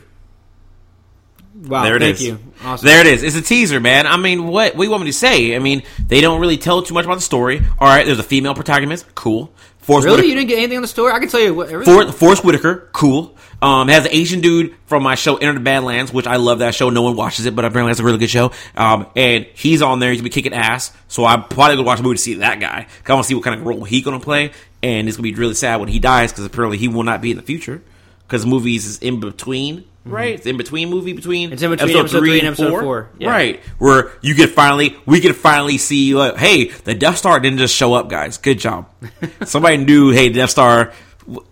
Wow, 1.56 1.84
There 1.84 1.96
it 1.96 2.00
thank 2.02 2.16
is. 2.16 2.24
you. 2.24 2.40
Awesome. 2.64 2.86
There 2.86 3.01
it 3.01 3.07
is. 3.07 3.24
It's 3.24 3.36
a 3.36 3.41
teaser, 3.41 3.80
man. 3.80 4.07
I 4.07 4.18
mean, 4.18 4.47
what 4.47 4.76
you 4.78 4.89
want 4.89 5.03
me 5.03 5.09
to 5.09 5.18
say? 5.18 5.55
I 5.55 5.59
mean, 5.59 5.84
they 6.07 6.22
don't 6.22 6.39
really 6.39 6.57
tell 6.57 6.82
too 6.82 6.93
much 6.93 7.05
about 7.05 7.16
the 7.16 7.22
story. 7.22 7.61
All 7.80 7.88
right, 7.88 8.05
there's 8.05 8.20
a 8.20 8.24
female 8.24 8.55
protagonist. 8.55 9.14
Cool. 9.16 9.51
Forest 9.80 10.05
Really, 10.05 10.16
Whitaker, 10.18 10.30
you 10.30 10.36
didn't 10.36 10.47
get 10.47 10.57
anything 10.59 10.78
on 10.78 10.82
the 10.82 10.88
story? 10.88 11.11
I 11.11 11.20
can 11.20 11.28
tell 11.28 11.41
you 11.41 11.53
what. 11.53 11.68
Everything. 11.70 12.05
For, 12.07 12.11
Forest 12.14 12.45
Whitaker, 12.45 12.88
cool. 12.93 13.36
Um, 13.61 13.89
has 13.89 14.05
an 14.05 14.11
Asian 14.14 14.39
dude 14.39 14.76
from 14.86 15.03
my 15.03 15.16
show 15.16 15.36
Enter 15.38 15.53
the 15.55 15.59
Badlands, 15.59 16.14
which 16.14 16.26
I 16.26 16.38
love 16.38 16.59
that 16.59 16.74
show. 16.74 16.89
No 16.89 17.01
one 17.01 17.18
watches 17.18 17.45
it, 17.45 17.53
but 17.55 17.66
apparently 17.66 17.91
it's 17.91 17.99
a 17.99 18.03
really 18.03 18.18
good 18.18 18.30
show. 18.30 18.51
Um, 18.78 19.07
and 19.16 19.45
he's 19.53 19.82
on 19.82 19.99
there. 19.99 20.11
He's 20.11 20.20
gonna 20.22 20.30
be 20.30 20.34
kicking 20.34 20.53
ass. 20.53 20.91
So 21.09 21.26
I'm 21.26 21.43
probably 21.43 21.76
gonna 21.76 21.86
watch 21.86 21.97
the 21.97 22.03
movie 22.03 22.16
to 22.16 22.22
see 22.22 22.34
that 22.36 22.59
guy. 22.61 22.88
'Cause 23.03 23.09
I 23.11 23.14
want 23.14 23.26
to 23.26 23.28
see 23.28 23.36
what 23.36 23.43
kind 23.43 23.59
of 23.59 23.66
role 23.66 23.84
he 23.84 24.01
gonna 24.01 24.20
play. 24.22 24.51
And 24.82 25.07
it's 25.09 25.18
gonna 25.18 25.24
be 25.24 25.34
really 25.34 25.53
sad 25.53 25.82
when 25.82 25.89
he 25.89 25.99
dies 25.99 26.32
because 26.32 26.45
apparently 26.45 26.78
he 26.78 26.88
will 26.88 27.03
not 27.03 27.22
be 27.22 27.32
in 27.32 27.38
the 27.38 27.43
future 27.43 27.82
because 28.28 28.45
movies 28.45 28.86
is 28.86 28.97
in 28.99 29.20
between. 29.20 29.84
Right, 30.06 30.36
it's 30.36 30.45
in 30.45 30.58
between 30.58 30.89
movie 30.89 31.14
between. 31.14 31.47
Mm-hmm. 31.47 31.54
It's 31.54 31.64
in 31.64 31.72
between 31.72 31.89
episode 31.97 32.20
three 32.20 32.39
and 32.39 32.47
episode 32.49 32.82
four. 32.82 33.10
Yeah. 33.18 33.30
Right, 33.30 33.60
where 33.78 34.12
you 34.22 34.36
could 34.36 34.49
finally 34.49 34.97
we 35.06 35.22
could 35.22 35.36
finally 35.36 35.78
see. 35.78 36.14
Uh, 36.16 36.36
hey, 36.36 36.66
the 36.66 36.93
Death 36.93 37.18
Star 37.18 37.39
didn't 37.39 37.60
just 37.60 37.74
show 37.74 37.93
up, 37.93 38.10
guys. 38.10 38.38
Good 38.38 38.60
job. 38.60 38.89
Somebody 39.45 39.78
knew. 39.78 40.12
Hey, 40.12 40.28
the 40.28 40.36
Death 40.36 40.49
Star 40.49 40.91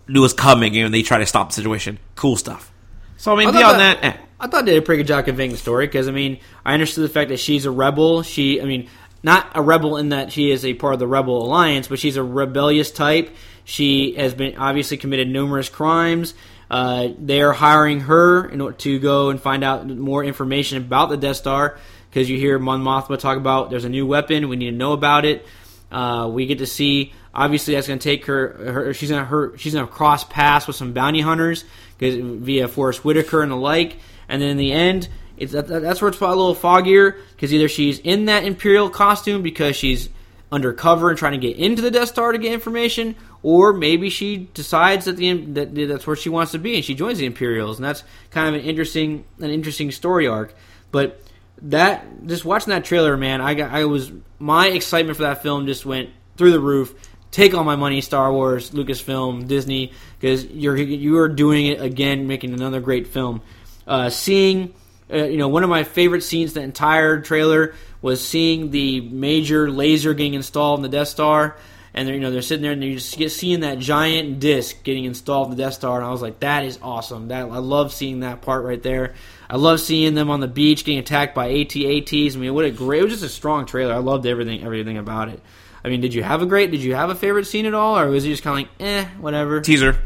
knew 0.08 0.22
was 0.22 0.34
coming, 0.34 0.78
and 0.78 0.94
they 0.94 1.02
tried 1.02 1.20
to 1.20 1.26
stop 1.26 1.50
the 1.50 1.56
situation. 1.56 1.98
Cool 2.16 2.36
stuff. 2.36 2.72
So 3.18 3.34
I 3.34 3.38
mean, 3.38 3.48
I 3.48 3.52
beyond 3.52 3.80
that, 3.80 4.02
that- 4.02 4.16
eh. 4.16 4.22
I 4.42 4.48
thought 4.48 4.66
they 4.66 4.72
did 4.74 4.82
a 4.82 4.86
pretty 4.86 5.04
good 5.04 5.08
job 5.08 5.26
conveying 5.26 5.52
the 5.52 5.58
story 5.58 5.86
because 5.86 6.08
I 6.08 6.12
mean 6.12 6.40
I 6.66 6.74
understood 6.74 7.04
the 7.04 7.10
fact 7.14 7.30
that 7.30 7.40
she's 7.40 7.66
a 7.66 7.72
rebel. 7.72 8.24
She, 8.24 8.60
I 8.60 8.66
mean, 8.66 8.90
not 9.24 9.52
a 9.56 9.62
rebel 9.62 9.98
in 9.98 10.10
that 10.10 10.32
she 10.32 10.52
is 10.52 10.66
a 10.66 10.74
part 10.74 10.94
of 10.94 11.00
the 11.00 11.08
Rebel 11.08 11.46
Alliance, 11.46 11.88
but 11.88 12.00
she's 12.00 12.18
a 12.18 12.24
rebellious 12.24 12.92
type. 12.92 13.34
She 13.64 14.16
has 14.16 14.34
been 14.34 14.58
obviously 14.58 14.98
committed 14.98 15.30
numerous 15.30 15.70
crimes. 15.70 16.34
Uh, 16.72 17.10
they 17.20 17.42
are 17.42 17.52
hiring 17.52 18.00
her 18.00 18.46
in 18.46 18.62
order 18.62 18.78
to 18.78 18.98
go 18.98 19.30
and 19.30 19.42
find 19.42 19.62
out 19.62 19.86
more 19.90 20.24
information 20.24 20.78
about 20.78 21.10
the 21.10 21.18
Death 21.18 21.36
Star 21.36 21.78
because 22.10 22.30
you 22.30 22.38
hear 22.38 22.58
Mon 22.58 22.82
Mothma 22.82 23.20
talk 23.20 23.38
about 23.38 23.70
there's 23.70 23.84
a 23.84 23.90
new 23.90 24.08
weapon. 24.08 24.48
We 24.48 24.56
need 24.56 24.72
to 24.72 24.78
know 24.78 24.94
about 24.94 25.26
it. 25.26 25.46
Uh, 25.92 26.30
we 26.32 26.46
get 26.46 26.60
to 26.60 26.66
see 26.66 27.12
obviously 27.36 27.76
that's 27.76 27.88
going 27.88 28.00
to 28.00 28.04
take 28.04 28.26
her, 28.26 28.72
her 28.72 28.94
she's 28.94 29.10
going 29.10 29.28
to 29.28 29.58
she's 29.58 29.74
going 29.74 29.86
to 29.86 29.92
cross 29.92 30.24
paths 30.24 30.66
with 30.66 30.78
some 30.78 30.94
bounty 30.94 31.20
hunters 31.20 31.66
via 32.00 32.70
Forest 32.70 33.04
Whitaker 33.04 33.44
and 33.44 33.52
the 33.52 33.58
like. 33.58 33.98
And 34.30 34.42
then 34.42 34.52
in 34.52 34.58
the 34.58 34.72
end, 34.72 35.10
it's 35.36 35.52
that, 35.52 35.68
that's 35.68 36.02
where 36.02 36.08
it's 36.08 36.22
a 36.22 36.28
little 36.28 36.56
foggier 36.56 37.18
because 37.32 37.54
either 37.54 37.68
she's 37.68 38.00
in 38.00 38.26
that 38.26 38.46
Imperial 38.46 38.90
costume 38.90 39.42
because 39.42 39.76
she's 39.76 40.08
undercover 40.54 41.10
and 41.10 41.18
trying 41.18 41.34
to 41.34 41.38
get 41.38 41.58
into 41.58 41.82
the 41.82 41.92
Death 41.92 42.08
Star 42.10 42.32
to 42.32 42.38
get 42.38 42.54
information, 42.54 43.16
or 43.44 43.74
maybe 43.74 44.10
she 44.10 44.50
decides 44.54 45.06
that 45.06 45.18
the 45.18 45.34
that 45.34 45.74
that's 45.74 46.06
where 46.06 46.16
she 46.16 46.30
wants 46.30 46.52
to 46.52 46.60
be 46.60 46.76
and 46.76 46.86
she 46.86 46.96
joins 46.96 47.18
the 47.18 47.26
Imperials, 47.26 47.78
and 47.78 47.86
that's 47.86 48.04
kind 48.30 48.48
of 48.48 48.62
an 48.62 48.68
interesting 48.68 49.26
an 49.40 49.50
interesting 49.50 49.92
story 49.92 50.28
arc. 50.28 50.54
But 50.92 51.22
that 51.64 52.06
just 52.28 52.46
watching 52.46 52.72
that 52.72 52.86
trailer, 52.86 53.18
man, 53.18 53.42
I 53.42 53.54
got 53.54 53.72
I 53.72 53.86
was 53.86 54.12
my 54.40 54.68
excitement 54.68 55.18
for 55.18 55.24
that 55.24 55.42
film 55.42 55.66
just 55.66 55.86
went 55.86 56.10
through 56.38 56.52
the 56.52 56.60
roof. 56.60 56.94
Take 57.32 57.54
all 57.54 57.64
my 57.64 57.78
money, 57.78 58.02
Star 58.02 58.32
Wars, 58.34 58.72
Lucasfilm, 58.72 59.48
Disney, 59.48 59.94
because 60.20 60.46
you're 60.46 60.76
you 60.76 61.18
are 61.20 61.30
doing 61.30 61.68
it 61.68 61.82
again, 61.82 62.28
making 62.28 62.54
another 62.54 62.82
great 62.82 63.08
film. 63.08 63.42
Uh, 63.88 64.10
seeing, 64.10 64.74
uh, 65.12 65.24
you 65.24 65.38
know, 65.38 65.48
one 65.48 65.64
of 65.64 65.70
my 65.70 65.84
favorite 65.84 66.24
scenes, 66.24 66.54
the 66.54 66.62
entire 66.62 67.22
trailer 67.22 67.74
was 68.02 68.26
seeing 68.26 68.72
the 68.72 69.02
major 69.02 69.70
laser 69.70 70.14
getting 70.14 70.34
installed 70.34 70.80
in 70.80 70.84
the 70.84 70.90
Death 70.90 71.08
Star, 71.08 71.56
and 71.94 72.08
they're 72.08 72.16
you 72.16 72.22
know 72.22 72.32
they're 72.32 72.42
sitting 72.42 72.62
there 72.62 72.72
and 72.72 72.84
you 72.84 72.96
just 72.96 73.18
get 73.18 73.32
seeing 73.32 73.62
that 73.62 73.80
giant 73.80 74.40
disc 74.40 74.84
getting 74.84 75.06
installed 75.06 75.52
in 75.52 75.58
the 75.58 75.64
Death 75.64 75.74
Star, 75.74 75.98
and 75.98 76.06
I 76.06 76.12
was 76.12 76.22
like, 76.22 76.40
that 76.40 76.64
is 76.64 76.80
awesome. 76.82 77.28
That 77.30 77.44
I 77.44 77.58
love 77.58 77.94
seeing 77.94 78.22
that 78.22 78.42
part 78.42 78.64
right 78.64 78.82
there. 78.82 79.16
I 79.50 79.58
love 79.58 79.80
seeing 79.80 80.14
them 80.14 80.30
on 80.30 80.40
the 80.40 80.48
beach 80.48 80.86
getting 80.86 81.00
attacked 81.00 81.36
by 81.36 81.50
AT-ATs. 81.50 82.36
I 82.36 82.40
mean, 82.40 82.54
what 82.54 82.66
a 82.66 82.72
great! 82.72 83.00
It 83.00 83.04
was 83.04 83.14
just 83.14 83.24
a 83.24 83.30
strong 83.30 83.66
trailer. 83.66 83.94
I 83.94 83.98
loved 83.98 84.26
everything 84.26 84.64
everything 84.64 84.98
about 84.98 85.30
it. 85.30 85.42
I 85.84 85.90
mean, 85.90 86.02
did 86.02 86.14
you 86.14 86.24
have 86.24 86.42
a 86.42 86.46
great? 86.46 86.72
Did 86.72 86.82
you 86.82 86.96
have 86.96 87.10
a 87.10 87.16
favorite 87.16 87.46
scene 87.46 87.66
at 87.66 87.74
all, 87.74 87.98
or 87.98 88.10
was 88.10 88.26
it 88.26 88.30
just 88.30 88.44
kind 88.44 88.66
of 88.66 88.70
like, 88.70 88.88
eh, 88.88 89.06
whatever? 89.20 89.62
Teaser. 89.62 90.02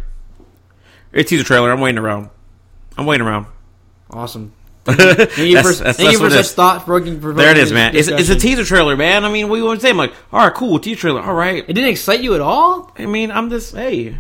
It's 1.12 1.30
teaser 1.30 1.44
trailer. 1.44 1.72
I'm 1.72 1.82
waiting 1.82 2.00
around. 2.00 2.30
I'm 2.98 3.06
waiting 3.06 3.26
around. 3.26 3.48
Awesome. 4.10 4.54
Thank 4.86 5.00
you 5.38 5.56
That's- 5.56 5.78
for, 5.78 5.84
that's- 5.84 5.98
thank 5.98 5.98
that's 5.98 6.12
you 6.14 6.20
for 6.20 6.30
such 6.30 6.48
thought 6.50 6.86
provoking. 6.86 7.20
There 7.20 7.52
it 7.52 7.58
is, 7.58 7.72
man. 7.74 7.96
It's, 7.96 8.08
it's 8.08 8.30
a 8.30 8.36
teaser 8.36 8.64
trailer, 8.64 8.96
man. 8.96 9.26
I 9.26 9.32
mean, 9.32 9.50
we 9.50 9.58
you 9.60 9.66
want 9.66 9.80
to 9.80 9.84
say? 9.86 9.90
I'm 9.90 9.98
like, 9.98 10.14
all 10.32 10.40
right, 10.46 10.54
cool, 10.54 10.78
teaser 10.80 11.00
trailer. 11.00 11.22
All 11.22 11.34
right. 11.34 11.64
It 11.68 11.74
didn't 11.74 11.90
excite 11.90 12.22
you 12.22 12.36
at 12.36 12.42
all. 12.42 12.92
I 12.98 13.06
mean, 13.08 13.32
I'm 13.32 13.50
just, 13.50 13.74
hey, 13.76 14.18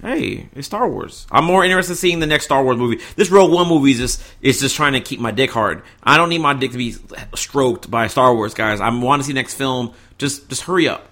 hey, 0.00 0.48
it's 0.54 0.66
Star 0.68 0.88
Wars. 0.88 1.26
I'm 1.32 1.44
more 1.44 1.64
interested 1.64 1.92
in 1.92 1.96
seeing 1.96 2.20
the 2.20 2.26
next 2.26 2.44
Star 2.44 2.62
Wars 2.62 2.76
movie. 2.78 3.02
This 3.16 3.30
Rogue 3.30 3.50
One 3.50 3.66
movie 3.68 3.90
is 3.90 3.98
just, 3.98 4.22
is 4.40 4.60
just 4.60 4.76
trying 4.76 4.92
to 4.92 5.00
keep 5.00 5.18
my 5.18 5.32
dick 5.32 5.50
hard. 5.50 5.82
I 6.04 6.16
don't 6.16 6.28
need 6.28 6.38
my 6.38 6.54
dick 6.54 6.70
to 6.72 6.78
be 6.78 6.94
stroked 7.34 7.90
by 7.90 8.06
Star 8.06 8.32
Wars, 8.34 8.54
guys. 8.54 8.80
I 8.80 8.88
want 8.90 9.22
to 9.22 9.26
see 9.26 9.32
next 9.32 9.54
film. 9.54 9.92
Just, 10.18 10.48
just 10.48 10.62
hurry 10.62 10.88
up. 10.88 11.07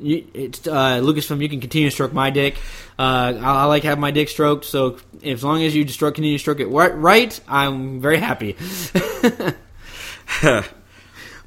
You, 0.00 0.26
it's 0.34 0.66
uh, 0.66 1.00
Lucasfilm. 1.00 1.40
You 1.42 1.48
can 1.48 1.60
continue 1.60 1.88
to 1.88 1.94
stroke 1.94 2.12
my 2.12 2.30
dick. 2.30 2.56
Uh, 2.98 3.34
I, 3.40 3.62
I 3.62 3.64
like 3.64 3.82
having 3.82 4.00
my 4.00 4.10
dick 4.10 4.28
stroked. 4.28 4.64
So 4.64 4.98
as 5.22 5.42
long 5.44 5.62
as 5.62 5.74
you 5.74 5.86
stroke, 5.88 6.14
continue 6.14 6.36
to 6.36 6.40
stroke 6.40 6.60
it 6.60 6.66
right, 6.66 6.96
right 6.96 7.40
I'm 7.48 8.00
very 8.00 8.18
happy. 8.18 8.56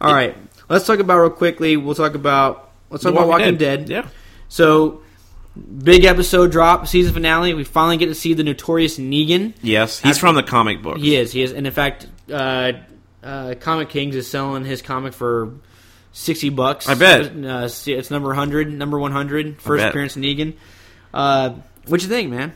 All 0.02 0.14
right, 0.14 0.36
let's 0.70 0.86
talk 0.88 1.00
about 1.00 1.20
real 1.20 1.30
quickly. 1.30 1.78
We'll 1.78 1.96
talk 1.96 2.16
about 2.16 2.72
let's 2.90 3.04
talk 3.04 3.14
about 3.14 3.28
Walking 3.28 3.58
Dead. 3.58 3.88
Yeah. 3.90 4.08
So 4.50 5.02
big 5.56 6.06
episode 6.06 6.52
drop, 6.52 6.88
season 6.88 7.14
finale. 7.14 7.54
We 7.54 7.64
finally 7.64 7.98
get 7.98 8.08
to 8.08 8.16
see 8.16 8.34
the 8.34 8.44
notorious 8.44 8.98
Negan. 8.98 9.54
Yes, 9.62 10.00
he's 10.00 10.18
from 10.18 10.36
the 10.36 10.44
comic 10.44 10.82
book. 10.82 10.98
He 10.98 11.16
is. 11.16 11.32
He 11.32 11.44
is. 11.44 11.52
And 11.52 11.68
in 11.68 11.74
fact, 11.74 12.08
uh, 12.32 12.74
uh, 13.24 13.56
Comic 13.60 13.90
Kings 13.90 14.16
is 14.16 14.28
selling 14.28 14.66
his 14.66 14.82
comic 14.82 15.14
for 15.14 15.54
sixty 16.12 16.50
bucks. 16.50 16.88
I 16.88 16.96
bet. 16.96 17.32
Uh, 17.32 17.70
it's 17.86 18.12
number 18.12 18.34
hundred, 18.34 18.72
number 18.72 19.00
one 19.00 19.12
hundred, 19.12 19.62
first 19.62 19.82
bet. 19.82 19.90
appearance 19.90 20.16
of 20.16 20.22
Negan. 20.22 20.56
Uh, 21.14 21.56
what 21.88 22.02
you 22.02 22.08
think, 22.08 22.30
man? 22.30 22.54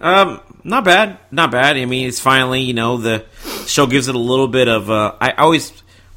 Um, 0.00 0.40
not 0.64 0.84
bad, 0.84 1.18
not 1.30 1.50
bad. 1.50 1.76
I 1.76 1.84
mean, 1.84 2.08
it's 2.08 2.20
finally 2.20 2.62
you 2.62 2.74
know 2.74 2.96
the 2.96 3.24
show 3.66 3.86
gives 3.86 4.08
it 4.08 4.14
a 4.14 4.18
little 4.18 4.48
bit 4.48 4.68
of. 4.68 4.90
Uh, 4.90 5.14
I 5.20 5.32
always 5.32 5.72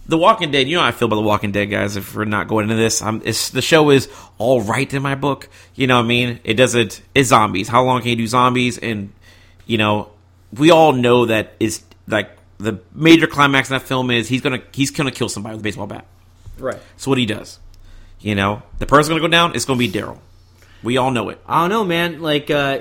the 0.08 0.18
Walking 0.18 0.52
Dead. 0.52 0.68
You 0.68 0.76
know 0.76 0.82
how 0.82 0.88
I 0.88 0.92
feel 0.92 1.08
about 1.08 1.18
the 1.18 1.22
Walking 1.22 1.52
Dead 1.52 1.66
guys. 1.66 1.96
If 1.96 2.16
we're 2.16 2.26
not 2.26 2.48
going 2.48 2.64
into 2.64 2.76
this, 2.76 3.02
I'm, 3.02 3.22
it's, 3.26 3.50
the 3.50 3.62
show 3.62 3.90
is 3.92 4.10
all 4.38 4.62
right 4.62 4.92
in 4.92 5.02
my 5.02 5.16
book. 5.16 5.50
You 5.76 5.88
know 5.88 5.98
what 5.98 6.06
I 6.06 6.08
mean? 6.08 6.40
It 6.44 6.56
doesn't. 6.56 7.02
It's 7.14 7.30
zombies. 7.30 7.68
How 7.68 7.84
long 7.84 8.02
can 8.02 8.10
you 8.10 8.16
do 8.16 8.28
zombies? 8.28 8.78
And 8.78 9.12
you 9.66 9.78
know, 9.78 10.10
we 10.54 10.72
all 10.72 10.94
know 10.94 11.26
that 11.26 11.54
is 11.60 11.84
like 12.08 12.32
the 12.58 12.80
major 12.94 13.28
climax 13.28 13.70
in 13.70 13.76
that 13.76 13.84
film 13.84 14.10
is 14.10 14.28
he's 14.28 14.42
gonna 14.42 14.62
he's 14.72 14.92
gonna 14.92 15.12
kill 15.12 15.30
somebody 15.30 15.56
with 15.56 15.62
a 15.62 15.64
baseball 15.64 15.88
bat. 15.88 16.06
Right. 16.58 16.80
That's 16.92 17.08
what 17.08 17.18
he 17.18 17.26
does. 17.26 17.60
You 18.20 18.36
know, 18.36 18.64
the 18.80 18.86
person's 18.86 19.10
gonna 19.10 19.22
go 19.22 19.28
down. 19.28 19.56
It's 19.56 19.66
gonna 19.66 19.80
be 19.80 19.90
Daryl. 19.90 20.20
We 20.84 20.98
all 20.98 21.12
know 21.12 21.30
it. 21.30 21.40
I 21.48 21.62
don't 21.62 21.70
know, 21.70 21.84
man. 21.84 22.22
Like 22.22 22.50
uh, 22.50 22.80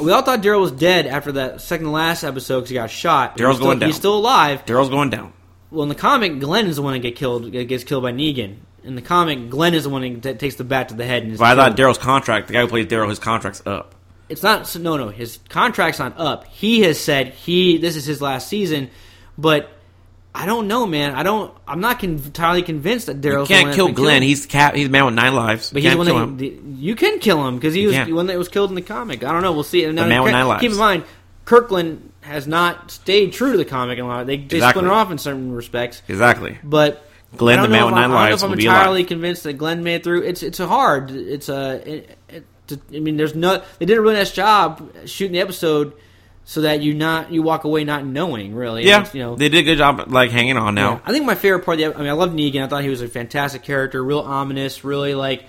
we 0.00 0.12
all 0.12 0.22
thought 0.22 0.42
Daryl 0.42 0.60
was 0.60 0.72
dead 0.72 1.06
after 1.06 1.32
that 1.32 1.60
second 1.60 1.86
to 1.86 1.90
last 1.92 2.24
episode 2.24 2.60
because 2.60 2.70
he 2.70 2.74
got 2.74 2.90
shot. 2.90 3.36
Daryl's 3.36 3.58
going 3.58 3.78
down. 3.78 3.88
He's 3.88 3.96
still 3.96 4.16
alive. 4.16 4.64
Daryl's 4.66 4.88
going 4.90 5.10
down. 5.10 5.32
Well, 5.70 5.82
in 5.82 5.88
the 5.88 5.94
comic, 5.96 6.38
Glenn 6.38 6.66
is 6.66 6.76
the 6.76 6.82
one 6.82 6.92
that 6.92 7.00
get 7.00 7.16
killed. 7.16 7.50
Gets 7.50 7.84
killed 7.84 8.02
by 8.02 8.12
Negan. 8.12 8.56
In 8.84 8.94
the 8.96 9.02
comic, 9.02 9.48
Glenn 9.50 9.74
is 9.74 9.84
the 9.84 9.90
one 9.90 10.20
that 10.20 10.38
takes 10.38 10.56
the 10.56 10.64
bat 10.64 10.90
to 10.90 10.94
the 10.94 11.04
head 11.06 11.22
and 11.22 11.32
is 11.32 11.38
But 11.38 11.58
I 11.58 11.68
thought. 11.68 11.76
Daryl's 11.76 11.98
contract, 11.98 12.46
the 12.48 12.52
guy 12.52 12.60
who 12.60 12.68
plays 12.68 12.86
Daryl, 12.86 13.08
his 13.08 13.18
contract's 13.18 13.62
up. 13.66 13.94
it's 14.28 14.42
not 14.42 14.66
so- 14.66 14.78
no 14.78 14.96
no 14.96 15.08
his 15.08 15.38
contract's 15.48 15.98
not 15.98 16.14
up 16.18 16.44
he 16.46 16.80
has 16.82 16.98
said 16.98 17.28
he 17.28 17.76
this 17.78 17.94
is 17.96 18.04
his 18.06 18.22
last 18.22 18.48
season 18.48 18.90
but 19.36 19.70
i 20.34 20.46
don't 20.46 20.66
know 20.68 20.86
man 20.86 21.14
i 21.14 21.22
don't 21.22 21.54
i'm 21.68 21.80
not 21.80 21.98
con- 22.00 22.10
entirely 22.24 22.62
convinced 22.62 23.06
that 23.06 23.20
Daryl 23.20 23.46
can't 23.46 23.74
kill 23.74 23.92
Glenn. 23.92 24.20
killed. 24.20 24.22
He's 24.28 24.46
cat. 24.46 24.74
He's 24.74 24.88
a 24.88 24.90
man 24.90 25.04
with 25.06 25.14
nine 25.14 25.34
lives. 25.34 25.70
but 25.72 25.82
you 25.82 25.88
he's 25.90 25.96
one 25.96 26.06
kill 26.06 26.26
that 26.26 26.42
him. 26.44 26.76
you 26.78 26.96
can 26.96 27.18
kill 27.20 27.46
him 27.46 27.54
because 27.56 27.74
he 27.74 27.86
was 27.86 27.94
the 27.94 28.12
one 28.12 28.26
that 28.26 28.36
was 28.38 28.48
killed 28.48 28.70
in 28.70 28.74
the 28.74 28.82
comic 28.82 29.22
i 29.24 29.30
don't 29.32 29.42
know 29.42 29.52
we'll 29.52 29.62
see 29.62 29.84
and 29.84 29.94
now, 29.96 30.06
man 30.08 30.22
with 30.22 30.32
nine 30.32 30.46
lives. 30.48 30.60
keep 30.60 30.72
in 30.72 30.78
mind 30.78 31.04
Kirkman 31.44 32.10
has 32.22 32.46
not 32.46 32.90
stayed 32.90 33.32
true 33.34 33.52
to 33.52 33.58
the 33.58 33.64
comic 33.66 33.98
in 33.98 34.04
a 34.04 34.08
lot 34.08 34.26
they, 34.26 34.38
they 34.38 34.42
Exactly. 34.56 34.80
split 34.80 34.84
it 34.84 34.90
off 34.90 35.10
in 35.10 35.18
certain 35.18 35.52
respects 35.52 36.02
Exactly. 36.08 36.58
but 36.64 37.06
Glenn, 37.36 37.60
the 37.62 37.68
man 37.68 37.84
with 37.86 37.94
nine 37.94 38.04
I'm, 38.04 38.10
I 38.12 38.14
don't 38.14 38.30
lives, 38.30 38.42
know 38.42 38.48
if 38.48 38.52
I'm 38.54 38.58
entirely 38.60 39.04
convinced 39.04 39.42
that 39.42 39.54
Glenn 39.54 39.82
made 39.82 39.96
it 39.96 40.04
through. 40.04 40.22
It's 40.22 40.44
it's 40.44 40.60
a 40.60 40.68
hard. 40.68 41.10
It's 41.10 41.48
a. 41.48 41.82
It, 41.84 42.18
it, 42.28 42.44
I 42.94 43.00
mean, 43.00 43.16
there's 43.16 43.34
no. 43.34 43.60
They 43.80 43.86
did 43.86 43.98
a 43.98 44.00
really 44.00 44.14
nice 44.14 44.30
job 44.30 44.88
shooting 45.06 45.32
the 45.32 45.40
episode 45.40 45.94
so 46.44 46.60
that 46.62 46.82
you 46.82 46.94
not 46.94 47.32
you 47.32 47.42
walk 47.42 47.64
away 47.64 47.84
not 47.84 48.04
knowing 48.04 48.54
really. 48.54 48.84
Yeah, 48.86 49.02
It's, 49.02 49.14
you 49.14 49.22
know. 49.22 49.34
they 49.36 49.48
did 49.48 49.60
a 49.60 49.62
good 49.62 49.78
job, 49.78 50.04
like 50.08 50.30
hanging 50.30 50.56
on 50.56 50.74
now. 50.74 50.92
Yeah. 50.92 51.00
I 51.06 51.12
think 51.12 51.24
my 51.24 51.34
favorite 51.34 51.64
part. 51.64 51.80
Of 51.80 51.92
the, 51.92 51.98
I 51.98 52.02
mean, 52.02 52.10
I 52.10 52.12
love 52.12 52.30
Negan. 52.30 52.62
I 52.62 52.66
thought 52.68 52.82
he 52.82 52.90
was 52.90 53.02
a 53.02 53.08
fantastic 53.08 53.62
character. 53.62 54.02
Real 54.02 54.20
ominous. 54.20 54.84
Really 54.84 55.14
like 55.14 55.44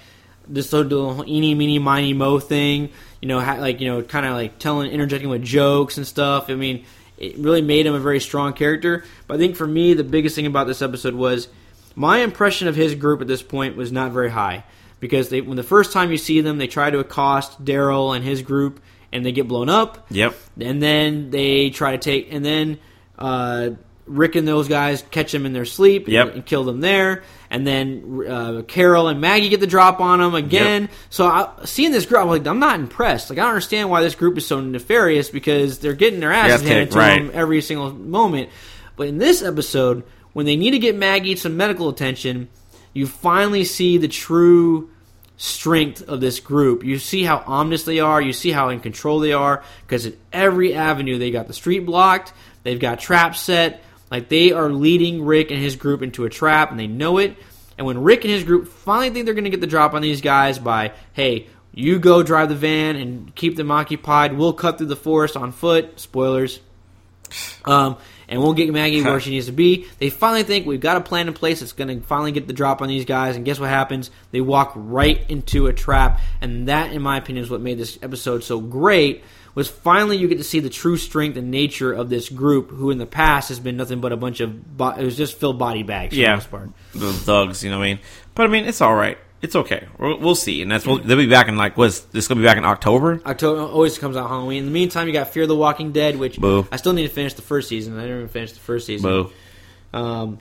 this 0.47 0.71
little 0.71 1.27
eeny 1.27 1.53
meeny 1.53 1.79
miny 1.79 2.13
mo 2.13 2.39
thing. 2.39 2.89
You 3.21 3.27
know, 3.27 3.39
ha, 3.41 3.55
like 3.55 3.81
you 3.81 3.87
know, 3.87 4.01
kind 4.03 4.25
of 4.25 4.33
like 4.33 4.59
telling, 4.59 4.91
interjecting 4.91 5.29
with 5.29 5.43
jokes 5.43 5.97
and 5.97 6.05
stuff. 6.07 6.49
I 6.49 6.55
mean, 6.55 6.85
it 7.17 7.37
really 7.37 7.61
made 7.61 7.85
him 7.85 7.93
a 7.93 7.99
very 7.99 8.19
strong 8.19 8.53
character. 8.53 9.03
But 9.27 9.35
I 9.35 9.37
think 9.37 9.55
for 9.55 9.67
me, 9.67 9.93
the 9.93 10.03
biggest 10.03 10.35
thing 10.35 10.45
about 10.45 10.67
this 10.67 10.81
episode 10.81 11.15
was 11.15 11.47
my 11.95 12.19
impression 12.19 12.67
of 12.67 12.75
his 12.75 12.95
group 12.95 13.21
at 13.21 13.27
this 13.27 13.41
point 13.41 13.75
was 13.75 13.91
not 13.91 14.11
very 14.11 14.29
high 14.29 14.63
because 14.99 15.29
they, 15.29 15.41
when 15.41 15.55
the 15.57 15.63
first 15.63 15.91
time 15.91 16.11
you 16.11 16.17
see 16.17 16.41
them, 16.41 16.57
they 16.57 16.67
try 16.67 16.89
to 16.89 16.99
accost 16.99 17.63
Daryl 17.63 18.15
and 18.15 18.23
his 18.23 18.41
group, 18.41 18.81
and 19.11 19.25
they 19.25 19.31
get 19.31 19.47
blown 19.47 19.69
up 19.69 20.05
Yep. 20.11 20.35
and 20.59 20.81
then 20.81 21.29
they 21.29 21.69
try 21.69 21.91
to 21.91 21.97
take 21.97 22.31
and 22.33 22.43
then 22.45 22.79
uh, 23.17 23.69
Rick 24.05 24.35
and 24.35 24.47
those 24.47 24.67
guys 24.67 25.03
catch 25.09 25.31
them 25.31 25.45
in 25.45 25.53
their 25.53 25.65
sleep 25.65 26.07
Yep. 26.07 26.27
and, 26.27 26.35
and 26.37 26.45
kill 26.45 26.63
them 26.63 26.79
there 26.81 27.23
and 27.49 27.65
then 27.65 28.23
uh, 28.27 28.61
Carol 28.67 29.07
and 29.07 29.21
Maggie 29.21 29.49
get 29.49 29.59
the 29.61 29.67
drop 29.67 29.99
on 29.99 30.19
them 30.19 30.35
again 30.35 30.83
Yep. 30.83 30.91
so 31.09 31.25
I, 31.25 31.49
seeing 31.65 31.91
this 31.91 32.05
group 32.05 32.21
I'm 32.21 32.27
like 32.27 32.45
I'm 32.45 32.59
not 32.59 32.79
impressed 32.79 33.29
like 33.29 33.39
I 33.39 33.43
don't 33.43 33.49
understand 33.51 33.89
why 33.89 34.01
this 34.01 34.15
group 34.15 34.37
is 34.37 34.45
so 34.45 34.59
nefarious 34.61 35.29
because 35.29 35.79
they're 35.79 35.93
getting 35.93 36.19
their 36.19 36.31
asses 36.33 36.67
handed 36.67 36.91
to 36.91 36.97
right. 36.99 37.21
them 37.21 37.31
every 37.33 37.61
single 37.61 37.91
moment 37.93 38.49
but 38.95 39.07
in 39.07 39.17
this 39.17 39.41
episode 39.41 40.03
when 40.33 40.45
they 40.45 40.55
need 40.55 40.71
to 40.71 40.79
get 40.79 40.95
Maggie 40.95 41.35
some 41.35 41.55
medical 41.57 41.89
attention 41.89 42.49
you 42.93 43.07
finally 43.07 43.63
see 43.65 43.97
the 43.97 44.07
true 44.07 44.89
strength 45.37 46.01
of 46.07 46.21
this 46.21 46.39
group. 46.39 46.83
You 46.83 46.99
see 46.99 47.23
how 47.23 47.43
ominous 47.45 47.83
they 47.83 47.99
are. 47.99 48.21
You 48.21 48.33
see 48.33 48.51
how 48.51 48.69
in 48.69 48.79
control 48.79 49.19
they 49.19 49.33
are 49.33 49.63
because 49.81 50.05
at 50.05 50.13
every 50.31 50.73
avenue 50.73 51.17
they 51.17 51.31
got 51.31 51.47
the 51.47 51.53
street 51.53 51.79
blocked. 51.79 52.33
They've 52.63 52.79
got 52.79 52.99
traps 52.99 53.39
set. 53.39 53.83
Like 54.11 54.29
they 54.29 54.51
are 54.51 54.69
leading 54.69 55.25
Rick 55.25 55.51
and 55.51 55.59
his 55.59 55.75
group 55.75 56.01
into 56.01 56.25
a 56.25 56.29
trap, 56.29 56.71
and 56.71 56.79
they 56.79 56.87
know 56.87 57.17
it. 57.17 57.35
And 57.77 57.85
when 57.85 58.03
Rick 58.03 58.23
and 58.23 58.31
his 58.31 58.43
group 58.43 58.67
finally 58.67 59.09
think 59.09 59.25
they're 59.25 59.33
going 59.33 59.45
to 59.45 59.49
get 59.49 59.61
the 59.61 59.67
drop 59.67 59.93
on 59.93 60.01
these 60.01 60.21
guys 60.21 60.59
by, 60.59 60.93
hey, 61.13 61.47
you 61.73 61.99
go 61.99 62.23
drive 62.23 62.49
the 62.49 62.55
van 62.55 62.95
and 62.95 63.35
keep 63.35 63.57
them 63.57 63.69
occupied. 63.71 64.37
We'll 64.37 64.53
cut 64.53 64.77
through 64.77 64.87
the 64.87 64.95
forest 64.95 65.35
on 65.35 65.51
foot. 65.51 65.99
Spoilers. 65.99 66.61
Um, 67.65 67.97
and 68.27 68.41
we'll 68.41 68.53
get 68.53 68.71
Maggie 68.71 69.01
where 69.01 69.19
she 69.21 69.31
needs 69.31 69.45
to 69.47 69.51
be. 69.51 69.87
They 69.99 70.09
finally 70.09 70.43
think 70.43 70.65
we've 70.65 70.79
got 70.79 70.97
a 70.97 71.01
plan 71.01 71.27
in 71.27 71.33
place 71.33 71.59
that's 71.59 71.73
going 71.73 71.87
to 71.99 72.05
finally 72.05 72.31
get 72.31 72.47
the 72.47 72.53
drop 72.53 72.81
on 72.81 72.87
these 72.87 73.05
guys, 73.05 73.35
and 73.35 73.45
guess 73.45 73.59
what 73.59 73.69
happens? 73.69 74.11
They 74.31 74.41
walk 74.41 74.71
right 74.75 75.23
into 75.29 75.67
a 75.67 75.73
trap, 75.73 76.19
and 76.41 76.67
that, 76.67 76.91
in 76.91 77.01
my 77.01 77.17
opinion, 77.17 77.43
is 77.43 77.49
what 77.51 77.61
made 77.61 77.77
this 77.77 77.99
episode 78.01 78.43
so 78.43 78.59
great. 78.59 79.23
Was 79.53 79.69
finally 79.69 80.17
you 80.17 80.27
get 80.27 80.37
to 80.39 80.43
see 80.43 80.59
the 80.59 80.69
true 80.69 80.97
strength 80.97 81.37
and 81.37 81.49
nature 81.49 81.93
of 81.93 82.09
this 82.09 82.27
group, 82.27 82.71
who 82.71 82.91
in 82.91 82.97
the 82.97 83.05
past 83.05 83.47
has 83.47 83.57
been 83.59 83.77
nothing 83.77 84.01
but 84.01 84.11
a 84.11 84.17
bunch 84.17 84.41
of 84.41 84.75
bo- 84.77 84.89
it 84.89 85.05
was 85.05 85.15
just 85.15 85.37
filled 85.39 85.57
body 85.57 85.81
bags. 85.81 86.09
For 86.11 86.15
the 86.17 86.21
Yeah, 86.23 86.35
most 86.35 86.51
part. 86.51 86.69
the 86.93 87.13
thugs. 87.13 87.63
You 87.63 87.69
know 87.71 87.77
what 87.79 87.85
I 87.85 87.93
mean? 87.93 87.99
But 88.33 88.47
I 88.47 88.49
mean, 88.49 88.65
it's 88.65 88.81
all 88.81 88.93
right. 88.95 89.17
It's 89.45 89.55
okay. 89.55 89.87
We'll, 89.99 90.19
we'll 90.19 90.35
see, 90.35 90.61
and 90.61 90.71
that's 90.71 90.85
we'll, 90.85 90.97
they'll 90.97 91.17
be 91.17 91.27
back 91.27 91.47
in 91.47 91.55
like 91.55 91.77
what's 91.77 91.99
this 92.01 92.27
gonna 92.27 92.41
be 92.41 92.45
back 92.45 92.57
in 92.57 92.65
October? 92.65 93.21
October 93.25 93.61
always 93.61 93.97
comes 93.97 94.15
out 94.17 94.27
Halloween. 94.27 94.59
In 94.59 94.65
the 94.65 94.71
meantime, 94.71 95.07
you 95.07 95.13
got 95.13 95.29
Fear 95.29 95.47
the 95.47 95.55
Walking 95.55 95.91
Dead, 95.91 96.17
which 96.17 96.39
Boo. 96.39 96.67
I 96.71 96.77
still 96.77 96.93
need 96.93 97.07
to 97.07 97.13
finish 97.13 97.33
the 97.35 97.41
first 97.41 97.69
season. 97.69 97.97
I 97.97 98.01
didn't 98.01 98.17
even 98.17 98.27
finish 98.29 98.51
the 98.53 98.59
first 98.59 98.87
season. 98.87 99.09
Boo, 99.09 99.31
Um, 99.97 100.39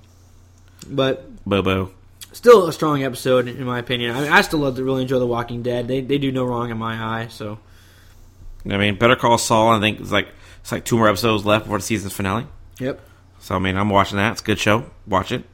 but 0.89 1.45
boo, 1.45 1.63
boo. 1.63 1.91
still 2.33 2.67
a 2.67 2.73
strong 2.73 3.03
episode 3.03 3.47
in 3.49 3.63
my 3.65 3.79
opinion. 3.79 4.17
I, 4.17 4.21
mean, 4.23 4.33
I 4.33 4.41
still 4.41 4.61
love 4.61 4.77
to 4.77 4.85
really 4.85 5.03
enjoy 5.03 5.19
The 5.19 5.27
Walking 5.27 5.63
Dead. 5.63 5.87
They 5.87 6.01
they 6.01 6.19
do 6.19 6.33
no 6.33 6.45
wrong 6.45 6.71
in 6.71 6.79
my 6.79 6.95
eye. 7.23 7.29
So 7.29 7.59
I 8.69 8.77
mean, 8.79 8.97
Better 8.97 9.17
Call 9.17 9.37
Saul. 9.39 9.71
I 9.71 9.81
think 9.81 10.01
it's 10.01 10.13
like 10.13 10.29
it's 10.63 10.73
like 10.73 10.85
two 10.85 10.97
more 10.97 11.09
episodes 11.09 11.45
left 11.45 11.67
before 11.67 11.79
the 11.79 11.85
season's 11.85 12.15
finale. 12.15 12.47
yep. 12.81 13.01
So 13.41 13.55
I 13.55 13.59
mean, 13.59 13.77
I'm 13.77 13.91
watching 13.91 14.17
that. 14.17 14.33
It's 14.33 14.41
a 14.41 14.45
good 14.45 14.59
show. 14.59 14.87
Watch 15.07 15.31
it. 15.31 15.45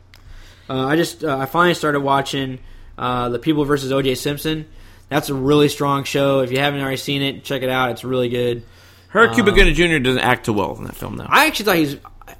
Uh, 0.68 0.86
I 0.86 0.94
just 0.94 1.24
uh, 1.24 1.36
I 1.36 1.46
finally 1.46 1.74
started 1.74 1.98
watching 2.00 2.60
uh, 3.00 3.30
the 3.30 3.38
People 3.38 3.64
versus 3.64 3.90
O.J. 3.90 4.14
Simpson. 4.14 4.66
That's 5.08 5.30
a 5.30 5.34
really 5.34 5.70
strong 5.70 6.04
show. 6.04 6.40
If 6.40 6.52
you 6.52 6.58
haven't 6.58 6.80
already 6.82 6.98
seen 6.98 7.22
it, 7.22 7.42
check 7.42 7.62
it 7.62 7.70
out. 7.70 7.90
It's 7.92 8.04
really 8.04 8.28
good. 8.28 8.62
Heard 9.08 9.32
Cuba 9.32 9.50
Gooding 9.52 9.74
Jr. 9.74 9.98
doesn't 9.98 10.22
act 10.22 10.44
too 10.44 10.52
well 10.52 10.76
in 10.76 10.84
that 10.84 10.94
film, 10.94 11.16
though. 11.16 11.26
I 11.26 11.46
actually 11.46 11.64
thought 11.64 11.76
he's 11.76 11.96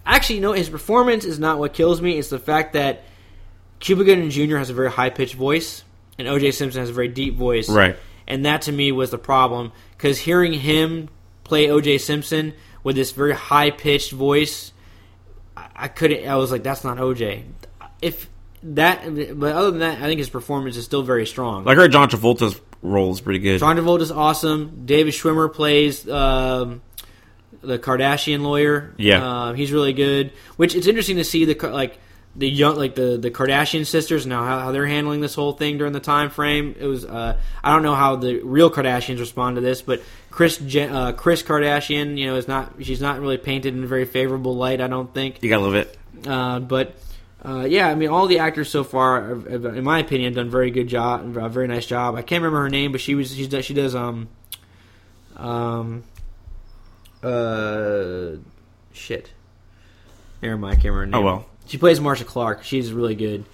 actually 0.07 0.37
you 0.37 0.43
know 0.43 0.53
his 0.53 0.69
performance 0.69 1.25
is 1.25 1.39
not 1.39 1.59
what 1.59 1.73
kills 1.73 2.01
me. 2.01 2.17
It's 2.19 2.29
the 2.29 2.39
fact 2.39 2.75
that 2.75 3.05
Cuba 3.81 4.05
Gooding 4.05 4.29
Jr. 4.29 4.59
has 4.59 4.71
a 4.71 4.75
very 4.75 4.91
high 4.91 5.11
pitched 5.11 5.35
voice, 5.35 5.83
and 6.19 6.29
O.J. 6.29 6.53
Simpson 6.53 6.81
has 6.81 6.91
a 6.91 6.93
very 6.93 7.09
deep 7.09 7.37
voice. 7.37 7.69
Right. 7.69 7.97
And 8.29 8.45
that 8.45 8.63
to 8.63 8.73
me 8.73 8.93
was 8.93 9.11
the 9.11 9.19
problem 9.19 9.73
because 9.97 10.19
hearing 10.19 10.53
him 10.53 11.09
play 11.43 11.71
O.J. 11.71 11.99
Simpson 11.99 12.53
with 12.85 12.95
this 12.95 13.11
very 13.13 13.33
high 13.33 13.71
pitched 13.71 14.13
voice, 14.13 14.73
I, 15.57 15.69
I 15.75 15.89
couldn't. 15.89 16.29
I 16.29 16.37
was 16.37 16.53
like, 16.53 16.63
that's 16.63 16.85
not 16.85 17.01
O.J. 17.01 17.47
If 18.03 18.29
that, 18.63 19.39
but 19.39 19.53
other 19.55 19.71
than 19.71 19.81
that, 19.81 19.99
I 19.99 20.03
think 20.03 20.19
his 20.19 20.31
performance 20.31 20.77
is 20.77 20.85
still 20.85 21.03
very 21.03 21.27
strong. 21.27 21.65
Like 21.65 21.77
I 21.79 21.81
heard 21.83 21.93
John 21.93 22.09
Travolta's 22.09 22.61
role 22.83 23.13
is 23.13 23.21
pretty 23.21 23.39
good. 23.39 23.61
John 23.61 23.77
Travolta's 23.77 24.11
awesome. 24.11 24.83
David 24.85 25.15
Schwimmer 25.15 25.53
plays 25.53 26.09
um, 26.09 26.83
the 27.63 27.79
Kardashian 27.79 28.41
lawyer. 28.43 28.95
Yeah. 28.97 29.25
uh, 29.25 29.53
he's 29.55 29.73
really 29.73 29.93
good. 29.93 30.33
Which 30.57 30.75
it's 30.75 30.87
interesting 30.87 31.17
to 31.17 31.25
see 31.25 31.45
the 31.45 31.69
like 31.69 31.99
the 32.37 32.49
young 32.49 32.77
like 32.77 32.95
the 32.95 33.17
the 33.19 33.31
Kardashian 33.31 33.85
sisters 33.87 34.25
now 34.27 34.45
how, 34.45 34.61
how 34.61 34.73
they're 34.73 34.87
handling 34.87 35.21
this 35.21 35.35
whole 35.35 35.53
thing 35.53 35.79
during 35.79 35.93
the 35.93 36.01
time 36.01 36.31
frame. 36.31 36.77
It 36.79 36.87
was 36.87 37.05
uh, 37.05 37.39
I 37.65 37.73
don't 37.73 37.83
know 37.83 37.95
how 37.95 38.17
the 38.17 38.41
real 38.43 38.71
Kardashians 38.71 39.19
respond 39.19 39.57
to 39.57 39.61
this, 39.63 39.83
but 39.83 40.03
Kris 40.31 40.59
Jen, 40.59 40.93
uh, 40.95 41.13
Kris 41.13 41.43
Kardashian, 41.43 42.17
you 42.17 42.27
know, 42.27 42.37
is 42.37 42.47
not 42.47 42.75
she's 42.81 43.01
not 43.01 43.21
really 43.21 43.39
painted 43.39 43.75
in 43.75 43.83
a 43.85 43.87
very 43.87 44.05
favorable 44.05 44.55
light. 44.55 44.81
I 44.81 44.87
don't 44.87 45.13
think. 45.13 45.43
you 45.43 45.49
gotta 45.49 45.63
love 45.63 45.75
it. 45.75 45.97
Uh, 46.27 46.61
but 46.61 46.97
uh, 47.45 47.65
yeah, 47.69 47.89
I 47.89 47.95
mean, 47.95 48.11
all 48.11 48.27
the 48.27 48.39
actors 48.39 48.69
so 48.69 48.85
far, 48.85 49.27
have, 49.27 49.47
have, 49.47 49.65
in 49.65 49.85
my 49.85 49.99
opinion, 49.99 50.35
done 50.35 50.51
very 50.51 50.71
good 50.71 50.89
job, 50.89 51.37
a 51.37 51.49
very 51.49 51.67
nice 51.69 51.87
job. 51.87 52.15
I 52.15 52.23
can't 52.23 52.43
remember 52.43 52.63
her 52.63 52.69
name, 52.69 52.93
but 52.93 53.01
she 53.01 53.15
was 53.15 53.35
she 53.35 53.47
does 53.47 53.65
she 53.65 53.73
does 53.73 53.95
um 53.95 54.29
um 55.37 56.05
uh 57.23 58.33
shit. 58.93 59.31
Never 60.43 60.59
mind, 60.59 60.73
I 60.73 60.75
can't 60.77 60.95
remember 60.95 61.01
her 61.01 61.07
name. 61.07 61.15
Oh, 61.15 61.23
well. 61.25 61.47
she 61.67 61.79
plays 61.79 61.99
Marcia 62.01 62.25
Clark. 62.25 62.63
She's 62.65 62.93
really 62.93 63.15
good. 63.15 63.45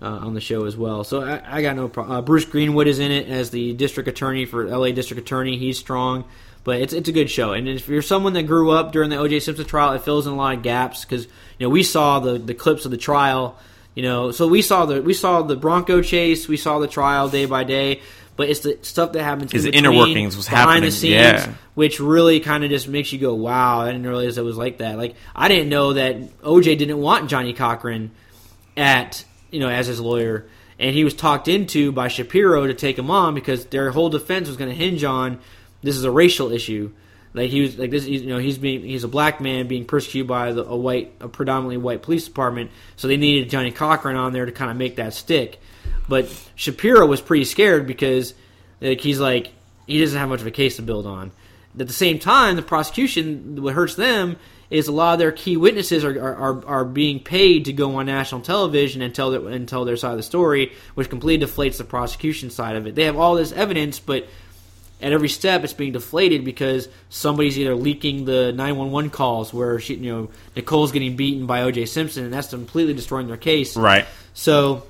Uh, 0.00 0.18
on 0.18 0.34
the 0.34 0.40
show 0.40 0.64
as 0.64 0.76
well, 0.76 1.04
so 1.04 1.22
I, 1.22 1.58
I 1.58 1.62
got 1.62 1.76
no 1.76 1.86
problem. 1.86 2.16
Uh, 2.16 2.22
Bruce 2.22 2.44
Greenwood 2.44 2.88
is 2.88 2.98
in 2.98 3.12
it 3.12 3.28
as 3.28 3.50
the 3.50 3.72
district 3.74 4.08
attorney 4.08 4.46
for 4.46 4.66
L.A. 4.66 4.90
District 4.90 5.22
Attorney. 5.22 5.58
He's 5.58 5.78
strong, 5.78 6.24
but 6.64 6.80
it's 6.80 6.92
it's 6.92 7.08
a 7.08 7.12
good 7.12 7.30
show. 7.30 7.52
And 7.52 7.68
if 7.68 7.88
you're 7.88 8.02
someone 8.02 8.34
that 8.34 8.44
grew 8.44 8.70
up 8.70 8.92
during 8.92 9.10
the 9.10 9.16
O.J. 9.16 9.40
Simpson 9.40 9.66
trial, 9.66 9.92
it 9.92 10.02
fills 10.02 10.26
in 10.26 10.32
a 10.32 10.36
lot 10.36 10.56
of 10.56 10.62
gaps 10.62 11.04
because 11.04 11.24
you 11.24 11.66
know 11.66 11.68
we 11.68 11.82
saw 11.82 12.20
the 12.20 12.38
the 12.38 12.54
clips 12.54 12.84
of 12.84 12.90
the 12.90 12.96
trial. 12.96 13.58
You 13.94 14.02
know, 14.02 14.30
so 14.30 14.48
we 14.48 14.62
saw 14.62 14.86
the 14.86 15.02
we 15.02 15.12
saw 15.12 15.42
the 15.42 15.56
Bronco 15.56 16.00
chase, 16.00 16.48
we 16.48 16.56
saw 16.56 16.78
the 16.78 16.88
trial 16.88 17.28
day 17.28 17.44
by 17.44 17.64
day, 17.64 18.00
but 18.36 18.48
it's 18.48 18.60
the 18.60 18.78
stuff 18.82 19.12
that 19.12 19.22
happens 19.22 19.52
Is 19.52 19.66
in 19.66 19.72
the 19.72 19.76
inner 19.76 19.92
workings 19.92 20.36
was 20.36 20.46
behind 20.46 20.68
happening, 20.68 20.84
the 20.84 20.90
scenes, 20.90 21.12
yeah. 21.12 21.52
which 21.74 22.00
really 22.00 22.40
kind 22.40 22.64
of 22.64 22.70
just 22.70 22.88
makes 22.88 23.12
you 23.12 23.18
go, 23.18 23.34
"Wow, 23.34 23.80
I 23.80 23.92
didn't 23.92 24.06
realize 24.06 24.38
it 24.38 24.44
was 24.44 24.56
like 24.56 24.78
that." 24.78 24.96
Like 24.96 25.14
I 25.36 25.48
didn't 25.48 25.68
know 25.68 25.92
that 25.92 26.40
OJ 26.40 26.78
didn't 26.78 26.98
want 26.98 27.28
Johnnie 27.28 27.52
Cochran 27.52 28.12
at 28.76 29.24
you 29.50 29.60
know 29.60 29.68
as 29.68 29.88
his 29.88 30.00
lawyer, 30.00 30.46
and 30.78 30.94
he 30.94 31.04
was 31.04 31.12
talked 31.12 31.48
into 31.48 31.92
by 31.92 32.08
Shapiro 32.08 32.66
to 32.66 32.74
take 32.74 32.98
him 32.98 33.10
on 33.10 33.34
because 33.34 33.66
their 33.66 33.90
whole 33.90 34.08
defense 34.08 34.48
was 34.48 34.56
going 34.56 34.70
to 34.70 34.76
hinge 34.76 35.04
on 35.04 35.38
this 35.82 35.96
is 35.96 36.04
a 36.04 36.10
racial 36.10 36.52
issue. 36.52 36.92
Like 37.34 37.50
he 37.50 37.62
was 37.62 37.78
like 37.78 37.90
this, 37.90 38.06
you 38.06 38.26
know, 38.26 38.38
he's 38.38 38.58
being 38.58 38.82
he's 38.82 39.04
a 39.04 39.08
black 39.08 39.40
man 39.40 39.66
being 39.66 39.86
persecuted 39.86 40.28
by 40.28 40.52
the, 40.52 40.64
a 40.64 40.76
white, 40.76 41.14
a 41.20 41.28
predominantly 41.28 41.78
white 41.78 42.02
police 42.02 42.26
department. 42.26 42.70
So 42.96 43.08
they 43.08 43.16
needed 43.16 43.48
Johnnie 43.48 43.72
Cochran 43.72 44.16
on 44.16 44.32
there 44.32 44.44
to 44.44 44.52
kind 44.52 44.70
of 44.70 44.76
make 44.76 44.96
that 44.96 45.14
stick. 45.14 45.60
But 46.08 46.28
Shapiro 46.56 47.06
was 47.06 47.20
pretty 47.20 47.44
scared 47.44 47.86
because 47.86 48.34
like 48.80 49.00
he's 49.00 49.18
like 49.18 49.52
he 49.86 49.98
doesn't 49.98 50.18
have 50.18 50.28
much 50.28 50.40
of 50.40 50.46
a 50.46 50.50
case 50.50 50.76
to 50.76 50.82
build 50.82 51.06
on. 51.06 51.32
At 51.78 51.86
the 51.86 51.94
same 51.94 52.18
time, 52.18 52.56
the 52.56 52.62
prosecution 52.62 53.62
what 53.62 53.74
hurts 53.74 53.94
them 53.94 54.36
is 54.68 54.88
a 54.88 54.92
lot 54.92 55.12
of 55.12 55.18
their 55.18 55.32
key 55.32 55.56
witnesses 55.56 56.02
are, 56.02 56.18
are, 56.18 56.66
are, 56.66 56.84
being 56.84 57.20
paid 57.20 57.66
to 57.66 57.74
go 57.74 57.96
on 57.96 58.06
national 58.06 58.40
television 58.40 59.02
and 59.02 59.14
tell 59.14 59.30
their, 59.30 59.46
and 59.48 59.68
tell 59.68 59.84
their 59.84 59.98
side 59.98 60.12
of 60.12 60.16
the 60.16 60.22
story, 60.22 60.72
which 60.94 61.10
completely 61.10 61.46
deflates 61.46 61.76
the 61.76 61.84
prosecution 61.84 62.48
side 62.48 62.74
of 62.74 62.86
it. 62.86 62.94
They 62.94 63.04
have 63.04 63.18
all 63.18 63.34
this 63.34 63.52
evidence, 63.52 64.00
but 64.00 64.26
at 65.02 65.12
every 65.12 65.28
step 65.28 65.64
it's 65.64 65.72
being 65.72 65.92
deflated 65.92 66.44
because 66.44 66.88
somebody's 67.08 67.58
either 67.58 67.74
leaking 67.74 68.24
the 68.24 68.52
911 68.52 69.10
calls 69.10 69.52
where 69.52 69.78
she, 69.80 69.94
you 69.96 70.12
know 70.12 70.30
Nicole's 70.56 70.92
getting 70.92 71.16
beaten 71.16 71.46
by 71.46 71.62
O.J. 71.62 71.86
Simpson, 71.86 72.24
and 72.24 72.32
that's 72.32 72.48
completely 72.48 72.94
destroying 72.94 73.26
their 73.26 73.36
case. 73.36 73.76
Right. 73.76 74.06
So, 74.32 74.84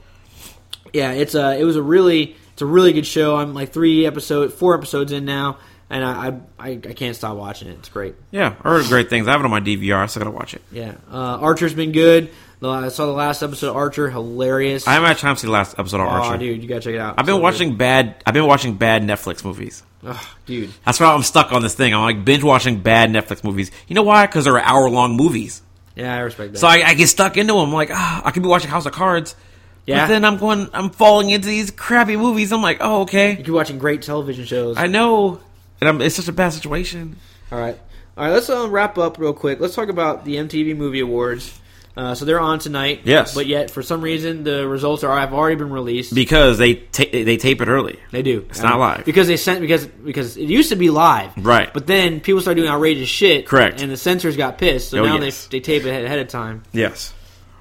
yeah, 0.93 1.13
it's 1.13 1.35
a 1.35 1.59
it 1.59 1.65
was 1.65 1.77
a 1.77 1.83
really 1.83 2.37
it's 2.53 2.63
a 2.63 2.67
really 2.67 2.93
good 2.93 3.07
show. 3.07 3.37
I'm 3.37 3.55
like 3.55 3.73
three 3.73 4.07
episode, 4.07 4.53
four 4.53 4.77
episodes 4.77 5.13
in 5.13 5.25
now, 5.25 5.59
and 5.89 6.05
I 6.05 6.41
I, 6.59 6.71
I, 6.73 6.77
can't 6.77 7.17
stop 7.17 7.37
watching 7.37 7.69
it. 7.69 7.79
It's 7.79 7.89
great. 7.89 8.15
Yeah, 8.31 8.55
I 8.63 8.69
heard 8.69 8.87
great 8.87 9.09
things. 9.09 9.27
I 9.27 9.33
have 9.33 9.41
it 9.41 9.45
on 9.45 9.51
my 9.51 9.61
DVR. 9.61 9.97
I 9.97 10.07
still 10.07 10.21
gotta 10.21 10.37
watch 10.37 10.55
it. 10.55 10.63
Yeah, 10.71 10.95
uh, 11.11 11.39
Archer's 11.41 11.75
been 11.75 11.93
good. 11.93 12.31
I 12.65 12.91
saw 12.91 13.07
the 13.07 13.13
last 13.13 13.43
episode 13.43 13.71
of 13.71 13.77
Archer, 13.77 14.09
hilarious. 14.09 14.87
I 14.87 14.93
haven't 14.93 15.09
had 15.09 15.19
time 15.19 15.35
to 15.35 15.41
see 15.41 15.49
the 15.49 15.53
last 15.53 15.77
episode 15.79 16.01
of 16.01 16.07
oh, 16.07 16.11
Archer. 16.11 16.39
dude, 16.39 16.63
you 16.63 16.69
gotta 16.69 16.81
check 16.81 16.95
it 16.95 17.01
out. 17.01 17.17
I've 17.19 17.27
been 17.27 17.37
So 17.37 17.41
watching 17.41 17.77
bad. 17.77 18.23
I've 18.25 18.35
been 18.35 18.47
watching 18.47 18.77
bad 18.77 19.03
Netflix 19.03 19.45
movies. 19.45 19.83
Ugh, 20.05 20.27
dude. 20.47 20.71
That's 20.85 20.99
why 20.99 21.07
I'm 21.07 21.23
stuck 21.23 21.53
on 21.53 21.63
this 21.63 21.75
thing. 21.75 21.95
I'm 21.95 22.03
like 22.03 22.25
binge 22.25 22.43
watching 22.43 22.81
bad 22.81 23.11
Netflix 23.11 23.45
movies. 23.45 23.71
You 23.87 23.95
know 23.95 24.03
why? 24.03 24.27
Because 24.27 24.45
they're 24.45 24.59
hour 24.59 24.91
long 24.91 25.17
movies. 25.17 25.63
Yeah, 25.95 26.15
I 26.15 26.21
respect 26.21 26.53
that. 26.55 26.59
So 26.59 26.67
I, 26.67 26.83
I 26.85 26.95
get 26.95 27.09
stuck 27.09 27.37
into 27.37 27.53
them. 27.53 27.63
I'm 27.63 27.73
like, 27.73 27.91
ah, 27.93 28.23
I 28.25 28.31
could 28.31 28.43
be 28.43 28.49
watching 28.49 28.71
House 28.71 28.87
of 28.87 28.93
Cards. 28.93 29.37
Yeah. 29.87 30.05
But 30.05 30.09
then 30.09 30.25
I'm 30.25 30.39
going, 30.39 30.69
I'm 30.73 30.91
falling 30.91 31.31
into 31.31 31.49
these 31.49 31.71
crappy 31.71 32.17
movies. 32.17 32.53
I'm 32.53 32.63
like, 32.63 32.79
oh, 32.81 33.03
okay. 33.03 33.33
you 33.33 33.45
keep 33.45 33.49
watching 33.49 33.79
great 33.79 34.03
television 34.03 34.45
shows. 34.45 34.77
I 34.77 34.87
know. 34.87 35.41
And 35.81 35.89
I'm, 35.89 36.01
it's 36.01 36.15
such 36.15 36.29
a 36.29 36.33
bad 36.33 36.53
situation. 36.53 37.17
All 37.51 37.59
right, 37.59 37.79
all 38.17 38.25
right. 38.25 38.33
Let's 38.33 38.49
uh, 38.49 38.69
wrap 38.69 38.97
up 38.97 39.19
real 39.19 39.33
quick. 39.33 39.61
Let's 39.61 39.75
talk 39.75 39.89
about 39.89 40.25
the 40.25 40.37
MTV 40.37 40.77
Movie 40.77 41.01
Awards. 41.01 41.59
Uh, 41.95 42.15
so 42.15 42.25
they're 42.25 42.41
on 42.41 42.59
tonight. 42.59 43.03
Yes. 43.05 43.35
but 43.35 43.47
yet 43.47 43.71
for 43.71 43.83
some 43.83 44.01
reason 44.01 44.45
the 44.45 44.67
results 44.67 45.05
are 45.05 45.19
have 45.19 45.35
already 45.35 45.57
been 45.57 45.71
released. 45.71 46.15
Because 46.15 46.57
they 46.57 46.75
ta- 46.77 47.05
they 47.13 47.37
tape 47.37 47.61
it 47.61 47.69
early. 47.69 47.99
They 48.11 48.23
do. 48.23 48.47
It's 48.49 48.63
not 48.63 48.79
live. 48.79 49.05
because 49.05 49.27
they 49.29 49.37
sent 49.37 49.61
because 49.61 49.87
because 49.87 50.37
it 50.39 50.49
used 50.49 50.71
to 50.71 50.77
be 50.77 50.89
live, 50.89 51.33
Right. 51.37 51.73
But 51.73 51.87
then 51.87 52.21
people 52.21 52.41
started 52.41 52.61
doing 52.63 52.73
outrageous 52.73 53.09
shit, 53.11 53.47
Correct. 53.47 53.83
And 53.83 53.91
the 53.93 53.99
censors 53.99 54.37
got 54.39 54.57
pissed, 54.57 54.89
so 54.91 55.01
Oh, 55.01 55.05
now 55.05 55.19
yes. 55.19 55.47
they 55.49 55.59
they 55.59 55.61
tape 55.63 55.85
it 55.85 55.91
ahead, 55.91 56.19
of 56.19 56.29
time. 56.29 56.63
Yes. 56.73 57.13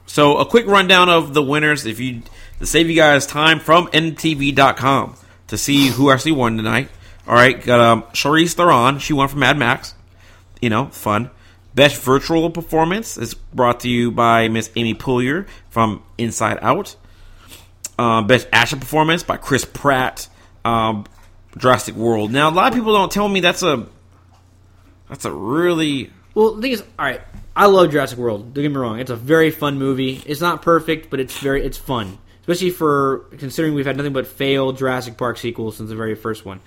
So 0.06 0.38
a 0.38 0.46
quick 0.46 0.66
rundown 0.66 1.10
of 1.10 1.34
the 1.34 1.42
winners, 1.44 1.86
if 1.86 2.00
you 2.00 2.22
to 2.60 2.66
save 2.66 2.90
you 2.90 2.96
guys 2.96 3.26
time 3.26 3.60
from 3.60 3.88
MTV.com 3.88 5.16
to 5.48 5.58
see 5.58 5.88
who 5.88 6.10
actually 6.10 6.34
won 6.34 6.56
tonight. 6.58 6.90
All 7.28 7.34
right, 7.36 7.62
got 7.64 7.80
um, 7.80 8.04
Charlize 8.14 8.54
Theron. 8.54 9.00
She 9.00 9.14
won 9.14 9.28
from 9.28 9.40
Mad 9.40 9.58
Max. 9.58 9.94
You 10.62 10.70
know, 10.70 10.86
fun. 10.88 11.30
Best 11.74 12.02
virtual 12.02 12.50
performance 12.50 13.18
is 13.18 13.34
brought 13.34 13.82
to 13.82 13.90
you 13.90 14.12
by 14.12 14.48
Miss 14.50 14.70
Amy 14.76 14.94
Poehler 14.94 15.48
from 15.70 16.04
Inside 16.18 16.60
Out. 16.62 16.96
Um, 17.98 18.28
best 18.28 18.48
action 18.52 18.80
performance 18.80 19.24
by 19.24 19.38
Chris 19.38 19.64
Pratt. 19.64 20.28
Um, 20.66 21.06
Jurassic 21.58 21.96
World. 21.96 22.32
Now, 22.32 22.50
a 22.50 22.52
lot 22.52 22.72
of 22.72 22.78
people 22.78 22.94
don't 22.94 23.12
tell 23.12 23.28
me 23.28 23.40
that's 23.40 23.64
a 23.64 23.88
that's 25.10 25.26
a 25.26 25.32
really 25.32 26.12
Well, 26.34 26.56
the 26.56 26.62
thing 26.62 26.72
is, 26.72 26.82
all 26.98 27.06
right, 27.06 27.22
I 27.56 27.66
love 27.66 27.92
Jurassic 27.92 28.18
World. 28.18 28.54
Don't 28.54 28.62
get 28.64 28.70
me 28.70 28.78
wrong; 28.78 29.00
it's 29.00 29.12
a 29.12 29.16
very 29.16 29.52
fun 29.52 29.78
movie. 29.78 30.22
It's 30.26 30.42
not 30.42 30.62
perfect, 30.62 31.10
but 31.10 31.20
it's 31.20 31.38
very 31.40 31.66
it's 31.66 31.78
fun, 31.78 32.18
especially 32.42 32.70
for 32.70 33.26
considering 33.38 33.74
we've 33.74 33.86
had 33.86 33.98
nothing 33.98 34.14
but 34.14 34.28
failed 34.28 34.78
Jurassic 34.78 35.18
Park 35.18 35.38
sequels 35.38 35.78
since 35.78 35.90
the 35.90 35.96
very 35.96 36.16
first 36.16 36.46
one. 36.46 36.62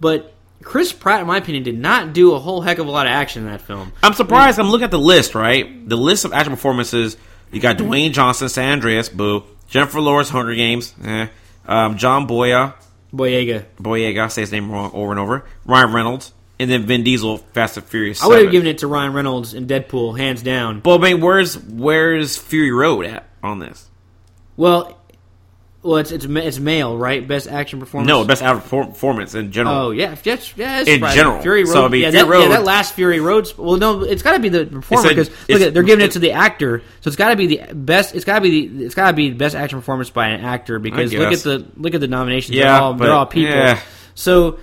But 0.00 0.32
Chris 0.62 0.92
Pratt, 0.92 1.20
in 1.20 1.26
my 1.26 1.38
opinion, 1.38 1.62
did 1.62 1.78
not 1.78 2.12
do 2.12 2.34
a 2.34 2.38
whole 2.38 2.60
heck 2.60 2.78
of 2.78 2.86
a 2.86 2.90
lot 2.90 3.06
of 3.06 3.12
action 3.12 3.44
in 3.44 3.50
that 3.50 3.60
film. 3.60 3.92
I'm 4.02 4.14
surprised. 4.14 4.58
I'm 4.58 4.68
looking 4.68 4.84
at 4.84 4.90
the 4.90 4.98
list, 4.98 5.34
right? 5.34 5.88
The 5.88 5.96
list 5.96 6.24
of 6.24 6.32
action 6.32 6.52
performances. 6.52 7.16
You 7.50 7.60
got 7.60 7.76
Dwayne 7.76 8.12
Johnson, 8.12 8.48
San 8.48 8.72
Andreas, 8.72 9.08
boo. 9.08 9.44
Jennifer 9.68 10.00
Lawrence, 10.00 10.28
Hunger 10.28 10.54
Games, 10.54 10.94
eh. 11.04 11.28
Um, 11.66 11.96
John 11.96 12.26
Boya, 12.26 12.74
Boyega. 13.12 13.64
Boyega, 13.80 14.24
I 14.24 14.28
say 14.28 14.40
his 14.42 14.52
name 14.52 14.70
wrong 14.70 14.90
over 14.94 15.10
and 15.12 15.20
over. 15.20 15.44
Ryan 15.64 15.92
Reynolds, 15.92 16.32
and 16.58 16.70
then 16.70 16.84
Vin 16.84 17.04
Diesel, 17.04 17.38
Fast 17.38 17.76
and 17.76 17.86
Furious. 17.86 18.22
I 18.22 18.26
would 18.26 18.42
have 18.42 18.52
given 18.52 18.68
it 18.68 18.78
to 18.78 18.86
Ryan 18.86 19.12
Reynolds 19.12 19.54
in 19.54 19.66
Deadpool, 19.66 20.18
hands 20.18 20.42
down. 20.42 20.80
But 20.80 21.00
I 21.00 21.12
mean, 21.12 21.20
where's 21.20 21.58
where's 21.58 22.36
Fury 22.36 22.72
Road 22.72 23.06
at 23.06 23.28
on 23.42 23.58
this? 23.58 23.88
Well, 24.56 24.98
well, 25.82 25.96
it's 25.96 26.12
it's 26.12 26.24
it's 26.24 26.58
male, 26.60 26.96
right? 26.96 27.26
Best 27.26 27.48
action 27.48 27.80
performance. 27.80 28.06
No, 28.08 28.24
best 28.24 28.40
average 28.42 28.64
performance 28.68 29.34
in 29.34 29.50
general. 29.50 29.74
Oh 29.76 29.90
yeah, 29.90 30.14
yes, 30.22 30.52
yeah. 30.56 30.80
In 30.80 31.00
general. 31.00 31.42
Fury 31.42 31.64
Road. 31.64 31.72
So, 31.72 31.84
I 31.84 31.88
mean, 31.88 32.02
yeah, 32.02 32.10
that, 32.12 32.26
Road- 32.28 32.42
yeah, 32.42 32.48
that 32.50 32.64
last 32.64 32.94
Fury 32.94 33.18
Road. 33.18 33.52
Well, 33.58 33.76
no, 33.78 34.02
it's 34.04 34.22
got 34.22 34.34
to 34.34 34.38
be 34.38 34.48
the 34.48 34.66
performer 34.66 35.08
because 35.08 35.28
look, 35.48 35.60
at, 35.60 35.74
they're 35.74 35.82
giving 35.82 36.04
it 36.04 36.12
to 36.12 36.20
the 36.20 36.32
actor, 36.32 36.82
so 37.00 37.08
it's 37.08 37.16
got 37.16 37.30
to 37.30 37.36
be 37.36 37.48
the 37.48 37.74
best. 37.74 38.14
It's 38.14 38.24
got 38.24 38.36
to 38.36 38.40
be 38.42 38.68
the 38.68 38.84
it's 38.84 38.94
got 38.94 39.08
to 39.10 39.16
be 39.16 39.30
best 39.32 39.56
action 39.56 39.78
performance 39.80 40.10
by 40.10 40.28
an 40.28 40.44
actor 40.44 40.78
because 40.78 41.12
look 41.12 41.32
at 41.32 41.40
the 41.40 41.66
look 41.76 41.94
at 41.94 42.00
the 42.00 42.08
nominations. 42.08 42.56
Yeah, 42.56 42.64
they're 42.74 42.80
all, 42.80 42.94
but- 42.94 43.04
they're 43.06 43.14
all 43.14 43.26
people. 43.26 43.54
yeah. 43.54 43.80
So, 44.14 44.60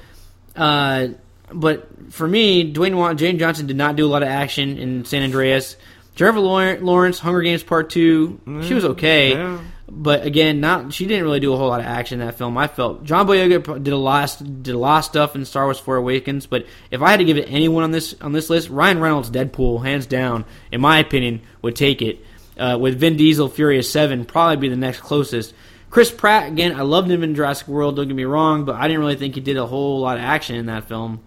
uh, 0.55 1.07
but 1.51 1.88
for 2.11 2.28
me, 2.28 2.72
Dwayne 2.74 2.95
Wa- 2.95 3.13
Jane 3.13 3.39
Johnson 3.39 3.67
did 3.67 3.76
not 3.78 3.95
do 3.95 4.05
a 4.05 4.07
lot 4.09 4.24
of 4.24 4.30
action 4.30 4.78
in 4.78 5.05
San 5.05 5.24
Andreas. 5.24 5.76
Jennifer 6.15 6.39
Lawrence, 6.39 6.82
Lawrence 6.82 7.20
Hunger 7.20 7.41
Games 7.41 7.63
Part 7.63 7.89
Two, 7.89 8.39
she 8.63 8.74
was 8.74 8.86
okay. 8.86 9.34
yeah. 9.34 9.59
But 9.92 10.26
again, 10.26 10.60
not 10.60 10.94
she 10.94 11.06
didn't 11.06 11.24
really 11.24 11.40
do 11.40 11.54
a 11.54 11.58
whole 11.58 11.70
lot 11.70 11.80
of 11.80 11.86
action 11.86 12.22
in 12.22 12.28
that 12.28 12.38
film. 12.38 12.58
I 12.58 12.68
felt 12.68 13.04
John 13.04 13.28
Boyega 13.28 13.84
did 13.84 13.94
a 13.94 13.98
lot 13.98 14.42
did 14.62 14.76
a 14.76 14.78
lot 14.78 15.00
of 15.00 15.06
stuff 15.06 15.36
in 15.36 15.46
Star 15.46 15.66
Wars: 15.66 15.80
Force 15.80 16.00
Awakens. 16.00 16.46
But 16.46 16.66
if 16.92 17.02
I 17.02 17.12
had 17.12 17.18
to 17.18 17.26
give 17.26 17.38
it 17.38 17.48
anyone 17.50 17.84
on 17.84 17.92
this 17.92 18.16
on 18.22 18.32
this 18.32 18.50
list, 18.50 18.70
Ryan 18.70 19.00
Reynolds, 19.00 19.30
Deadpool, 19.30 19.84
hands 19.84 20.06
down, 20.06 20.46
in 20.72 20.82
my 20.82 21.00
opinion, 21.00 21.42
would 21.62 21.76
take 21.76 22.02
it. 22.02 22.26
Uh, 22.58 22.78
with 22.78 23.00
Vin 23.00 23.16
Diesel, 23.16 23.48
Furious 23.48 23.90
Seven, 23.90 24.26
probably 24.26 24.58
be 24.58 24.68
the 24.68 24.76
next 24.76 25.00
closest. 25.00 25.54
Chris 25.90 26.12
Pratt, 26.12 26.50
again, 26.50 26.76
I 26.76 26.82
loved 26.82 27.10
him 27.10 27.24
in 27.24 27.34
Jurassic 27.34 27.68
World. 27.68 27.96
Don't 27.96 28.08
get 28.08 28.16
me 28.16 28.26
wrong, 28.26 28.66
but 28.66 28.76
I 28.76 28.88
didn't 28.88 29.00
really 29.00 29.16
think 29.16 29.36
he 29.36 29.42
did 29.42 29.58
a 29.58 29.66
whole 29.66 30.02
lot 30.02 30.18
of 30.18 30.24
action 30.24 30.56
in 30.58 30.66
that 30.66 30.88
film, 30.88 31.22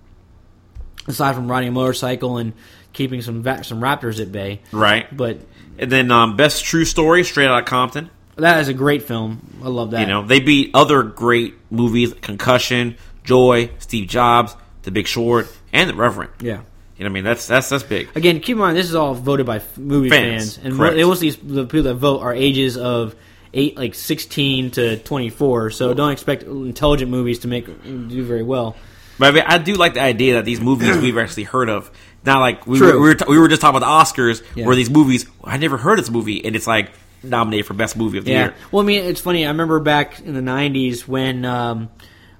aside 1.08 1.34
from 1.34 1.50
riding 1.50 1.70
a 1.70 1.72
motorcycle 1.72 2.36
and 2.36 2.52
keeping 2.92 3.22
some 3.22 3.42
some 3.62 3.80
raptors 3.80 4.20
at 4.20 4.30
bay. 4.30 4.60
Right. 4.70 5.14
But 5.14 5.40
And 5.78 5.90
then 5.90 6.10
um, 6.10 6.36
best 6.36 6.64
true 6.64 6.84
story, 6.84 7.24
Straight 7.24 7.46
out 7.46 7.60
of 7.60 7.64
Compton. 7.64 8.10
That 8.36 8.60
is 8.60 8.68
a 8.68 8.74
great 8.74 9.02
film. 9.02 9.40
I 9.62 9.68
love 9.68 9.90
that. 9.92 10.00
You 10.00 10.06
know, 10.06 10.26
they 10.26 10.40
beat 10.40 10.70
other 10.74 11.02
great 11.02 11.54
movies, 11.70 12.14
Concussion, 12.20 12.96
Joy, 13.24 13.70
Steve 13.78 14.08
Jobs, 14.08 14.56
The 14.82 14.90
Big 14.90 15.06
Short, 15.06 15.48
and 15.72 15.88
The 15.90 15.94
Revenant. 15.94 16.30
yeah. 16.40 16.60
You 16.98 17.04
know, 17.08 17.10
what 17.10 17.12
I 17.12 17.14
mean, 17.14 17.24
that's 17.24 17.46
that's 17.48 17.68
that's 17.68 17.82
big. 17.82 18.08
Again, 18.16 18.38
keep 18.40 18.54
in 18.54 18.58
mind 18.58 18.76
this 18.76 18.86
is 18.88 18.94
all 18.94 19.12
voted 19.14 19.44
by 19.44 19.60
movie 19.76 20.08
Fans, 20.08 20.56
fans, 20.56 20.64
and 20.66 20.76
correct. 20.76 20.96
mo- 20.96 21.08
most 21.08 21.16
of 21.16 21.20
these 21.22 21.36
the 21.36 21.64
people 21.64 21.82
that 21.84 21.94
vote 21.94 22.20
are 22.20 22.32
ages 22.32 22.76
of 22.76 23.16
eight, 23.54 23.76
like 23.76 23.94
sixteen 23.94 24.70
to 24.72 24.98
twenty 24.98 25.28
four. 25.30 25.70
So 25.70 25.94
don't 25.94 26.12
expect 26.12 26.44
intelligent 26.44 27.10
movies 27.10 27.40
to 27.40 27.48
make 27.48 27.66
do 27.82 28.24
very 28.24 28.44
well. 28.44 28.76
But 29.18 29.28
I, 29.28 29.30
mean, 29.32 29.44
I 29.46 29.58
do 29.58 29.74
like 29.74 29.94
the 29.94 30.00
idea 30.02 30.34
that 30.34 30.44
these 30.44 30.60
movies 30.60 30.96
we've 30.98 31.16
actually 31.18 31.44
heard 31.44 31.68
of. 31.68 31.90
Not 32.24 32.38
like 32.38 32.68
we 32.68 32.78
True. 32.78 32.92
were, 32.92 33.00
we 33.00 33.08
were, 33.08 33.16
we 33.30 33.38
were 33.38 33.48
just 33.48 33.62
talking 33.62 33.76
about 33.78 34.04
the 34.04 34.20
Oscars, 34.22 34.44
Yeah. 34.54 34.66
where 34.66 34.76
these 34.76 34.90
movies 34.90 35.26
I 35.42 35.56
never 35.56 35.78
heard 35.78 35.98
of 35.98 36.04
this 36.04 36.12
movie, 36.12 36.44
and 36.44 36.54
it's 36.54 36.68
like 36.68 36.92
nominated 37.22 37.66
for 37.66 37.74
best 37.74 37.96
movie 37.96 38.18
of 38.18 38.24
the 38.24 38.32
Yeah. 38.32 38.38
year. 38.44 38.54
Well, 38.70 38.82
I 38.82 38.86
mean, 38.86 39.04
it's 39.04 39.20
funny. 39.20 39.44
I 39.44 39.48
remember 39.48 39.80
back 39.80 40.20
in 40.20 40.34
the 40.34 40.40
'90s 40.40 41.06
when 41.08 41.44
um, 41.44 41.88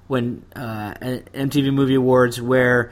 when 0.07 0.43
uh, 0.55 0.93
MTV 1.33 1.73
Movie 1.73 1.95
Awards, 1.95 2.41
where 2.41 2.91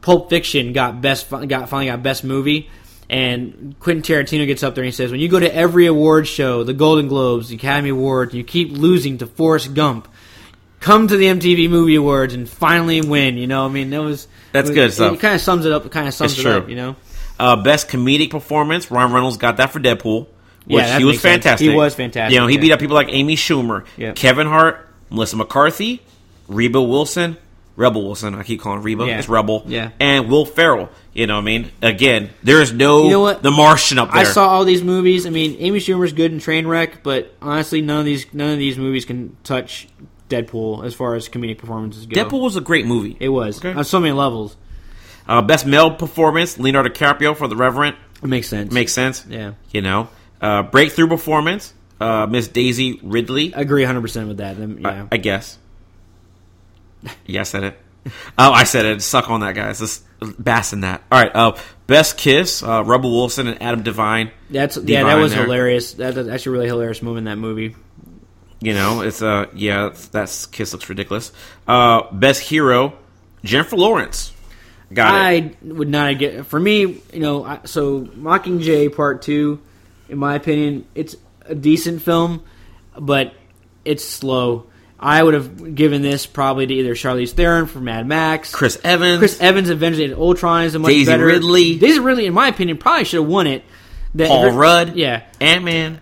Pulp 0.00 0.30
Fiction 0.30 0.72
got 0.72 1.00
best 1.00 1.30
got 1.30 1.68
finally 1.68 1.86
got 1.86 2.02
best 2.02 2.24
movie. 2.24 2.70
And 3.10 3.74
Quentin 3.78 4.02
Tarantino 4.02 4.46
gets 4.46 4.62
up 4.62 4.74
there 4.74 4.82
and 4.84 4.88
he 4.88 4.92
says, 4.96 5.10
"When 5.10 5.20
you 5.20 5.28
go 5.28 5.38
to 5.38 5.54
every 5.54 5.86
award 5.86 6.26
show, 6.26 6.64
the 6.64 6.72
Golden 6.72 7.08
Globes, 7.08 7.50
the 7.50 7.56
Academy 7.56 7.90
Awards, 7.90 8.32
you 8.34 8.42
keep 8.42 8.72
losing 8.72 9.18
to 9.18 9.26
Forrest 9.26 9.74
Gump. 9.74 10.08
Come 10.80 11.06
to 11.08 11.16
the 11.16 11.26
MTV 11.26 11.68
Movie 11.68 11.94
Awards 11.96 12.32
and 12.32 12.48
finally 12.48 13.02
win." 13.02 13.36
You 13.36 13.46
know, 13.46 13.66
I 13.66 13.68
mean, 13.68 13.90
that 13.90 14.00
was 14.02 14.28
That's 14.52 14.70
it, 14.70 14.74
good 14.74 14.88
It, 14.88 14.92
stuff. 14.92 15.18
kind 15.20 15.34
of 15.34 15.40
sums 15.42 15.66
it 15.66 15.72
up. 15.72 15.84
It 15.84 15.92
kind 15.92 16.08
of 16.08 16.14
sums 16.14 16.32
It's 16.32 16.40
it 16.40 16.44
true. 16.44 16.52
up. 16.52 16.68
You 16.70 16.76
know, 16.76 16.96
Uh, 17.38 17.56
best 17.56 17.88
comedic 17.88 18.30
performance, 18.30 18.90
Ryan 18.90 19.12
Reynolds 19.12 19.36
got 19.36 19.58
that 19.58 19.72
for 19.72 19.80
Deadpool, 19.80 20.26
Yeah, 20.66 20.98
he 20.98 21.04
was 21.04 21.14
makes 21.14 21.22
sense. 21.22 21.44
fantastic. 21.44 21.68
He 21.70 21.74
was 21.76 21.94
fantastic, 21.94 22.34
You 22.34 22.40
know, 22.40 22.46
he 22.46 22.54
yeah. 22.56 22.60
beat 22.60 22.72
up 22.72 22.78
people 22.80 22.94
like 22.94 23.08
Amy 23.10 23.36
Schumer, 23.36 23.84
Yeah. 23.96 24.12
Kevin 24.12 24.46
Hart, 24.46 24.88
Melissa 25.10 25.36
McCarthy, 25.36 26.00
Reba 26.48 26.80
Wilson, 26.80 27.36
Rebel 27.74 28.02
Wilson. 28.04 28.34
I 28.34 28.42
keep 28.42 28.60
calling 28.60 28.82
Reba. 28.82 29.06
Yeah. 29.06 29.18
It's 29.18 29.28
Rebel. 29.28 29.64
Yeah. 29.66 29.90
And 29.98 30.28
Will 30.28 30.44
Ferrell. 30.44 30.90
You 31.14 31.26
know, 31.26 31.34
what 31.36 31.40
I 31.42 31.44
mean, 31.44 31.70
again, 31.82 32.30
there 32.42 32.60
is 32.62 32.72
no 32.72 33.04
You 33.04 33.10
know 33.10 33.20
what? 33.20 33.42
the 33.42 33.50
Martian 33.50 33.98
up 33.98 34.10
there. 34.12 34.20
I 34.20 34.24
saw 34.24 34.48
all 34.48 34.64
these 34.64 34.82
movies. 34.82 35.26
I 35.26 35.30
mean, 35.30 35.56
Amy 35.58 35.78
Schumer's 35.78 36.12
good 36.12 36.32
in 36.32 36.38
Trainwreck, 36.38 37.02
but 37.02 37.34
honestly, 37.42 37.80
none 37.82 37.98
of 38.00 38.04
these 38.04 38.26
none 38.32 38.52
of 38.52 38.58
these 38.58 38.78
movies 38.78 39.04
can 39.04 39.36
touch 39.44 39.88
Deadpool 40.30 40.84
as 40.84 40.94
far 40.94 41.14
as 41.14 41.28
comedic 41.28 41.58
performances 41.58 42.06
go. 42.06 42.24
Deadpool 42.24 42.40
was 42.42 42.56
a 42.56 42.60
great 42.60 42.86
movie. 42.86 43.16
it 43.20 43.28
was 43.28 43.58
Okay. 43.58 43.72
on 43.76 43.84
so 43.84 44.00
many 44.00 44.12
levels. 44.12 44.56
Uh, 45.28 45.40
best 45.42 45.66
male 45.66 45.90
performance, 45.92 46.58
Leonardo 46.58 46.88
DiCaprio 46.88 47.36
for 47.36 47.46
The 47.48 47.56
Revenant. 47.56 47.96
It 48.22 48.28
makes 48.28 48.48
sense. 48.48 48.72
Makes 48.72 48.92
sense. 48.92 49.24
Yeah. 49.28 49.52
You 49.70 49.82
know, 49.82 50.08
uh, 50.42 50.62
breakthrough 50.64 51.08
performance, 51.08 51.72
uh, 52.00 52.26
Miss 52.26 52.48
Daisy 52.48 53.00
Ridley. 53.02 53.54
I 53.54 53.60
agree 53.62 53.82
100 53.82 54.00
percent 54.02 54.28
with 54.28 54.36
that. 54.38 54.58
Then, 54.58 54.84
I- 54.84 54.90
yeah, 54.92 55.06
I, 55.12 55.16
guess. 55.16 55.58
Yeah, 57.26 57.40
I 57.40 57.44
said 57.44 57.64
it. 57.64 57.78
Oh, 58.36 58.50
I 58.52 58.64
said 58.64 58.84
it. 58.84 59.00
Suck 59.02 59.30
on 59.30 59.40
that, 59.40 59.54
guys. 59.54 59.78
Just 59.78 60.04
bask 60.38 60.72
in 60.72 60.80
that. 60.80 61.02
All 61.10 61.20
right. 61.22 61.30
Uh, 61.34 61.56
best 61.86 62.16
kiss, 62.18 62.62
uh, 62.62 62.82
Rebel 62.84 63.10
Wilson 63.12 63.46
and 63.46 63.62
Adam 63.62 63.82
Devine. 63.82 64.30
that's 64.50 64.76
yeah, 64.76 65.04
that 65.04 65.14
was 65.16 65.32
there. 65.32 65.44
hilarious. 65.44 65.94
That, 65.94 66.14
that's 66.16 66.28
actually 66.28 66.50
a 66.50 66.52
really 66.58 66.66
hilarious 66.68 67.02
moment 67.02 67.18
in 67.18 67.24
that 67.26 67.36
movie. 67.38 67.76
You 68.60 68.74
know, 68.74 69.02
it's 69.02 69.22
uh, 69.22 69.46
yeah, 69.54 69.86
it's- 69.86 70.06
that's 70.08 70.46
kiss 70.46 70.72
looks 70.72 70.88
ridiculous. 70.88 71.32
Uh, 71.66 72.02
best 72.12 72.40
hero, 72.40 72.94
Jennifer 73.44 73.76
Lawrence. 73.76 74.32
Got 74.92 75.14
it. 75.32 75.44
I 75.62 75.66
would 75.72 75.88
not 75.88 76.18
get 76.18 76.46
for 76.46 76.58
me. 76.60 76.80
You 77.12 77.20
know, 77.20 77.44
I, 77.44 77.60
so 77.64 78.02
Mockingjay 78.02 78.94
Part 78.94 79.22
Two, 79.22 79.60
in 80.12 80.18
my 80.18 80.34
opinion, 80.36 80.86
it's 80.94 81.16
a 81.46 81.54
decent 81.54 82.02
film, 82.02 82.44
but 82.96 83.34
it's 83.84 84.04
slow. 84.04 84.66
I 85.00 85.20
would 85.20 85.34
have 85.34 85.74
given 85.74 86.02
this 86.02 86.26
probably 86.26 86.66
to 86.66 86.74
either 86.74 86.94
Charlize 86.94 87.32
Theron 87.32 87.66
for 87.66 87.80
Mad 87.80 88.06
Max, 88.06 88.54
Chris 88.54 88.78
Evans. 88.84 89.18
Chris 89.18 89.40
Evans 89.40 89.68
Avengers 89.68 89.98
Age 90.00 90.10
of 90.12 90.20
Ultron 90.20 90.64
is 90.64 90.76
a 90.76 90.78
much 90.78 90.90
Daisy 90.92 91.06
better. 91.06 91.26
Ridley. 91.26 91.76
Daisy 91.78 91.98
Ridley, 91.98 92.26
in 92.26 92.34
my 92.34 92.46
opinion, 92.48 92.78
probably 92.78 93.04
should 93.04 93.20
have 93.22 93.28
won 93.28 93.48
it. 93.48 93.64
That- 94.14 94.28
Paul 94.28 94.52
Rudd. 94.52 94.94
Yeah, 94.94 95.24
Ant 95.40 95.64
Man. 95.64 96.00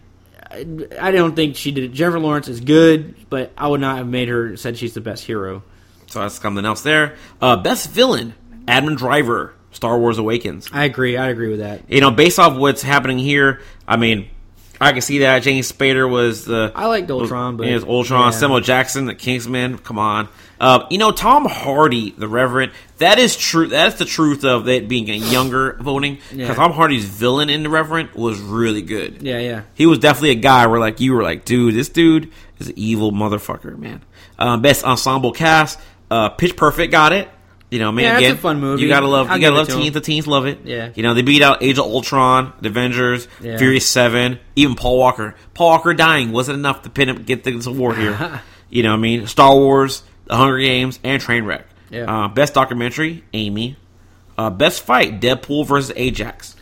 I 1.00 1.12
don't 1.12 1.36
think 1.36 1.54
she 1.56 1.70
did. 1.70 1.84
it. 1.84 1.92
Jennifer 1.92 2.18
Lawrence 2.18 2.48
is 2.48 2.60
good, 2.60 3.14
but 3.30 3.52
I 3.56 3.68
would 3.68 3.80
not 3.80 3.98
have 3.98 4.08
made 4.08 4.28
her 4.28 4.56
said 4.56 4.76
she's 4.76 4.94
the 4.94 5.00
best 5.00 5.24
hero. 5.24 5.62
So 6.08 6.20
that's 6.20 6.40
something 6.40 6.64
else 6.64 6.82
there. 6.82 7.14
Uh, 7.40 7.56
best 7.56 7.88
villain, 7.90 8.34
Adam 8.66 8.96
Driver, 8.96 9.54
Star 9.72 9.98
Wars 9.98 10.18
Awakens. 10.18 10.68
I 10.72 10.84
agree. 10.84 11.16
I 11.16 11.28
agree 11.28 11.48
with 11.50 11.60
that. 11.60 11.82
You 11.88 12.00
know, 12.00 12.10
based 12.10 12.38
off 12.38 12.56
what's 12.56 12.82
happening 12.82 13.18
here, 13.18 13.60
I 13.86 13.96
mean, 13.96 14.28
I 14.80 14.92
can 14.92 15.02
see 15.02 15.18
that 15.18 15.40
James 15.42 15.70
Spader 15.70 16.10
was 16.10 16.44
the. 16.46 16.72
I 16.74 16.86
liked 16.86 17.10
Ultron, 17.10 17.56
but 17.56 17.66
yeah, 17.66 17.76
it's 17.76 17.84
Ultron. 17.84 18.32
yeah. 18.32 18.38
Samuel 18.38 18.60
Jackson, 18.60 19.04
the 19.04 19.14
Kingsman. 19.14 19.76
Come 19.78 19.98
on, 19.98 20.28
uh, 20.58 20.86
you 20.90 20.96
know 20.96 21.12
Tom 21.12 21.44
Hardy, 21.44 22.12
the 22.16 22.26
Revenant. 22.28 22.72
That 22.96 23.18
is 23.18 23.36
true. 23.36 23.66
That's 23.68 23.96
the 23.98 24.06
truth 24.06 24.42
of 24.44 24.68
it 24.68 24.88
being 24.88 25.10
a 25.10 25.14
younger 25.14 25.74
voting 25.80 26.14
because 26.30 26.36
Yeah. 26.38 26.54
Tom 26.54 26.72
Hardy's 26.72 27.04
villain 27.04 27.50
in 27.50 27.62
the 27.62 27.68
Revenant 27.68 28.14
was 28.16 28.40
really 28.40 28.80
good. 28.82 29.22
Yeah, 29.22 29.38
yeah. 29.38 29.62
He 29.74 29.84
was 29.86 29.98
definitely 29.98 30.30
a 30.30 30.34
guy 30.36 30.66
where 30.66 30.80
like 30.80 30.98
you 31.00 31.12
were 31.12 31.22
like, 31.22 31.44
dude, 31.44 31.74
this 31.74 31.90
dude 31.90 32.32
is 32.58 32.68
an 32.68 32.74
evil 32.76 33.12
motherfucker, 33.12 33.76
man. 33.78 34.02
Um, 34.38 34.62
best 34.62 34.82
ensemble 34.84 35.32
cast, 35.32 35.78
uh, 36.10 36.30
Pitch 36.30 36.56
Perfect 36.56 36.90
got 36.90 37.12
it. 37.12 37.28
You 37.70 37.78
know, 37.78 37.92
man, 37.92 38.04
Yeah, 38.04 38.18
again, 38.18 38.34
a 38.34 38.38
fun 38.38 38.58
movie. 38.60 38.82
You 38.82 38.88
gotta 38.88 39.06
love, 39.06 39.28
I'll 39.30 39.36
you 39.36 39.42
gotta 39.42 39.56
love 39.56 39.68
teens. 39.68 39.94
The 39.94 40.00
teens 40.00 40.26
love 40.26 40.46
it. 40.46 40.60
Yeah. 40.64 40.90
You 40.94 41.02
know, 41.04 41.14
they 41.14 41.22
beat 41.22 41.40
out 41.40 41.62
Age 41.62 41.78
of 41.78 41.84
Ultron, 41.86 42.52
The 42.60 42.68
Avengers, 42.68 43.28
Yeah. 43.40 43.58
Furious 43.58 43.86
Seven, 43.86 44.40
even 44.56 44.74
Paul 44.74 44.98
Walker. 44.98 45.36
Paul 45.54 45.68
Walker 45.68 45.94
dying 45.94 46.32
wasn't 46.32 46.58
enough 46.58 46.82
to 46.82 46.90
pin 46.90 47.08
him, 47.08 47.22
get 47.22 47.44
this 47.44 47.66
award 47.66 47.96
here. 47.96 48.42
you 48.70 48.82
know, 48.82 48.90
what 48.90 48.96
I 48.98 49.00
mean, 49.00 49.26
Star 49.28 49.54
Wars, 49.54 50.02
The 50.26 50.36
Hunger 50.36 50.58
Games, 50.58 50.98
and 51.04 51.22
Trainwreck. 51.22 51.62
Yeah. 51.90 52.24
Uh, 52.24 52.28
best 52.28 52.54
documentary, 52.54 53.22
Amy. 53.32 53.76
Uh, 54.36 54.50
best 54.50 54.82
fight, 54.82 55.20
Deadpool 55.20 55.66
versus 55.66 55.92
Ajax. 55.94 56.56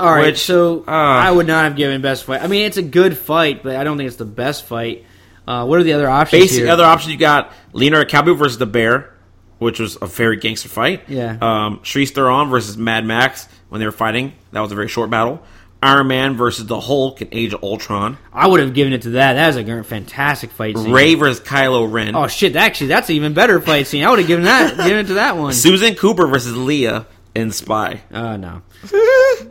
All 0.00 0.12
right, 0.12 0.26
Which, 0.26 0.38
so 0.38 0.84
uh, 0.86 0.90
I 0.90 1.30
would 1.30 1.46
not 1.46 1.64
have 1.64 1.74
given 1.76 2.00
best 2.00 2.24
fight. 2.24 2.40
I 2.42 2.46
mean, 2.46 2.64
it's 2.66 2.76
a 2.76 2.82
good 2.82 3.18
fight, 3.18 3.62
but 3.62 3.76
I 3.76 3.82
don't 3.84 3.96
think 3.96 4.06
it's 4.06 4.16
the 4.16 4.24
best 4.24 4.64
fight. 4.64 5.04
Uh, 5.46 5.66
what 5.66 5.80
are 5.80 5.82
the 5.82 5.94
other 5.94 6.08
options 6.08 6.42
Basic 6.42 6.58
here? 6.64 6.70
other 6.70 6.84
options 6.84 7.12
you 7.12 7.18
got 7.18 7.52
Leonardo 7.72 8.08
DiCaprio 8.08 8.36
versus 8.38 8.58
the 8.58 8.66
Bear, 8.66 9.12
which 9.58 9.78
was 9.80 9.96
a 10.00 10.06
very 10.06 10.36
gangster 10.36 10.68
fight. 10.68 11.02
Yeah. 11.08 11.38
Um, 11.40 11.78
Charlize 11.80 12.10
Theron 12.10 12.48
versus 12.50 12.76
Mad 12.76 13.04
Max 13.04 13.48
when 13.68 13.78
they 13.80 13.86
were 13.86 13.92
fighting. 13.92 14.32
That 14.52 14.60
was 14.60 14.72
a 14.72 14.74
very 14.74 14.88
short 14.88 15.10
battle. 15.10 15.42
Iron 15.80 16.08
Man 16.08 16.36
versus 16.36 16.66
the 16.66 16.80
Hulk 16.80 17.22
in 17.22 17.28
Age 17.30 17.52
of 17.54 17.62
Ultron. 17.62 18.18
I 18.32 18.48
would 18.48 18.58
have 18.58 18.74
given 18.74 18.92
it 18.92 19.02
to 19.02 19.10
that. 19.10 19.34
That 19.34 19.46
was 19.46 19.56
a 19.56 19.84
fantastic 19.84 20.50
fight 20.50 20.76
scene. 20.76 20.90
Rey 20.92 21.14
versus 21.14 21.40
Kylo 21.40 21.90
Ren. 21.90 22.16
Oh 22.16 22.26
shit! 22.26 22.56
Actually, 22.56 22.88
that's 22.88 23.08
an 23.10 23.14
even 23.14 23.32
better 23.32 23.60
fight 23.60 23.86
scene. 23.86 24.02
I 24.02 24.10
would 24.10 24.18
have 24.18 24.26
given 24.26 24.44
that 24.46 24.76
given 24.76 24.96
it 24.98 25.06
to 25.06 25.14
that 25.14 25.36
one. 25.36 25.52
Susan 25.52 25.94
Cooper 25.94 26.26
versus 26.26 26.56
Leah 26.56 27.06
in 27.36 27.52
Spy. 27.52 28.00
Uh, 28.10 28.36
no. 28.36 28.62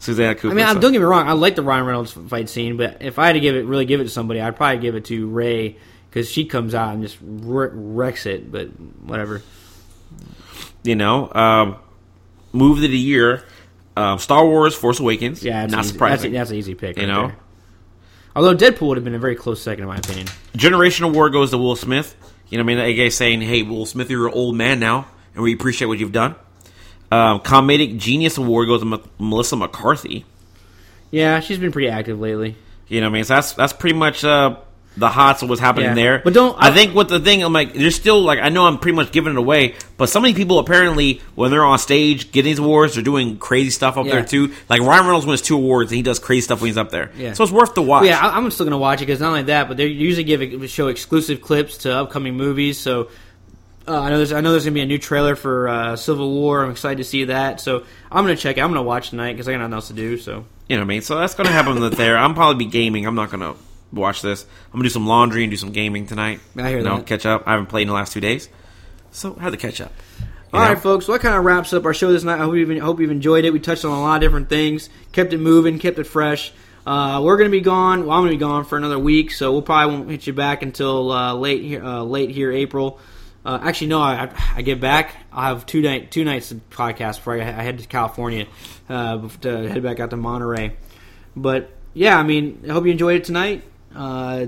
Susanna 0.00 0.34
Cooper. 0.34 0.52
I 0.52 0.56
mean, 0.56 0.66
so- 0.74 0.80
don't 0.80 0.92
get 0.92 0.98
me 0.98 1.04
wrong. 1.04 1.28
I 1.28 1.32
like 1.32 1.54
the 1.54 1.62
Ryan 1.62 1.84
Reynolds 1.86 2.12
fight 2.12 2.48
scene, 2.48 2.76
but 2.76 3.02
if 3.02 3.18
I 3.18 3.26
had 3.26 3.34
to 3.34 3.40
give 3.40 3.54
it, 3.54 3.64
really 3.66 3.84
give 3.84 4.00
it 4.00 4.04
to 4.04 4.10
somebody, 4.10 4.40
I'd 4.40 4.56
probably 4.56 4.80
give 4.80 4.94
it 4.96 5.04
to 5.06 5.28
Rey 5.28 5.76
because 6.10 6.28
she 6.28 6.44
comes 6.44 6.74
out 6.74 6.92
and 6.92 7.02
just 7.02 7.16
wrecks 7.22 8.26
it. 8.26 8.50
But 8.50 8.68
whatever. 9.02 9.42
you 10.82 10.96
know, 10.96 11.32
um, 11.32 11.76
movie 12.52 12.84
of 12.84 12.90
the 12.90 12.98
year, 12.98 13.44
um, 13.96 14.18
Star 14.18 14.44
Wars: 14.44 14.74
Force 14.74 15.00
Awakens. 15.00 15.42
Yeah, 15.42 15.66
not 15.66 15.84
easy. 15.84 15.92
surprising. 15.92 16.32
That's, 16.32 16.40
that's 16.42 16.50
an 16.50 16.56
easy 16.56 16.74
pick. 16.74 16.96
You 16.96 17.04
right 17.06 17.12
know? 17.12 17.26
there. 17.28 17.36
Although 18.34 18.56
Deadpool 18.56 18.88
would 18.88 18.96
have 18.96 19.04
been 19.04 19.14
a 19.14 19.18
very 19.18 19.34
close 19.34 19.60
second, 19.60 19.82
in 19.84 19.88
my 19.88 19.96
opinion. 19.98 20.28
Generation 20.54 21.04
Award 21.04 21.32
goes 21.32 21.50
to 21.50 21.58
Will 21.58 21.76
Smith. 21.76 22.14
You 22.48 22.58
know, 22.58 22.64
what 22.64 22.72
I 22.72 22.76
mean, 22.76 22.84
a 22.84 22.94
guy 22.94 23.08
saying, 23.08 23.40
"Hey, 23.42 23.62
Will 23.62 23.86
Smith, 23.86 24.10
you're 24.10 24.28
an 24.28 24.34
old 24.34 24.56
man 24.56 24.80
now, 24.80 25.06
and 25.34 25.42
we 25.42 25.52
appreciate 25.52 25.88
what 25.88 25.98
you've 25.98 26.12
done." 26.12 26.34
Um, 27.12 27.40
Comedic 27.40 27.98
Genius 27.98 28.38
Award 28.38 28.68
goes 28.68 28.82
to 28.82 28.94
M- 28.94 29.02
Melissa 29.18 29.56
McCarthy. 29.56 30.24
Yeah, 31.10 31.40
she's 31.40 31.58
been 31.58 31.72
pretty 31.72 31.88
active 31.88 32.20
lately. 32.20 32.56
You 32.86 33.00
know, 33.00 33.08
what 33.08 33.12
I 33.12 33.14
mean, 33.14 33.24
so 33.24 33.34
that's 33.34 33.52
that's 33.54 33.72
pretty 33.72 33.96
much 33.96 34.24
uh, 34.24 34.56
the 34.96 35.08
hots 35.08 35.40
of 35.42 35.48
what's 35.48 35.60
happening 35.60 35.86
Yeah. 35.90 35.94
there. 35.94 36.20
But 36.24 36.34
don't- 36.34 36.56
I 36.58 36.72
think 36.72 36.94
what 36.94 37.08
the 37.08 37.20
thing 37.20 37.42
I'm 37.44 37.52
like, 37.52 37.74
there's 37.74 37.94
still 37.94 38.20
like 38.22 38.40
I 38.40 38.48
know 38.48 38.66
I'm 38.66 38.76
pretty 38.78 38.96
much 38.96 39.12
giving 39.12 39.32
it 39.32 39.38
away, 39.38 39.76
but 39.96 40.08
so 40.08 40.20
many 40.20 40.34
people 40.34 40.58
apparently 40.58 41.20
when 41.36 41.50
they're 41.52 41.64
on 41.64 41.78
stage 41.78 42.32
getting 42.32 42.50
these 42.50 42.58
awards, 42.58 42.94
they're 42.94 43.04
doing 43.04 43.38
crazy 43.38 43.70
stuff 43.70 43.96
up 43.96 44.06
Yeah. 44.06 44.12
there 44.16 44.24
too. 44.24 44.50
Like 44.68 44.80
Ryan 44.80 45.04
Reynolds 45.06 45.26
wins 45.26 45.42
two 45.42 45.56
awards 45.56 45.92
and 45.92 45.96
he 45.96 46.02
does 46.02 46.18
crazy 46.18 46.40
stuff 46.42 46.60
when 46.60 46.68
he's 46.68 46.76
up 46.76 46.90
there. 46.90 47.10
Yeah. 47.16 47.34
So 47.34 47.44
it's 47.44 47.52
worth 47.52 47.74
the 47.74 47.82
watch. 47.82 48.04
Yeah, 48.06 48.18
I, 48.18 48.36
I'm 48.36 48.50
still 48.50 48.66
gonna 48.66 48.78
watch 48.78 49.00
it 49.00 49.06
because 49.06 49.20
not 49.20 49.28
only 49.28 49.42
that, 49.44 49.68
but 49.68 49.76
they 49.76 49.86
usually 49.86 50.24
give 50.24 50.70
show 50.70 50.88
exclusive 50.88 51.40
clips 51.40 51.78
to 51.78 51.94
upcoming 51.96 52.36
movies. 52.36 52.76
So 52.78 53.08
uh, 53.88 53.98
I 53.98 54.10
know 54.10 54.16
there's 54.18 54.32
I 54.32 54.40
know 54.40 54.50
there's 54.50 54.64
gonna 54.64 54.74
be 54.74 54.80
a 54.82 54.86
new 54.86 54.98
trailer 54.98 55.36
for 55.36 55.68
uh, 55.68 55.96
Civil 55.96 56.30
War. 56.32 56.64
I'm 56.64 56.70
excited 56.72 56.98
to 56.98 57.04
see 57.04 57.24
that. 57.26 57.60
So 57.60 57.84
I'm 58.10 58.24
gonna 58.24 58.36
check 58.36 58.58
it. 58.58 58.60
I'm 58.60 58.70
gonna 58.70 58.82
watch 58.82 59.10
tonight 59.10 59.32
because 59.32 59.48
I 59.48 59.52
got 59.52 59.58
nothing 59.60 59.74
else 59.74 59.88
to 59.88 59.94
do. 59.94 60.18
So 60.18 60.44
You 60.68 60.76
know 60.76 60.82
what 60.82 60.86
I 60.86 60.88
mean? 60.88 61.02
So 61.02 61.16
that's 61.16 61.34
going 61.34 61.46
to 61.46 61.52
happen 61.52 61.88
there. 61.90 62.18
I'm 62.18 62.34
probably 62.34 62.64
be 62.64 62.70
gaming. 62.70 63.06
I'm 63.06 63.14
not 63.16 63.30
going 63.30 63.40
to 63.40 63.54
watch 63.92 64.22
this. 64.22 64.44
I'm 64.66 64.72
going 64.72 64.82
to 64.82 64.88
do 64.88 64.92
some 64.92 65.06
laundry 65.06 65.44
and 65.44 65.50
do 65.50 65.56
some 65.56 65.72
gaming 65.72 66.06
tonight. 66.06 66.40
I 66.56 66.68
hear 66.68 66.78
you 66.78 66.84
know, 66.84 66.98
that. 66.98 67.06
Catch 67.06 67.26
up. 67.26 67.44
I 67.46 67.52
haven't 67.52 67.66
played 67.66 67.82
in 67.82 67.88
the 67.88 67.94
last 67.94 68.12
two 68.12 68.20
days. 68.20 68.48
So 69.10 69.36
I 69.38 69.42
had 69.42 69.50
to 69.50 69.56
catch 69.56 69.80
up. 69.80 69.92
All 70.52 70.60
know? 70.60 70.66
right, 70.66 70.78
folks. 70.78 71.06
Well, 71.06 71.18
that 71.18 71.22
kind 71.22 71.36
of 71.36 71.44
wraps 71.44 71.72
up 71.72 71.84
our 71.84 71.94
show 71.94 72.12
this 72.12 72.24
night. 72.24 72.40
I 72.40 72.44
hope 72.44 72.54
you've, 72.54 72.70
I 72.70 72.78
hope 72.78 73.00
you've 73.00 73.10
enjoyed 73.10 73.44
it. 73.44 73.52
We 73.52 73.60
touched 73.60 73.84
on 73.84 73.92
a 73.92 74.00
lot 74.00 74.16
of 74.16 74.20
different 74.20 74.48
things, 74.48 74.88
kept 75.12 75.32
it 75.32 75.38
moving, 75.38 75.78
kept 75.78 75.98
it 75.98 76.04
fresh. 76.04 76.52
Uh, 76.86 77.20
we're 77.22 77.36
going 77.36 77.50
to 77.50 77.56
be 77.56 77.60
gone. 77.60 78.06
Well, 78.06 78.16
I'm 78.16 78.22
going 78.22 78.32
to 78.32 78.36
be 78.36 78.40
gone 78.40 78.64
for 78.64 78.76
another 78.76 78.98
week, 78.98 79.32
so 79.32 79.52
we'll 79.52 79.62
probably 79.62 79.94
won't 79.94 80.10
hit 80.10 80.26
you 80.26 80.32
back 80.32 80.62
until 80.62 81.12
uh, 81.12 81.34
late 81.34 81.62
here, 81.62 81.84
uh, 81.84 82.02
late 82.02 82.30
here, 82.30 82.50
April. 82.50 82.98
Uh, 83.44 83.58
actually, 83.62 83.88
no. 83.88 84.00
I, 84.00 84.30
I- 84.54 84.62
get 84.62 84.80
back. 84.80 85.14
I'll 85.32 85.54
have 85.54 85.66
two 85.66 85.82
night 85.82 86.10
two 86.10 86.24
nights 86.24 86.50
of 86.50 86.68
podcast 86.70 87.16
before 87.16 87.34
I, 87.34 87.40
I 87.40 87.62
head 87.62 87.78
to 87.78 87.86
California 87.86 88.46
uh, 88.88 89.28
to 89.42 89.68
head 89.68 89.82
back 89.82 90.00
out 90.00 90.10
to 90.10 90.16
Monterey. 90.16 90.76
But 91.36 91.70
yeah, 91.94 92.18
I 92.18 92.22
mean, 92.22 92.64
I 92.68 92.72
hope 92.72 92.84
you 92.84 92.92
enjoyed 92.92 93.16
it 93.16 93.24
tonight. 93.24 93.62
Uh, 93.94 94.46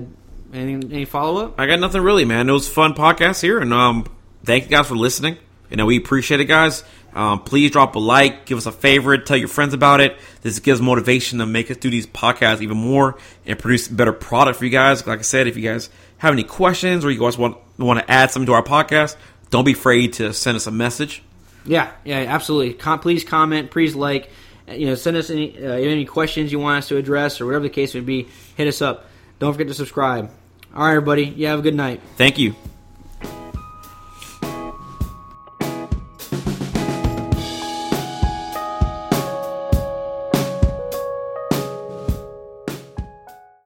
any 0.53 0.73
any 0.73 1.05
follow 1.05 1.45
up? 1.45 1.59
I 1.59 1.65
got 1.65 1.79
nothing 1.79 2.01
really, 2.01 2.25
man. 2.25 2.47
It 2.49 2.51
was 2.53 2.67
a 2.67 2.71
fun 2.71 2.93
podcast 2.93 3.41
here, 3.41 3.59
and 3.59 3.73
um, 3.73 4.05
thank 4.43 4.65
you 4.65 4.69
guys 4.69 4.87
for 4.87 4.95
listening. 4.95 5.37
You 5.69 5.77
know, 5.77 5.85
we 5.85 5.97
appreciate 5.97 6.39
it, 6.39 6.45
guys. 6.45 6.83
Um, 7.15 7.43
please 7.43 7.71
drop 7.71 7.95
a 7.95 7.99
like, 7.99 8.45
give 8.45 8.57
us 8.57 8.65
a 8.65 8.71
favorite, 8.71 9.25
tell 9.25 9.37
your 9.37 9.47
friends 9.47 9.73
about 9.73 10.01
it. 10.01 10.17
This 10.41 10.59
gives 10.59 10.81
motivation 10.81 11.39
to 11.39 11.45
make 11.45 11.69
us 11.69 11.77
do 11.77 11.89
these 11.89 12.07
podcasts 12.07 12.61
even 12.61 12.77
more 12.77 13.17
and 13.45 13.57
produce 13.57 13.87
better 13.87 14.13
product 14.13 14.57
for 14.57 14.65
you 14.65 14.71
guys. 14.71 15.05
Like 15.05 15.19
I 15.19 15.23
said, 15.23 15.47
if 15.47 15.55
you 15.55 15.63
guys 15.63 15.89
have 16.17 16.33
any 16.33 16.43
questions 16.43 17.05
or 17.05 17.11
you 17.11 17.19
guys 17.19 17.37
want 17.37 17.57
want 17.77 17.99
to 17.99 18.09
add 18.09 18.31
something 18.31 18.47
to 18.47 18.53
our 18.53 18.63
podcast, 18.63 19.15
don't 19.49 19.65
be 19.65 19.73
afraid 19.73 20.13
to 20.13 20.33
send 20.33 20.55
us 20.55 20.67
a 20.67 20.71
message. 20.71 21.21
Yeah, 21.65 21.91
yeah, 22.03 22.17
absolutely. 22.17 22.73
Com- 22.73 22.99
please 22.99 23.23
comment, 23.23 23.71
please 23.71 23.95
like, 23.95 24.29
you 24.67 24.87
know, 24.87 24.95
send 24.95 25.17
us 25.17 25.29
any 25.29 25.57
uh, 25.57 25.71
any 25.71 26.05
questions 26.05 26.51
you 26.51 26.59
want 26.59 26.79
us 26.79 26.87
to 26.89 26.97
address 26.97 27.41
or 27.41 27.45
whatever 27.45 27.63
the 27.63 27.69
case 27.69 27.93
would 27.93 28.05
be. 28.05 28.27
Hit 28.55 28.67
us 28.67 28.81
up. 28.81 29.05
Don't 29.39 29.53
forget 29.53 29.67
to 29.67 29.73
subscribe. 29.73 30.31
All 30.75 30.83
right, 30.83 30.91
everybody. 30.91 31.25
You 31.25 31.47
have 31.47 31.59
a 31.59 31.61
good 31.61 31.75
night. 31.75 32.01
Thank 32.17 32.37
you. 32.39 32.55